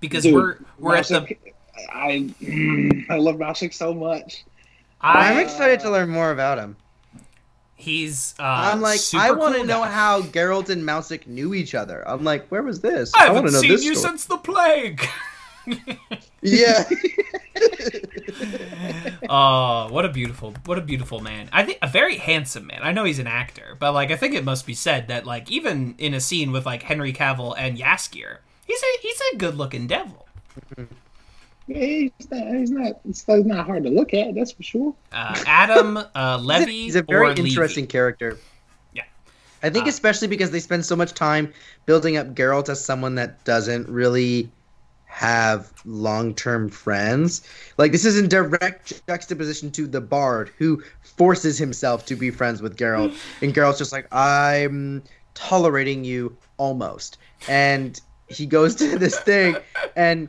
because 0.00 0.24
Dude, 0.24 0.34
we're 0.34 0.58
we're 0.78 0.96
at 0.96 1.06
the. 1.08 1.36
I 1.92 2.30
mm, 2.42 3.04
I 3.10 3.16
love 3.16 3.36
Mousesack 3.36 3.72
so 3.74 3.92
much. 3.94 4.44
I'm 5.00 5.38
I, 5.38 5.42
excited 5.42 5.80
to 5.80 5.90
learn 5.90 6.08
more 6.10 6.30
about 6.30 6.58
him. 6.58 6.76
he's. 7.74 8.34
Uh, 8.38 8.42
I'm 8.44 8.80
like, 8.80 9.00
super 9.00 9.22
I 9.24 9.30
want 9.30 9.54
to 9.54 9.58
cool 9.60 9.66
know 9.66 9.80
guy. 9.80 9.90
how 9.90 10.20
Geralt 10.22 10.68
and 10.68 10.84
Mousesack 10.84 11.26
knew 11.26 11.54
each 11.54 11.74
other. 11.74 12.06
I'm 12.06 12.22
like, 12.22 12.46
where 12.48 12.62
was 12.62 12.80
this? 12.80 13.10
I 13.14 13.30
want 13.30 13.46
haven't 13.46 13.46
to 13.46 13.52
know 13.52 13.60
seen 13.62 13.70
this 13.70 13.84
you 13.84 13.94
story. 13.94 14.10
since 14.10 14.26
the 14.26 14.36
plague. 14.36 15.06
Yeah. 16.42 16.84
Oh, 19.28 19.88
what 19.90 20.04
a 20.04 20.08
beautiful, 20.08 20.54
what 20.64 20.78
a 20.78 20.80
beautiful 20.80 21.20
man. 21.20 21.48
I 21.52 21.64
think 21.64 21.78
a 21.82 21.86
very 21.88 22.16
handsome 22.16 22.66
man. 22.66 22.80
I 22.82 22.92
know 22.92 23.04
he's 23.04 23.18
an 23.18 23.26
actor, 23.26 23.76
but 23.78 23.92
like 23.92 24.10
I 24.10 24.16
think 24.16 24.34
it 24.34 24.44
must 24.44 24.66
be 24.66 24.74
said 24.74 25.08
that 25.08 25.24
like 25.26 25.50
even 25.50 25.94
in 25.98 26.14
a 26.14 26.20
scene 26.20 26.50
with 26.52 26.66
like 26.66 26.82
Henry 26.82 27.12
Cavill 27.12 27.54
and 27.56 27.78
Jaskier, 27.78 28.38
he's 28.66 28.82
a 28.82 28.86
he's 29.02 29.20
a 29.32 29.36
good 29.36 29.56
looking 29.56 29.86
devil. 29.86 30.26
Yeah, 31.66 31.76
he's 31.76 32.30
not 32.30 32.46
he's 32.54 32.70
not 32.70 33.00
it's 33.08 33.28
not 33.28 33.66
hard 33.66 33.84
to 33.84 33.90
look 33.90 34.12
at. 34.14 34.34
That's 34.34 34.52
for 34.52 34.62
sure. 34.62 34.94
Uh, 35.12 35.40
Adam 35.46 35.98
uh, 36.14 36.38
Levy 36.42 36.72
He's 36.72 36.96
a 36.96 37.02
very 37.02 37.26
or 37.26 37.28
Levy. 37.28 37.48
interesting 37.50 37.86
character. 37.86 38.36
Yeah. 38.92 39.04
I 39.62 39.70
think 39.70 39.86
Uh, 39.86 39.90
especially 39.90 40.28
because 40.28 40.50
they 40.50 40.60
spend 40.60 40.84
so 40.84 40.96
much 40.96 41.12
time 41.14 41.52
building 41.86 42.16
up 42.16 42.34
Geralt 42.34 42.68
as 42.68 42.84
someone 42.84 43.14
that 43.16 43.44
doesn't 43.44 43.88
really 43.88 44.50
have 45.10 45.72
long-term 45.84 46.70
friends. 46.70 47.42
Like 47.78 47.92
this 47.92 48.04
is 48.04 48.18
in 48.18 48.28
direct 48.28 49.06
juxtaposition 49.06 49.70
to 49.72 49.86
the 49.86 50.00
bard 50.00 50.50
who 50.56 50.82
forces 51.02 51.58
himself 51.58 52.06
to 52.06 52.16
be 52.16 52.30
friends 52.30 52.62
with 52.62 52.76
Geralt 52.76 53.14
and 53.42 53.52
Geralt's 53.52 53.78
just 53.78 53.92
like 53.92 54.06
I'm 54.12 55.02
tolerating 55.34 56.04
you 56.04 56.36
almost. 56.56 57.18
And 57.48 58.00
he 58.28 58.46
goes 58.46 58.74
to 58.76 58.98
this 58.98 59.18
thing 59.30 59.56
and 59.96 60.28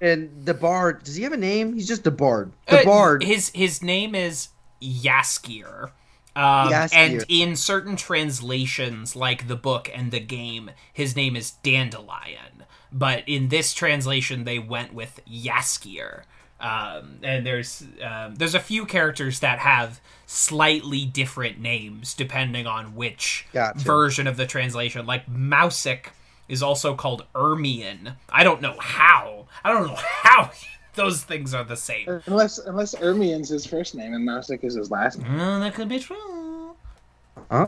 and 0.00 0.30
the 0.44 0.54
bard 0.54 1.04
does 1.04 1.14
he 1.14 1.22
have 1.24 1.32
a 1.32 1.36
name? 1.36 1.74
He's 1.74 1.86
just 1.86 2.02
the 2.02 2.10
bard. 2.10 2.52
The 2.68 2.80
Uh, 2.80 2.84
bard 2.84 3.22
His 3.22 3.50
his 3.54 3.82
name 3.82 4.14
is 4.14 4.48
Jaskier. 4.82 5.90
Um, 6.34 6.70
Jaskier. 6.70 6.96
And 6.96 7.24
in 7.28 7.56
certain 7.56 7.96
translations, 7.96 9.14
like 9.14 9.48
the 9.48 9.56
book 9.56 9.90
and 9.94 10.10
the 10.10 10.20
game, 10.20 10.70
his 10.92 11.14
name 11.14 11.36
is 11.36 11.52
Dandelion. 11.62 12.64
But 12.90 13.24
in 13.26 13.48
this 13.48 13.74
translation, 13.74 14.44
they 14.44 14.58
went 14.58 14.94
with 14.94 15.20
Jaskier. 15.30 16.22
Um, 16.60 17.18
and 17.24 17.44
there's 17.44 17.84
um, 18.02 18.36
there's 18.36 18.54
a 18.54 18.60
few 18.60 18.86
characters 18.86 19.40
that 19.40 19.58
have 19.58 20.00
slightly 20.26 21.04
different 21.04 21.58
names 21.58 22.14
depending 22.14 22.68
on 22.68 22.94
which 22.94 23.46
Gotcha. 23.52 23.80
version 23.80 24.26
of 24.28 24.36
the 24.36 24.46
translation. 24.46 25.04
Like 25.04 25.26
Mousesack 25.26 26.12
is 26.48 26.62
also 26.62 26.94
called 26.94 27.24
Ermion. 27.34 28.14
I 28.28 28.44
don't 28.44 28.62
know 28.62 28.76
how. 28.78 29.46
I 29.64 29.72
don't 29.72 29.88
know 29.88 29.96
how 29.98 30.52
those 30.94 31.22
things 31.24 31.54
are 31.54 31.64
the 31.64 31.76
same. 31.76 32.22
Unless 32.26 32.58
unless 32.58 32.94
Ermion's 32.94 33.48
his 33.48 33.66
first 33.66 33.94
name 33.94 34.14
and 34.14 34.26
Mousesack 34.28 34.62
is 34.64 34.74
his 34.74 34.90
last 34.90 35.18
name. 35.18 35.32
Mm, 35.32 35.60
that 35.60 35.74
could 35.74 35.88
be 35.88 35.98
true. 35.98 36.76
Huh? 37.50 37.66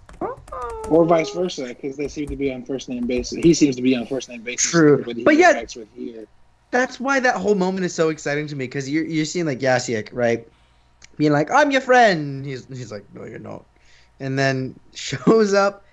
Or 0.89 1.05
vice 1.05 1.31
versa, 1.31 1.66
because 1.68 1.97
they 1.97 2.09
seem 2.09 2.29
to 2.29 2.37
be 2.37 2.53
on 2.53 2.64
first 2.64 2.89
name 2.89 3.07
basis. 3.07 3.43
He 3.43 3.55
seems 3.55 3.77
to 3.77 3.83
be 3.83 3.97
on 3.97 4.07
first 4.07 4.29
name 4.29 4.43
basis. 4.43 4.70
True. 4.70 5.03
with 5.07 5.16
he 5.16 5.25
But 5.25 5.37
yet 5.37 5.75
with 5.77 5.89
here. 5.95 6.27
that's 6.70 7.01
why 7.01 7.20
that 7.20 7.37
whole 7.37 7.55
moment 7.55 7.85
is 7.87 7.95
so 7.95 8.11
exciting 8.11 8.47
to 8.49 8.57
me 8.57 8.64
because 8.66 8.89
you're 8.89 9.05
you're 9.05 9.25
seeing 9.25 9.47
like 9.47 9.59
Jaskier, 9.61 10.09
right? 10.12 10.47
Being 11.16 11.33
like, 11.33 11.51
I'm 11.51 11.70
your 11.70 11.81
friend. 11.81 12.45
He's 12.45 12.66
he's 12.66 12.93
like, 12.93 13.05
No, 13.14 13.25
you're 13.25 13.39
not. 13.39 13.64
And 14.20 14.39
then 14.39 14.79
shows 14.95 15.55
up 15.55 15.85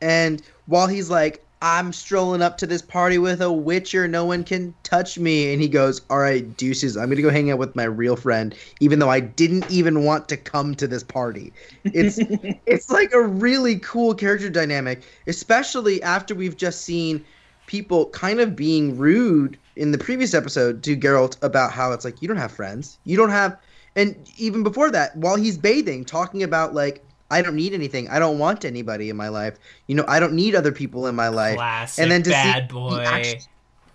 and 0.00 0.42
while 0.66 0.86
he's 0.86 1.10
like, 1.10 1.44
I'm 1.62 1.92
strolling 1.92 2.40
up 2.40 2.56
to 2.58 2.66
this 2.66 2.80
party 2.80 3.18
with 3.18 3.42
a 3.42 3.52
witcher, 3.52 4.08
no 4.08 4.24
one 4.24 4.44
can 4.44 4.74
touch 4.82 5.18
me, 5.18 5.52
and 5.52 5.60
he 5.60 5.68
goes, 5.68 6.00
Alright, 6.10 6.56
deuces, 6.56 6.96
I'm 6.96 7.10
gonna 7.10 7.20
go 7.20 7.28
hang 7.28 7.50
out 7.50 7.58
with 7.58 7.76
my 7.76 7.84
real 7.84 8.16
friend, 8.16 8.54
even 8.80 8.98
though 8.98 9.10
I 9.10 9.20
didn't 9.20 9.70
even 9.70 10.04
want 10.04 10.26
to 10.30 10.38
come 10.38 10.74
to 10.76 10.86
this 10.86 11.02
party. 11.02 11.52
It's 11.84 12.18
it's 12.66 12.90
like 12.90 13.12
a 13.12 13.20
really 13.20 13.78
cool 13.80 14.14
character 14.14 14.48
dynamic, 14.48 15.02
especially 15.26 16.02
after 16.02 16.34
we've 16.34 16.56
just 16.56 16.80
seen 16.82 17.24
people 17.66 18.06
kind 18.06 18.40
of 18.40 18.56
being 18.56 18.96
rude 18.96 19.58
in 19.76 19.92
the 19.92 19.98
previous 19.98 20.32
episode 20.32 20.82
to 20.82 20.96
Geralt 20.96 21.36
about 21.42 21.72
how 21.72 21.92
it's 21.92 22.06
like 22.06 22.22
you 22.22 22.28
don't 22.28 22.38
have 22.38 22.52
friends, 22.52 22.98
you 23.04 23.18
don't 23.18 23.30
have, 23.30 23.58
and 23.94 24.16
even 24.38 24.62
before 24.62 24.90
that, 24.90 25.14
while 25.14 25.36
he's 25.36 25.58
bathing, 25.58 26.06
talking 26.06 26.42
about 26.42 26.74
like 26.74 27.04
I 27.30 27.42
don't 27.42 27.54
need 27.56 27.72
anything. 27.72 28.08
I 28.08 28.18
don't 28.18 28.38
want 28.38 28.64
anybody 28.64 29.10
in 29.10 29.16
my 29.16 29.28
life. 29.28 29.58
You 29.86 29.94
know, 29.94 30.04
I 30.08 30.20
don't 30.20 30.34
need 30.34 30.54
other 30.54 30.72
people 30.72 31.06
in 31.06 31.14
my 31.14 31.28
life. 31.28 31.56
Classic 31.56 32.02
and 32.02 32.10
then 32.10 32.22
to 32.24 32.30
bad 32.30 32.68
see 32.68 32.74
boy. 32.74 32.98
He 32.98 33.04
actually, 33.06 33.46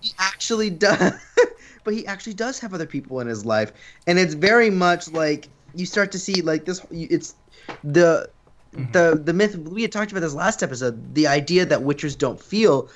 he 0.01 0.11
actually 0.19 0.69
does, 0.69 1.13
but 1.83 1.93
he 1.93 2.05
actually 2.07 2.33
does 2.33 2.59
have 2.59 2.73
other 2.73 2.85
people 2.85 3.19
in 3.19 3.27
his 3.27 3.45
life, 3.45 3.71
and 4.07 4.17
it's 4.19 4.33
very 4.33 4.69
much 4.69 5.11
like 5.11 5.49
you 5.75 5.85
start 5.85 6.11
to 6.13 6.19
see 6.19 6.41
like 6.41 6.65
this. 6.65 6.85
It's 6.91 7.35
the 7.83 8.29
Mm-hmm. 8.75 8.91
the 8.91 9.21
the 9.23 9.33
myth 9.33 9.55
we 9.57 9.81
had 9.83 9.91
talked 9.91 10.11
about 10.11 10.21
this 10.21 10.33
last 10.33 10.61
episode. 10.61 11.15
The 11.15 11.27
idea 11.27 11.65
that 11.65 11.79
witchers 11.79 12.17
don't 12.17 12.41
feel. 12.41 12.89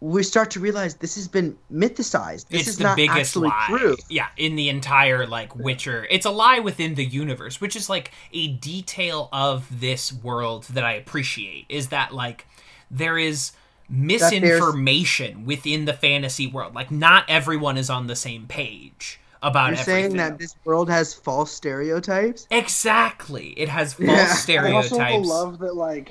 We 0.00 0.22
start 0.22 0.50
to 0.52 0.60
realize 0.60 0.94
this 0.94 1.16
has 1.16 1.26
been 1.26 1.58
mythicized. 1.72 2.48
This 2.48 2.60
it's 2.62 2.68
is 2.70 2.76
the 2.78 2.84
not 2.84 2.96
biggest 2.96 3.18
actually 3.18 3.48
lie. 3.48 3.66
true. 3.68 3.96
Yeah, 4.08 4.28
in 4.36 4.54
the 4.54 4.68
entire 4.68 5.26
like 5.26 5.56
Witcher. 5.56 6.06
It's 6.10 6.24
a 6.26 6.30
lie 6.30 6.60
within 6.60 6.94
the 6.94 7.04
universe, 7.04 7.60
which 7.60 7.74
is 7.74 7.88
like 7.90 8.12
a 8.32 8.48
detail 8.48 9.28
of 9.32 9.66
this 9.80 10.12
world 10.12 10.64
that 10.70 10.84
I 10.84 10.92
appreciate. 10.92 11.66
Is 11.68 11.88
that 11.88 12.14
like 12.14 12.46
there 12.90 13.18
is 13.18 13.52
misinformation 13.90 15.44
within 15.46 15.84
the 15.84 15.92
fantasy 15.94 16.46
world. 16.46 16.74
Like 16.74 16.90
not 16.90 17.24
everyone 17.28 17.76
is 17.76 17.90
on 17.90 18.06
the 18.06 18.16
same 18.16 18.46
page 18.46 19.18
about 19.42 19.70
You're 19.70 19.80
everything. 19.80 20.02
saying 20.04 20.16
that 20.16 20.38
this 20.38 20.54
world 20.64 20.88
has 20.90 21.14
false 21.14 21.50
stereotypes. 21.52 22.46
exactly. 22.50 23.48
It 23.50 23.68
has 23.68 23.94
false 23.94 24.48
Yeah. 24.48 24.62
I 24.64 24.72
also 24.72 24.98
love 25.18 25.58
that, 25.60 25.74
like, 25.76 26.10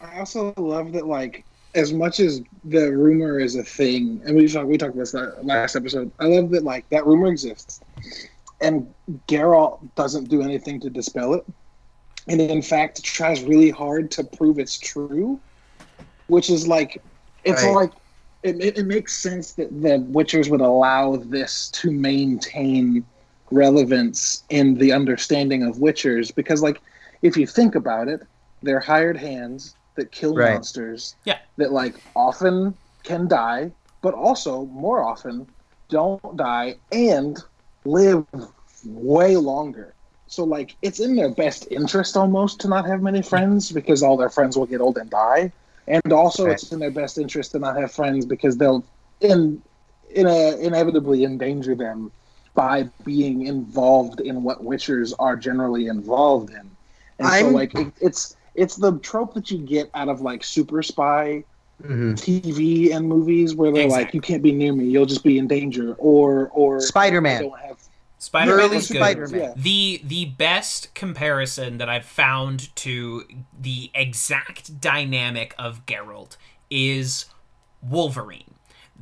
I 0.00 0.18
also 0.18 0.52
love 0.56 0.92
that, 0.92 1.06
like, 1.06 1.44
as 1.76 1.92
much 1.92 2.20
as 2.20 2.42
the 2.64 2.90
rumor 2.92 3.38
is 3.38 3.56
a 3.56 3.64
thing, 3.64 4.22
and 4.26 4.36
we 4.36 4.48
talked 4.48 4.68
we 4.68 4.78
talked 4.78 4.94
about 4.94 5.02
this 5.12 5.14
last 5.42 5.76
episode. 5.76 6.10
I 6.20 6.26
love 6.26 6.50
that, 6.50 6.64
like, 6.64 6.88
that 6.90 7.06
rumor 7.06 7.28
exists, 7.28 7.82
and 8.60 8.94
Geralt 9.28 9.94
doesn't 9.94 10.28
do 10.28 10.42
anything 10.42 10.80
to 10.80 10.90
dispel 10.90 11.34
it, 11.34 11.44
and 12.28 12.40
in 12.40 12.62
fact 12.62 13.02
tries 13.04 13.44
really 13.44 13.70
hard 13.70 14.10
to 14.12 14.24
prove 14.24 14.58
it's 14.58 14.78
true, 14.78 15.40
which 16.28 16.50
is 16.50 16.66
like, 16.66 17.02
it's 17.44 17.62
Right. 17.62 17.74
like. 17.74 17.92
It, 18.42 18.62
it, 18.62 18.78
it 18.78 18.86
makes 18.86 19.16
sense 19.16 19.54
that 19.54 19.70
the 19.82 19.98
Witchers 19.98 20.50
would 20.50 20.60
allow 20.60 21.16
this 21.16 21.68
to 21.70 21.90
maintain 21.90 23.04
relevance 23.50 24.44
in 24.50 24.74
the 24.74 24.92
understanding 24.92 25.64
of 25.64 25.76
Witchers 25.76 26.32
because, 26.32 26.62
like, 26.62 26.80
if 27.22 27.36
you 27.36 27.46
think 27.46 27.74
about 27.74 28.08
it, 28.08 28.20
they're 28.62 28.78
hired 28.78 29.16
hands 29.16 29.74
that 29.96 30.12
kill 30.12 30.34
Right. 30.34 30.54
monsters. 30.54 31.16
Yeah. 31.24 31.38
That 31.56 31.72
like 31.72 31.94
often 32.14 32.74
can 33.02 33.28
die, 33.28 33.72
but 34.02 34.14
also 34.14 34.66
more 34.66 35.02
often 35.02 35.46
don't 35.88 36.36
die 36.36 36.76
and 36.92 37.42
live 37.84 38.24
way 38.84 39.36
longer. 39.36 39.94
So 40.28 40.44
like 40.44 40.76
it's 40.82 41.00
in 41.00 41.16
their 41.16 41.30
best 41.30 41.66
interest 41.70 42.16
almost 42.16 42.60
to 42.60 42.68
not 42.68 42.86
have 42.86 43.00
many 43.02 43.22
friends 43.22 43.72
because 43.72 44.02
all 44.02 44.16
their 44.16 44.28
friends 44.28 44.56
will 44.56 44.66
get 44.66 44.80
old 44.80 44.98
and 44.98 45.08
die. 45.10 45.52
And 45.88 46.12
also 46.12 46.46
Right. 46.46 46.52
it's 46.54 46.72
in 46.72 46.78
their 46.80 46.90
best 46.90 47.16
interest 47.16 47.52
to 47.52 47.58
not 47.58 47.76
have 47.76 47.92
friends 47.92 48.26
because 48.26 48.56
they'll 48.56 48.84
in 49.20 49.62
in 50.14 50.26
a, 50.26 50.56
inevitably 50.58 51.24
endanger 51.24 51.74
them 51.74 52.10
by 52.54 52.88
being 53.04 53.46
involved 53.46 54.20
in 54.20 54.42
what 54.42 54.64
witchers 54.64 55.12
are 55.18 55.36
generally 55.36 55.86
involved 55.88 56.50
in. 56.50 56.70
And 57.18 57.28
so 57.28 57.46
I'm- 57.46 57.52
like 57.52 57.74
it, 57.78 57.92
it's 58.00 58.35
it's 58.56 58.76
the 58.76 58.98
trope 58.98 59.34
that 59.34 59.50
you 59.50 59.58
get 59.58 59.90
out 59.94 60.08
of 60.08 60.20
like 60.20 60.44
super 60.44 60.82
spy 60.82 61.44
Mm-hmm. 61.82 62.12
TV 62.14 62.94
and 62.96 63.06
movies 63.06 63.54
where 63.54 63.70
they're 63.70 63.86
like, 63.86 64.14
you 64.14 64.20
can't 64.22 64.42
be 64.42 64.50
near 64.50 64.72
me, 64.72 64.86
you'll 64.86 65.04
just 65.04 65.22
be 65.22 65.36
in 65.36 65.46
danger, 65.46 65.94
or 65.98 66.48
or 66.54 66.80
Spider-Man. 66.80 67.36
I 67.36 67.42
don't 67.42 67.60
have 67.60 67.78
Spider-Man 68.16 68.64
Early 68.64 68.76
is 68.78 68.88
good. 68.88 68.96
Spider-Man. 68.96 69.40
Yeah. 69.40 69.52
The 69.56 70.00
the 70.02 70.24
best 70.24 70.94
comparison 70.94 71.76
that 71.76 71.90
I've 71.90 72.06
found 72.06 72.74
to 72.76 73.24
the 73.60 73.90
exact 73.94 74.80
dynamic 74.80 75.54
of 75.58 75.84
Geralt 75.84 76.38
is 76.70 77.26
Wolverine. 77.82 78.54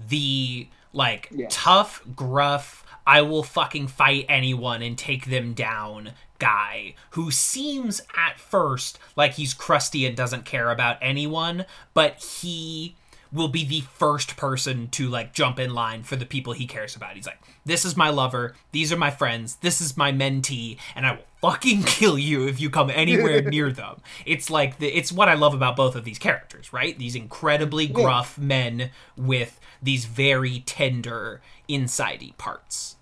The 0.08 0.66
like 0.92 1.28
Yeah. 1.30 1.46
tough, 1.50 2.02
gruff, 2.16 2.84
I 3.06 3.22
will 3.22 3.44
fucking 3.44 3.86
fight 3.86 4.26
anyone 4.28 4.82
and 4.82 4.98
take 4.98 5.26
them 5.26 5.52
down 5.54 6.10
guy 6.44 6.94
who 7.12 7.30
seems 7.30 8.02
at 8.14 8.38
first 8.38 8.98
like 9.16 9.32
he's 9.32 9.54
crusty 9.54 10.04
and 10.04 10.14
doesn't 10.14 10.44
care 10.44 10.70
about 10.70 10.98
anyone, 11.00 11.64
but 11.94 12.22
he 12.22 12.96
will 13.32 13.48
be 13.48 13.64
the 13.64 13.80
first 13.80 14.36
person 14.36 14.88
to 14.88 15.08
like 15.08 15.32
jump 15.32 15.58
in 15.58 15.72
line 15.72 16.02
for 16.02 16.16
the 16.16 16.26
people 16.26 16.52
he 16.52 16.66
cares 16.66 16.94
about. 16.94 17.14
He's 17.14 17.26
like, 17.26 17.40
"This 17.64 17.86
is 17.86 17.96
my 17.96 18.10
lover, 18.10 18.54
these 18.72 18.92
are 18.92 18.98
my 18.98 19.10
friends, 19.10 19.56
this 19.56 19.80
is 19.80 19.96
my 19.96 20.12
mentee, 20.12 20.76
and 20.94 21.06
I 21.06 21.12
will 21.12 21.50
fucking 21.50 21.82
kill 21.86 22.18
you 22.18 22.46
if 22.46 22.60
you 22.60 22.68
come 22.68 22.90
anywhere 22.90 23.40
near 23.56 23.72
them." 23.72 24.02
It's 24.26 24.50
like 24.50 24.78
the 24.78 24.88
it's 24.88 25.10
what 25.10 25.30
I 25.30 25.34
love 25.34 25.54
about 25.54 25.76
both 25.76 25.96
of 25.96 26.04
these 26.04 26.18
characters, 26.18 26.74
right? 26.74 26.98
These 26.98 27.16
incredibly 27.16 27.86
gruff 27.86 28.36
men 28.36 28.90
with 29.16 29.58
these 29.82 30.04
very 30.04 30.60
tender 30.60 31.40
insidey 31.70 32.36
parts. 32.36 32.96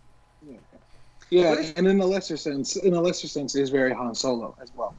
Yeah, 1.33 1.73
and 1.77 1.87
in 1.87 2.01
a 2.01 2.07
lesser 2.07 2.37
sense, 2.37 2.77
in 2.77 2.95
a 2.95 3.01
lesser 3.01 3.27
sense, 3.29 3.55
is 3.57 3.71
very 3.71 3.93
Han 3.95 4.15
Solo 4.15 4.55
as 4.61 4.71
well, 4.77 4.95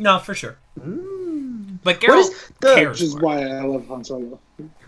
No, 0.00 0.18
for 0.18 0.34
sure. 0.34 0.56
But 0.76 0.84
Mm. 0.86 1.78
What 1.82 2.00
Geralt 2.00 2.18
is 2.20 2.30
the- 2.60 2.74
cares. 2.74 2.88
which 3.00 3.02
is 3.02 3.14
more. 3.14 3.22
why 3.22 3.42
I 3.46 3.62
love 3.62 3.86
Han 3.88 4.02
Solo. 4.04 4.38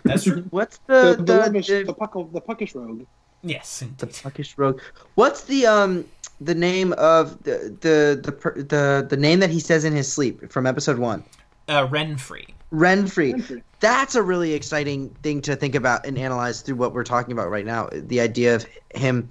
That's 0.04 0.24
true. 0.24 0.44
What's 0.50 0.78
The 0.86 1.14
the 1.16 1.16
the, 1.16 1.22
the, 1.22 1.38
lavish, 1.38 1.66
the, 1.68 1.84
the, 1.84 1.94
puckle, 1.94 2.32
the 2.32 2.40
puckish 2.40 2.74
rogue. 2.74 3.04
yes, 3.42 3.84
the 3.98 4.06
puckish 4.06 4.56
rogue? 4.58 4.80
What's 5.14 5.42
the 5.44 5.66
um 5.66 6.04
the 6.40 6.54
name 6.54 6.92
of 6.94 7.42
the 7.44 7.76
the 7.80 8.20
the 8.22 8.32
per- 8.32 8.54
the 8.60 9.06
the 9.08 9.16
name 9.16 9.38
that 9.40 9.50
he 9.50 9.60
says 9.60 9.84
in 9.84 9.92
his 9.92 10.10
sleep 10.12 10.50
from 10.50 10.66
episode 10.66 10.98
one? 10.98 11.22
Uh, 11.68 11.86
Renfri. 11.86 12.46
Renfri. 12.72 13.34
Renfri. 13.34 13.62
That's 13.80 14.14
a 14.16 14.22
really 14.22 14.54
exciting 14.54 15.10
thing 15.22 15.40
to 15.42 15.54
think 15.54 15.74
about 15.74 16.04
and 16.06 16.18
analyze 16.18 16.62
through 16.62 16.76
what 16.76 16.92
we're 16.94 17.04
talking 17.04 17.32
about 17.32 17.50
right 17.50 17.64
now. 17.66 17.88
The 17.92 18.20
idea 18.20 18.56
of 18.56 18.66
him 18.94 19.28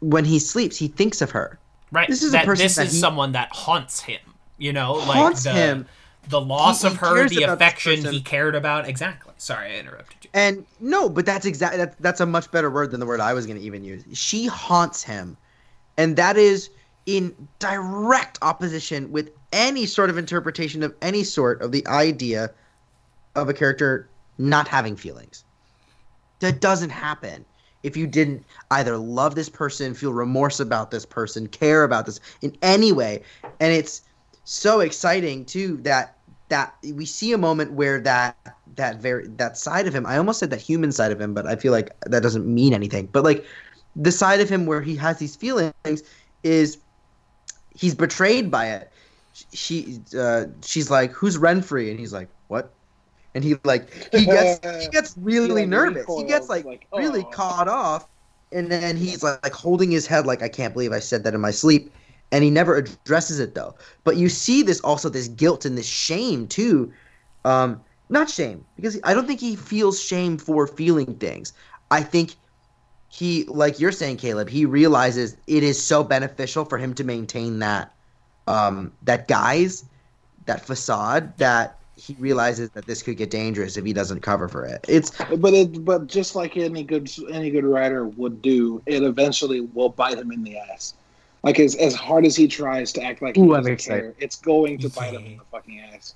when 0.00 0.24
he 0.24 0.38
sleeps, 0.38 0.76
he 0.76 0.88
thinks 0.88 1.20
of 1.22 1.30
her. 1.30 1.58
Right. 1.92 2.08
This 2.08 2.22
is 2.22 2.34
a 2.34 2.38
person 2.40 2.64
This 2.64 2.76
that 2.76 2.86
is 2.86 2.92
he- 2.94 2.98
someone 3.00 3.32
that 3.32 3.50
haunts 3.52 4.00
him. 4.00 4.20
You 4.58 4.72
know, 4.74 4.92
like 4.92 5.16
Haunts 5.16 5.44
the, 5.44 5.52
him. 5.52 5.86
the 6.28 6.40
loss 6.40 6.82
He- 6.82 6.88
of 6.88 6.96
her, 6.98 7.26
the 7.28 7.44
affection 7.44 8.04
he 8.04 8.20
cared 8.20 8.54
about. 8.54 8.86
Exactly. 8.86 9.32
Sorry, 9.38 9.74
I 9.74 9.78
interrupted 9.80 10.24
you. 10.24 10.30
And 10.34 10.66
no, 10.80 11.08
but 11.08 11.24
that's 11.24 11.46
exactly 11.46 11.78
that's 11.78 11.96
that's 12.00 12.20
a 12.20 12.26
much 12.26 12.50
better 12.50 12.70
word 12.70 12.90
than 12.90 13.00
the 13.00 13.06
word 13.06 13.20
I 13.20 13.32
was 13.32 13.46
going 13.46 13.58
to 13.58 13.64
even 13.64 13.82
use. 13.84 14.04
She 14.12 14.46
haunts 14.46 15.02
him, 15.02 15.36
and 15.96 16.16
that 16.16 16.36
is 16.36 16.68
in 17.06 17.34
direct 17.58 18.38
opposition 18.42 19.10
with 19.10 19.30
any 19.54 19.86
sort 19.86 20.10
of 20.10 20.18
interpretation 20.18 20.82
of 20.82 20.94
any 21.00 21.24
sort 21.24 21.62
of 21.62 21.72
the 21.72 21.84
idea 21.88 22.50
of 23.34 23.48
a 23.48 23.54
character 23.54 24.08
not 24.36 24.68
having 24.68 24.94
feelings. 24.94 25.42
That 26.40 26.60
doesn't 26.60 26.90
happen 26.90 27.46
if 27.82 27.96
you 27.96 28.06
didn't 28.06 28.44
either 28.70 28.96
love 28.96 29.34
this 29.34 29.48
person, 29.48 29.94
feel 29.94 30.12
remorse 30.12 30.60
about 30.60 30.90
this 30.90 31.06
person, 31.06 31.46
care 31.46 31.84
about 31.84 32.06
this 32.06 32.20
in 32.42 32.56
any 32.62 32.92
way. 32.92 33.22
And 33.58 33.72
it's 33.72 34.02
so 34.44 34.80
exciting 34.80 35.44
too 35.44 35.78
that 35.78 36.16
that 36.48 36.74
we 36.94 37.06
see 37.06 37.32
a 37.32 37.38
moment 37.38 37.72
where 37.72 38.00
that 38.00 38.36
that 38.74 38.96
very 38.96 39.28
that 39.28 39.56
side 39.56 39.86
of 39.86 39.94
him 39.94 40.04
i 40.04 40.16
almost 40.16 40.40
said 40.40 40.50
that 40.50 40.60
human 40.60 40.90
side 40.90 41.12
of 41.12 41.20
him 41.20 41.32
but 41.32 41.46
i 41.46 41.54
feel 41.54 41.70
like 41.70 41.92
that 42.06 42.22
doesn't 42.22 42.46
mean 42.46 42.74
anything. 42.74 43.06
But 43.06 43.22
like 43.22 43.44
the 43.96 44.12
side 44.12 44.40
of 44.40 44.48
him 44.48 44.66
where 44.66 44.80
he 44.80 44.96
has 44.96 45.18
these 45.18 45.36
feelings 45.36 46.02
is 46.42 46.78
he's 47.74 47.94
betrayed 47.94 48.50
by 48.50 48.68
it. 48.68 48.92
She 49.52 50.00
uh, 50.18 50.46
she's 50.64 50.90
like 50.90 51.12
who's 51.12 51.38
Renfri 51.38 51.90
and 51.90 51.98
he's 51.98 52.12
like 52.12 52.28
and 53.34 53.44
he 53.44 53.56
like 53.64 53.90
he 54.12 54.24
gets 54.24 54.60
he 54.82 54.88
gets 54.92 55.16
really 55.18 55.66
nervous. 55.66 56.06
He 56.06 56.24
gets 56.24 56.48
like, 56.48 56.64
like, 56.64 56.86
really 56.94 57.24
"Oh." 57.24 57.30
caught 57.30 57.68
off. 57.68 58.08
And 58.52 58.70
then 58.70 58.96
he's 58.96 59.22
like, 59.22 59.40
like 59.44 59.52
holding 59.52 59.92
his 59.92 60.08
head 60.08 60.26
like 60.26 60.42
i 60.42 60.48
can't 60.48 60.72
believe 60.72 60.92
i 60.92 60.98
said 60.98 61.24
that 61.24 61.34
in 61.34 61.40
my 61.40 61.52
sleep. 61.52 61.92
And 62.32 62.44
he 62.44 62.50
never 62.50 62.76
addresses 62.76 63.40
it 63.40 63.54
though. 63.54 63.74
But 64.04 64.16
you 64.16 64.28
see 64.28 64.62
this 64.62 64.80
also 64.80 65.08
this 65.08 65.28
guilt 65.28 65.64
and 65.64 65.78
this 65.78 65.88
shame 65.88 66.48
too. 66.48 66.92
Um 67.44 67.80
not 68.08 68.28
shame 68.28 68.64
because 68.74 68.98
i 69.04 69.14
don't 69.14 69.26
think 69.26 69.40
he 69.40 69.54
feels 69.54 70.00
shame 70.00 70.36
for 70.38 70.66
feeling 70.66 71.14
things. 71.16 71.52
I 71.90 72.02
think 72.02 72.34
he 73.08 73.44
like 73.44 73.80
you're 73.80 73.92
saying 73.92 74.16
caleb 74.16 74.48
he 74.48 74.64
realizes 74.64 75.36
it 75.48 75.62
is 75.64 75.84
so 75.84 76.04
beneficial 76.04 76.64
for 76.64 76.78
him 76.78 76.94
to 76.94 77.02
maintain 77.04 77.58
that 77.58 77.92
um 78.46 78.92
that 79.02 79.26
guise 79.26 79.84
that 80.46 80.64
facade 80.64 81.36
that 81.38 81.79
he 82.00 82.16
realizes 82.18 82.70
that 82.70 82.86
this 82.86 83.02
could 83.02 83.16
get 83.16 83.30
dangerous 83.30 83.76
if 83.76 83.84
he 83.84 83.92
doesn't 83.92 84.20
cover 84.20 84.48
for 84.48 84.64
it 84.66 84.86
it's 84.88 85.12
But 85.28 85.54
it, 85.54 85.84
but 85.84 86.06
just 86.06 86.34
like 86.34 86.56
any 86.56 86.82
good 86.84 87.10
any 87.30 87.50
good 87.50 87.64
writer 87.64 88.06
would 88.08 88.42
do, 88.42 88.82
it 88.86 89.02
eventually 89.02 89.60
will 89.60 89.88
bite 89.90 90.18
him 90.18 90.32
in 90.32 90.42
the 90.42 90.58
ass. 90.58 90.94
Like 91.42 91.58
as 91.60 91.74
as 91.76 91.94
hard 91.94 92.26
as 92.26 92.36
he 92.36 92.48
tries 92.48 92.92
to 92.94 93.02
act 93.02 93.22
like 93.22 93.36
he 93.36 93.46
Ooh, 93.46 93.48
doesn't 93.48 93.76
excited. 93.76 94.04
care, 94.04 94.14
it's 94.18 94.36
going 94.36 94.78
to 94.80 94.88
bite 94.90 95.14
him 95.14 95.26
in 95.26 95.36
the 95.36 95.44
fucking 95.50 95.80
ass. 95.80 96.14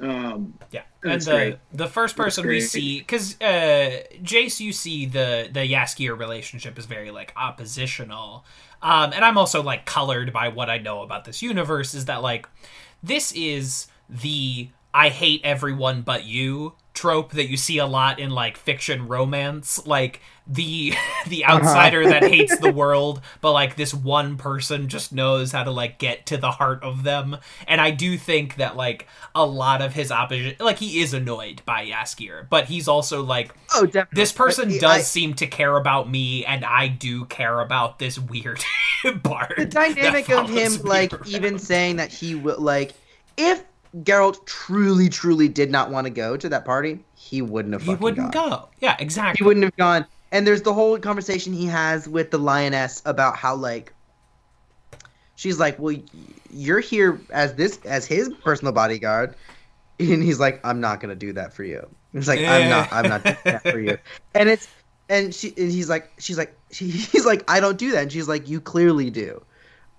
Um, 0.00 0.58
Yeah, 0.70 0.82
and 1.04 1.26
the 1.26 1.28
great. 1.28 1.60
the 1.72 1.86
first 1.88 2.16
person 2.16 2.46
we 2.48 2.60
see 2.60 3.00
because 3.00 3.40
uh, 3.40 4.02
Jace, 4.22 4.60
you 4.60 4.72
see 4.72 5.06
the 5.06 5.48
the 5.52 5.60
Jaskier 5.60 6.18
relationship 6.18 6.78
is 6.78 6.86
very 6.86 7.10
like 7.10 7.32
oppositional, 7.36 8.44
um, 8.82 9.12
and 9.12 9.24
I'm 9.24 9.36
also 9.38 9.62
like 9.62 9.86
colored 9.86 10.32
by 10.32 10.48
what 10.48 10.70
I 10.70 10.78
know 10.78 11.02
about 11.02 11.24
this 11.24 11.42
universe. 11.42 11.94
Is 11.94 12.06
that 12.06 12.22
like 12.22 12.48
this 13.02 13.32
is 13.32 13.88
the 14.08 14.70
I 14.94 15.08
hate 15.08 15.40
everyone 15.44 16.02
but 16.02 16.24
you 16.24 16.74
trope 16.94 17.32
that 17.32 17.48
you 17.48 17.56
see 17.56 17.78
a 17.78 17.86
lot 17.86 18.18
in 18.18 18.30
like 18.30 18.56
fiction 18.56 19.08
romance 19.08 19.86
like 19.86 20.20
the 20.46 20.92
the 21.26 21.44
uh-huh. 21.44 21.58
outsider 21.58 22.04
that 22.06 22.22
hates 22.30 22.56
the 22.58 22.72
world 22.72 23.22
but 23.40 23.52
like 23.52 23.76
this 23.76 23.94
one 23.94 24.36
person 24.36 24.88
just 24.88 25.12
knows 25.12 25.52
how 25.52 25.64
to 25.64 25.70
like 25.70 25.98
get 25.98 26.26
to 26.26 26.36
the 26.36 26.50
heart 26.50 26.82
of 26.82 27.02
them 27.02 27.36
and 27.66 27.80
i 27.80 27.90
do 27.90 28.18
think 28.18 28.56
that 28.56 28.76
like 28.76 29.06
a 29.34 29.46
lot 29.46 29.80
of 29.80 29.94
his 29.94 30.12
opposition 30.12 30.54
like 30.60 30.78
he 30.78 31.00
is 31.00 31.14
annoyed 31.14 31.62
by 31.64 31.86
Jaskier 31.86 32.46
but 32.50 32.66
he's 32.66 32.88
also 32.88 33.22
like 33.22 33.54
Oh, 33.74 33.86
definitely. 33.86 34.16
this 34.16 34.32
person 34.32 34.68
does 34.72 34.82
I- 34.82 35.00
seem 35.00 35.32
to 35.34 35.46
care 35.46 35.76
about 35.76 36.10
me 36.10 36.44
and 36.44 36.62
i 36.64 36.88
do 36.88 37.24
care 37.24 37.60
about 37.60 37.98
this 37.98 38.18
weird 38.18 38.62
bard 39.22 39.54
the 39.56 39.64
dynamic 39.64 40.28
of 40.30 40.50
him 40.50 40.72
like 40.82 41.14
around. 41.14 41.28
even 41.28 41.58
saying 41.58 41.96
that 41.96 42.12
he 42.12 42.34
will 42.34 42.60
like 42.60 42.92
if 43.38 43.64
Geralt 43.98 44.44
truly 44.46 45.08
truly 45.08 45.48
did 45.48 45.70
not 45.70 45.90
want 45.90 46.06
to 46.06 46.10
go 46.10 46.36
to 46.36 46.48
that 46.48 46.64
party, 46.64 47.04
he 47.14 47.42
wouldn't 47.42 47.74
have 47.74 47.82
he 47.82 47.94
wouldn't 47.94 48.32
gone. 48.32 48.50
go 48.50 48.68
yeah 48.80 48.96
exactly 48.98 49.38
He 49.38 49.44
wouldn't 49.44 49.64
have 49.64 49.76
gone. 49.76 50.06
And 50.30 50.46
there's 50.46 50.62
the 50.62 50.72
whole 50.72 50.98
conversation 50.98 51.52
he 51.52 51.66
has 51.66 52.08
with 52.08 52.30
the 52.30 52.38
lioness 52.38 53.02
about 53.04 53.36
how 53.36 53.54
like 53.54 53.92
she's 55.34 55.58
like, 55.58 55.78
"Well, 55.78 55.96
you're 56.50 56.80
here 56.80 57.20
as 57.30 57.54
this 57.54 57.78
as 57.84 58.06
his 58.06 58.30
personal 58.42 58.72
bodyguard." 58.72 59.34
And 60.00 60.22
he's 60.22 60.40
like, 60.40 60.58
"I'm 60.64 60.80
not 60.80 61.00
going 61.00 61.10
to 61.10 61.14
do 61.16 61.32
that 61.34 61.52
for 61.52 61.62
you." 61.64 61.86
He's 62.12 62.26
like, 62.26 62.40
"I'm 62.40 62.68
not 62.70 62.92
I'm 62.92 63.08
not 63.08 63.22
doing 63.22 63.36
that 63.44 63.62
for 63.62 63.78
you." 63.78 63.98
And 64.34 64.48
it's 64.48 64.66
and 65.08 65.34
she 65.34 65.48
and 65.56 65.70
he's 65.70 65.88
like 65.90 66.10
she's 66.18 66.38
like 66.38 66.56
she, 66.72 66.88
he's 67.12 67.26
like 67.26 67.44
I 67.48 67.60
don't 67.60 67.76
do 67.78 67.92
that 67.92 68.02
and 68.04 68.10
she's 68.12 68.26
like 68.26 68.48
you 68.48 68.60
clearly 68.60 69.10
do. 69.10 69.44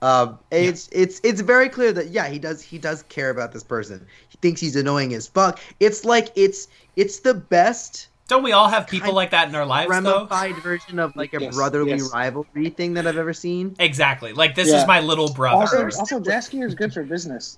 Um, 0.03 0.37
and 0.51 0.65
it's 0.65 0.89
it's 0.91 1.21
it's 1.23 1.39
very 1.41 1.69
clear 1.69 1.93
that 1.93 2.09
yeah 2.09 2.27
he 2.27 2.37
does 2.37 2.61
he 2.61 2.77
does 2.77 3.03
care 3.03 3.29
about 3.29 3.53
this 3.53 3.63
person. 3.63 4.05
He 4.29 4.37
thinks 4.41 4.59
he's 4.59 4.75
annoying 4.75 5.13
as 5.13 5.27
fuck. 5.27 5.59
It's 5.79 6.03
like 6.03 6.29
it's 6.35 6.67
it's 6.97 7.19
the 7.21 7.33
best 7.33 8.09
don't 8.27 8.43
we 8.43 8.51
all 8.53 8.67
have 8.69 8.87
people 8.87 9.13
like 9.13 9.31
that 9.31 9.47
in 9.49 9.55
our 9.55 9.65
lives 9.65 9.89
though 10.01 10.15
ramified 10.25 10.55
version 10.57 10.97
of 10.99 11.15
like 11.15 11.33
a 11.33 11.41
Yes, 11.41 11.55
brotherly 11.55 11.91
yes. 11.91 12.09
rivalry 12.13 12.69
thing 12.69 12.93
that 12.95 13.05
I've 13.07 13.17
ever 13.17 13.33
seen. 13.33 13.75
exactly 13.79 14.33
like 14.33 14.55
this 14.55 14.69
Yeah. 14.69 14.81
is 14.81 14.87
my 14.87 14.99
little 15.01 15.31
brother 15.33 15.61
Also, 15.85 15.99
also 15.99 16.19
Jaskier 16.19 16.65
is 16.65 16.73
good 16.75 16.93
for 16.93 17.03
business. 17.03 17.57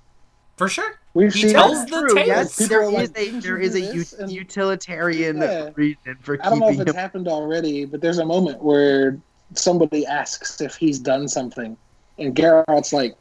for 0.58 0.68
sure 0.70 1.00
We've 1.16 1.34
He 1.34 1.44
seen 1.44 1.52
tells 1.54 1.86
the 1.86 2.08
True, 2.10 2.20
yes, 2.26 2.58
there 2.58 2.84
is, 2.84 2.92
like, 2.94 3.10
a 3.10 3.14
"Didn't 3.14 3.40
there 3.42 3.58
you 3.58 3.64
is 3.64 3.76
a 3.76 3.80
do 3.82 3.88
ut- 3.90 3.94
this?" 3.96 4.14
And- 4.14 4.32
utilitarian 4.32 5.38
Yeah. 5.38 5.70
reason 5.76 6.18
for 6.22 6.38
I 6.44 6.50
don't 6.50 6.60
know 6.60 6.66
if 6.68 6.72
keeping 6.74 6.88
it's 6.88 6.92
him. 6.96 7.00
happened 7.00 7.28
already, 7.28 7.86
but 7.86 8.02
there's 8.02 8.18
a 8.20 8.26
moment 8.26 8.62
where 8.62 9.18
somebody 9.54 10.06
asks 10.06 10.60
if 10.60 10.76
he's 10.76 11.00
done 11.00 11.28
something, 11.30 11.78
and 12.18 12.36
Geralt's 12.36 12.94
like, 12.94 13.16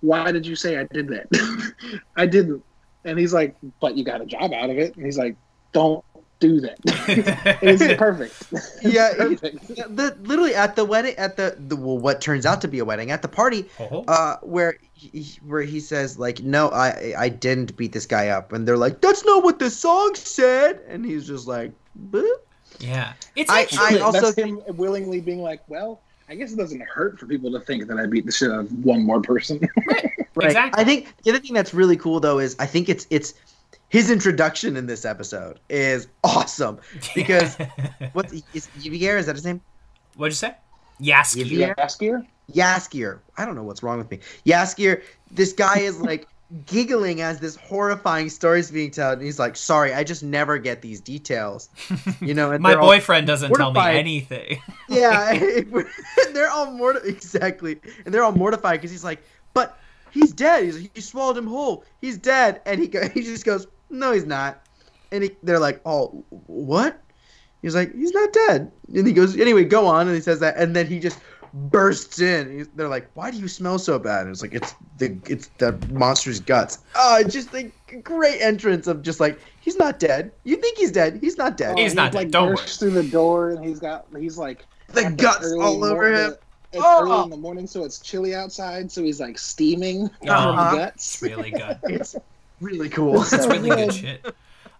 "Why 0.00 0.32
did 0.32 0.46
you 0.46 0.56
say 0.56 0.78
I 0.78 0.84
did 0.84 1.08
that? 1.08 1.26
I 2.16 2.26
didn't." 2.26 2.62
And 3.04 3.18
he's 3.18 3.32
like, 3.32 3.56
"But 3.80 3.96
you 3.96 4.04
got 4.04 4.20
a 4.20 4.26
job 4.26 4.52
out 4.52 4.70
of 4.70 4.78
it." 4.78 4.96
And 4.96 5.04
he's 5.06 5.18
like, 5.18 5.36
"Don't 5.72 6.04
do 6.40 6.60
that." 6.60 6.76
it's 7.62 7.94
perfect. 7.98 8.34
It's 8.52 8.82
Yeah, 8.82 9.10
it- 9.12 9.40
perfect. 9.40 9.70
Yeah, 9.70 9.84
the 9.88 10.16
literally 10.22 10.54
at 10.54 10.76
the 10.76 10.84
wedding 10.84 11.14
at 11.16 11.36
the, 11.36 11.56
the 11.58 11.76
well, 11.76 11.98
what 11.98 12.20
turns 12.20 12.44
out 12.44 12.60
to 12.62 12.68
be 12.68 12.78
a 12.80 12.84
wedding 12.84 13.10
at 13.10 13.22
the 13.22 13.28
party 13.28 13.66
Oh. 13.80 14.04
uh 14.08 14.36
where 14.42 14.76
he, 14.92 15.38
where 15.44 15.62
he 15.62 15.80
says 15.80 16.18
like 16.18 16.40
no 16.42 16.68
I 16.70 17.14
I 17.16 17.28
didn't 17.28 17.76
beat 17.76 17.92
this 17.92 18.06
guy 18.06 18.28
up 18.28 18.52
and 18.52 18.66
they're 18.66 18.76
like 18.76 19.00
that's 19.00 19.24
not 19.24 19.44
what 19.44 19.58
the 19.58 19.70
song 19.70 20.14
said 20.14 20.80
and 20.88 21.04
he's 21.06 21.26
just 21.26 21.46
like 21.46 21.72
"Boop." 22.10 22.26
yeah 22.80 23.12
it's 23.36 23.50
I- 23.50 23.62
actually 23.62 23.98
I 24.00 24.04
also 24.04 24.20
That's 24.20 24.34
think- 24.34 24.66
him 24.66 24.76
willingly 24.76 25.20
being 25.20 25.40
like, 25.42 25.62
"Well." 25.68 26.00
I 26.28 26.34
guess 26.34 26.52
it 26.52 26.56
doesn't 26.56 26.82
hurt 26.82 27.18
for 27.18 27.26
people 27.26 27.50
to 27.52 27.60
think 27.60 27.86
that 27.86 27.98
I 27.98 28.06
beat 28.06 28.26
the 28.26 28.32
shit 28.32 28.50
out 28.50 28.60
of 28.60 28.84
one 28.84 29.02
more 29.04 29.20
person. 29.20 29.60
Right. 30.38 30.48
Exactly. 30.50 30.82
I 30.82 30.84
think 30.84 31.14
the 31.22 31.30
other 31.30 31.38
thing 31.38 31.54
that's 31.54 31.72
really 31.72 31.96
cool 31.96 32.20
though 32.20 32.38
is 32.38 32.56
I 32.58 32.66
think 32.66 32.90
it's 32.90 33.06
it's 33.08 33.32
his 33.88 34.10
introduction 34.10 34.76
in 34.76 34.84
this 34.84 35.06
episode 35.06 35.58
is 35.70 36.08
awesome 36.24 36.78
because 37.14 37.56
what's 38.12 38.34
is 38.34 38.68
Yvier 38.78 39.18
is 39.18 39.24
that 39.26 39.36
his 39.36 39.46
name? 39.46 39.62
what'd 40.16 40.32
you 40.32 40.36
say 40.36 40.54
Yaskier. 41.00 41.46
Yvier? 41.46 41.74
Jaskier? 41.76 42.26
Yaskier. 42.52 43.20
I 43.38 43.46
don't 43.46 43.54
know 43.54 43.62
what's 43.62 43.82
wrong 43.82 43.96
with 43.96 44.10
me. 44.10 44.18
Yaskier. 44.44 45.02
This 45.30 45.54
guy 45.54 45.78
is 45.78 46.02
like 46.02 46.26
giggling 46.64 47.20
as 47.20 47.40
this 47.40 47.56
horrifying 47.56 48.28
story 48.30 48.60
is 48.60 48.70
being 48.70 48.90
told, 48.90 49.14
and 49.14 49.22
he's 49.22 49.38
like, 49.38 49.56
"Sorry, 49.56 49.92
I 49.92 50.04
just 50.04 50.22
never 50.22 50.58
get 50.58 50.82
these 50.82 51.00
details." 51.00 51.68
You 52.20 52.34
know, 52.34 52.52
and 52.52 52.62
My 52.62 52.76
boyfriend 52.76 53.26
doesn't 53.26 53.52
tell 53.52 53.72
me 53.72 53.80
anything. 53.80 54.60
yeah, 54.88 55.38
they're 56.32 56.50
all 56.50 56.70
mortified. 56.70 57.08
Exactly, 57.08 57.80
and 58.04 58.14
they're 58.14 58.22
all 58.22 58.32
mortified 58.32 58.80
because 58.80 58.90
he's 58.90 59.04
like, 59.04 59.22
"But 59.54 59.78
he's 60.10 60.32
dead. 60.32 60.64
He's, 60.64 60.88
he 60.94 61.00
swallowed 61.00 61.36
him 61.36 61.46
whole. 61.46 61.84
He's 62.00 62.18
dead." 62.18 62.60
And 62.66 62.80
he 62.80 62.88
go, 62.88 63.08
he 63.08 63.22
just 63.22 63.44
goes, 63.44 63.66
"No, 63.90 64.12
he's 64.12 64.26
not." 64.26 64.62
And 65.12 65.24
he, 65.24 65.30
they're 65.42 65.60
like, 65.60 65.80
"Oh, 65.84 66.24
what?" 66.30 67.00
He's 67.62 67.74
like, 67.74 67.92
"He's 67.94 68.12
not 68.12 68.32
dead." 68.32 68.70
And 68.94 69.06
he 69.06 69.12
goes, 69.12 69.36
"Anyway, 69.36 69.64
go 69.64 69.86
on." 69.86 70.06
And 70.06 70.14
he 70.14 70.22
says 70.22 70.40
that, 70.40 70.56
and 70.56 70.76
then 70.76 70.86
he 70.86 71.00
just 71.00 71.18
bursts 71.70 72.20
in. 72.20 72.68
They're 72.76 72.88
like, 72.88 73.08
"Why 73.14 73.30
do 73.30 73.38
you 73.38 73.48
smell 73.48 73.78
so 73.78 73.98
bad?" 73.98 74.22
And 74.26 74.30
it's 74.30 74.42
like, 74.42 74.54
"It's 74.54 74.74
the 74.98 75.16
it's 75.26 75.48
the 75.58 75.72
monster's 75.92 76.40
guts." 76.40 76.78
Oh, 76.94 77.18
it's 77.18 77.32
just 77.32 77.52
like 77.52 77.72
a 77.92 77.96
great 77.96 78.40
entrance 78.40 78.86
of 78.86 79.02
just 79.02 79.20
like 79.20 79.38
he's 79.60 79.76
not 79.76 79.98
dead. 79.98 80.32
You 80.44 80.56
think 80.56 80.76
he's 80.78 80.92
dead? 80.92 81.18
He's 81.20 81.38
not 81.38 81.56
dead. 81.56 81.78
He's 81.78 81.94
not 81.94 82.12
dead, 82.12 82.18
like 82.18 82.30
don't 82.30 82.50
bursts 82.56 82.76
through 82.78 82.90
the 82.90 83.02
door 83.04 83.50
and 83.50 83.64
he's 83.64 83.78
got 83.80 84.06
he's 84.18 84.36
like 84.38 84.64
the 84.88 85.10
guts 85.10 85.44
early 85.46 85.60
all 85.64 85.84
over 85.84 85.94
mor- 86.02 86.12
him. 86.12 86.30
the- 86.30 86.38
It's 86.72 86.82
Oh! 86.84 87.02
early 87.02 87.24
in 87.24 87.30
the 87.30 87.36
morning, 87.36 87.66
so 87.66 87.84
it's 87.84 87.98
chilly 88.00 88.34
outside. 88.34 88.92
So 88.92 89.02
he's 89.02 89.20
like 89.20 89.38
steaming 89.38 90.08
from 90.20 90.28
Uh-huh. 90.30 90.70
the 90.72 90.76
guts. 90.78 91.14
It's 91.14 91.22
really 91.22 91.50
good. 91.50 91.78
It's 91.84 92.16
really 92.60 92.88
cool. 92.88 93.20
That's 93.20 93.46
really 93.46 93.70
good 93.70 93.92
shit. 93.94 94.24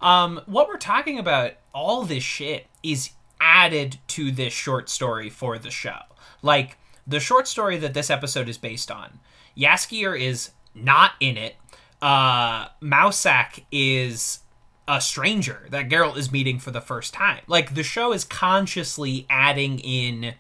Um, 0.01 0.41
what 0.47 0.69
we're 0.69 0.77
talking 0.77 1.19
about, 1.19 1.53
all 1.75 2.05
this 2.05 2.23
shit 2.23 2.67
is 2.83 3.11
added 3.41 3.99
to 4.09 4.31
this 4.31 4.53
short 4.53 4.89
story 4.91 5.31
for 5.31 5.59
the 5.59 5.71
show. 5.71 5.99
Like 6.47 6.79
the 7.07 7.21
short 7.21 7.49
story 7.49 7.77
that 7.79 7.93
this 7.93 8.09
episode 8.09 8.49
is 8.49 8.57
based 8.57 8.91
on, 8.91 9.19
Jaskier 9.57 10.19
is 10.19 10.51
not 10.75 11.13
in 11.21 11.37
it. 11.37 11.57
Uh, 12.01 12.69
Mousesack 12.81 13.65
is 13.73 14.41
a 14.89 15.01
stranger 15.01 15.67
that 15.71 15.89
Geralt 15.89 16.17
is 16.17 16.31
meeting 16.31 16.59
for 16.59 16.71
the 16.71 16.81
first 16.81 17.13
time. 17.13 17.41
Like 17.47 17.75
the 17.75 17.83
show 17.83 18.13
is 18.13 18.25
consciously 18.25 19.27
adding 19.29 19.81
in 19.81 20.35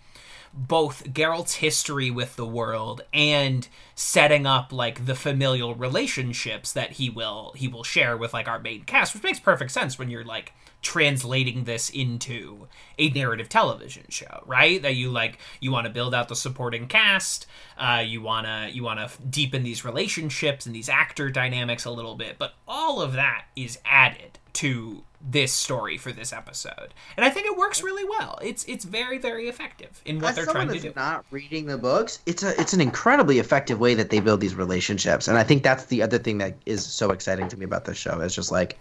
both 0.55 1.05
Geralt's 1.13 1.57
history 1.57 2.11
with 2.11 2.37
the 2.37 2.47
world 2.47 3.03
and 3.13 3.67
setting 3.95 4.47
up 4.47 4.73
like 4.73 5.05
the 5.05 5.15
familial 5.15 5.75
relationships 5.75 6.73
that 6.73 6.93
he 6.93 7.11
will 7.11 7.53
he 7.57 7.69
will 7.69 7.85
share 7.85 8.17
with 8.17 8.33
like 8.33 8.49
our 8.49 8.59
main 8.59 8.85
cast, 8.85 9.13
which 9.13 9.23
makes 9.23 9.41
perfect 9.41 9.71
sense 9.73 9.99
when 9.99 10.09
you're 10.09 10.25
like 10.25 10.53
translating 10.87 11.65
this 11.65 11.91
into 11.91 12.69
a 12.97 13.11
narrative 13.11 13.49
television 13.49 14.05
show, 14.09 14.45
right? 14.47 14.81
That 14.81 14.95
you 14.95 15.11
like 15.11 15.41
you 15.59 15.73
want 15.73 15.87
to 15.87 15.93
build 15.93 16.15
out 16.15 16.29
the 16.29 16.37
supporting 16.37 16.87
cast, 16.87 17.47
uh, 17.77 18.05
you 18.07 18.23
wanna 18.23 18.71
you 18.73 18.85
wanna 18.85 19.11
deepen 19.29 19.65
these 19.65 19.85
relationships 19.85 20.65
and 20.65 20.73
these 20.73 20.89
actor 20.89 21.29
dynamics 21.29 21.85
a 21.85 21.91
little 21.91 22.15
bit, 22.15 22.39
but 22.39 22.55
all 22.69 23.03
of 23.03 23.15
that 23.15 23.47
is 23.57 23.81
added 23.85 24.39
to 24.53 25.03
this 25.29 25.53
story 25.53 25.99
for 25.99 26.13
this 26.13 26.33
episode, 26.33 26.95
and 27.17 27.27
I 27.27 27.31
think 27.31 27.47
it 27.47 27.57
works 27.57 27.83
really 27.83 28.05
well. 28.05 28.39
It's 28.41 28.65
it's 28.67 28.85
very 28.85 29.19
very 29.19 29.49
effective 29.49 30.01
in 30.05 30.21
what 30.21 30.31
As 30.31 30.37
they're 30.37 30.47
trying 30.47 30.69
to 30.69 30.79
do. 30.79 30.93
not 30.95 31.25
reading 31.33 31.67
the 31.67 31.79
books, 31.79 32.21
it's 32.27 32.45
a 32.45 32.59
it's 32.61 32.75
an 32.75 32.81
incredibly 32.81 33.41
effective 33.41 33.81
way 33.81 33.95
that 33.95 34.11
they 34.11 34.21
build 34.21 34.41
these 34.41 34.55
relationships, 34.55 35.27
and 35.27 35.37
I 35.37 35.43
think 35.43 35.65
that's 35.65 35.87
the 35.87 36.01
other 36.01 36.19
thing 36.19 36.39
that 36.39 36.55
is 36.65 36.87
so 36.87 37.11
exciting 37.11 37.49
to 37.49 37.57
me 37.57 37.65
about 37.65 37.87
this 37.87 37.97
show. 37.99 38.21
Is 38.21 38.37
just 38.37 38.53
like 38.53 38.79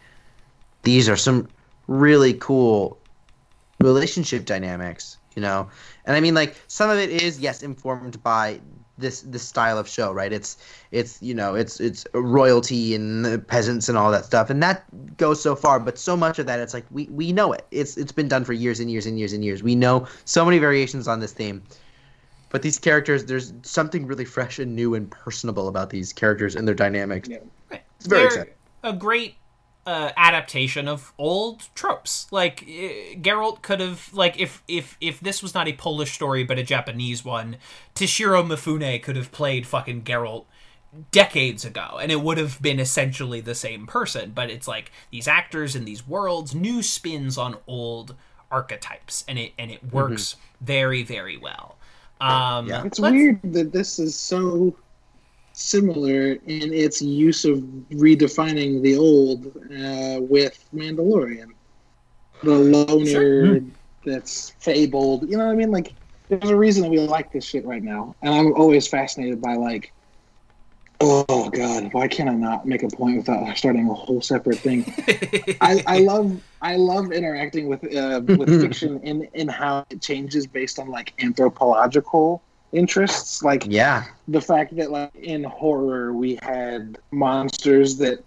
these 0.84 1.10
are 1.10 1.18
some 1.18 1.48
really 1.88 2.34
cool 2.34 2.98
relationship 3.80 4.46
dynamics, 4.46 5.18
you 5.36 5.42
know. 5.42 5.68
And 6.06 6.16
I 6.16 6.20
mean, 6.20 6.34
like 6.34 6.56
some 6.68 6.90
of 6.90 6.98
it 6.98 7.10
is 7.10 7.40
yes 7.40 7.64
informed 7.64 8.22
by 8.24 8.60
this 8.98 9.22
this 9.22 9.44
style 9.44 9.78
of 9.78 9.88
show, 9.88 10.12
right? 10.12 10.32
It's 10.32 10.58
it's 10.92 11.22
you 11.22 11.34
know 11.34 11.56
it's 11.56 11.80
it's 11.80 12.06
royalty 12.14 12.96
and 12.96 13.26
the 13.26 13.40
peasants 13.40 13.90
and 13.90 13.98
all 13.98 14.12
that 14.12 14.26
stuff, 14.26 14.50
and 14.50 14.64
that 14.64 14.86
goes 15.18 15.42
so 15.42 15.56
far. 15.56 15.80
But 15.80 15.98
so 15.98 16.16
much 16.16 16.40
of 16.40 16.46
that, 16.46 16.60
it's 16.60 16.74
like 16.74 16.86
we 16.92 17.06
we 17.12 17.32
know 17.32 17.52
it. 17.54 17.66
It's 17.72 17.98
it's 17.98 18.12
been 18.12 18.28
done 18.28 18.46
for 18.46 18.54
years 18.54 18.80
and 18.80 18.90
years 18.90 19.06
and 19.06 19.20
years 19.20 19.34
and 19.34 19.44
years. 19.44 19.64
We 19.64 19.76
know 19.76 20.08
so 20.26 20.46
many 20.46 20.60
variations 20.60 21.08
on 21.08 21.20
this 21.20 21.34
theme. 21.34 21.64
But 22.52 22.62
these 22.62 22.80
characters, 22.80 23.26
there's 23.26 23.52
something 23.64 24.06
really 24.06 24.24
fresh 24.24 24.60
and 24.60 24.74
new 24.76 24.96
and 24.96 25.12
personable 25.12 25.68
about 25.68 25.90
these 25.90 26.14
characters 26.14 26.56
and 26.56 26.66
their 26.66 26.76
dynamics. 26.76 27.28
Yeah. 27.28 27.40
It's 27.70 28.08
very 28.08 28.22
They're 28.22 28.28
exciting. 28.28 28.54
a 28.84 28.94
great 28.94 29.36
uh, 29.86 30.12
adaptation 30.18 30.88
of 30.88 31.14
old 31.18 31.68
tropes. 31.76 32.28
Like 32.32 32.64
uh, 32.64 33.16
Geralt 33.22 33.62
could 33.62 33.80
have 33.80 34.14
like 34.14 34.40
if 34.40 34.64
if 34.68 34.98
if 35.00 35.20
this 35.20 35.44
was 35.44 35.54
not 35.54 35.68
a 35.68 35.74
Polish 35.74 36.14
story 36.14 36.44
but 36.44 36.58
a 36.58 36.64
Japanese 36.64 37.24
one, 37.24 37.58
Toshiro 37.94 38.46
Mifune 38.46 39.02
could 39.02 39.16
have 39.16 39.32
played 39.32 39.68
fucking 39.68 40.04
Geralt 40.04 40.46
decades 41.12 41.66
ago 41.66 42.00
and 42.02 42.12
it 42.12 42.22
would 42.22 42.38
have 42.38 42.62
been 42.62 42.80
essentially 42.80 43.42
the 43.42 43.54
same 43.56 43.86
person 43.86 44.32
but 44.34 44.50
it's 44.50 44.68
like 44.68 44.92
these 45.12 45.28
actors 45.28 45.76
in 45.76 45.84
these 45.84 46.08
worlds 46.08 46.56
new 46.56 46.82
spins 46.82 47.38
on 47.38 47.58
old 47.68 48.16
archetypes 48.50 49.26
and 49.28 49.38
it 49.38 49.52
and 49.58 49.72
it 49.72 49.84
works 49.92 50.38
very 50.62 51.04
very 51.04 51.36
well 51.36 51.78
um 52.22 52.68
Yeah. 52.68 52.86
It's 52.86 52.98
weird 53.00 53.42
that 53.44 53.74
this 53.74 54.00
is 54.00 54.16
so 54.18 54.74
similar 55.56 56.34
in 56.34 56.74
its 56.74 57.02
use 57.02 57.46
of 57.46 57.60
redefining 57.92 58.82
the 58.82 58.98
old 58.98 59.48
uh, 59.48 60.20
with 60.22 60.64
Mandalorian. 60.74 61.52
The 62.44 62.52
loner 62.52 63.06
Sure. 63.06 63.60
that's 64.06 64.50
fabled. 64.60 65.30
You 65.30 65.38
know 65.38 65.46
what 65.46 65.54
I 65.54 65.56
mean? 65.56 65.72
Like, 65.72 65.94
there's 66.28 66.50
a 66.50 66.56
reason 66.56 66.84
that 66.84 66.92
we 66.92 67.00
like 67.00 67.32
this 67.32 67.46
shit 67.46 67.66
right 67.66 67.82
now. 67.82 68.16
And 68.22 68.34
I'm 68.34 68.54
always 68.54 68.86
fascinated 68.88 69.42
by, 69.42 69.56
like, 69.56 69.94
oh, 71.00 71.50
God, 71.50 71.94
why 71.94 72.10
can't 72.10 72.30
I 72.30 72.34
not 72.34 72.68
make 72.68 72.84
a 72.84 72.90
point 72.90 73.18
without 73.18 73.58
starting 73.58 73.90
a 73.90 73.94
whole 73.94 74.22
separate 74.22 74.60
thing? 74.60 74.84
I, 75.62 75.82
I 75.88 76.00
love 76.00 76.42
I 76.62 76.76
love 76.76 77.14
interacting 77.14 77.68
with 77.68 77.84
uh, 77.96 78.22
with 78.26 78.50
fiction 78.62 79.00
in 79.02 79.24
in 79.34 79.48
how 79.48 79.86
it 79.90 80.02
changes 80.02 80.48
based 80.48 80.80
on 80.80 80.90
like 80.90 81.14
anthropological 81.24 82.42
interests. 82.76 83.44
Like 83.44 83.66
Yeah. 83.68 84.04
the 84.28 84.42
fact 84.42 84.76
that 84.78 84.92
like 84.92 85.16
in 85.16 85.44
horror 85.44 86.14
we 86.14 86.38
had 86.42 86.98
monsters 87.12 87.98
that 87.98 88.24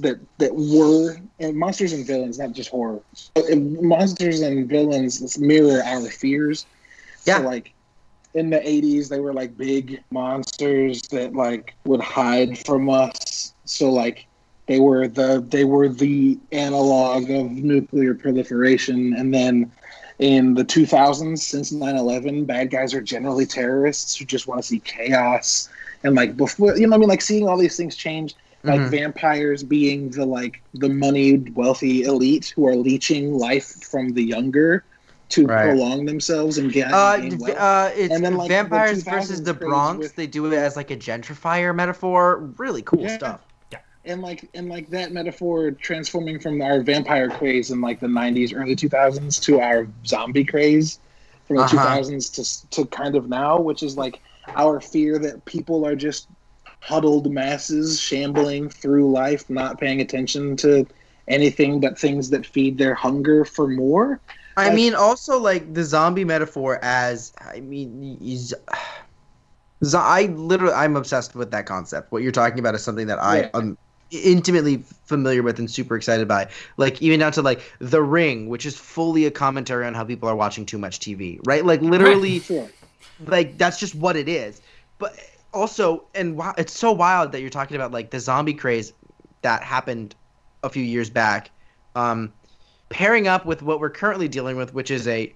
that 0.00 0.18
that 0.38 0.54
were 0.54 1.16
and 1.40 1.56
monsters 1.56 1.92
and 1.92 2.06
villains, 2.06 2.38
not 2.38 2.52
just 2.52 2.70
horror. 2.70 3.00
Monsters 3.54 4.40
and 4.40 4.68
villains 4.68 5.38
mirror 5.38 5.82
our 5.84 6.08
fears. 6.10 6.66
Yeah. 7.24 7.38
So, 7.38 7.44
like 7.44 7.72
in 8.34 8.50
the 8.50 8.58
80s 8.58 9.08
they 9.08 9.20
were 9.20 9.32
like 9.32 9.56
big 9.56 10.02
monsters 10.10 11.02
that 11.10 11.34
like 11.34 11.74
would 11.84 12.00
hide 12.00 12.58
from 12.66 12.90
us 12.90 13.54
so 13.64 13.90
like 13.92 14.26
they 14.66 14.80
were 14.80 15.06
the 15.06 15.44
they 15.48 15.64
were 15.64 15.88
the 15.88 16.38
analog 16.52 17.30
of 17.30 17.50
nuclear 17.52 18.14
proliferation 18.14 19.14
and 19.14 19.32
then 19.32 19.70
in 20.18 20.54
the 20.54 20.64
2000s 20.64 21.38
since 21.38 21.72
9-11 21.72 22.46
bad 22.46 22.70
guys 22.70 22.94
are 22.94 23.00
generally 23.00 23.46
terrorists 23.46 24.16
who 24.16 24.24
just 24.24 24.46
want 24.46 24.60
to 24.60 24.66
see 24.66 24.78
chaos 24.80 25.68
and 26.04 26.14
like 26.14 26.36
before 26.36 26.76
you 26.76 26.86
know 26.86 26.94
i 26.94 26.98
mean 26.98 27.08
like 27.08 27.20
seeing 27.22 27.48
all 27.48 27.56
these 27.56 27.76
things 27.76 27.96
change 27.96 28.34
like 28.62 28.80
Mhm. 28.80 28.88
vampires 28.90 29.62
being 29.64 30.10
the 30.10 30.24
like 30.24 30.62
the 30.74 30.88
moneyed 30.88 31.54
wealthy 31.56 32.04
elite 32.04 32.52
who 32.54 32.66
are 32.66 32.76
leeching 32.76 33.34
life 33.34 33.66
from 33.84 34.10
the 34.10 34.22
younger 34.22 34.84
to 35.30 35.46
Right. 35.46 35.64
prolong 35.64 36.04
themselves 36.06 36.58
and 36.58 36.70
get 36.72 36.92
Uh, 36.92 37.16
gain 37.16 37.30
v- 37.32 37.36
wealth. 37.38 37.56
uh, 37.58 37.90
it's 37.96 38.14
And 38.14 38.24
then, 38.24 38.36
like, 38.36 38.48
vampires 38.48 39.02
2000s 39.02 39.28
versus 39.28 39.42
the 39.42 39.54
Bronx. 39.54 39.98
with- 39.98 40.16
They 40.16 40.26
do 40.26 40.46
it 40.46 40.54
as 40.54 40.76
like 40.76 40.90
a 40.90 40.96
gentrifier 40.96 41.74
metaphor. 41.74 42.50
Really 42.58 42.82
cool 42.82 43.00
Yeah. 43.02 43.16
stuff. 43.16 43.40
And 44.04 44.20
like 44.22 44.48
and 44.54 44.68
like 44.68 44.88
that 44.90 45.12
metaphor 45.12 45.70
transforming 45.70 46.38
from 46.38 46.60
our 46.62 46.82
vampire 46.82 47.30
craze 47.30 47.70
in 47.70 47.80
like 47.80 48.00
the 48.00 48.06
90s 48.06 48.52
early 48.54 48.76
2000s 48.76 49.40
to 49.42 49.60
our 49.60 49.86
zombie 50.06 50.44
craze 50.44 50.98
from 51.46 51.56
the 51.56 51.62
Uh-huh. 51.62 51.76
2000s 51.78 52.30
to 52.32 52.70
to 52.70 52.86
kind 52.86 53.16
of 53.16 53.28
now 53.28 53.60
which 53.60 53.82
is 53.82 53.96
like 53.96 54.20
our 54.56 54.80
fear 54.80 55.18
that 55.18 55.44
people 55.44 55.86
are 55.86 55.96
just 55.96 56.28
huddled 56.80 57.32
masses 57.32 57.98
shambling 58.00 58.68
through 58.68 59.10
life 59.10 59.48
not 59.48 59.80
paying 59.80 60.00
attention 60.00 60.56
to 60.56 60.86
anything 61.28 61.80
but 61.80 61.98
things 61.98 62.28
that 62.30 62.44
feed 62.44 62.76
their 62.76 62.94
hunger 62.94 63.44
for 63.44 63.66
more 63.66 64.20
I 64.56 64.66
Like- 64.66 64.74
mean, 64.76 64.94
also 64.94 65.38
like 65.40 65.74
the 65.74 65.82
zombie 65.82 66.24
metaphor 66.24 66.78
as 66.80 67.32
I 67.40 67.58
mean, 67.58 68.18
is, 68.20 68.54
I 69.94 70.26
literally 70.26 70.74
I'm 70.74 70.94
obsessed 70.96 71.34
with 71.34 71.50
that 71.50 71.66
concept. 71.66 72.12
What 72.12 72.22
you're 72.22 72.30
talking 72.32 72.60
about 72.60 72.74
is 72.76 72.82
something 72.84 73.08
that 73.08 73.20
I 73.20 73.40
Yeah. 73.40 73.50
am 73.54 73.76
intimately 74.10 74.78
familiar 75.04 75.42
with 75.42 75.58
and 75.58 75.70
super 75.70 75.96
excited 75.96 76.28
by. 76.28 76.48
Like 76.76 77.00
even 77.02 77.20
down 77.20 77.32
to 77.32 77.42
like 77.42 77.60
The 77.80 78.02
Ring, 78.02 78.48
which 78.48 78.66
is 78.66 78.76
fully 78.76 79.26
a 79.26 79.30
commentary 79.30 79.86
on 79.86 79.94
how 79.94 80.04
people 80.04 80.28
are 80.28 80.36
watching 80.36 80.66
too 80.66 80.78
much 80.78 81.00
TV, 81.00 81.38
right? 81.46 81.64
Like 81.64 81.80
literally 81.80 82.42
like 83.26 83.58
that's 83.58 83.78
just 83.78 83.94
what 83.94 84.16
it 84.16 84.28
is 84.28 84.60
but 84.98 85.14
also 85.52 86.04
and 86.14 86.36
wow 86.36 86.54
it's 86.58 86.72
so 86.72 86.90
wild 86.92 87.32
that 87.32 87.40
you're 87.40 87.50
talking 87.50 87.76
about 87.76 87.92
like 87.92 88.10
the 88.10 88.20
zombie 88.20 88.54
craze 88.54 88.92
that 89.42 89.62
happened 89.62 90.14
a 90.62 90.68
few 90.68 90.82
years 90.82 91.10
back 91.10 91.50
um 91.94 92.32
pairing 92.88 93.28
up 93.28 93.46
with 93.46 93.62
what 93.62 93.80
we're 93.80 93.90
currently 93.90 94.28
dealing 94.28 94.56
with 94.56 94.74
which 94.74 94.90
is 94.90 95.06
a 95.08 95.34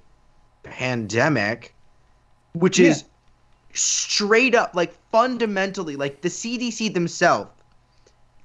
pandemic 0.62 1.74
which 2.52 2.78
is 2.78 3.04
straight 3.72 4.54
up 4.54 4.74
like 4.74 4.94
fundamentally 5.12 5.96
like 5.96 6.20
the 6.22 6.28
CDC 6.28 6.92
themselves 6.92 7.50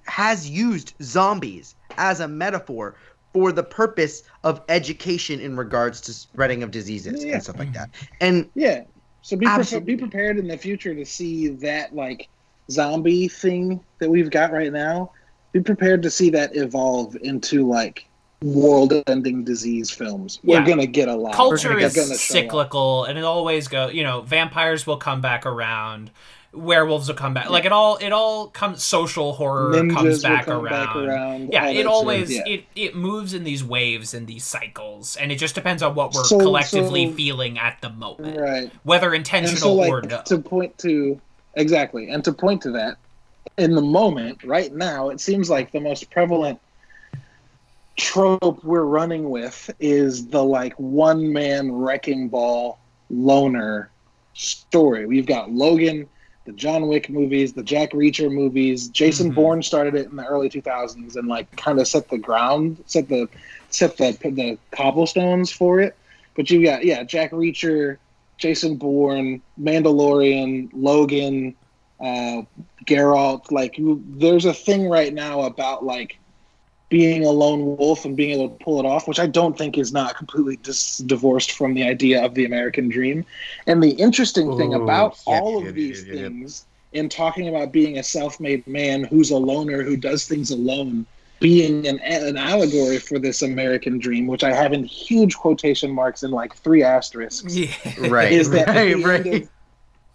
has 0.05 0.49
used 0.49 0.93
zombies 1.01 1.75
as 1.97 2.19
a 2.19 2.27
metaphor 2.27 2.95
for 3.33 3.51
the 3.51 3.63
purpose 3.63 4.23
of 4.43 4.61
education 4.69 5.39
in 5.39 5.55
regards 5.57 5.99
to 6.01 6.13
spreading 6.13 6.61
of 6.63 6.71
diseases 6.71 7.23
Yeah. 7.23 7.33
and 7.33 7.43
stuff 7.43 7.57
like 7.57 7.73
that 7.73 7.89
and 8.21 8.49
Yeah. 8.55 8.83
So 9.21 9.37
be, 9.37 9.45
pre- 9.45 9.79
be 9.79 9.95
prepared 9.97 10.37
in 10.37 10.47
the 10.47 10.57
future 10.57 10.93
to 10.93 11.05
see 11.05 11.47
that 11.47 11.95
like 11.95 12.27
zombie 12.69 13.27
thing 13.29 13.79
that 13.99 14.09
we've 14.09 14.29
got 14.29 14.51
right 14.51 14.71
now. 14.71 15.11
Be 15.53 15.61
prepared 15.61 16.01
to 16.03 16.09
see 16.11 16.29
that 16.31 16.55
evolve 16.57 17.15
into 17.21 17.65
like 17.67 18.05
world-ending 18.41 19.43
disease 19.43 19.89
films. 19.91 20.39
We're 20.43 20.59
Yeah. 20.59 20.67
gonna 20.67 20.85
get 20.85 21.07
a 21.07 21.15
lot. 21.15 21.31
Of 21.31 21.35
culture 21.37 21.69
We're 21.69 21.79
is 21.79 21.93
gonna 21.95 22.07
show 22.09 22.13
up. 22.13 22.19
cyclical, 22.19 23.03
and 23.05 23.17
it 23.17 23.23
always 23.23 23.67
go. 23.67 23.87
You 23.87 24.03
know, 24.03 24.21
vampires 24.21 24.85
will 24.85 24.97
come 24.97 25.21
back 25.21 25.45
around. 25.45 26.11
Werewolves 26.53 27.07
will 27.07 27.15
come 27.15 27.33
back. 27.33 27.49
Like 27.49 27.65
it 27.65 27.71
all, 27.71 27.97
it 27.97 28.11
all 28.11 28.47
comes. 28.47 28.83
Social 28.83 29.33
horror 29.33 29.73
Ninjas 29.73 29.93
comes 29.93 30.21
back, 30.23 30.45
come 30.45 30.63
around. 30.65 30.85
back 30.85 30.95
around. 30.95 31.49
Yeah, 31.51 31.69
it 31.69 31.87
always 31.87 32.31
yeah. 32.31 32.43
it 32.45 32.65
it 32.75 32.95
moves 32.95 33.33
in 33.33 33.43
these 33.43 33.63
waves 33.63 34.13
and 34.13 34.27
these 34.27 34.43
cycles, 34.43 35.15
and 35.15 35.31
it 35.31 35.37
just 35.37 35.55
depends 35.55 35.81
on 35.81 35.95
what 35.95 36.13
we're 36.13 36.23
So- 36.23 36.37
collectively 36.39 37.07
so- 37.07 37.13
feeling 37.13 37.57
at 37.57 37.79
the 37.81 37.89
moment, 37.89 38.39
right. 38.39 38.71
whether 38.83 39.13
And 39.13 39.25
so, 39.25 39.35
intentional 39.37 39.75
like, 39.77 39.91
or 39.91 40.01
no. 40.03 40.21
to 40.25 40.37
point 40.37 40.77
to 40.79 41.19
exactly, 41.55 42.09
and 42.09 42.23
to 42.23 42.31
point 42.31 42.61
to 42.63 42.71
that, 42.71 42.97
in 43.57 43.73
the 43.73 43.81
moment, 43.81 44.43
right 44.43 44.71
now, 44.73 45.09
it 45.09 45.19
seems 45.19 45.49
like 45.49 45.71
the 45.71 45.79
most 45.79 46.09
prevalent 46.11 46.59
trope 47.95 48.63
we're 48.63 48.85
running 48.85 49.29
with 49.29 49.69
is 49.79 50.27
the 50.27 50.43
like 50.43 50.73
one 50.79 51.31
man 51.31 51.71
wrecking 51.71 52.27
ball 52.27 52.79
loner 53.09 53.89
story. 54.33 55.05
We've 55.05 55.25
got 55.27 55.51
Logan, 55.51 56.07
the 56.45 56.51
John 56.51 56.87
Wick 56.87 57.09
movies, 57.09 57.53
the 57.53 57.63
Jack 57.63 57.91
Reacher 57.91 58.31
movies. 58.31 58.89
Jason 58.89 59.31
Mhm. 59.31 59.35
Bourne 59.35 59.63
started 59.63 59.95
it 59.95 60.09
in 60.09 60.15
the 60.17 60.25
early 60.25 60.49
2000s 60.49 61.15
and 61.15 61.27
like 61.27 61.53
kind 61.55 61.79
of 61.79 61.87
set 61.87 62.09
the 62.09 62.17
ground, 62.17 62.77
set 62.85 63.07
the 63.07 63.29
set 63.69 63.97
the 63.97 64.11
the 64.23 64.57
cobblestones 64.71 65.51
for 65.51 65.79
it. 65.79 65.95
But 66.35 66.49
you 66.49 66.63
got 66.63 66.83
yeah, 66.85 67.03
Jack 67.03 67.31
Reacher, 67.31 67.97
Jason 68.37 68.75
Bourne, 68.75 69.41
Mandalorian, 69.61 70.69
Logan, 70.73 71.55
uh, 71.99 72.41
Geralt. 72.85 73.51
Like 73.51 73.77
you, 73.77 74.03
there's 74.07 74.45
a 74.45 74.53
thing 74.53 74.89
right 74.89 75.13
now 75.13 75.41
about 75.43 75.85
like 75.85 76.17
being 76.93 77.25
a 77.25 77.31
lone 77.31 77.75
wolf 77.75 78.05
and 78.05 78.15
being 78.15 78.39
able 78.39 78.49
to 78.49 78.63
pull 78.63 78.79
it 78.79 78.85
off, 78.85 79.07
which 79.07 79.19
I 79.19 79.25
don't 79.25 79.57
think 79.57 79.79
is 79.79 79.91
not 79.91 80.15
completely 80.15 80.57
dis- 80.57 80.99
divorced 80.99 81.53
from 81.53 81.73
the 81.73 81.81
idea 81.81 82.23
of 82.23 82.35
the 82.35 82.45
American 82.45 82.87
dream. 82.87 83.25
And 83.65 83.81
the 83.81 83.93
interesting 83.93 84.55
thing 84.59 84.75
Ooh, 84.75 84.83
about 84.83 85.13
yep, 85.13 85.23
all 85.25 85.61
yep, 85.61 85.69
of 85.69 85.73
these 85.73 86.05
yep, 86.05 86.15
yep. 86.15 86.23
things 86.23 86.65
in 86.91 87.09
talking 87.09 87.49
about 87.49 87.71
being 87.71 87.97
a 87.97 88.03
self-made 88.03 88.67
man 88.67 89.05
who's 89.05 89.31
a 89.31 89.37
loner 89.37 89.81
who 89.81 89.97
does 89.97 90.27
things 90.27 90.51
alone 90.51 91.07
being 91.39 91.87
an, 91.87 91.99
an 92.01 92.37
allegory 92.37 92.99
for 92.99 93.17
this 93.17 93.41
american 93.41 93.97
dream 93.97 94.27
which 94.27 94.43
i 94.43 94.53
have 94.53 94.71
in 94.71 94.83
huge 94.83 95.35
quotation 95.35 95.91
marks 95.91 96.21
and 96.23 96.31
like 96.31 96.55
three 96.55 96.83
asterisks 96.83 97.55
yeah. 97.57 97.67
right 98.07 98.31
is 98.31 98.51
that 98.51 98.69
at 98.69 98.93
the 98.93 99.03
right 99.03 99.25
of- 99.25 99.49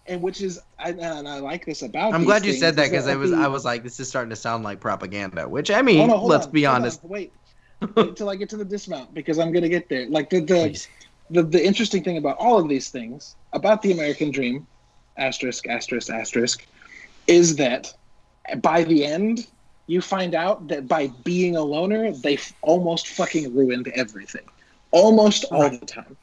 and 0.09 0.21
which 0.21 0.41
is 0.41 0.59
I, 0.79 0.89
and 0.91 1.27
i 1.27 1.39
like 1.39 1.65
this 1.65 1.81
about 1.81 2.13
i'm 2.13 2.23
glad 2.23 2.45
you 2.45 2.53
said 2.53 2.75
that 2.77 2.89
because 2.91 3.07
i 3.07 3.15
was 3.15 3.31
i 3.31 3.47
was 3.47 3.65
like 3.65 3.83
this 3.83 3.99
is 3.99 4.07
starting 4.09 4.29
to 4.31 4.35
sound 4.35 4.63
like 4.63 4.79
propaganda 4.79 5.47
which 5.47 5.71
i 5.71 5.81
mean 5.81 6.01
Oh, 6.01 6.07
no, 6.07 6.17
hold 6.17 6.31
let's 6.31 6.47
on, 6.47 6.51
be 6.51 6.63
hold 6.63 6.75
honest 6.77 7.03
on, 7.03 7.09
wait 7.09 7.33
wait 7.95 8.15
till 8.15 8.29
i 8.29 8.35
get 8.35 8.49
to 8.49 8.57
the 8.57 8.65
dismount 8.65 9.13
because 9.13 9.39
i'm 9.39 9.51
going 9.51 9.63
to 9.63 9.69
get 9.69 9.89
there 9.89 10.07
like 10.09 10.29
the 10.29 10.41
the, 10.41 10.87
the 11.29 11.43
the 11.43 11.65
interesting 11.65 12.03
thing 12.03 12.17
about 12.17 12.37
all 12.39 12.59
of 12.59 12.67
these 12.69 12.89
things 12.89 13.35
about 13.53 13.81
the 13.81 13.91
American 13.91 14.31
dream, 14.31 14.67
asterisk, 15.17 15.67
asterisk, 15.67 16.09
asterisk, 16.09 16.67
is 17.27 17.55
that 17.57 17.93
by 18.61 18.83
the 18.83 19.05
end, 19.05 19.47
you 19.87 20.01
find 20.01 20.35
out 20.35 20.67
that 20.69 20.87
by 20.87 21.07
being 21.23 21.55
a 21.55 21.61
loner, 21.63 22.11
they 22.11 22.35
f- 22.35 22.53
almost 22.61 23.07
fucking 23.07 23.55
ruined 23.55 23.87
everything. 23.95 24.45
Almost 24.91 25.45
all 25.51 25.69
the 25.69 25.79
time. 25.85 26.17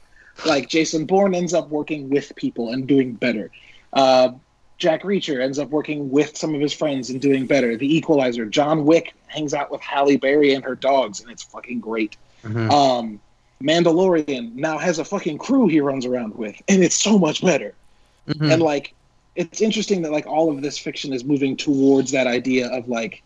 Like 0.45 0.69
Jason 0.69 1.07
Bourne 1.07 1.35
ends 1.35 1.55
up 1.55 1.69
working 1.69 2.09
with 2.11 2.35
people 2.37 2.71
and 2.71 2.87
doing 2.87 3.15
better. 3.15 3.51
Uh, 3.97 4.33
Jack 4.79 5.03
Reacher 5.05 5.43
ends 5.43 5.59
up 5.59 5.71
working 5.71 6.11
with 6.11 6.37
some 6.37 6.55
of 6.55 6.61
his 6.61 6.73
friends 6.73 7.09
and 7.09 7.21
doing 7.21 7.47
better. 7.47 7.77
The 7.77 7.97
Equalizer. 7.97 8.45
John 8.45 8.85
Wick 8.85 9.15
hangs 9.27 9.55
out 9.55 9.71
with 9.71 9.81
Halle 9.81 10.17
Berry 10.19 10.53
and 10.53 10.63
her 10.65 10.75
dogs, 10.75 11.21
and 11.21 11.31
it's 11.31 11.43
fucking 11.43 11.81
great. 11.81 12.17
Mhm. 12.45 12.71
Um, 12.71 13.21
Mandalorian 13.63 14.55
now 14.55 14.77
has 14.77 14.99
a 14.99 15.05
fucking 15.05 15.39
crew 15.39 15.67
he 15.67 15.81
runs 15.81 16.05
around 16.05 16.35
with, 16.35 16.61
and 16.69 16.85
it's 16.85 16.95
so 16.95 17.19
much 17.19 17.43
better. 17.43 17.75
Mhm. 18.29 18.53
And 18.53 18.63
like, 18.63 18.93
it's 19.35 19.63
interesting 19.63 20.03
that 20.03 20.13
like 20.13 20.27
all 20.27 20.51
of 20.51 20.61
this 20.61 20.77
fiction 20.77 21.15
is 21.15 21.25
moving 21.25 21.57
towards 21.57 22.11
that 22.11 22.27
idea 22.27 22.69
of 22.69 22.87
like, 22.89 23.23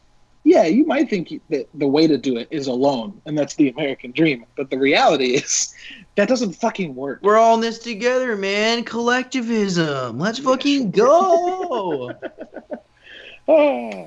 yeah, 0.51 0.65
you 0.65 0.85
might 0.85 1.09
think 1.09 1.41
that 1.51 1.69
the 1.75 1.87
way 1.87 2.07
to 2.07 2.19
do 2.19 2.37
it 2.37 2.49
is 2.51 2.67
alone, 2.67 3.21
and 3.27 3.39
that's 3.39 3.55
the 3.55 3.69
American 3.69 4.11
dream. 4.11 4.45
But 4.57 4.69
the 4.71 4.79
reality 4.79 5.35
is, 5.43 5.75
that 6.17 6.29
doesn't 6.29 6.53
fucking 6.55 6.95
work. 6.95 7.21
we're 7.23 7.39
all 7.39 7.55
in 7.55 7.61
this 7.61 7.79
together 7.79 8.37
man 8.37 8.83
collectivism 8.85 10.19
let's 10.19 10.39
fucking 10.39 10.91
go 10.91 12.13
Ah. 13.49 14.05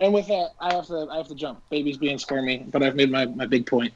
And 0.00 0.14
with 0.14 0.26
that, 0.28 0.48
I 0.58 0.72
have 0.74 0.86
to 0.86 1.06
I 1.12 1.16
have 1.18 1.28
to 1.28 1.34
jump. 1.34 1.60
Baby's 1.70 1.98
being 1.98 2.18
squirmy, 2.18 2.64
but 2.72 2.82
I've 2.82 2.96
made 2.96 3.10
my, 3.10 3.26
my 3.26 3.46
big 3.46 3.66
point. 3.66 3.92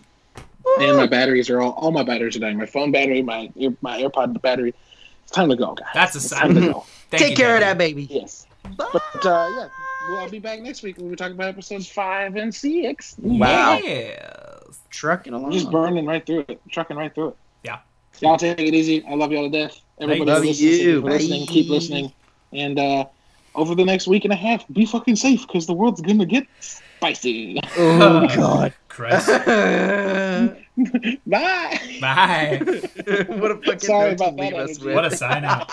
And 0.78 0.96
my 0.96 1.06
batteries 1.06 1.48
are 1.50 1.60
all 1.60 1.72
all 1.72 1.90
my 1.90 2.02
batteries 2.04 2.36
are 2.36 2.40
dying. 2.40 2.58
My 2.58 2.66
phone 2.66 2.92
battery, 2.92 3.22
my 3.22 3.50
ear, 3.56 3.74
my 3.80 4.00
AirPod 4.02 4.40
battery. 4.42 4.74
It's 5.22 5.32
time 5.32 5.48
to 5.48 5.56
go, 5.56 5.74
guys. 5.74 5.88
That's 5.94 6.14
a 6.14 6.18
It's 6.18 6.28
sign. 6.28 6.40
time 6.40 6.54
to 6.56 6.60
go. 6.72 6.86
Take 7.10 7.30
you, 7.30 7.36
care 7.36 7.54
of 7.56 7.60
that 7.62 7.78
baby. 7.78 8.04
Yes. 8.10 8.46
But 8.76 9.24
uh, 9.24 9.48
yeah, 9.56 9.68
well, 10.09 10.18
I'll 10.18 10.31
be 10.31 10.39
back 10.39 10.60
next 10.60 10.82
week 10.82 10.98
when 10.98 11.09
we 11.09 11.16
talk 11.16 11.32
about 11.32 11.48
episodes 11.48 11.89
five 11.89 12.36
and 12.36 12.55
six. 12.55 13.16
Wow. 13.18 13.78
Yes. 13.82 14.81
Trucking 14.90 15.32
along. 15.32 15.52
just 15.52 15.70
burning 15.70 16.06
right 16.06 16.24
through 16.24 16.44
it, 16.48 16.60
trucking 16.70 16.97
right 16.97 17.14
through 17.14 17.28
it. 17.28 17.36
Yeah. 17.64 17.78
Y'all 18.20 18.36
take 18.36 18.60
it 18.60 18.74
easy. 18.74 19.05
I 19.06 19.14
love 19.14 19.32
y'all 19.32 19.51
to 19.51 19.51
death. 19.51 19.81
Everybody 19.98 20.31
Love 20.31 20.43
who 20.43 20.48
listens, 20.48 20.81
you. 20.81 21.01
for 21.01 21.10
listening, 21.10 21.47
keep 21.47 21.68
listening. 21.68 22.12
And 22.52 22.78
uh, 22.78 23.06
over 23.55 23.74
the 23.74 23.85
next 23.85 24.06
week 24.06 24.24
and 24.24 24.32
a 24.32 24.36
half, 24.36 24.66
be 24.68 24.86
fucking 24.86 25.16
safe 25.16 25.47
because 25.47 25.66
the 25.66 25.72
world's 25.72 26.01
gonna 26.01 26.26
get 26.26 26.47
spicy. 26.60 27.60
Oh 27.76 28.26
god. 28.35 28.74
Christ. 28.89 29.26
Bye. 31.26 31.81
Bye. 32.01 32.60
what 33.26 33.51
a 33.51 33.56
fucking 33.64 33.78
Sorry 33.81 34.10
note 34.10 34.18
to 34.18 34.24
about 34.24 34.36
that 34.36 34.55
us 34.55 34.78
with. 34.78 34.94
What 34.94 35.05
a 35.05 35.16
sign 35.16 35.44
out. 35.44 35.68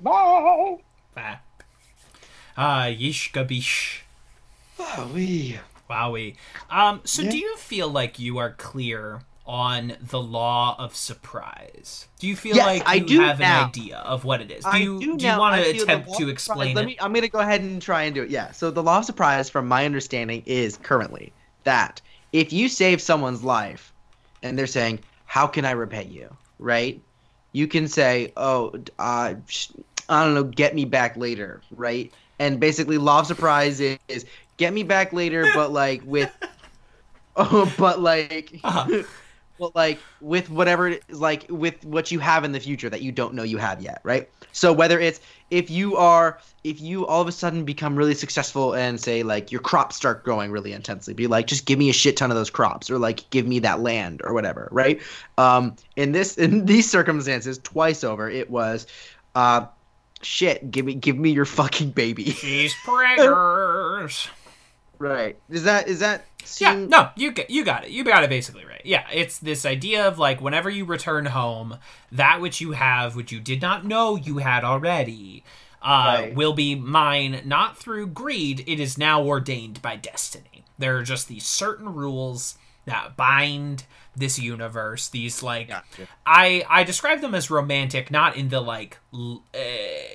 Bye. 0.00 0.76
Bye. 1.14 1.38
Ah, 2.60 2.86
yishka 2.86 3.46
bish. 3.46 4.02
Oh. 4.80 5.08
Wowie. 5.88 6.36
Um, 6.68 7.00
so 7.04 7.22
Yeah. 7.22 7.30
do 7.30 7.38
you 7.38 7.56
feel 7.56 7.88
like 7.88 8.18
you 8.18 8.36
are 8.38 8.50
clear 8.50 9.20
on 9.46 9.96
the 10.02 10.20
law 10.20 10.74
of 10.78 10.94
surprise? 10.94 12.08
Do 12.18 12.26
you 12.26 12.36
feel 12.36 12.56
Yes, 12.56 12.66
like 12.66 12.82
I 12.88 12.94
you 12.94 13.06
do 13.06 13.20
have 13.20 13.38
now. 13.38 13.62
an 13.62 13.68
idea 13.68 13.98
of 13.98 14.24
what 14.24 14.40
it 14.42 14.50
is? 14.50 14.64
Do 14.64 14.70
I 14.70 14.76
you, 14.78 15.00
do 15.00 15.16
do 15.16 15.26
you 15.26 15.38
want 15.38 15.62
to 15.64 15.70
attempt 15.70 16.14
to 16.18 16.28
explain 16.28 16.74
surprise. 16.76 16.86
me, 16.86 16.98
I'm 17.00 17.12
going 17.12 17.22
to 17.22 17.28
go 17.30 17.38
ahead 17.38 17.62
and 17.62 17.80
try 17.80 18.02
and 18.02 18.14
do 18.14 18.24
it. 18.24 18.30
Yeah. 18.30 18.50
So 18.50 18.70
the 18.70 18.82
law 18.82 18.98
of 18.98 19.04
surprise, 19.06 19.48
from 19.48 19.66
my 19.68 19.86
understanding, 19.86 20.42
is 20.44 20.76
currently 20.78 21.32
that 21.64 22.00
if 22.32 22.52
you 22.52 22.68
save 22.68 23.00
someone's 23.00 23.42
life, 23.44 23.92
and 24.42 24.58
they're 24.58 24.66
saying, 24.66 24.98
"How 25.26 25.46
can 25.46 25.64
I 25.64 25.70
repay 25.70 26.04
you?" 26.04 26.28
Right? 26.58 27.00
You 27.52 27.66
can 27.68 27.88
say, 27.88 28.32
"Oh, 28.36 28.72
uh, 28.98 29.34
I 30.10 30.24
don't 30.24 30.34
know, 30.34 30.44
get 30.44 30.74
me 30.74 30.84
back 30.84 31.16
later." 31.16 31.62
Right? 31.70 32.12
And 32.38 32.60
basically, 32.60 32.98
law 32.98 33.20
of 33.20 33.26
surprise 33.26 33.80
is, 33.80 33.98
is 34.08 34.24
get 34.56 34.72
me 34.72 34.82
back 34.82 35.12
later, 35.12 35.46
but 35.54 35.72
like 35.72 36.02
with, 36.04 36.30
oh, 37.36 37.72
but 37.78 38.00
like. 38.00 38.60
Uh-huh. 38.64 39.02
Well, 39.58 39.72
like 39.74 39.98
with 40.20 40.50
whatever 40.50 40.86
it 40.88 41.02
is, 41.08 41.20
like 41.20 41.44
with 41.48 41.84
what 41.84 42.12
you 42.12 42.20
have 42.20 42.44
in 42.44 42.52
the 42.52 42.60
future 42.60 42.88
that 42.88 43.02
you 43.02 43.10
don't 43.10 43.34
know 43.34 43.42
you 43.42 43.58
have 43.58 43.82
yet, 43.82 44.00
right? 44.04 44.28
So 44.52 44.72
whether 44.72 45.00
it's 45.00 45.20
if 45.50 45.68
you 45.68 45.96
are 45.96 46.38
if 46.62 46.80
you 46.80 47.06
all 47.06 47.20
of 47.20 47.26
a 47.26 47.32
sudden 47.32 47.64
become 47.64 47.96
really 47.96 48.14
successful 48.14 48.74
and 48.74 49.00
say 49.00 49.24
like 49.24 49.50
your 49.50 49.60
crops 49.60 49.96
start 49.96 50.24
growing 50.24 50.52
really 50.52 50.72
intensely, 50.72 51.12
be 51.12 51.26
like 51.26 51.48
just 51.48 51.66
give 51.66 51.78
me 51.78 51.90
a 51.90 51.92
shit 51.92 52.16
ton 52.16 52.30
of 52.30 52.36
those 52.36 52.50
crops 52.50 52.88
or 52.88 52.98
like 52.98 53.28
give 53.30 53.48
me 53.48 53.58
that 53.58 53.80
land 53.80 54.20
or 54.22 54.32
whatever, 54.32 54.68
right? 54.70 55.00
Um, 55.38 55.74
in 55.96 56.12
this 56.12 56.38
in 56.38 56.66
these 56.66 56.88
circumstances, 56.88 57.58
twice 57.58 58.04
over, 58.04 58.30
it 58.30 58.50
was, 58.50 58.86
uh, 59.34 59.66
shit, 60.22 60.70
give 60.70 60.84
me 60.86 60.94
give 60.94 61.16
me 61.18 61.30
your 61.30 61.44
fucking 61.44 61.90
baby, 61.90 62.24
She's 62.30 62.74
preggers. 62.84 64.28
right? 64.98 65.36
Is 65.48 65.64
that 65.64 65.88
is 65.88 66.00
that 66.00 66.24
Yeah, 66.58 66.74
no, 66.74 67.10
you 67.16 67.32
get 67.32 67.50
you 67.50 67.64
got 67.64 67.84
it. 67.84 67.90
You 67.90 68.04
got 68.04 68.24
it 68.24 68.30
basically 68.30 68.64
right. 68.64 68.82
Yeah, 68.84 69.06
it's 69.12 69.38
this 69.38 69.64
idea 69.66 70.06
of 70.06 70.18
like 70.18 70.40
whenever 70.40 70.70
you 70.70 70.84
return 70.84 71.26
home, 71.26 71.78
that 72.12 72.40
which 72.40 72.60
you 72.60 72.72
have, 72.72 73.16
which 73.16 73.32
you 73.32 73.40
did 73.40 73.60
not 73.60 73.84
know 73.84 74.16
you 74.16 74.38
had 74.38 74.64
already, 74.64 75.44
uh, 75.82 76.16
Right. 76.20 76.34
will 76.34 76.52
be 76.54 76.74
mine 76.74 77.42
not 77.44 77.76
through 77.78 78.08
greed. 78.08 78.64
It 78.66 78.80
is 78.80 78.98
now 78.98 79.22
ordained 79.22 79.80
by 79.82 79.96
destiny. 79.96 80.64
There 80.78 80.96
are 80.96 81.02
just 81.02 81.28
these 81.28 81.46
certain 81.46 81.92
rules 81.94 82.56
that 82.86 83.16
bind 83.16 83.84
this 84.18 84.38
universe. 84.38 85.08
These 85.08 85.42
like 85.42 85.68
Gotcha. 85.68 86.08
I 86.26 86.64
I 86.68 86.84
describe 86.84 87.20
them 87.20 87.34
as 87.34 87.50
romantic, 87.50 88.10
not 88.10 88.36
in 88.36 88.48
the 88.50 88.60
like 88.60 88.98
l- 89.14 89.42
uh, 89.54 89.58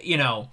you 0.02 0.18
know 0.18 0.50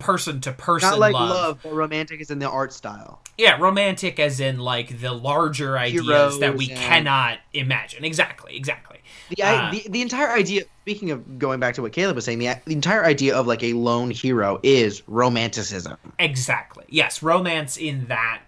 person 0.00 0.40
to 0.40 0.50
person 0.52 0.90
not 0.90 0.98
like 0.98 1.12
love, 1.12 1.60
but 1.62 1.72
romantic 1.72 2.20
is 2.20 2.30
in 2.30 2.38
the 2.40 2.48
art 2.48 2.72
style. 2.72 3.20
yeah, 3.38 3.56
romantic 3.60 4.18
as 4.18 4.40
in 4.40 4.58
like 4.58 5.00
the 5.00 5.12
larger 5.12 5.78
ideas 5.78 6.04
Heroes 6.04 6.40
that 6.40 6.56
we 6.56 6.70
and- 6.70 6.78
cannot 6.80 7.38
imagine. 7.52 8.04
Exactly, 8.04 8.56
exactly. 8.56 8.98
The, 9.28 9.42
I, 9.44 9.54
Ah. 9.54 9.70
the 9.70 9.86
the 9.88 10.02
entire 10.02 10.30
idea. 10.30 10.64
Speaking 10.82 11.10
of 11.10 11.38
going 11.38 11.58
back 11.60 11.74
to 11.74 11.82
what 11.82 11.92
Caleb 11.92 12.14
was 12.16 12.24
saying, 12.24 12.38
the 12.38 12.54
the 12.64 12.72
entire 12.74 13.04
idea 13.04 13.36
of 13.36 13.46
like 13.46 13.62
a 13.62 13.72
lone 13.74 14.10
hero 14.10 14.58
is 14.62 15.02
romanticism. 15.08 15.96
Exactly. 16.18 16.84
Yes, 16.88 17.22
romance 17.22 17.76
in 17.76 18.06
that 18.06 18.40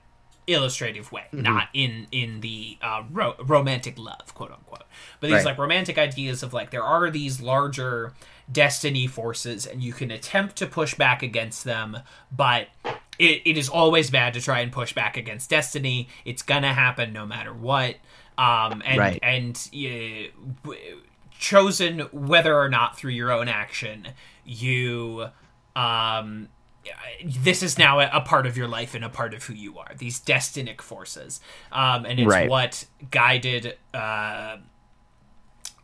illustrative 0.49 1.13
way, 1.13 1.25
Mm-hmm. 1.33 1.43
not 1.43 1.69
in 1.75 2.07
in 2.11 2.41
the 2.41 2.79
uh, 2.83 3.05
ro- 3.13 3.37
romantic 3.45 3.99
love, 3.99 4.35
quote 4.35 4.51
unquote. 4.51 4.85
But 5.21 5.29
these 5.29 5.37
Right. 5.37 5.45
like 5.47 5.59
romantic 5.59 5.99
ideas 5.99 6.43
of 6.43 6.53
like 6.53 6.71
there 6.71 6.83
are 6.83 7.11
these 7.11 7.41
larger 7.41 8.15
destiny 8.51 9.07
forces, 9.07 9.67
and 9.67 9.83
you 9.83 9.93
can 9.93 10.11
attempt 10.11 10.57
to 10.57 10.67
push 10.67 10.95
back 10.95 11.23
against 11.23 11.65
them, 11.65 11.99
but 12.33 12.69
it, 13.19 13.43
it 13.45 13.57
is 13.59 13.69
always 13.69 14.11
bad 14.11 14.33
to 14.35 14.41
try 14.41 14.61
and 14.61 14.73
push 14.73 14.93
back 14.95 15.17
against 15.17 15.51
destiny. 15.51 16.09
It's 16.25 16.43
gonna 16.43 16.73
happen 16.73 17.13
no 17.13 17.27
matter 17.27 17.53
what. 17.53 17.97
Um, 18.39 18.83
and 18.87 18.99
Right. 18.99 19.19
and 19.23 19.69
uh, 19.75 20.73
chosen 21.39 22.01
whether 22.13 22.57
or 22.59 22.69
not 22.69 22.97
through 22.97 23.13
your 23.13 23.31
own 23.31 23.49
action 23.49 24.09
you 24.45 25.27
um 25.77 26.49
this 27.25 27.63
is 27.63 27.79
now 27.79 28.01
a, 28.01 28.09
a 28.13 28.21
part 28.21 28.47
of 28.47 28.57
your 28.57 28.69
life 28.69 28.95
and 28.95 29.05
a 29.05 29.09
part 29.09 29.35
of 29.35 29.43
who 29.45 29.53
you 29.55 29.79
are 29.79 29.91
these 29.99 30.21
destinic 30.21 30.81
forces 30.81 31.41
um 31.73 32.05
and 32.07 32.19
it's 32.21 32.29
Right. 32.29 32.49
what 32.49 32.85
guided 33.11 33.77
uh 33.95 34.57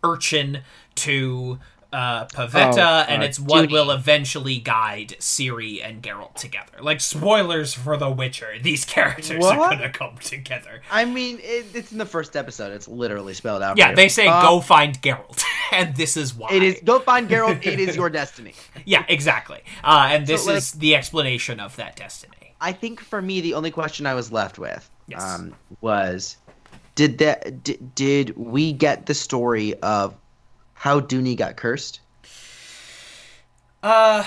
Urcheon 0.03 0.61
to 0.97 1.59
uh, 1.95 2.27
Pavetta, 2.27 3.05
Oh, 3.07 3.11
and 3.13 3.23
uh, 3.23 3.27
it's 3.27 3.39
what 3.39 3.63
Judy. 3.63 3.73
will 3.75 3.91
eventually 3.93 4.59
guide 4.59 5.15
Ciri 5.21 5.81
and 5.87 6.03
Geralt 6.03 6.35
together. 6.35 6.79
Like 6.81 7.01
spoilers 7.01 7.73
for 7.75 7.97
The 7.97 8.11
Witcher, 8.11 8.55
these 8.61 8.85
characters 8.95 9.45
are 9.45 9.57
gonna 9.57 9.91
come 9.91 10.17
together. 10.19 10.83
I 10.91 11.05
mean, 11.05 11.39
it, 11.41 11.67
it's 11.75 11.93
in 11.93 11.99
the 11.99 12.07
first 12.07 12.35
episode. 12.37 12.73
It's 12.73 12.89
literally 12.89 13.35
spelled 13.35 13.63
out. 13.63 13.77
for 13.77 13.79
Yeah, 13.79 13.95
they 13.95 14.09
say 14.09 14.27
Uh, 14.27 14.43
go 14.43 14.61
find 14.61 15.01
Geralt, 15.01 15.43
and 15.73 15.95
this 15.97 16.17
is 16.17 16.35
why. 16.35 16.49
It 16.53 16.63
is 16.63 16.81
go 16.85 16.99
find 17.01 17.29
Geralt. 17.29 17.65
it 17.65 17.79
is 17.79 17.95
your 17.97 18.11
destiny. 18.21 18.55
Yeah, 18.85 19.05
exactly. 19.09 19.61
Uh, 19.85 20.09
and 20.11 20.27
this 20.27 20.47
like- 20.47 20.57
is 20.57 20.73
the 20.73 20.97
explanation 20.97 21.61
of 21.61 21.77
that 21.77 21.97
destiny. 21.97 22.55
I 22.61 22.73
think 22.73 23.01
for 23.01 23.21
me, 23.23 23.41
the 23.41 23.55
only 23.55 23.71
question 23.71 24.07
I 24.07 24.15
was 24.15 24.33
left 24.33 24.59
with 24.59 24.91
Yes. 25.07 25.23
um, 25.23 25.55
was, 25.83 26.39
did 26.95 27.19
that 27.19 27.63
did, 27.63 27.95
did 27.95 28.37
we 28.39 28.73
get 28.73 29.07
the 29.07 29.13
story 29.15 29.75
of 29.83 30.15
how 30.85 31.01
Duny 31.01 31.35
got 31.35 31.57
cursed? 31.57 32.01
Uh, 33.83 34.23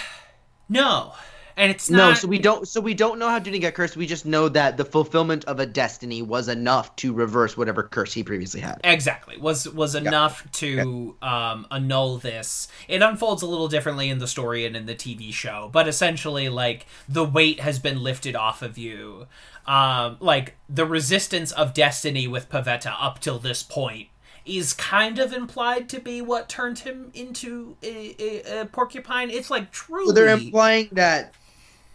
no, 0.67 1.13
and 1.55 1.69
it's 1.69 1.87
No, 1.87 2.15
so 2.15 2.27
we 2.27 2.39
don't. 2.39 2.67
So 2.67 2.81
we 2.81 2.95
don't 2.95 3.19
know 3.19 3.29
how 3.29 3.37
Duny 3.37 3.61
got 3.61 3.75
cursed. 3.75 3.95
We 3.95 4.07
just 4.07 4.25
know 4.25 4.49
that 4.49 4.75
the 4.75 4.83
fulfillment 4.83 5.45
of 5.45 5.59
a 5.59 5.67
destiny 5.67 6.23
was 6.23 6.47
enough 6.47 6.95
to 6.95 7.13
reverse 7.13 7.55
whatever 7.55 7.83
curse 7.83 8.11
he 8.11 8.23
previously 8.23 8.59
had. 8.59 8.81
exactly 8.83 9.37
was 9.37 9.69
was 9.69 9.93
enough 9.93 10.51
to 10.53 11.15
um, 11.21 11.67
annul 11.69 12.17
this. 12.17 12.69
It 12.87 13.03
unfolds 13.03 13.43
a 13.43 13.47
little 13.47 13.67
differently 13.67 14.09
in 14.09 14.17
the 14.17 14.27
story 14.27 14.65
and 14.65 14.75
in 14.75 14.87
the 14.87 14.95
TV 14.95 15.31
show, 15.31 15.69
but 15.71 15.87
essentially, 15.87 16.49
like 16.49 16.87
the 17.07 17.23
weight 17.23 17.59
has 17.59 17.77
been 17.77 18.01
lifted 18.01 18.35
off 18.35 18.63
of 18.63 18.79
you. 18.79 19.27
Um, 19.67 20.17
like 20.21 20.55
the 20.67 20.87
resistance 20.87 21.51
of 21.51 21.75
destiny 21.75 22.27
with 22.27 22.49
Pavetta 22.49 22.95
up 22.99 23.19
till 23.19 23.37
this 23.37 23.61
point 23.61 24.07
is 24.47 24.73
kind 24.73 25.19
of 25.19 25.33
implied 25.33 25.89
to 25.89 25.99
be 25.99 26.21
what 26.21 26.49
turned 26.49 26.79
him 26.79 27.11
into 27.13 27.75
a, 27.83 28.15
a, 28.19 28.61
a 28.61 28.65
porcupine. 28.65 29.29
It's 29.29 29.49
like 29.51 29.71
truly. 29.71 30.07
So 30.07 30.11
they're 30.13 30.29
implying 30.29 30.89
that 30.93 31.33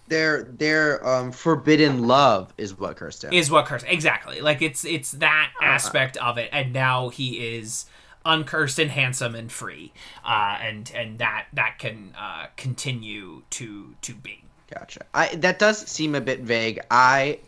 their 0.09 0.43
their 0.45 1.07
um, 1.07 1.33
forbidden 1.33 2.07
love 2.07 2.53
is 2.59 2.79
what 2.79 2.97
cursed 2.97 3.24
him. 3.24 3.33
is 3.33 3.51
what 3.51 3.66
cursed 3.66 3.87
exactly 3.89 4.41
like 4.41 4.61
it's 4.61 4.85
it's 4.85 5.12
that 5.12 5.51
Uh-huh. 5.61 5.66
aspect 5.70 6.16
of 6.19 6.39
it 6.39 6.51
and 6.53 6.73
now 6.73 7.09
he 7.09 7.57
is 7.57 7.87
uncursed 8.27 8.79
and 8.79 8.91
handsome 8.91 9.35
and 9.35 9.51
free 9.51 9.93
uh 10.24 10.59
and 10.61 10.93
and 10.95 11.19
that 11.19 11.47
that 11.53 11.79
can 11.79 12.15
uh 12.19 12.47
continue 12.57 13.43
to 13.51 13.95
to 14.03 14.12
be 14.15 14.43
Gotcha. 14.74 15.03
I 15.15 15.35
that 15.37 15.59
does 15.59 15.79
seem 15.87 16.15
a 16.15 16.20
bit 16.20 16.41
vague. 16.41 16.81
I 16.91 17.39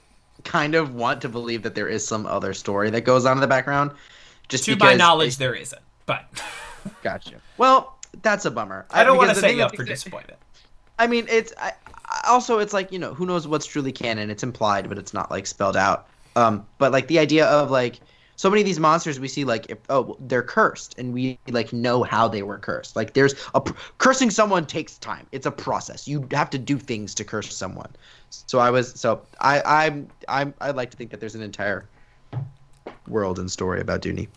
kind 0.45 0.75
of 0.75 0.95
want 0.95 1.23
to 1.23 1.29
believe 1.29 1.63
that 1.63 1.75
there 1.75 1.89
is 1.89 2.07
some 2.07 2.27
other 2.27 2.53
story 2.55 2.91
that 2.91 3.03
goes 3.03 3.25
on 3.25 3.37
in 3.37 3.41
the 3.41 3.47
background. 3.47 3.93
Just 4.49 4.65
to 4.65 4.77
my 4.77 4.95
knowledge 4.95 5.35
it- 5.35 5.39
there 5.39 5.55
isn't 5.55 5.83
but 6.07 6.25
gotcha. 7.03 7.37
Well, 7.57 7.99
that's 8.23 8.45
a 8.45 8.51
bummer. 8.51 8.87
i 8.91 9.03
don't 9.05 9.17
want 9.17 9.29
to 9.31 9.35
because 9.35 9.43
the 9.43 9.49
set 9.49 9.57
you 9.57 9.63
up 9.63 9.75
for 9.75 9.85
disappointment 9.85 10.39
I 10.99 11.09
mean, 11.09 11.27
it's 11.29 11.53
I, 11.59 11.73
I- 12.07 12.29
also 12.29 12.59
it's 12.61 12.73
like 12.73 12.93
you 12.93 12.99
know 12.99 13.13
who 13.15 13.27
knows 13.27 13.49
what's 13.49 13.67
truly 13.67 13.91
canon. 13.93 14.31
It's 14.31 14.43
implied, 14.45 14.89
but 14.89 14.97
it's 14.99 15.13
not 15.13 15.31
like 15.31 15.47
spelled 15.47 15.77
out. 15.77 16.07
Um, 16.37 16.67
but 16.79 16.93
like 16.93 17.09
the 17.09 17.19
idea 17.19 17.47
of 17.47 17.71
like 17.71 17.99
so 18.37 18.51
many 18.51 18.61
of 18.63 18.67
these 18.67 18.79
monsters 18.81 19.19
we 19.21 19.29
see 19.29 19.45
like 19.45 19.67
if, 19.71 19.79
oh 19.89 20.17
they're 20.21 20.43
cursed 20.43 20.97
and 20.99 21.13
we 21.13 21.39
like 21.49 21.73
know 21.73 22.03
how 22.03 22.27
they 22.29 22.43
were 22.43 22.59
cursed 22.59 22.97
like 22.97 23.15
there's 23.15 23.35
a 23.55 23.61
pr- 23.61 23.73
cursing 23.99 24.31
someone 24.31 24.67
takes 24.67 24.99
time 24.99 25.25
it's 25.31 25.47
a 25.47 25.51
process 25.53 26.09
you 26.09 26.27
have 26.33 26.51
to 26.51 26.59
do 26.59 26.77
things 26.77 27.15
to 27.15 27.23
curse 27.25 27.55
someone 27.57 27.89
so 28.31 28.59
i 28.59 28.71
was 28.71 28.91
so 28.99 29.23
i 29.41 29.63
i'm 29.85 30.09
i'm 30.29 30.53
i'd 30.63 30.75
like 30.75 30.91
to 30.91 30.97
think 30.97 31.11
that 31.13 31.21
there's 31.21 31.37
an 31.37 31.43
entire 31.43 31.87
world 33.09 33.39
and 33.39 33.51
story 33.51 33.81
about 33.81 34.03
Duny. 34.03 34.29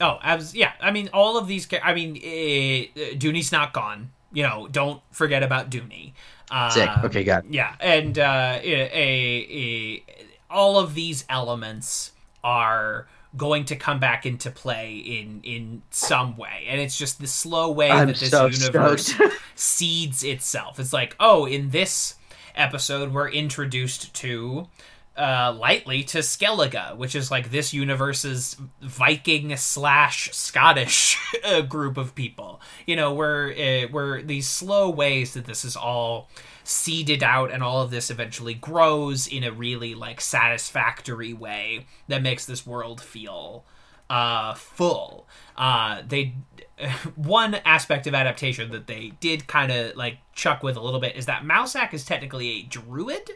Oh, 0.00 0.18
yeah. 0.52 0.72
I 0.80 0.90
mean, 0.90 1.08
all 1.12 1.38
of 1.38 1.46
these. 1.46 1.68
I 1.82 1.94
mean, 1.94 2.16
uh, 2.16 3.14
Duny's 3.16 3.52
not 3.52 3.72
gone. 3.72 4.10
You 4.32 4.42
know, 4.42 4.68
don't 4.70 5.00
forget 5.12 5.42
about 5.42 5.70
Dooney. 5.70 6.12
Uh, 6.50 6.68
Sick. 6.70 6.90
Okay, 7.04 7.24
got 7.24 7.44
it. 7.44 7.52
Yeah, 7.52 7.74
and 7.80 8.18
uh, 8.18 8.58
a, 8.62 8.80
a, 8.92 9.48
a, 9.50 10.04
all 10.50 10.78
of 10.78 10.94
these 10.94 11.24
elements 11.28 12.12
are 12.42 13.06
going 13.36 13.64
to 13.64 13.76
come 13.76 13.98
back 13.98 14.26
into 14.26 14.50
play 14.50 14.96
in 14.96 15.40
in 15.42 15.82
some 15.90 16.36
way, 16.36 16.64
and 16.68 16.80
it's 16.80 16.98
just 16.98 17.20
the 17.20 17.26
slow 17.26 17.70
way 17.70 17.90
I'm 17.90 18.08
that 18.08 18.16
this 18.16 18.30
so 18.30 18.46
universe 18.46 19.14
seeds 19.54 20.22
itself. 20.22 20.78
It's 20.78 20.92
like, 20.92 21.16
oh, 21.18 21.46
in 21.46 21.70
this 21.70 22.16
episode, 22.54 23.12
we're 23.12 23.30
introduced 23.30 24.14
to 24.14 24.68
uh, 25.16 25.54
lightly 25.58 26.02
to 26.02 26.18
Skellige, 26.18 26.96
which 26.96 27.14
is 27.14 27.30
like 27.30 27.50
this 27.50 27.72
universe's 27.72 28.56
Viking 28.82 29.56
slash 29.56 30.30
Scottish 30.32 31.18
uh, 31.44 31.60
group 31.62 31.96
of 31.96 32.14
people. 32.14 32.60
You 32.86 32.96
know, 32.96 33.14
where 33.14 33.52
uh, 33.52 33.88
where 33.88 34.22
these 34.22 34.48
slow 34.48 34.90
ways 34.90 35.34
that 35.34 35.46
this 35.46 35.64
is 35.64 35.76
all 35.76 36.28
seeded 36.64 37.22
out 37.22 37.52
and 37.52 37.62
all 37.62 37.82
of 37.82 37.90
this 37.90 38.10
eventually 38.10 38.54
grows 38.54 39.26
in 39.26 39.44
a 39.44 39.52
really 39.52 39.94
like 39.94 40.20
satisfactory 40.20 41.32
way 41.32 41.86
that 42.08 42.22
makes 42.22 42.46
this 42.46 42.66
world 42.66 43.02
feel 43.02 43.66
uh 44.08 44.54
full 44.54 45.28
uh 45.58 46.00
they 46.08 46.34
one 47.16 47.54
aspect 47.66 48.06
of 48.06 48.14
adaptation 48.14 48.70
that 48.70 48.86
they 48.86 49.12
did 49.20 49.46
kind 49.46 49.70
of 49.70 49.94
like 49.94 50.18
chuck 50.32 50.62
with 50.62 50.76
a 50.76 50.80
little 50.80 51.00
bit 51.00 51.14
is 51.16 51.26
that 51.26 51.44
Mousesack 51.44 51.92
is 51.92 52.04
technically 52.04 52.48
a 52.48 52.62
druid 52.62 53.30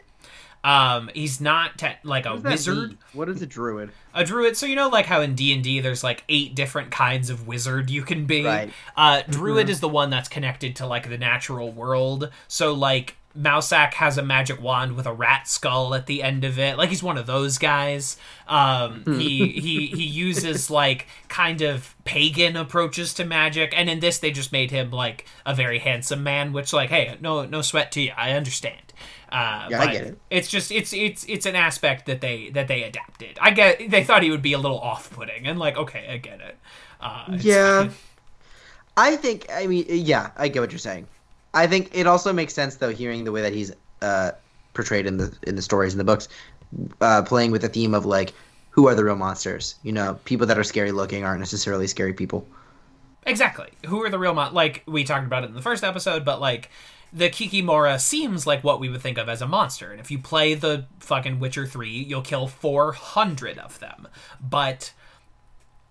um 0.63 1.09
he's 1.13 1.39
not 1.39 1.77
te- 1.77 1.87
like 2.03 2.25
a 2.25 2.31
What 2.35 2.43
wizard 2.43 2.77
mean? 2.89 2.97
What 3.13 3.29
is 3.29 3.41
a 3.41 3.45
druid? 3.45 3.91
a 4.13 4.23
druid 4.25 4.57
so 4.57 4.65
you 4.65 4.75
know 4.75 4.89
like 4.89 5.05
how 5.05 5.21
in 5.21 5.33
d&d 5.35 5.79
there's 5.79 6.03
like 6.03 6.23
eight 6.29 6.53
different 6.55 6.91
kinds 6.91 7.29
of 7.29 7.47
wizard 7.47 7.89
you 7.89 8.01
can 8.01 8.25
be 8.25 8.43
Right. 8.43 8.71
uh 8.97 9.21
druid 9.29 9.69
is 9.69 9.79
the 9.79 9.87
one 9.89 10.09
that's 10.09 10.27
connected 10.27 10.75
to 10.77 10.85
like 10.87 11.07
the 11.09 11.17
natural 11.17 11.71
world 11.71 12.29
so 12.47 12.73
like 12.73 13.15
Mousesack 13.37 13.93
has 13.93 14.17
a 14.17 14.23
magic 14.23 14.59
wand 14.59 14.95
with 14.95 15.05
a 15.05 15.13
rat 15.13 15.47
skull 15.47 15.93
at 15.93 16.07
the 16.07 16.23
end 16.23 16.43
of 16.43 16.57
it. 16.57 16.79
Like 16.79 16.89
he's 16.89 17.03
one 17.03 17.15
of 17.15 17.27
those 17.27 17.59
guys. 17.59 18.17
Um, 18.47 19.03
he 19.05 19.49
he 19.49 19.85
he 19.87 20.03
uses 20.03 20.71
like 20.71 21.05
kind 21.27 21.61
of 21.61 21.95
pagan 22.05 22.57
approaches 22.57 23.13
to 23.13 23.23
magic, 23.25 23.71
and 23.77 23.87
in 23.87 23.99
this 23.99 24.17
they 24.17 24.31
just 24.31 24.51
made 24.51 24.71
him 24.71 24.89
like 24.89 25.25
a 25.45 25.53
very 25.53 25.77
handsome 25.77 26.23
man. 26.23 26.53
Which 26.53 26.73
like, 26.73 26.89
hey, 26.89 27.17
no 27.21 27.45
no 27.45 27.61
sweat 27.61 27.91
to 27.93 28.01
you. 28.01 28.11
I 28.17 28.31
understand. 28.31 28.88
Uh, 29.31 29.67
Yeah, 29.69 29.81
I 29.81 29.91
get 29.91 30.03
it. 30.03 30.19
It's 30.29 30.47
just 30.49 30.71
it's 30.71 30.91
it's 30.93 31.23
it's 31.27 31.45
an 31.45 31.55
aspect 31.55 32.05
that 32.07 32.21
they 32.21 32.49
that 32.51 32.67
they 32.67 32.83
adapted. 32.83 33.37
I 33.41 33.51
get 33.51 33.89
they 33.89 34.03
thought 34.03 34.23
he 34.23 34.31
would 34.31 34.41
be 34.41 34.53
a 34.53 34.57
little 34.57 34.79
off 34.79 35.11
putting, 35.11 35.47
and 35.47 35.59
like 35.59 35.77
okay, 35.77 36.07
I 36.09 36.17
get 36.17 36.41
it. 36.41 36.57
Uh, 36.99 37.37
Yeah. 37.39 37.89
I 38.97 39.15
think 39.15 39.45
I 39.53 39.67
mean 39.67 39.85
yeah, 39.87 40.31
I 40.35 40.47
get 40.49 40.59
what 40.59 40.71
you're 40.71 40.79
saying. 40.79 41.07
I 41.53 41.67
think 41.67 41.89
it 41.93 42.05
also 42.07 42.33
makes 42.33 42.53
sense 42.53 42.75
though 42.75 42.89
hearing 42.89 43.23
the 43.23 43.31
way 43.31 43.41
that 43.41 43.53
he's 43.53 43.71
uh 44.01 44.31
portrayed 44.73 45.05
in 45.05 45.17
the 45.17 45.35
in 45.43 45.55
the 45.55 45.61
stories 45.61 45.93
in 45.93 45.97
the 45.97 46.03
books 46.03 46.27
uh 47.01 47.21
playing 47.23 47.51
with 47.51 47.61
the 47.61 47.69
theme 47.69 47.93
of 47.93 48.05
like 48.05 48.33
who 48.71 48.87
are 48.87 48.95
the 48.95 49.03
real 49.03 49.15
monsters? 49.15 49.75
You 49.83 49.91
know, 49.91 50.19
people 50.25 50.47
that 50.47 50.57
are 50.57 50.63
scary 50.63 50.91
looking 50.91 51.23
aren't 51.23 51.39
necessarily 51.39 51.87
scary 51.87 52.13
people. 52.13 52.45
Exactly. 53.25 53.69
Who 53.87 54.01
are 54.03 54.09
the 54.09 54.19
real 54.19 54.33
mon? 54.33 54.53
Like 54.53 54.83
we 54.85 55.03
talked 55.03 55.25
about 55.25 55.43
it 55.43 55.47
in 55.47 55.53
the 55.53 55.61
first 55.61 55.83
episode, 55.83 56.23
but 56.25 56.39
like 56.39 56.69
the 57.11 57.29
Kikimora 57.29 57.99
seems 57.99 58.45
like 58.45 58.63
what 58.63 58.79
we 58.79 58.89
would 58.89 59.01
think 59.01 59.17
of 59.17 59.27
as 59.29 59.41
a 59.41 59.47
monster, 59.47 59.91
and 59.91 59.99
if 59.99 60.11
you 60.11 60.19
play 60.19 60.53
the 60.53 60.85
fucking 60.99 61.39
Witcher 61.39 61.65
three, 61.65 61.91
you'll 62.03 62.21
kill 62.21 62.47
four 62.47 62.93
hundred 62.93 63.57
of 63.57 63.79
them. 63.79 64.07
But 64.41 64.93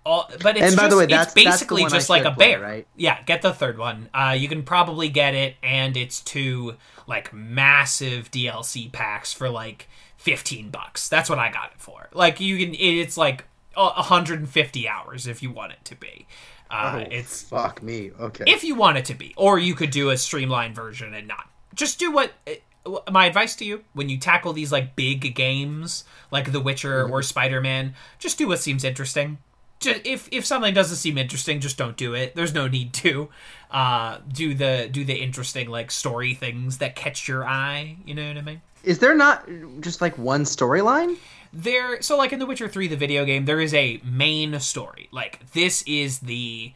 all, 0.06 0.30
but 0.42 0.56
it's 0.56 0.66
And 0.66 0.76
by 0.76 0.88
the 0.88 0.96
way, 0.96 1.06
that's- 1.06 1.34
that's 1.34 1.34
basically 1.34 1.84
I 1.84 1.88
just 1.88 2.08
like 2.08 2.24
a 2.24 2.30
bear, 2.30 2.60
right? 2.60 2.86
Yeah, 2.96 3.20
get 3.22 3.42
the 3.42 3.52
third 3.52 3.78
one. 3.78 4.08
Uh, 4.14 4.34
you 4.38 4.48
can 4.48 4.62
probably 4.62 5.08
get 5.08 5.34
it, 5.34 5.56
and 5.62 5.96
it's 5.96 6.20
two 6.20 6.76
like 7.06 7.32
massive 7.32 8.30
DLC 8.30 8.90
packs 8.90 9.32
for 9.32 9.50
like 9.50 9.88
fifteen 10.16 10.70
bucks. 10.70 11.08
That's 11.08 11.28
what 11.28 11.38
I 11.38 11.50
got 11.50 11.72
it 11.72 11.80
for. 11.80 12.08
Like 12.14 12.40
you 12.40 12.58
can, 12.58 12.74
it's 12.74 13.16
like 13.16 13.44
a 13.76 14.02
hundred 14.02 14.38
and 14.40 14.48
fifty 14.48 14.88
hours 14.88 15.26
if 15.26 15.42
you 15.42 15.50
want 15.50 15.72
it 15.72 15.84
to 15.84 15.94
be. 15.94 16.26
Uh, 16.70 17.04
Oh, 17.04 17.08
it's 17.10 17.42
fuck 17.42 17.82
me. 17.82 18.10
Okay. 18.20 18.44
if 18.46 18.62
you 18.64 18.74
want 18.74 18.98
it 18.98 19.04
to 19.06 19.14
be, 19.14 19.32
or 19.36 19.58
you 19.58 19.74
could 19.74 19.90
do 19.90 20.10
a 20.10 20.16
streamlined 20.16 20.74
version 20.74 21.14
and 21.14 21.26
not. 21.28 21.48
Just 21.74 21.98
do 21.98 22.10
what. 22.10 22.32
uh, 22.46 22.98
My 23.10 23.26
advice 23.26 23.54
to 23.56 23.64
you 23.64 23.84
when 23.92 24.08
you 24.08 24.18
tackle 24.18 24.52
these 24.52 24.72
like 24.72 24.96
big 24.96 25.34
games 25.34 26.04
like 26.30 26.52
The 26.52 26.60
Witcher 26.60 27.04
Mm-hmm. 27.04 27.12
or 27.12 27.22
Spider 27.22 27.60
Man, 27.60 27.94
just 28.18 28.38
do 28.38 28.48
what 28.48 28.58
seems 28.60 28.84
interesting. 28.84 29.38
Just, 29.80 30.00
if 30.04 30.28
if 30.32 30.44
something 30.44 30.74
doesn't 30.74 30.96
seem 30.96 31.16
interesting, 31.18 31.60
just 31.60 31.76
don't 31.78 31.96
do 31.96 32.12
it. 32.14 32.34
There's 32.34 32.52
no 32.54 32.66
need 32.66 32.92
to. 32.94 33.28
Uh, 33.70 34.18
do 34.32 34.54
the 34.54 34.88
do 34.90 35.04
the 35.04 35.14
interesting 35.14 35.68
like 35.68 35.90
story 35.90 36.34
things 36.34 36.78
that 36.78 36.96
catch 36.96 37.28
your 37.28 37.46
eye. 37.46 37.96
You 38.04 38.14
know 38.14 38.26
what 38.26 38.38
I 38.38 38.40
mean? 38.42 38.60
Is 38.82 38.98
there 38.98 39.14
not 39.14 39.46
just 39.80 40.00
like 40.00 40.16
one 40.18 40.42
storyline? 40.44 41.16
There 41.52 42.00
so 42.02 42.16
like 42.16 42.32
in 42.32 42.38
the 42.38 42.46
witcher 42.46 42.68
3 42.68 42.88
the 42.88 42.96
video 42.96 43.24
game 43.24 43.44
there 43.44 43.60
is 43.60 43.74
a 43.74 44.00
main 44.04 44.58
story. 44.60 45.08
Like 45.12 45.50
this 45.52 45.82
is 45.82 46.20
the 46.20 46.72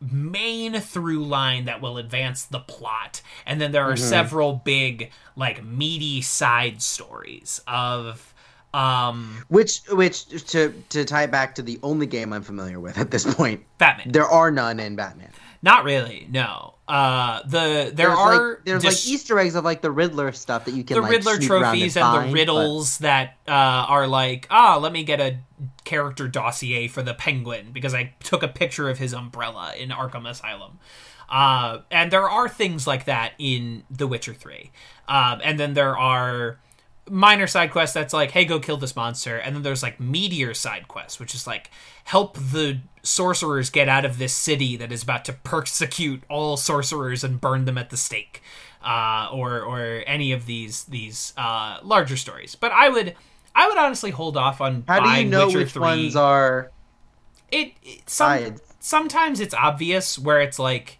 main 0.00 0.80
through 0.80 1.24
line 1.24 1.64
that 1.64 1.80
will 1.80 1.98
advance 1.98 2.44
the 2.44 2.60
plot. 2.60 3.22
And 3.46 3.60
then 3.60 3.72
there 3.72 3.84
are 3.84 3.96
several 3.96 4.54
big 4.64 5.10
like 5.36 5.64
meaty 5.64 6.22
side 6.22 6.82
stories 6.82 7.60
of 7.66 8.34
um 8.74 9.44
Which 9.48 9.80
which 9.90 10.26
to 10.50 10.74
to 10.90 11.04
tie 11.04 11.24
it 11.24 11.30
back 11.30 11.54
to 11.56 11.62
the 11.62 11.78
only 11.82 12.06
game 12.06 12.32
I'm 12.32 12.42
familiar 12.42 12.78
with 12.78 12.98
at 12.98 13.10
this 13.10 13.24
point. 13.34 13.64
batman. 13.78 14.12
There 14.12 14.26
are 14.26 14.50
none 14.50 14.80
in 14.80 14.96
Batman. 14.96 15.30
not 15.62 15.84
really 15.84 16.26
no 16.30 16.75
uh 16.88 17.42
the 17.46 17.90
there 17.92 18.08
There's 18.08 18.18
are 18.18 18.50
like 18.50 18.64
there's 18.64 18.82
dis- 18.82 19.06
like 19.06 19.12
Easter 19.12 19.38
eggs 19.38 19.54
of 19.54 19.64
like 19.64 19.80
the 19.82 19.90
Riddler 19.90 20.30
stuff 20.32 20.66
that 20.66 20.74
you 20.74 20.84
can 20.84 20.96
the 20.96 21.00
like 21.02 21.10
Riddler 21.10 21.38
trophies 21.38 21.96
and, 21.96 22.04
and, 22.04 22.14
find, 22.14 22.28
the 22.28 22.32
but- 22.32 22.34
riddles 22.34 22.98
that 22.98 23.36
uh, 23.48 23.50
are 23.50 24.06
like, 24.06 24.46
ah, 24.50 24.78
let 24.80 24.92
me 24.92 25.02
get 25.02 25.20
a 25.20 25.38
character 25.84 26.28
dossier 26.28 26.86
for 26.86 27.02
the 27.02 27.14
Penguin 27.14 27.70
because 27.72 27.94
I 27.94 28.14
took 28.22 28.42
a 28.42 28.48
picture 28.48 28.88
of 28.88 28.98
his 28.98 29.12
umbrella 29.12 29.72
in 29.76 29.88
Arkham 29.90 30.28
Asylum. 30.28 30.78
Uh, 31.28 31.78
and 31.90 32.12
there 32.12 32.28
are 32.28 32.48
things 32.48 32.86
like 32.86 33.06
that 33.06 33.32
in 33.38 33.82
The 33.90 34.06
Witcher 34.06 34.34
3. 34.34 34.70
Um, 35.08 35.40
and 35.42 35.58
then 35.58 35.74
there 35.74 35.96
are 35.98 36.58
minor 37.08 37.46
side 37.46 37.70
quests 37.70 37.94
that's 37.94 38.12
like, 38.12 38.30
hey, 38.32 38.44
go 38.44 38.58
kill 38.58 38.76
this 38.76 38.96
monster. 38.96 39.36
And 39.36 39.54
then 39.54 39.62
there's 39.62 39.82
like 39.82 40.00
meteor 40.00 40.54
side 40.54 40.88
quests, 40.88 41.20
which 41.20 41.34
is 41.34 41.46
like, 41.46 41.70
help 42.04 42.36
the 42.36 42.80
sorcerers 43.02 43.70
get 43.70 43.88
out 43.88 44.04
of 44.04 44.18
this 44.18 44.32
city 44.32 44.76
that 44.76 44.90
is 44.90 45.02
about 45.02 45.24
to 45.26 45.32
persecute 45.32 46.22
all 46.28 46.56
sorcerers 46.56 47.22
and 47.22 47.40
burn 47.40 47.64
them 47.64 47.78
at 47.78 47.90
the 47.90 47.96
stake. 47.96 48.42
Uh, 48.84 49.28
or 49.32 49.62
or 49.62 50.04
any 50.06 50.30
of 50.30 50.46
these 50.46 50.84
these 50.84 51.32
uh, 51.36 51.78
larger 51.82 52.16
stories, 52.16 52.54
but 52.54 52.70
I 52.70 52.88
would 52.88 53.16
I 53.52 53.66
would 53.66 53.78
honestly 53.78 54.10
hold 54.10 54.36
off 54.36 54.60
on 54.60 54.84
How 54.86 55.00
do 55.00 55.20
you 55.20 55.28
know 55.28 55.46
Witcher 55.46 55.58
which 55.60 55.72
3 55.72 55.80
ones 55.80 56.14
are 56.14 56.70
it, 57.50 57.72
it 57.82 58.08
some, 58.08 58.28
Sides. 58.28 58.62
sometimes 58.78 59.40
it's 59.40 59.54
obvious 59.54 60.18
where 60.18 60.40
it's 60.40 60.58
like 60.58 60.98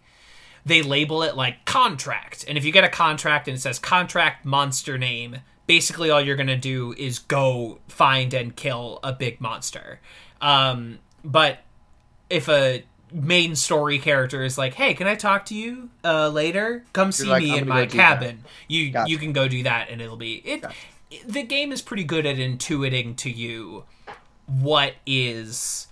they 0.65 0.81
label 0.81 1.23
it 1.23 1.37
like 1.37 1.63
contract 1.65 2.43
and 2.47 2.57
if 2.57 2.65
you 2.65 2.71
get 2.73 2.83
a 2.83 2.89
contract 2.89 3.47
and 3.47 3.55
it 3.55 3.61
says 3.61 3.79
contract 3.79 4.43
monster 4.43 4.97
name 4.97 5.37
basically 5.67 6.09
all 6.09 6.21
you're 6.21 6.35
gonna 6.35 6.57
do 6.57 6.93
is 6.97 7.19
go 7.19 7.79
find 7.87 8.33
and 8.33 8.55
kill 8.55 8.99
a 9.03 9.13
big 9.13 9.39
monster 9.39 9.99
um, 10.41 10.99
but 11.23 11.59
if 12.29 12.49
a 12.49 12.83
main 13.11 13.55
story 13.55 13.99
character 13.99 14.43
is 14.43 14.57
like 14.57 14.73
hey 14.73 14.93
can 14.93 15.07
i 15.07 15.15
talk 15.15 15.45
to 15.45 15.55
you 15.55 15.89
uh, 16.03 16.27
later 16.27 16.83
come 16.91 17.11
see 17.11 17.27
like, 17.27 17.41
me 17.41 17.57
in 17.57 17.67
my 17.67 17.85
go 17.85 17.91
that." 17.91 17.91
cabin 17.91 18.43
you 18.67 18.91
Gotcha. 18.91 19.09
you 19.09 19.17
can 19.17 19.31
go 19.31 19.47
do 19.47 19.63
that 19.63 19.89
and 19.89 20.01
it'll 20.01 20.17
be 20.17 20.35
it 20.43 20.61
Gotcha. 20.61 20.75
the 21.25 21.43
game 21.43 21.71
is 21.71 21.81
pretty 21.81 22.03
good 22.03 22.25
at 22.25 22.35
intuiting 22.35 23.15
to 23.17 23.29
you 23.29 23.85
what 24.45 24.95
is 25.05 25.87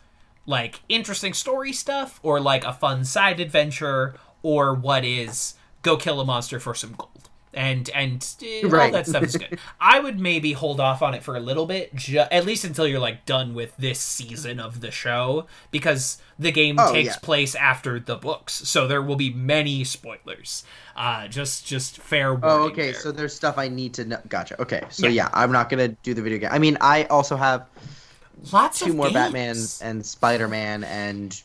like 0.46 0.82
interesting 0.90 1.34
story 1.34 1.72
stuff 1.72 2.20
or 2.22 2.40
like 2.40 2.64
a 2.66 2.74
fun 2.74 3.06
side 3.06 3.40
adventure 3.40 4.16
or 4.44 4.74
what 4.74 5.04
is 5.06 5.56
go 5.82 5.96
kill 5.98 6.20
a 6.20 6.26
monster 6.26 6.60
for 6.60 6.76
some 6.76 6.94
gold 6.98 7.25
and 7.56 7.90
and 7.96 8.36
uh, 8.44 8.66
all 8.66 8.70
Right. 8.70 8.92
that 8.94 9.08
stuff 9.08 9.24
is 9.24 9.38
good 9.38 9.58
i 9.80 10.00
would 10.00 10.20
maybe 10.20 10.54
hold 10.54 10.80
off 10.80 11.02
on 11.02 11.14
it 11.14 11.24
for 11.24 11.36
a 11.36 11.40
little 11.40 11.66
bit 11.66 11.96
ju- 11.96 12.20
at 12.20 12.46
least 12.46 12.64
until 12.66 12.88
you're 12.88 13.00
like 13.00 13.26
done 13.26 13.54
with 13.54 13.76
this 13.78 14.00
season 14.00 14.60
of 14.60 14.82
the 14.82 14.92
show 14.92 15.46
because 15.72 16.22
the 16.38 16.52
game 16.52 16.76
Oh, 16.80 16.92
takes 16.92 17.08
yeah. 17.16 17.20
place 17.22 17.56
after 17.56 18.00
the 18.00 18.16
books 18.18 18.54
so 18.54 18.88
there 18.88 19.02
will 19.02 19.16
be 19.16 19.32
many 19.34 19.84
spoilers 19.84 20.64
uh 20.98 21.28
just 21.28 21.66
just 21.66 21.98
fair 21.98 22.34
warning 22.36 22.50
Oh, 22.50 22.64
okay. 22.68 22.92
there. 22.92 22.94
So 23.02 23.12
there's 23.12 23.34
stuff 23.36 23.58
I 23.58 23.68
need 23.70 23.94
to 23.96 24.06
know. 24.06 24.20
Gotcha. 24.30 24.62
Okay. 24.62 24.84
So 24.90 25.08
Yeah. 25.08 25.24
yeah. 25.26 25.30
I'm 25.34 25.52
not 25.52 25.70
gonna 25.70 25.90
do 25.90 26.14
the 26.14 26.22
video 26.22 26.38
game. 26.40 26.50
I 26.52 26.60
mean, 26.60 26.78
I 26.82 27.04
also 27.06 27.36
have 27.36 27.68
Lots 28.52 28.80
two 28.80 28.90
of 28.92 28.96
more 28.96 29.10
games. 29.10 29.34
Batmans 29.34 29.82
and 29.82 30.06
Spider 30.06 30.48
Man 30.48 30.84
and 30.84 31.42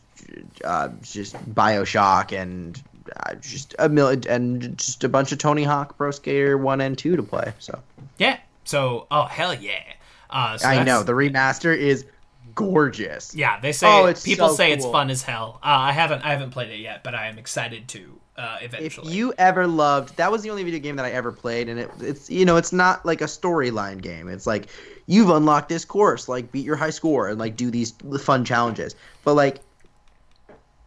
uh, 0.63 0.89
just 1.01 1.35
Bioshock 1.53 2.31
and 2.37 2.81
uh, 3.17 3.35
just 3.35 3.75
a 3.79 3.89
mil- 3.89 4.09
and 4.29 4.77
just 4.77 5.03
a 5.03 5.09
bunch 5.09 5.31
of 5.31 5.37
Tony 5.37 5.63
Hawk 5.63 5.97
Pro 5.97 6.11
Skater 6.11 6.57
one 6.57 6.81
and 6.81 6.97
two 6.97 7.15
to 7.15 7.23
play. 7.23 7.53
So 7.59 7.79
Yeah. 8.17 8.37
So, 8.63 9.07
oh 9.11 9.23
hell 9.25 9.53
yeah. 9.53 9.81
Uh, 10.29 10.57
so 10.57 10.67
I 10.67 10.83
know 10.83 11.03
the 11.03 11.13
remaster 11.13 11.75
is 11.75 12.05
gorgeous. 12.55 13.33
Yeah, 13.35 13.59
they 13.59 13.71
say 13.71 13.87
Oh, 13.87 14.05
it's 14.05 14.23
people 14.23 14.49
so 14.49 14.55
say 14.55 14.71
it's 14.71 14.85
fun 14.85 15.09
as 15.09 15.23
hell. 15.23 15.59
Uh, 15.63 15.67
I 15.67 15.91
haven't 15.91 16.23
I 16.23 16.31
haven't 16.31 16.51
played 16.51 16.69
it 16.71 16.79
yet, 16.79 17.03
but 17.03 17.15
I 17.15 17.27
am 17.27 17.37
excited 17.37 17.87
to 17.89 18.19
uh, 18.37 18.57
If 18.61 18.73
eventually. 18.73 19.13
you 19.13 19.33
ever 19.37 19.67
loved, 19.67 20.15
that 20.17 20.31
was 20.31 20.41
the 20.41 20.49
only 20.49 20.63
video 20.63 20.79
game 20.79 20.95
that 20.95 21.05
I 21.05 21.11
ever 21.11 21.31
played, 21.31 21.69
and 21.69 21.79
it, 21.79 21.91
it's 21.99 22.29
you 22.29 22.45
know 22.45 22.57
it's 22.57 22.71
not 22.73 23.05
like 23.05 23.21
a 23.21 23.25
storyline 23.25 24.01
game. 24.01 24.29
It's 24.29 24.47
like 24.47 24.67
you've 25.07 25.29
unlocked 25.29 25.69
this 25.69 25.85
course, 25.85 26.29
like 26.29 26.51
beat 26.51 26.65
your 26.65 26.75
high 26.77 26.89
score 26.91 27.27
and 27.29 27.39
like 27.39 27.55
do 27.55 27.69
these 27.71 27.93
fun 28.21 28.45
challenges. 28.45 28.95
But 29.23 29.33
like, 29.33 29.59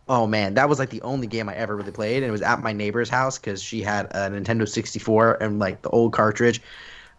oh 0.08 0.26
man, 0.26 0.54
that 0.54 0.68
was 0.68 0.78
like 0.78 0.90
the 0.90 1.02
only 1.02 1.26
game 1.26 1.48
I 1.48 1.54
ever 1.54 1.74
really 1.76 1.92
played, 1.92 2.22
and 2.22 2.26
it 2.26 2.32
was 2.32 2.42
at 2.42 2.62
my 2.62 2.72
neighbor's 2.72 3.08
house 3.08 3.38
because 3.38 3.62
she 3.62 3.82
had 3.82 4.06
a 4.06 4.30
Nintendo 4.30 4.68
64 4.68 5.38
and 5.42 5.58
like 5.58 5.82
the 5.82 5.90
old 5.90 6.12
cartridge 6.12 6.60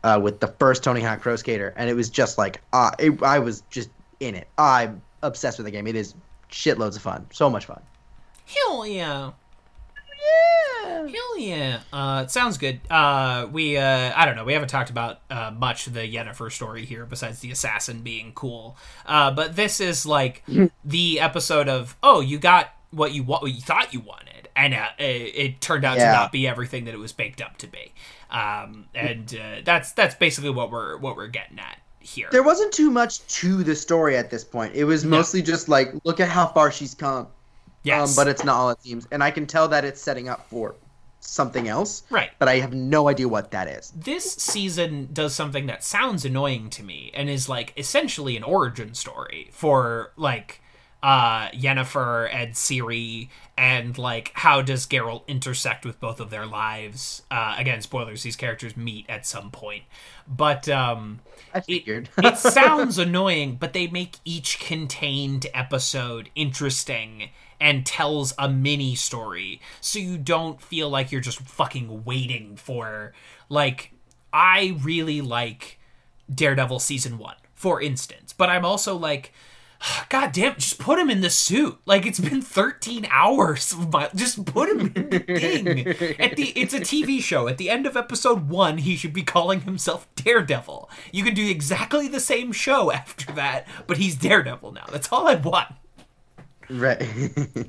uh, 0.04 0.20
with 0.22 0.40
the 0.40 0.48
first 0.48 0.84
Tony 0.84 1.02
Hawk 1.02 1.22
Pro 1.22 1.36
Skater, 1.36 1.74
and 1.76 1.90
it 1.90 1.96
was 1.96 2.10
just 2.10 2.38
like 2.38 2.62
uh, 2.74 2.92
it, 3.00 3.22
I 3.24 3.40
was 3.40 3.64
just 3.70 3.90
in 4.20 4.36
it. 4.36 4.48
I'm 4.58 5.02
obsessed 5.24 5.58
with 5.58 5.66
the 5.66 5.72
game. 5.72 5.88
It 5.88 5.96
is 5.96 6.14
shitloads 6.52 6.96
of 6.96 7.02
fun, 7.02 7.26
so 7.32 7.50
much 7.50 7.66
fun. 7.66 7.82
Hell 8.46 8.86
yeah. 8.86 9.32
Hell 10.84 11.38
yeah. 11.38 11.80
Uh, 11.94 12.24
it 12.26 12.32
sounds 12.32 12.58
good. 12.58 12.80
Uh, 12.90 13.48
we, 13.52 13.78
uh, 13.78 14.12
I 14.16 14.26
don't 14.26 14.36
know, 14.36 14.44
we 14.44 14.54
haven't 14.54 14.70
talked 14.70 14.90
about 14.90 15.20
uh, 15.30 15.52
much 15.56 15.88
of 15.88 15.94
the 15.94 16.02
Yennefer 16.02 16.52
story 16.52 16.86
here 16.86 17.06
besides 17.06 17.40
the 17.40 17.52
assassin 17.52 18.02
being 18.02 18.32
cool. 18.34 18.78
Uh, 19.06 19.32
but 19.32 19.56
this 19.56 19.80
is 19.80 20.06
like 20.06 20.44
the 20.84 21.20
episode 21.20 21.70
of, 21.70 21.96
oh, 22.02 22.22
you 22.22 22.38
got 22.40 22.74
what 22.92 23.14
you, 23.14 23.24
what 23.24 23.44
you 23.44 23.62
thought 23.62 23.94
you 23.94 24.00
wanted. 24.00 24.50
And 24.56 24.74
uh, 24.74 24.88
it, 24.98 25.04
it 25.36 25.62
turned 25.62 25.84
out 25.86 25.98
Yeah. 25.98 26.12
to 26.12 26.18
not 26.18 26.32
be 26.32 26.48
everything 26.48 26.86
that 26.86 26.94
it 26.94 27.00
was 27.00 27.12
baked 27.12 27.42
up 27.42 27.58
to 27.58 27.68
be. 27.68 27.94
Um, 28.32 28.86
and 28.96 29.34
uh, 29.40 29.62
that's 29.64 29.92
that's 29.92 30.16
basically 30.16 30.50
what 30.50 30.72
we're 30.72 30.98
what 30.98 31.16
we're 31.16 31.28
getting 31.28 31.60
at 31.60 31.78
here. 32.00 32.28
There 32.32 32.42
wasn't 32.44 32.74
too 32.74 32.90
much 32.90 33.26
to 33.28 33.64
the 33.64 33.76
story 33.76 34.18
at 34.18 34.30
this 34.30 34.44
point. 34.44 34.74
It 34.76 34.84
was 34.86 35.06
mostly 35.06 35.42
just 35.42 35.70
like, 35.70 35.94
look 36.06 36.20
at 36.20 36.28
how 36.30 36.48
far 36.48 36.72
she's 36.72 36.94
come. 36.96 37.28
Yes, 37.86 38.10
Um, 38.10 38.16
but 38.24 38.28
it's 38.30 38.44
not 38.44 38.56
all 38.58 38.70
it 38.72 38.82
seems, 38.82 39.08
and 39.12 39.24
I 39.24 39.32
can 39.32 39.46
tell 39.48 39.68
that 39.70 39.86
it's 39.86 40.02
setting 40.02 40.28
up 40.28 40.50
for 40.50 40.76
something 41.22 41.68
else. 41.68 42.04
right. 42.12 42.30
But 42.38 42.50
I 42.50 42.60
have 42.60 42.74
no 42.74 43.08
idea 43.10 43.28
what 43.28 43.52
that 43.52 43.68
is. 43.68 43.92
this 43.96 44.34
season 44.34 45.10
does 45.12 45.34
something 45.34 45.66
that 45.68 45.84
sounds 45.84 46.24
annoying 46.26 46.70
to 46.72 46.84
me 46.84 47.12
and 47.16 47.30
is 47.30 47.50
like 47.50 47.74
essentially 47.78 48.38
an 48.38 48.44
origin 48.44 48.94
story 48.94 49.50
for 49.52 50.12
like 50.18 50.62
uh 51.02 51.50
Yennefer 51.50 52.30
and 52.34 52.54
Ciri 52.54 53.30
and 53.58 53.98
like 53.98 54.32
how 54.36 54.62
does 54.62 54.86
Geralt 54.88 55.26
intersect 55.28 55.84
with 55.86 56.00
both 56.00 56.20
of 56.20 56.30
their 56.30 56.46
lives 56.46 57.24
uh 57.32 57.56
again 57.58 57.82
spoilers 57.82 58.24
these 58.24 58.36
characters 58.36 58.78
meet 58.78 59.06
at 59.10 59.26
some 59.26 59.50
point 59.52 59.84
but 60.28 60.70
um 60.70 61.20
I 61.54 61.62
figured. 61.62 62.10
it 62.18 62.38
sounds 62.60 62.98
annoying, 62.98 63.56
but 63.60 63.74
they 63.74 63.88
make 63.88 64.18
each 64.26 64.60
contained 64.60 65.48
episode 65.54 66.30
interesting 66.36 67.30
and 67.66 67.84
tells 67.84 68.32
a 68.38 68.48
mini 68.48 68.94
story 68.94 69.60
so 69.82 69.98
you 69.98 70.20
don't 70.20 70.62
feel 70.62 70.88
like 70.88 71.12
you're 71.12 71.20
just 71.20 71.40
fucking 71.40 72.06
waiting 72.06 72.56
for 72.56 73.12
like 73.50 73.92
I 74.32 74.78
really 74.84 75.20
like 75.20 75.80
Daredevil 76.34 76.80
season 76.80 77.18
1 77.18 77.36
for 77.56 77.82
instance, 77.82 78.34
but 78.34 78.52
I'm 78.52 78.64
also 78.64 78.96
like 78.96 79.34
God 80.10 80.32
damn, 80.32 80.54
just 80.56 80.78
put 80.78 81.00
him 81.00 81.10
in 81.10 81.22
the 81.22 81.30
suit. 81.32 81.80
Like 81.88 82.06
it's 82.06 82.20
been 82.20 82.44
13 82.44 83.08
hours. 83.10 83.74
Just 84.16 84.46
put 84.46 84.70
him 84.70 84.94
in 84.96 85.10
the 85.10 85.20
thing. 85.20 85.88
At 86.20 86.36
the 86.36 86.54
it's 86.56 86.74
a 86.74 86.80
TV 86.80 87.20
show. 87.20 87.48
At 87.48 87.58
the 87.58 87.72
end 87.72 87.88
of 87.88 87.98
episode 87.98 88.48
1, 88.48 88.80
he 88.80 88.96
should 88.96 89.14
be 89.14 89.24
calling 89.24 89.62
himself 89.62 90.08
Daredevil. 90.16 90.90
You 91.12 91.24
can 91.24 91.34
do 91.34 91.50
exactly 91.50 92.08
the 92.08 92.20
same 92.20 92.52
show 92.52 92.92
after 92.92 93.32
that, 93.34 93.68
but 93.88 93.98
he's 93.98 94.16
Daredevil 94.16 94.72
now. 94.72 94.86
That's 94.92 95.12
all 95.12 95.28
I 95.28 95.34
want. 95.34 95.74
Right. 96.70 97.00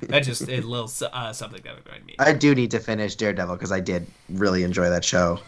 That 0.08 0.22
just 0.24 0.48
a 0.48 0.60
little 0.60 0.90
uh, 1.12 1.32
something 1.32 1.62
that 1.62 1.72
annoyed 1.86 2.04
me. 2.06 2.14
I 2.18 2.32
do 2.32 2.54
need 2.54 2.70
to 2.72 2.80
finish 2.80 3.16
Daredevil 3.16 3.56
because 3.56 3.72
I 3.72 3.80
did 3.80 4.06
really 4.28 4.62
enjoy 4.62 4.88
that 4.90 5.04
show. 5.04 5.40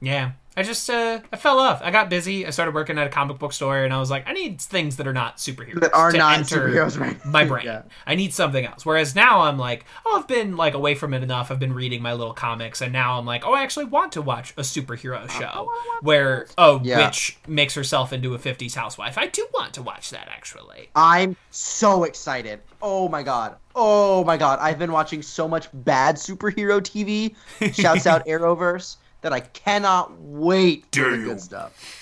Yeah. 0.00 0.32
I 0.58 0.64
just 0.64 0.90
uh 0.90 1.20
I 1.32 1.36
fell 1.36 1.60
off. 1.60 1.80
I 1.84 1.92
got 1.92 2.10
busy. 2.10 2.44
I 2.44 2.50
started 2.50 2.74
working 2.74 2.98
at 2.98 3.06
a 3.06 3.10
comic 3.10 3.38
book 3.38 3.52
store 3.52 3.84
and 3.84 3.94
I 3.94 4.00
was 4.00 4.10
like, 4.10 4.26
I 4.26 4.32
need 4.32 4.60
things 4.60 4.96
that 4.96 5.06
are 5.06 5.12
not 5.12 5.36
superheroes. 5.36 5.80
That 5.80 5.94
are 5.94 6.10
to 6.10 6.18
not 6.18 6.36
enter 6.38 6.68
superheroes, 6.68 6.98
right? 6.98 7.24
My 7.24 7.44
brain. 7.44 7.64
Yeah. 7.68 7.82
I 8.06 8.14
need 8.16 8.32
something 8.34 8.64
else. 8.64 8.84
Whereas 8.84 9.14
now 9.14 9.42
I'm 9.42 9.56
like, 9.58 9.84
oh, 10.04 10.18
I've 10.18 10.26
been 10.26 10.56
like 10.56 10.74
away 10.74 10.94
from 10.96 11.14
it 11.14 11.22
enough. 11.22 11.50
I've 11.52 11.58
been 11.60 11.74
reading 11.74 12.02
my 12.02 12.12
little 12.12 12.32
comics 12.34 12.80
and 12.80 12.92
now 12.92 13.18
I'm 13.18 13.26
like, 13.26 13.46
oh, 13.46 13.52
I 13.52 13.62
actually 13.62 13.84
want 13.84 14.12
to 14.12 14.22
watch 14.22 14.52
a 14.56 14.62
superhero 14.62 15.30
show 15.30 15.70
where 16.00 16.46
a 16.58 16.80
Yeah. 16.82 17.06
witch 17.06 17.38
makes 17.46 17.74
herself 17.74 18.12
into 18.12 18.34
a 18.34 18.38
50s 18.38 18.74
housewife. 18.74 19.16
I 19.16 19.26
do 19.26 19.46
want 19.54 19.74
to 19.74 19.82
watch 19.82 20.10
that 20.10 20.28
actually. 20.28 20.88
I'm 20.96 21.36
so 21.50 22.02
excited. 22.04 22.60
Oh 22.82 23.08
my 23.08 23.22
god. 23.22 23.56
Oh 23.76 24.24
my 24.24 24.36
god. 24.36 24.58
I've 24.60 24.78
been 24.78 24.90
watching 24.92 25.22
so 25.22 25.46
much 25.46 25.68
bad 25.72 26.16
superhero 26.16 26.80
TV. 26.80 27.34
Shouts 27.74 28.06
out 28.06 28.26
Arrowverse 28.26 28.96
that 29.22 29.32
I 29.32 29.40
cannot 29.40 30.20
wait 30.20 30.86
for 30.94 31.10
the 31.10 31.18
good 31.24 31.40
stuff. 31.40 31.94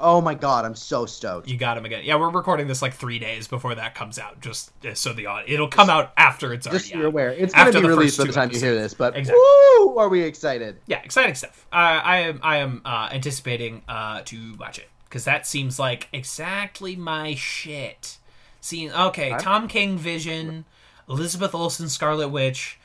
Oh 0.00 0.20
my 0.20 0.34
god, 0.34 0.64
I'm 0.64 0.74
so 0.74 1.06
stoked. 1.06 1.48
You 1.48 1.56
got 1.56 1.78
him 1.78 1.84
again. 1.84 2.02
Yeah, 2.04 2.16
we're 2.16 2.28
recording 2.28 2.66
this 2.66 2.82
like 2.82 2.94
three 2.94 3.20
days 3.20 3.46
before 3.46 3.76
that 3.76 3.94
comes 3.94 4.18
out, 4.18 4.40
just 4.40 4.72
uh, 4.84 4.92
so 4.94 5.12
the 5.12 5.26
audio. 5.26 5.54
It'll 5.54 5.68
come 5.68 5.88
out 5.88 6.12
after 6.16 6.52
it's 6.52 6.66
already 6.66 6.78
Just 6.80 6.90
so 6.90 6.98
you're 6.98 7.06
out. 7.06 7.12
aware. 7.12 7.30
It's 7.30 7.54
going 7.54 7.68
After 7.68 7.72
to 7.74 7.80
be 7.80 7.82
the 7.88 7.88
released 7.96 8.18
by 8.18 8.24
the 8.24 8.28
two 8.28 8.34
time 8.34 8.50
you 8.50 8.58
hear 8.58 8.74
this, 8.74 8.92
but 8.92 9.16
Exactly. 9.16 9.40
woo, 9.78 9.96
are 9.96 10.08
we 10.08 10.22
excited? 10.22 10.78
yeah, 10.88 11.00
exciting 11.02 11.36
stuff. 11.36 11.64
Uh, 11.72 11.76
I 11.76 12.18
am 12.18 12.40
I 12.42 12.56
am 12.58 12.82
uh, 12.84 13.08
anticipating 13.12 13.82
uh, 13.88 14.22
to 14.26 14.54
watch 14.58 14.78
it 14.78 14.88
because 15.04 15.24
that 15.26 15.46
seems 15.46 15.78
like 15.78 16.08
exactly 16.12 16.96
my 16.96 17.36
shit. 17.36 18.18
Seeing 18.60 18.92
okay, 18.92 19.36
Tom 19.38 19.68
King 19.68 19.96
Vision, 19.96 20.64
Elizabeth 21.08 21.54
Olsen 21.54 21.88
Scarlet 21.88 22.28
Witch, 22.30 22.80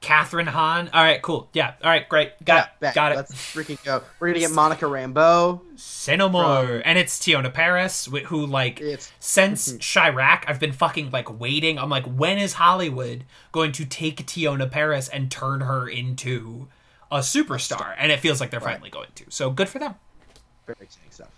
Kathryn 0.00 0.46
Hahn. 0.46 0.88
All 0.92 1.02
right, 1.02 1.20
cool. 1.20 1.48
Yeah, 1.52 1.74
all 1.82 1.90
right, 1.90 2.08
great. 2.08 2.32
Got 2.44 2.78
bet. 2.80 2.94
got 2.94 3.12
it. 3.12 3.16
Let's 3.16 3.32
freaking 3.32 3.82
go. 3.84 4.02
We're 4.20 4.28
gonna 4.28 4.40
get 4.40 4.52
Monica 4.52 4.84
Rambeau. 4.84 5.60
No. 6.76 6.82
And 6.84 6.98
it's 6.98 7.18
Teyonah 7.18 7.52
Parris, 7.52 8.08
who 8.26 8.46
like 8.46 8.80
It's- 8.80 9.10
since 9.18 9.68
mm-hmm. 9.72 10.16
Chi-Raq, 10.16 10.44
I've 10.46 10.60
been 10.60 10.72
fucking 10.72 11.10
like 11.10 11.38
waiting. 11.40 11.78
I'm 11.78 11.90
like, 11.90 12.04
when 12.06 12.38
is 12.38 12.54
Hollywood 12.54 13.24
going 13.52 13.72
to 13.72 13.84
take 13.84 14.24
Teyonah 14.26 14.70
Parris 14.70 15.08
and 15.08 15.30
turn 15.30 15.60
her 15.62 15.88
into 15.88 16.68
a 17.10 17.18
superstar? 17.18 17.94
And 17.98 18.12
it 18.12 18.20
feels 18.20 18.40
like 18.40 18.50
they're 18.50 18.60
finally 18.60 18.90
going 18.90 19.10
to. 19.16 19.24
So 19.30 19.50
good 19.50 19.68
for 19.68 19.78
them. 19.78 19.96
Very 20.66 20.76
exciting 20.82 21.10
stuff. 21.10 21.30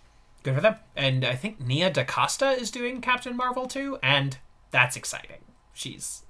Good 0.43 0.55
for 0.55 0.61
them. 0.61 0.77
And 0.97 1.25
I 1.25 1.35
think 1.35 1.61
Nia 1.61 1.91
DaCosta 1.91 2.51
is 2.53 2.71
doing 2.71 3.01
Captain 3.01 3.37
Marvel 3.37 3.67
too, 3.67 3.99
and 4.03 4.39
that's 4.71 4.97
exciting. 4.97 5.39
She's 5.73 6.23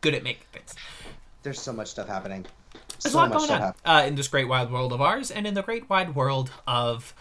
good 0.00 0.14
at 0.14 0.22
making 0.22 0.46
things. 0.52 0.74
There's 1.44 1.60
so 1.60 1.72
much 1.72 1.88
stuff 1.88 2.08
happening. 2.08 2.44
There's 3.00 3.12
so 3.12 3.18
a 3.18 3.20
lot 3.20 3.28
much 3.28 3.36
going 3.36 3.46
stuff 3.46 3.60
on 3.60 3.66
happening. 3.66 4.04
uh, 4.04 4.08
in 4.08 4.14
this 4.16 4.28
great 4.28 4.48
wide 4.48 4.72
world 4.72 4.92
of 4.92 5.00
ours, 5.00 5.30
and 5.30 5.46
in 5.46 5.54
the 5.54 5.62
great 5.62 5.88
wide 5.88 6.16
world 6.16 6.50
of 6.66 7.14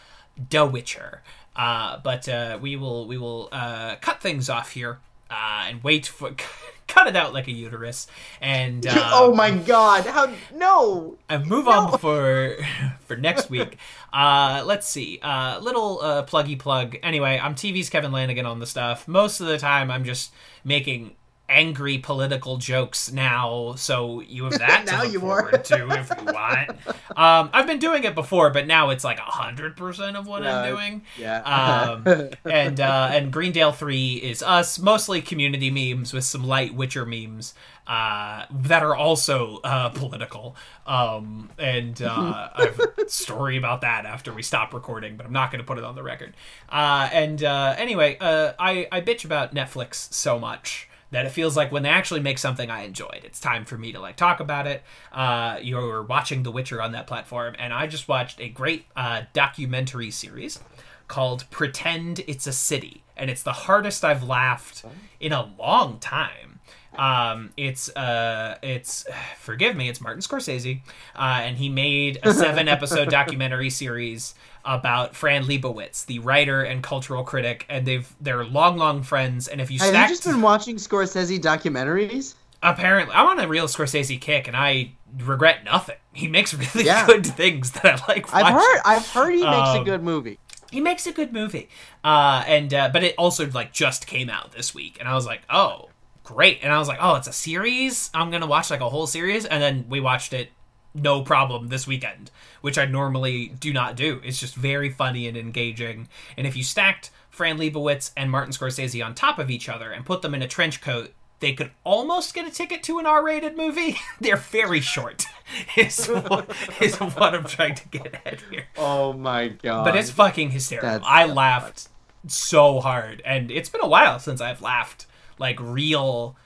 The 0.49 0.65
Witcher. 0.65 1.21
Uh, 1.55 1.99
but 2.03 2.27
uh, 2.27 2.57
we 2.59 2.75
will 2.75 3.05
we 3.05 3.17
will 3.17 3.49
uh, 3.51 3.97
cut 3.97 4.21
things 4.21 4.49
off 4.49 4.71
here 4.71 4.99
uh, 5.29 5.65
and 5.67 5.83
wait 5.83 6.05
for 6.05 6.31
cut 6.87 7.07
it 7.07 7.15
out 7.15 7.33
like 7.33 7.47
a 7.47 7.51
uterus 7.51 8.07
and 8.41 8.85
uh, 8.85 8.93
oh 9.13 9.33
my 9.33 9.51
god! 9.51 10.05
How 10.05 10.33
no? 10.53 11.17
and 11.27 11.45
move 11.45 11.67
on 11.67 11.97
for 11.97 12.55
for 13.01 13.15
next 13.17 13.49
week. 13.49 13.77
Uh, 14.11 14.63
let's 14.65 14.87
see. 14.87 15.19
Uh, 15.21 15.59
little 15.59 15.99
uh, 16.01 16.25
pluggy 16.25 16.57
plug. 16.57 16.97
Anyway, 17.03 17.39
I'm 17.41 17.55
TV's 17.55 17.89
Kevin 17.89 18.11
Lanigan 18.11 18.45
on 18.45 18.59
the 18.59 18.67
stuff. 18.67 19.07
Most 19.07 19.41
of 19.41 19.47
the 19.47 19.57
time, 19.57 19.91
I'm 19.91 20.03
just 20.05 20.33
making 20.63 21.15
angry 21.53 21.97
political 21.99 22.57
jokes 22.57 23.11
now, 23.11 23.75
so 23.77 24.21
you 24.21 24.45
have 24.45 24.59
that 24.59 24.85
to 24.87 24.91
Now 24.91 25.03
look 25.03 25.13
you 25.13 25.25
are. 25.27 25.41
forward 25.41 25.65
to 25.65 25.89
if 25.99 26.09
you 26.09 26.25
want. 26.33 26.69
Um, 27.15 27.49
I've 27.53 27.67
been 27.67 27.79
doing 27.79 28.03
it 28.03 28.15
before, 28.15 28.49
but 28.49 28.67
now 28.67 28.89
it's 28.89 29.03
like 29.03 29.19
hundred 29.19 29.77
percent 29.77 30.17
of 30.17 30.27
what 30.27 30.43
No, 30.43 30.49
I'm 30.49 30.69
doing. 30.69 31.01
Yeah. 31.17 31.41
Um, 31.41 32.29
and 32.51 32.79
uh, 32.79 33.09
and 33.11 33.31
Greendale 33.31 33.71
Three 33.71 34.15
is 34.15 34.41
us, 34.43 34.79
mostly 34.79 35.21
community 35.21 35.69
memes 35.69 36.13
with 36.13 36.23
some 36.23 36.43
light 36.43 36.73
Witcher 36.73 37.05
memes 37.05 37.53
uh, 37.87 38.45
that 38.51 38.81
are 38.83 38.95
also 38.95 39.59
uh, 39.63 39.89
political. 39.89 40.55
Um, 40.87 41.49
and 41.57 42.01
uh, 42.01 42.49
I 42.55 42.61
have 42.65 42.79
a 42.97 43.07
story 43.09 43.57
about 43.57 43.81
that 43.81 44.05
after 44.05 44.33
we 44.33 44.41
stop 44.41 44.73
recording, 44.73 45.15
but 45.17 45.25
I'm 45.25 45.33
not 45.33 45.51
going 45.51 45.59
to 45.59 45.65
put 45.67 45.77
it 45.77 45.83
on 45.83 45.95
the 45.95 46.03
record. 46.03 46.35
Uh, 46.69 47.09
and 47.11 47.43
uh, 47.43 47.75
anyway, 47.77 48.17
uh, 48.19 48.53
I 48.59 48.87
I 48.91 49.01
bitch 49.01 49.23
about 49.25 49.53
Netflix 49.53 50.11
so 50.13 50.39
much 50.39 50.89
that 51.13 51.25
it 51.25 51.29
feels 51.29 51.55
like 51.55 51.71
when 51.71 51.83
they 51.83 51.89
actually 51.89 52.19
make 52.19 52.37
something 52.37 52.69
I 52.69 52.83
enjoyed, 52.83 53.21
it's 53.23 53.39
time 53.39 53.65
for 53.65 53.77
me 53.77 53.91
to 53.93 53.99
like 53.99 54.15
talk 54.15 54.39
about 54.39 54.67
it. 54.67 54.83
Uh, 55.11 55.57
you're 55.61 56.03
watching 56.03 56.43
The 56.43 56.51
Witcher 56.51 56.81
on 56.81 56.91
that 56.91 57.07
platform, 57.07 57.55
and 57.57 57.73
I 57.73 57.87
just 57.87 58.07
watched 58.07 58.39
a 58.39 58.49
great 58.49 58.85
uh, 58.95 59.23
documentary 59.31 60.11
series 60.11 60.59
called 61.07 61.45
Pretend 61.51 62.19
It's 62.27 62.47
a 62.47 62.53
City. 62.53 63.03
And 63.15 63.29
it's 63.29 63.43
the 63.43 63.53
hardest 63.53 64.03
I've 64.03 64.23
laughed 64.23 64.83
in 65.19 65.31
a 65.31 65.51
long 65.59 65.99
time. 65.99 66.59
Um, 66.95 67.51
it's 67.57 67.95
uh, 67.95 68.57
it's 68.61 69.05
forgive 69.39 69.75
me, 69.75 69.89
it's 69.89 70.01
Martin 70.01 70.21
Scorsese, 70.21 70.81
uh, 71.15 71.41
and 71.43 71.57
he 71.57 71.69
made 71.69 72.19
a 72.23 72.33
seven 72.33 72.67
episode 72.67 73.09
documentary 73.11 73.69
series 73.69 74.35
about 74.65 75.15
Fran 75.15 75.43
Lebowitz, 75.45 76.05
the 76.05 76.19
writer 76.19 76.61
and 76.61 76.81
cultural 76.83 77.23
critic, 77.23 77.65
and 77.69 77.85
they've 77.85 78.13
they're 78.21 78.45
long, 78.45 78.77
long 78.77 79.03
friends. 79.03 79.47
And 79.47 79.59
if 79.61 79.69
you 79.71 79.79
Have 79.79 79.89
stacked, 79.89 80.09
you 80.09 80.15
just 80.15 80.25
been 80.27 80.41
watching 80.41 80.77
Scorsese 80.77 81.39
documentaries? 81.39 82.35
apparently, 82.61 83.13
I'm 83.13 83.27
on 83.27 83.39
a 83.39 83.47
real 83.47 83.67
Scorsese 83.67 84.19
kick, 84.21 84.47
and 84.47 84.55
I 84.55 84.93
regret 85.19 85.63
nothing. 85.65 85.97
He 86.13 86.27
makes 86.27 86.53
really 86.53 86.85
Yeah. 86.85 87.05
good 87.05 87.25
things 87.25 87.71
that 87.71 87.85
I 87.85 88.05
like. 88.07 88.33
I've 88.33 88.53
heard. 88.53 88.81
I've 88.85 89.07
heard 89.09 89.33
he 89.33 89.41
makes 89.43 89.69
a 89.69 89.79
Um, 89.79 89.83
good 89.83 90.01
movie. 90.03 90.39
he 90.71 90.81
makes 90.81 91.05
a 91.05 91.11
good 91.11 91.31
movie 91.31 91.69
uh 92.03 92.43
and 92.47 92.73
uh 92.73 92.89
but 92.91 93.03
it 93.03 93.13
also 93.15 93.47
like 93.51 93.71
just 93.73 94.07
came 94.07 94.27
out 94.27 94.51
this 94.53 94.73
week 94.73 94.97
and 94.99 95.07
i 95.07 95.13
was 95.13 95.23
like 95.23 95.41
oh 95.51 95.87
great 96.23 96.57
and 96.63 96.73
i 96.73 96.79
was 96.79 96.87
like 96.87 96.97
oh 96.99 97.13
it's 97.13 97.27
a 97.27 97.31
series 97.33 98.09
i'm 98.15 98.31
gonna 98.31 98.47
watch 98.47 98.71
like 98.71 98.81
a 98.81 98.89
whole 98.89 99.05
series 99.05 99.45
and 99.45 99.61
then 99.61 99.85
we 99.87 99.99
watched 99.99 100.33
it 100.33 100.49
no 100.93 101.21
problem 101.21 101.67
this 101.69 101.87
weekend 101.87 102.29
which 102.61 102.77
i 102.77 102.85
normally 102.85 103.47
do 103.59 103.73
not 103.73 103.95
do 103.95 104.21
it's 104.23 104.39
just 104.39 104.55
very 104.55 104.89
funny 104.89 105.27
and 105.27 105.35
engaging 105.37 106.07
and 106.37 106.45
if 106.45 106.55
you 106.55 106.63
stacked 106.63 107.09
fran 107.29 107.57
lebowitz 107.57 108.11
and 108.15 108.29
martin 108.29 108.53
scorsese 108.53 109.03
on 109.03 109.15
top 109.15 109.39
of 109.39 109.49
each 109.49 109.67
other 109.67 109.91
and 109.91 110.05
put 110.05 110.21
them 110.21 110.35
in 110.35 110.41
a 110.41 110.47
trench 110.47 110.81
coat 110.81 111.11
they 111.39 111.51
could 111.51 111.71
almost 111.83 112.33
get 112.33 112.47
a 112.47 112.49
ticket 112.49 112.81
to 112.83 112.99
an 112.99 113.05
R-rated 113.05 113.57
movie. 113.57 113.97
They're 114.21 114.37
very 114.37 114.79
short. 114.79 115.25
Is 115.75 116.07
what, 116.07 116.49
is 116.79 116.95
what 116.95 117.35
I'm 117.35 117.43
trying 117.43 117.75
to 117.75 117.87
get 117.89 118.15
at 118.25 118.39
here. 118.49 118.63
Oh 118.77 119.11
my 119.11 119.49
god! 119.49 119.83
But 119.83 119.97
it's 119.97 120.09
fucking 120.09 120.51
hysterical. 120.51 120.89
That's- 120.89 121.05
I 121.11 121.25
laughed 121.25 121.89
so 122.27 122.79
hard, 122.79 123.21
and 123.25 123.51
it's 123.51 123.67
been 123.67 123.81
a 123.83 123.87
while 123.87 124.19
since 124.19 124.39
I've 124.39 124.61
laughed 124.61 125.05
like 125.37 125.59
real 125.59 126.37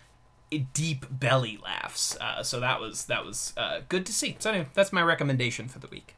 deep 0.73 1.05
belly 1.09 1.59
laughs. 1.63 2.17
Uh, 2.19 2.43
so 2.43 2.59
that 2.59 2.79
was 2.79 3.05
that 3.05 3.25
was 3.25 3.53
uh, 3.57 3.81
good 3.89 4.05
to 4.05 4.13
see. 4.13 4.35
So 4.39 4.51
anyway, 4.51 4.67
that's 4.73 4.93
my 4.93 5.01
recommendation 5.01 5.67
for 5.67 5.79
the 5.79 5.87
week. 5.87 6.15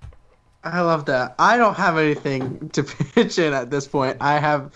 I 0.63 0.81
love 0.81 1.05
that. 1.05 1.35
I 1.39 1.57
don't 1.57 1.75
have 1.75 1.97
anything 1.97 2.69
to 2.73 2.83
pitch 2.83 3.39
in 3.39 3.53
at 3.53 3.69
this 3.69 3.87
point. 3.87 4.17
I 4.21 4.39
have 4.39 4.73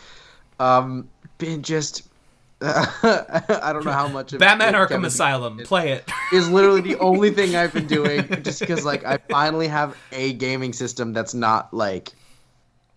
um 0.59 1.09
been 1.37 1.63
just. 1.63 2.09
I 2.65 3.71
don't 3.73 3.83
know 3.83 3.91
how 3.91 4.07
much 4.07 4.31
of 4.31 4.39
Batman 4.39 4.73
Arkham 4.73 4.87
Kevin 4.87 5.05
Asylum, 5.05 5.57
play 5.65 5.91
it. 5.91 6.09
is 6.31 6.49
literally 6.49 6.79
the 6.79 6.97
only 6.99 7.29
thing 7.29 7.57
I've 7.57 7.73
been 7.73 7.87
doing, 7.87 8.25
just 8.41 8.61
because 8.61 8.85
like 8.85 9.03
I 9.03 9.17
finally 9.29 9.67
have 9.67 9.97
a 10.13 10.31
gaming 10.31 10.71
system 10.71 11.11
that's 11.11 11.33
not 11.33 11.73
like 11.73 12.13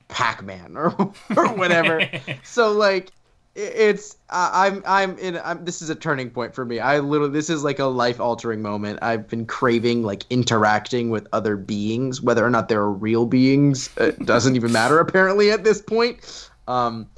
Pac-Man 0.06 0.76
or 0.76 0.92
or 1.36 1.48
whatever. 1.54 2.08
so 2.44 2.70
like 2.70 3.10
it's 3.56 4.18
I'm 4.28 4.82
I'm 4.86 5.18
in 5.18 5.40
I'm, 5.42 5.64
this 5.64 5.80
is 5.80 5.88
a 5.88 5.94
turning 5.94 6.30
point 6.30 6.54
for 6.54 6.64
me. 6.64 6.78
I 6.78 6.98
literally 6.98 7.32
this 7.32 7.48
is 7.48 7.64
like 7.64 7.78
a 7.78 7.86
life 7.86 8.20
altering 8.20 8.60
moment. 8.60 8.98
I've 9.00 9.26
been 9.26 9.46
craving 9.46 10.02
like 10.02 10.24
interacting 10.28 11.08
with 11.10 11.26
other 11.32 11.56
beings, 11.56 12.20
whether 12.20 12.44
or 12.44 12.50
not 12.50 12.68
they're 12.68 12.88
real 12.88 13.24
beings. 13.24 13.88
It 13.96 14.18
doesn't 14.26 14.56
even 14.56 14.72
matter 14.72 14.98
apparently 14.98 15.50
at 15.50 15.64
this 15.64 15.80
point. 15.80 16.50
Um, 16.68 17.08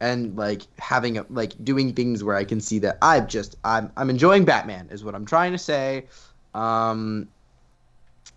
and 0.00 0.36
like 0.36 0.62
having 0.78 1.18
a, 1.18 1.26
like 1.30 1.52
doing 1.64 1.92
things 1.92 2.22
where 2.22 2.36
I 2.36 2.44
can 2.44 2.60
see 2.60 2.78
that 2.78 2.98
I've 3.02 3.26
just 3.26 3.56
I'm 3.64 3.90
I'm 3.96 4.08
enjoying 4.08 4.44
Batman 4.44 4.88
is 4.92 5.02
what 5.04 5.16
I'm 5.16 5.26
trying 5.26 5.50
to 5.50 5.58
say. 5.58 6.06
Um, 6.54 7.28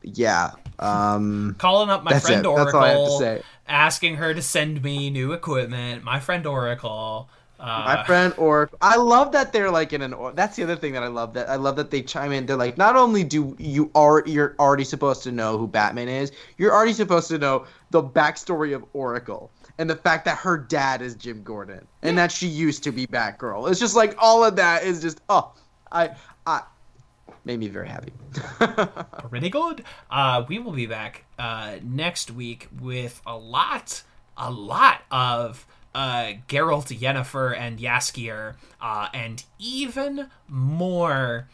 yeah. 0.02 0.52
Um, 0.80 1.56
Calling 1.60 1.92
up 1.92 2.04
my 2.04 2.18
friend 2.20 2.44
it. 2.44 2.50
Oracle, 2.50 2.66
That's 2.66 2.76
all 2.76 2.84
I 2.84 2.90
have 2.90 3.06
to 3.06 3.18
say. 3.18 3.42
asking 3.68 4.16
her 4.16 4.34
to 4.34 4.42
send 4.42 4.82
me 4.82 5.12
new 5.12 5.32
equipment. 5.32 6.04
My 6.04 6.20
friend 6.20 6.48
Oracle. 6.48 7.30
Uh, 7.62 7.84
my 7.86 8.04
friend 8.06 8.34
or 8.38 8.72
I 8.82 8.96
love 8.98 9.34
that 9.34 9.54
they're 9.54 9.70
like 9.70 9.94
in 9.94 10.02
an 10.02 10.14
or 10.14 10.32
that's 10.32 10.56
the 10.56 10.64
other 10.64 10.76
thing 10.76 10.94
that 10.94 11.04
I 11.04 11.08
love 11.08 11.36
that 11.36 11.48
I 11.48 11.58
love 11.58 11.76
that 11.76 11.92
they 11.92 12.02
chime 12.02 12.32
in. 12.32 12.48
They're 12.48 12.58
like 12.58 12.76
not 12.76 12.96
only 12.96 13.24
do 13.24 13.56
you 13.60 13.92
are 13.94 14.24
you're 14.26 14.56
already 14.58 14.84
supposed 14.84 15.22
to 15.24 15.32
know 15.32 15.60
who 15.60 15.68
Batman 15.68 16.10
is 16.10 16.32
you're 16.58 16.74
already 16.74 16.94
supposed 16.94 17.28
to 17.28 17.38
know 17.38 17.68
the 17.92 18.02
backstory 18.02 18.76
of 18.76 18.84
Oracle 18.94 19.52
and 19.78 19.88
the 19.88 19.96
fact 19.96 20.26
that 20.26 20.40
her 20.40 20.58
dad 20.58 21.04
is 21.04 21.14
Jim 21.14 21.44
Gordon 21.44 21.88
and 22.02 22.18
that 22.18 22.32
she 22.32 22.48
used 22.48 22.84
to 22.86 22.92
be 22.92 23.06
Batgirl. 23.06 23.70
It's 23.70 23.80
just 23.80 23.96
like 23.96 24.16
all 24.18 24.44
of 24.44 24.56
that 24.56 24.84
is 24.84 25.00
just 25.00 25.22
oh 25.30 25.54
I 25.92 26.16
I 26.48 26.64
made 27.46 27.60
me 27.60 27.68
very 27.68 27.90
happy. 27.90 28.12
Pretty 29.30 29.52
good. 29.52 29.84
Uh, 30.10 30.44
we 30.48 30.58
will 30.58 30.72
be 30.72 30.88
back 30.88 31.26
uh, 31.38 31.76
next 31.84 32.32
week 32.32 32.68
with 32.80 33.22
a 33.26 33.38
lot, 33.38 34.04
a 34.38 34.50
lot 34.50 35.02
of 35.12 35.66
uh, 35.94 36.34
Geralt, 36.48 36.98
Yennefer, 36.98 37.58
and 37.58 37.80
Jaskier, 37.80 38.56
uh, 38.82 39.08
and 39.14 39.44
even 39.60 40.30
more 40.48 41.48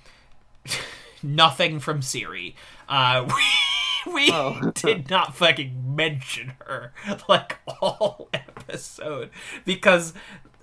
nothing 1.23 1.79
from 1.79 2.01
Ciri. 2.01 2.53
Uh, 2.87 3.25
we 4.05 4.13
we 4.13 4.29
Oh. 4.31 4.71
did 4.75 5.09
not 5.09 5.35
fucking 5.35 5.95
mention 5.95 6.53
her 6.65 6.93
like 7.27 7.57
all 7.81 8.29
episode 8.33 9.29
because 9.65 10.13
she's 10.13 10.15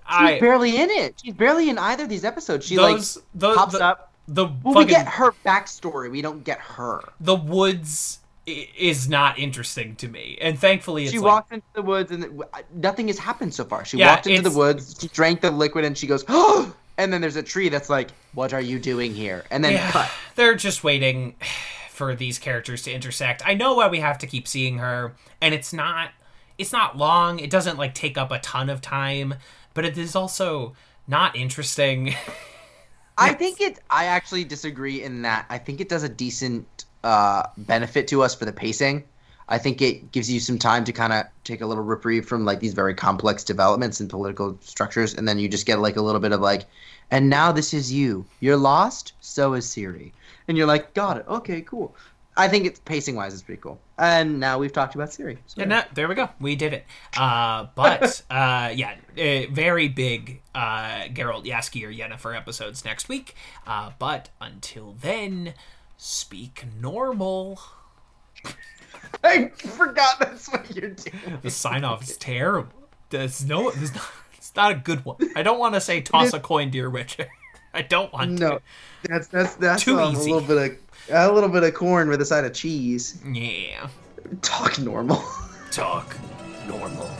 I 0.06 0.40
barely 0.40 0.76
in 0.76 0.90
it. 0.90 1.20
She's 1.22 1.34
barely 1.34 1.68
in 1.68 1.78
either 1.78 2.04
of 2.04 2.08
these 2.08 2.24
episodes. 2.24 2.66
She 2.66 2.76
those 2.76 3.16
like 3.16 3.24
those 3.34 3.56
pops 3.56 3.72
the, 3.74 3.84
up. 3.84 4.12
the 4.28 4.46
well 4.62 4.74
we 4.74 4.84
get 4.86 5.06
her 5.06 5.32
backstory. 5.44 6.10
We 6.10 6.22
don't 6.22 6.44
get 6.44 6.58
her. 6.60 7.00
The 7.20 7.34
woods 7.36 8.20
is 8.46 9.08
not 9.08 9.38
interesting 9.38 9.96
to 9.96 10.08
me, 10.08 10.38
and 10.40 10.58
thankfully 10.58 11.06
it's 11.06 11.10
she 11.10 11.18
like, 11.20 11.32
walked 11.32 11.52
into 11.52 11.66
the 11.74 11.82
woods 11.82 12.10
and 12.10 12.42
nothing 12.72 13.08
has 13.08 13.18
happened 13.18 13.54
so 13.54 13.64
far. 13.64 13.84
She 13.84 13.96
Yeah, 13.96 13.96
walked 13.96 14.26
into 14.26 14.42
the 14.42 14.50
woods, 14.50 14.96
she 15.00 15.08
drank 15.08 15.40
the 15.40 15.50
liquid, 15.50 15.84
and 15.84 15.96
she 15.96 16.06
goes, 16.06 16.24
"Oh!" 16.28 16.74
And 16.96 17.12
then 17.12 17.20
there's 17.20 17.36
a 17.36 17.42
tree 17.42 17.68
that's 17.68 17.90
like, 17.90 18.10
"What 18.32 18.52
are 18.52 18.60
you 18.60 18.78
doing 18.78 19.14
here?" 19.14 19.44
And 19.50 19.64
then 19.64 19.72
Yeah, 19.72 19.86
cut. 19.86 20.14
they're 20.34 20.54
just 20.54 20.84
waiting 20.84 21.36
for 21.90 22.14
these 22.14 22.38
characters 22.38 22.82
to 22.82 22.92
intersect. 22.92 23.42
I 23.44 23.54
know 23.54 23.74
why 23.74 23.88
we 23.88 24.00
have 24.00 24.18
to 24.18 24.26
keep 24.26 24.48
seeing 24.48 24.78
her, 24.78 25.14
and 25.40 25.54
it's 25.54 25.72
not 25.72 26.10
it's 26.58 26.72
not 26.72 26.96
long. 26.96 27.38
It 27.40 27.50
doesn't 27.50 27.78
like 27.78 27.94
take 27.94 28.16
up 28.16 28.30
a 28.30 28.38
ton 28.38 28.70
of 28.70 28.80
time, 28.80 29.34
but 29.74 29.84
it 29.84 29.98
is 29.98 30.14
also 30.14 30.74
not 31.06 31.36
interesting. 31.36 32.14
I 33.18 33.32
think 33.32 33.60
it. 33.60 33.78
I 33.90 34.06
actually 34.06 34.44
disagree 34.44 35.02
in 35.02 35.22
that. 35.22 35.46
I 35.48 35.58
think 35.58 35.80
it 35.80 35.88
does 35.88 36.02
a 36.02 36.08
decent 36.08 36.84
uh, 37.04 37.46
benefit 37.56 38.08
to 38.08 38.22
us 38.22 38.34
for 38.34 38.44
the 38.44 38.52
pacing. 38.52 39.04
I 39.46 39.58
think 39.58 39.82
it 39.82 40.10
gives 40.10 40.30
you 40.30 40.40
some 40.40 40.58
time 40.58 40.84
to 40.84 40.92
kind 40.92 41.12
of 41.12 41.26
take 41.44 41.60
a 41.60 41.66
little 41.66 41.84
reprieve 41.84 42.26
from 42.26 42.46
like 42.46 42.60
these 42.60 42.72
very 42.72 42.94
complex 42.94 43.44
developments 43.44 44.00
and 44.00 44.08
political 44.08 44.58
structures, 44.62 45.14
and 45.14 45.28
then 45.28 45.38
you 45.38 45.48
just 45.48 45.66
get 45.66 45.78
like 45.80 45.96
a 45.96 46.02
little 46.02 46.20
bit 46.20 46.32
of 46.32 46.40
like, 46.40 46.64
and 47.10 47.28
now 47.28 47.52
this 47.52 47.74
is 47.74 47.92
you. 47.92 48.24
You're 48.40 48.56
lost. 48.56 49.12
So 49.20 49.52
is 49.52 49.66
Ciri, 49.66 50.12
and 50.48 50.56
you're 50.56 50.66
like, 50.66 50.94
got 50.94 51.18
it. 51.18 51.26
Okay, 51.28 51.60
cool. 51.60 51.94
I 52.36 52.48
think 52.48 52.66
it's 52.66 52.80
pacing 52.80 53.14
wise, 53.14 53.32
it's 53.32 53.42
pretty 53.42 53.60
cool. 53.60 53.78
And 53.96 54.40
now 54.40 54.58
we've 54.58 54.72
talked 54.72 54.96
about 54.96 55.10
Ciri. 55.10 55.38
So 55.46 55.62
And 55.62 55.70
that, 55.70 55.94
there 55.94 56.08
we 56.08 56.16
go. 56.16 56.30
We 56.40 56.56
did 56.56 56.72
it. 56.72 56.84
Uh, 57.16 57.68
but 57.76 58.22
uh, 58.30 58.72
yeah, 58.74 58.96
very 59.14 59.88
big 59.88 60.40
uh, 60.54 61.04
Geralt 61.12 61.44
Jaskier 61.46 61.96
Yennefer 61.96 62.36
episodes 62.36 62.84
next 62.84 63.08
week. 63.08 63.36
Uh, 63.66 63.92
but 63.98 64.30
until 64.40 64.96
then, 65.00 65.54
speak 65.96 66.64
normal. 66.80 67.60
I 69.24 69.48
forgot 69.48 70.18
that's 70.18 70.48
what 70.50 70.74
you're 70.74 70.90
doing. 70.90 71.38
The 71.42 71.50
sign 71.50 71.84
off 71.84 72.02
is 72.02 72.16
terrible. 72.16 72.72
There's 73.10 73.44
no, 73.44 73.70
there's 73.70 73.94
not, 73.94 74.04
it's 74.36 74.54
not 74.56 74.72
a 74.72 74.74
good 74.74 75.04
one. 75.04 75.16
I 75.36 75.42
don't 75.42 75.58
want 75.58 75.74
to 75.74 75.80
say 75.80 76.00
toss 76.00 76.32
a 76.32 76.40
coin, 76.40 76.70
dear 76.70 76.90
Witcher. 76.90 77.26
I 77.74 77.82
don't 77.82 78.12
want 78.12 78.38
No, 78.38 78.60
that's 79.02 79.26
that's 79.28 79.56
that's 79.56 79.82
Too 79.82 79.98
um, 79.98 80.14
easy. 80.14 80.30
a 80.30 80.34
little 80.34 80.46
bit 80.48 80.78
of 81.10 81.10
a 81.10 81.32
little 81.32 81.48
bit 81.48 81.64
of 81.64 81.74
corn 81.74 82.08
with 82.08 82.20
a 82.20 82.24
side 82.24 82.44
of 82.44 82.52
cheese. 82.54 83.20
Yeah, 83.26 83.88
Talk 84.42 84.78
normal. 84.78 85.22
talk 85.72 86.16
normal. 86.68 87.10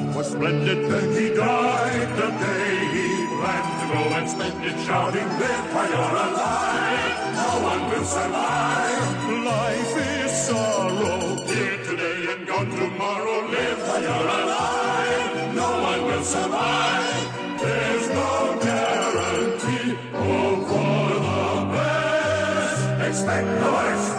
That 0.00 0.16
was 0.16 0.30
splendid. 0.30 0.90
Then 0.90 1.08
he 1.12 1.34
died 1.34 2.10
the 2.16 2.28
day 2.44 2.74
he 2.94 3.08
planned 3.38 3.70
to 3.80 3.86
go 3.94 4.02
and 4.18 4.28
spend 4.30 4.64
it 4.64 4.78
shouting, 4.86 5.28
live 5.42 5.66
while 5.74 5.90
you're 5.94 6.16
alive. 6.26 7.18
No 7.40 7.50
one 7.70 7.82
will 7.90 8.04
survive. 8.04 9.08
Life 9.52 9.94
is 10.14 10.32
sorrow. 10.46 11.20
Here 11.46 11.78
today 11.88 12.18
and 12.32 12.46
gone 12.46 12.70
tomorrow. 12.70 13.38
Live 13.48 13.80
while 13.88 14.02
you're 14.02 14.30
alive. 14.40 15.54
No 15.54 15.70
one 15.90 16.02
will 16.08 16.24
survive. 16.24 17.60
There's 17.62 18.08
no 18.20 18.32
guarantee. 18.66 19.88
Hope 20.22 20.62
for 20.70 21.06
the 21.26 21.66
best. 21.74 23.08
Expect 23.08 23.46
the 23.62 23.70
worst. 23.76 24.17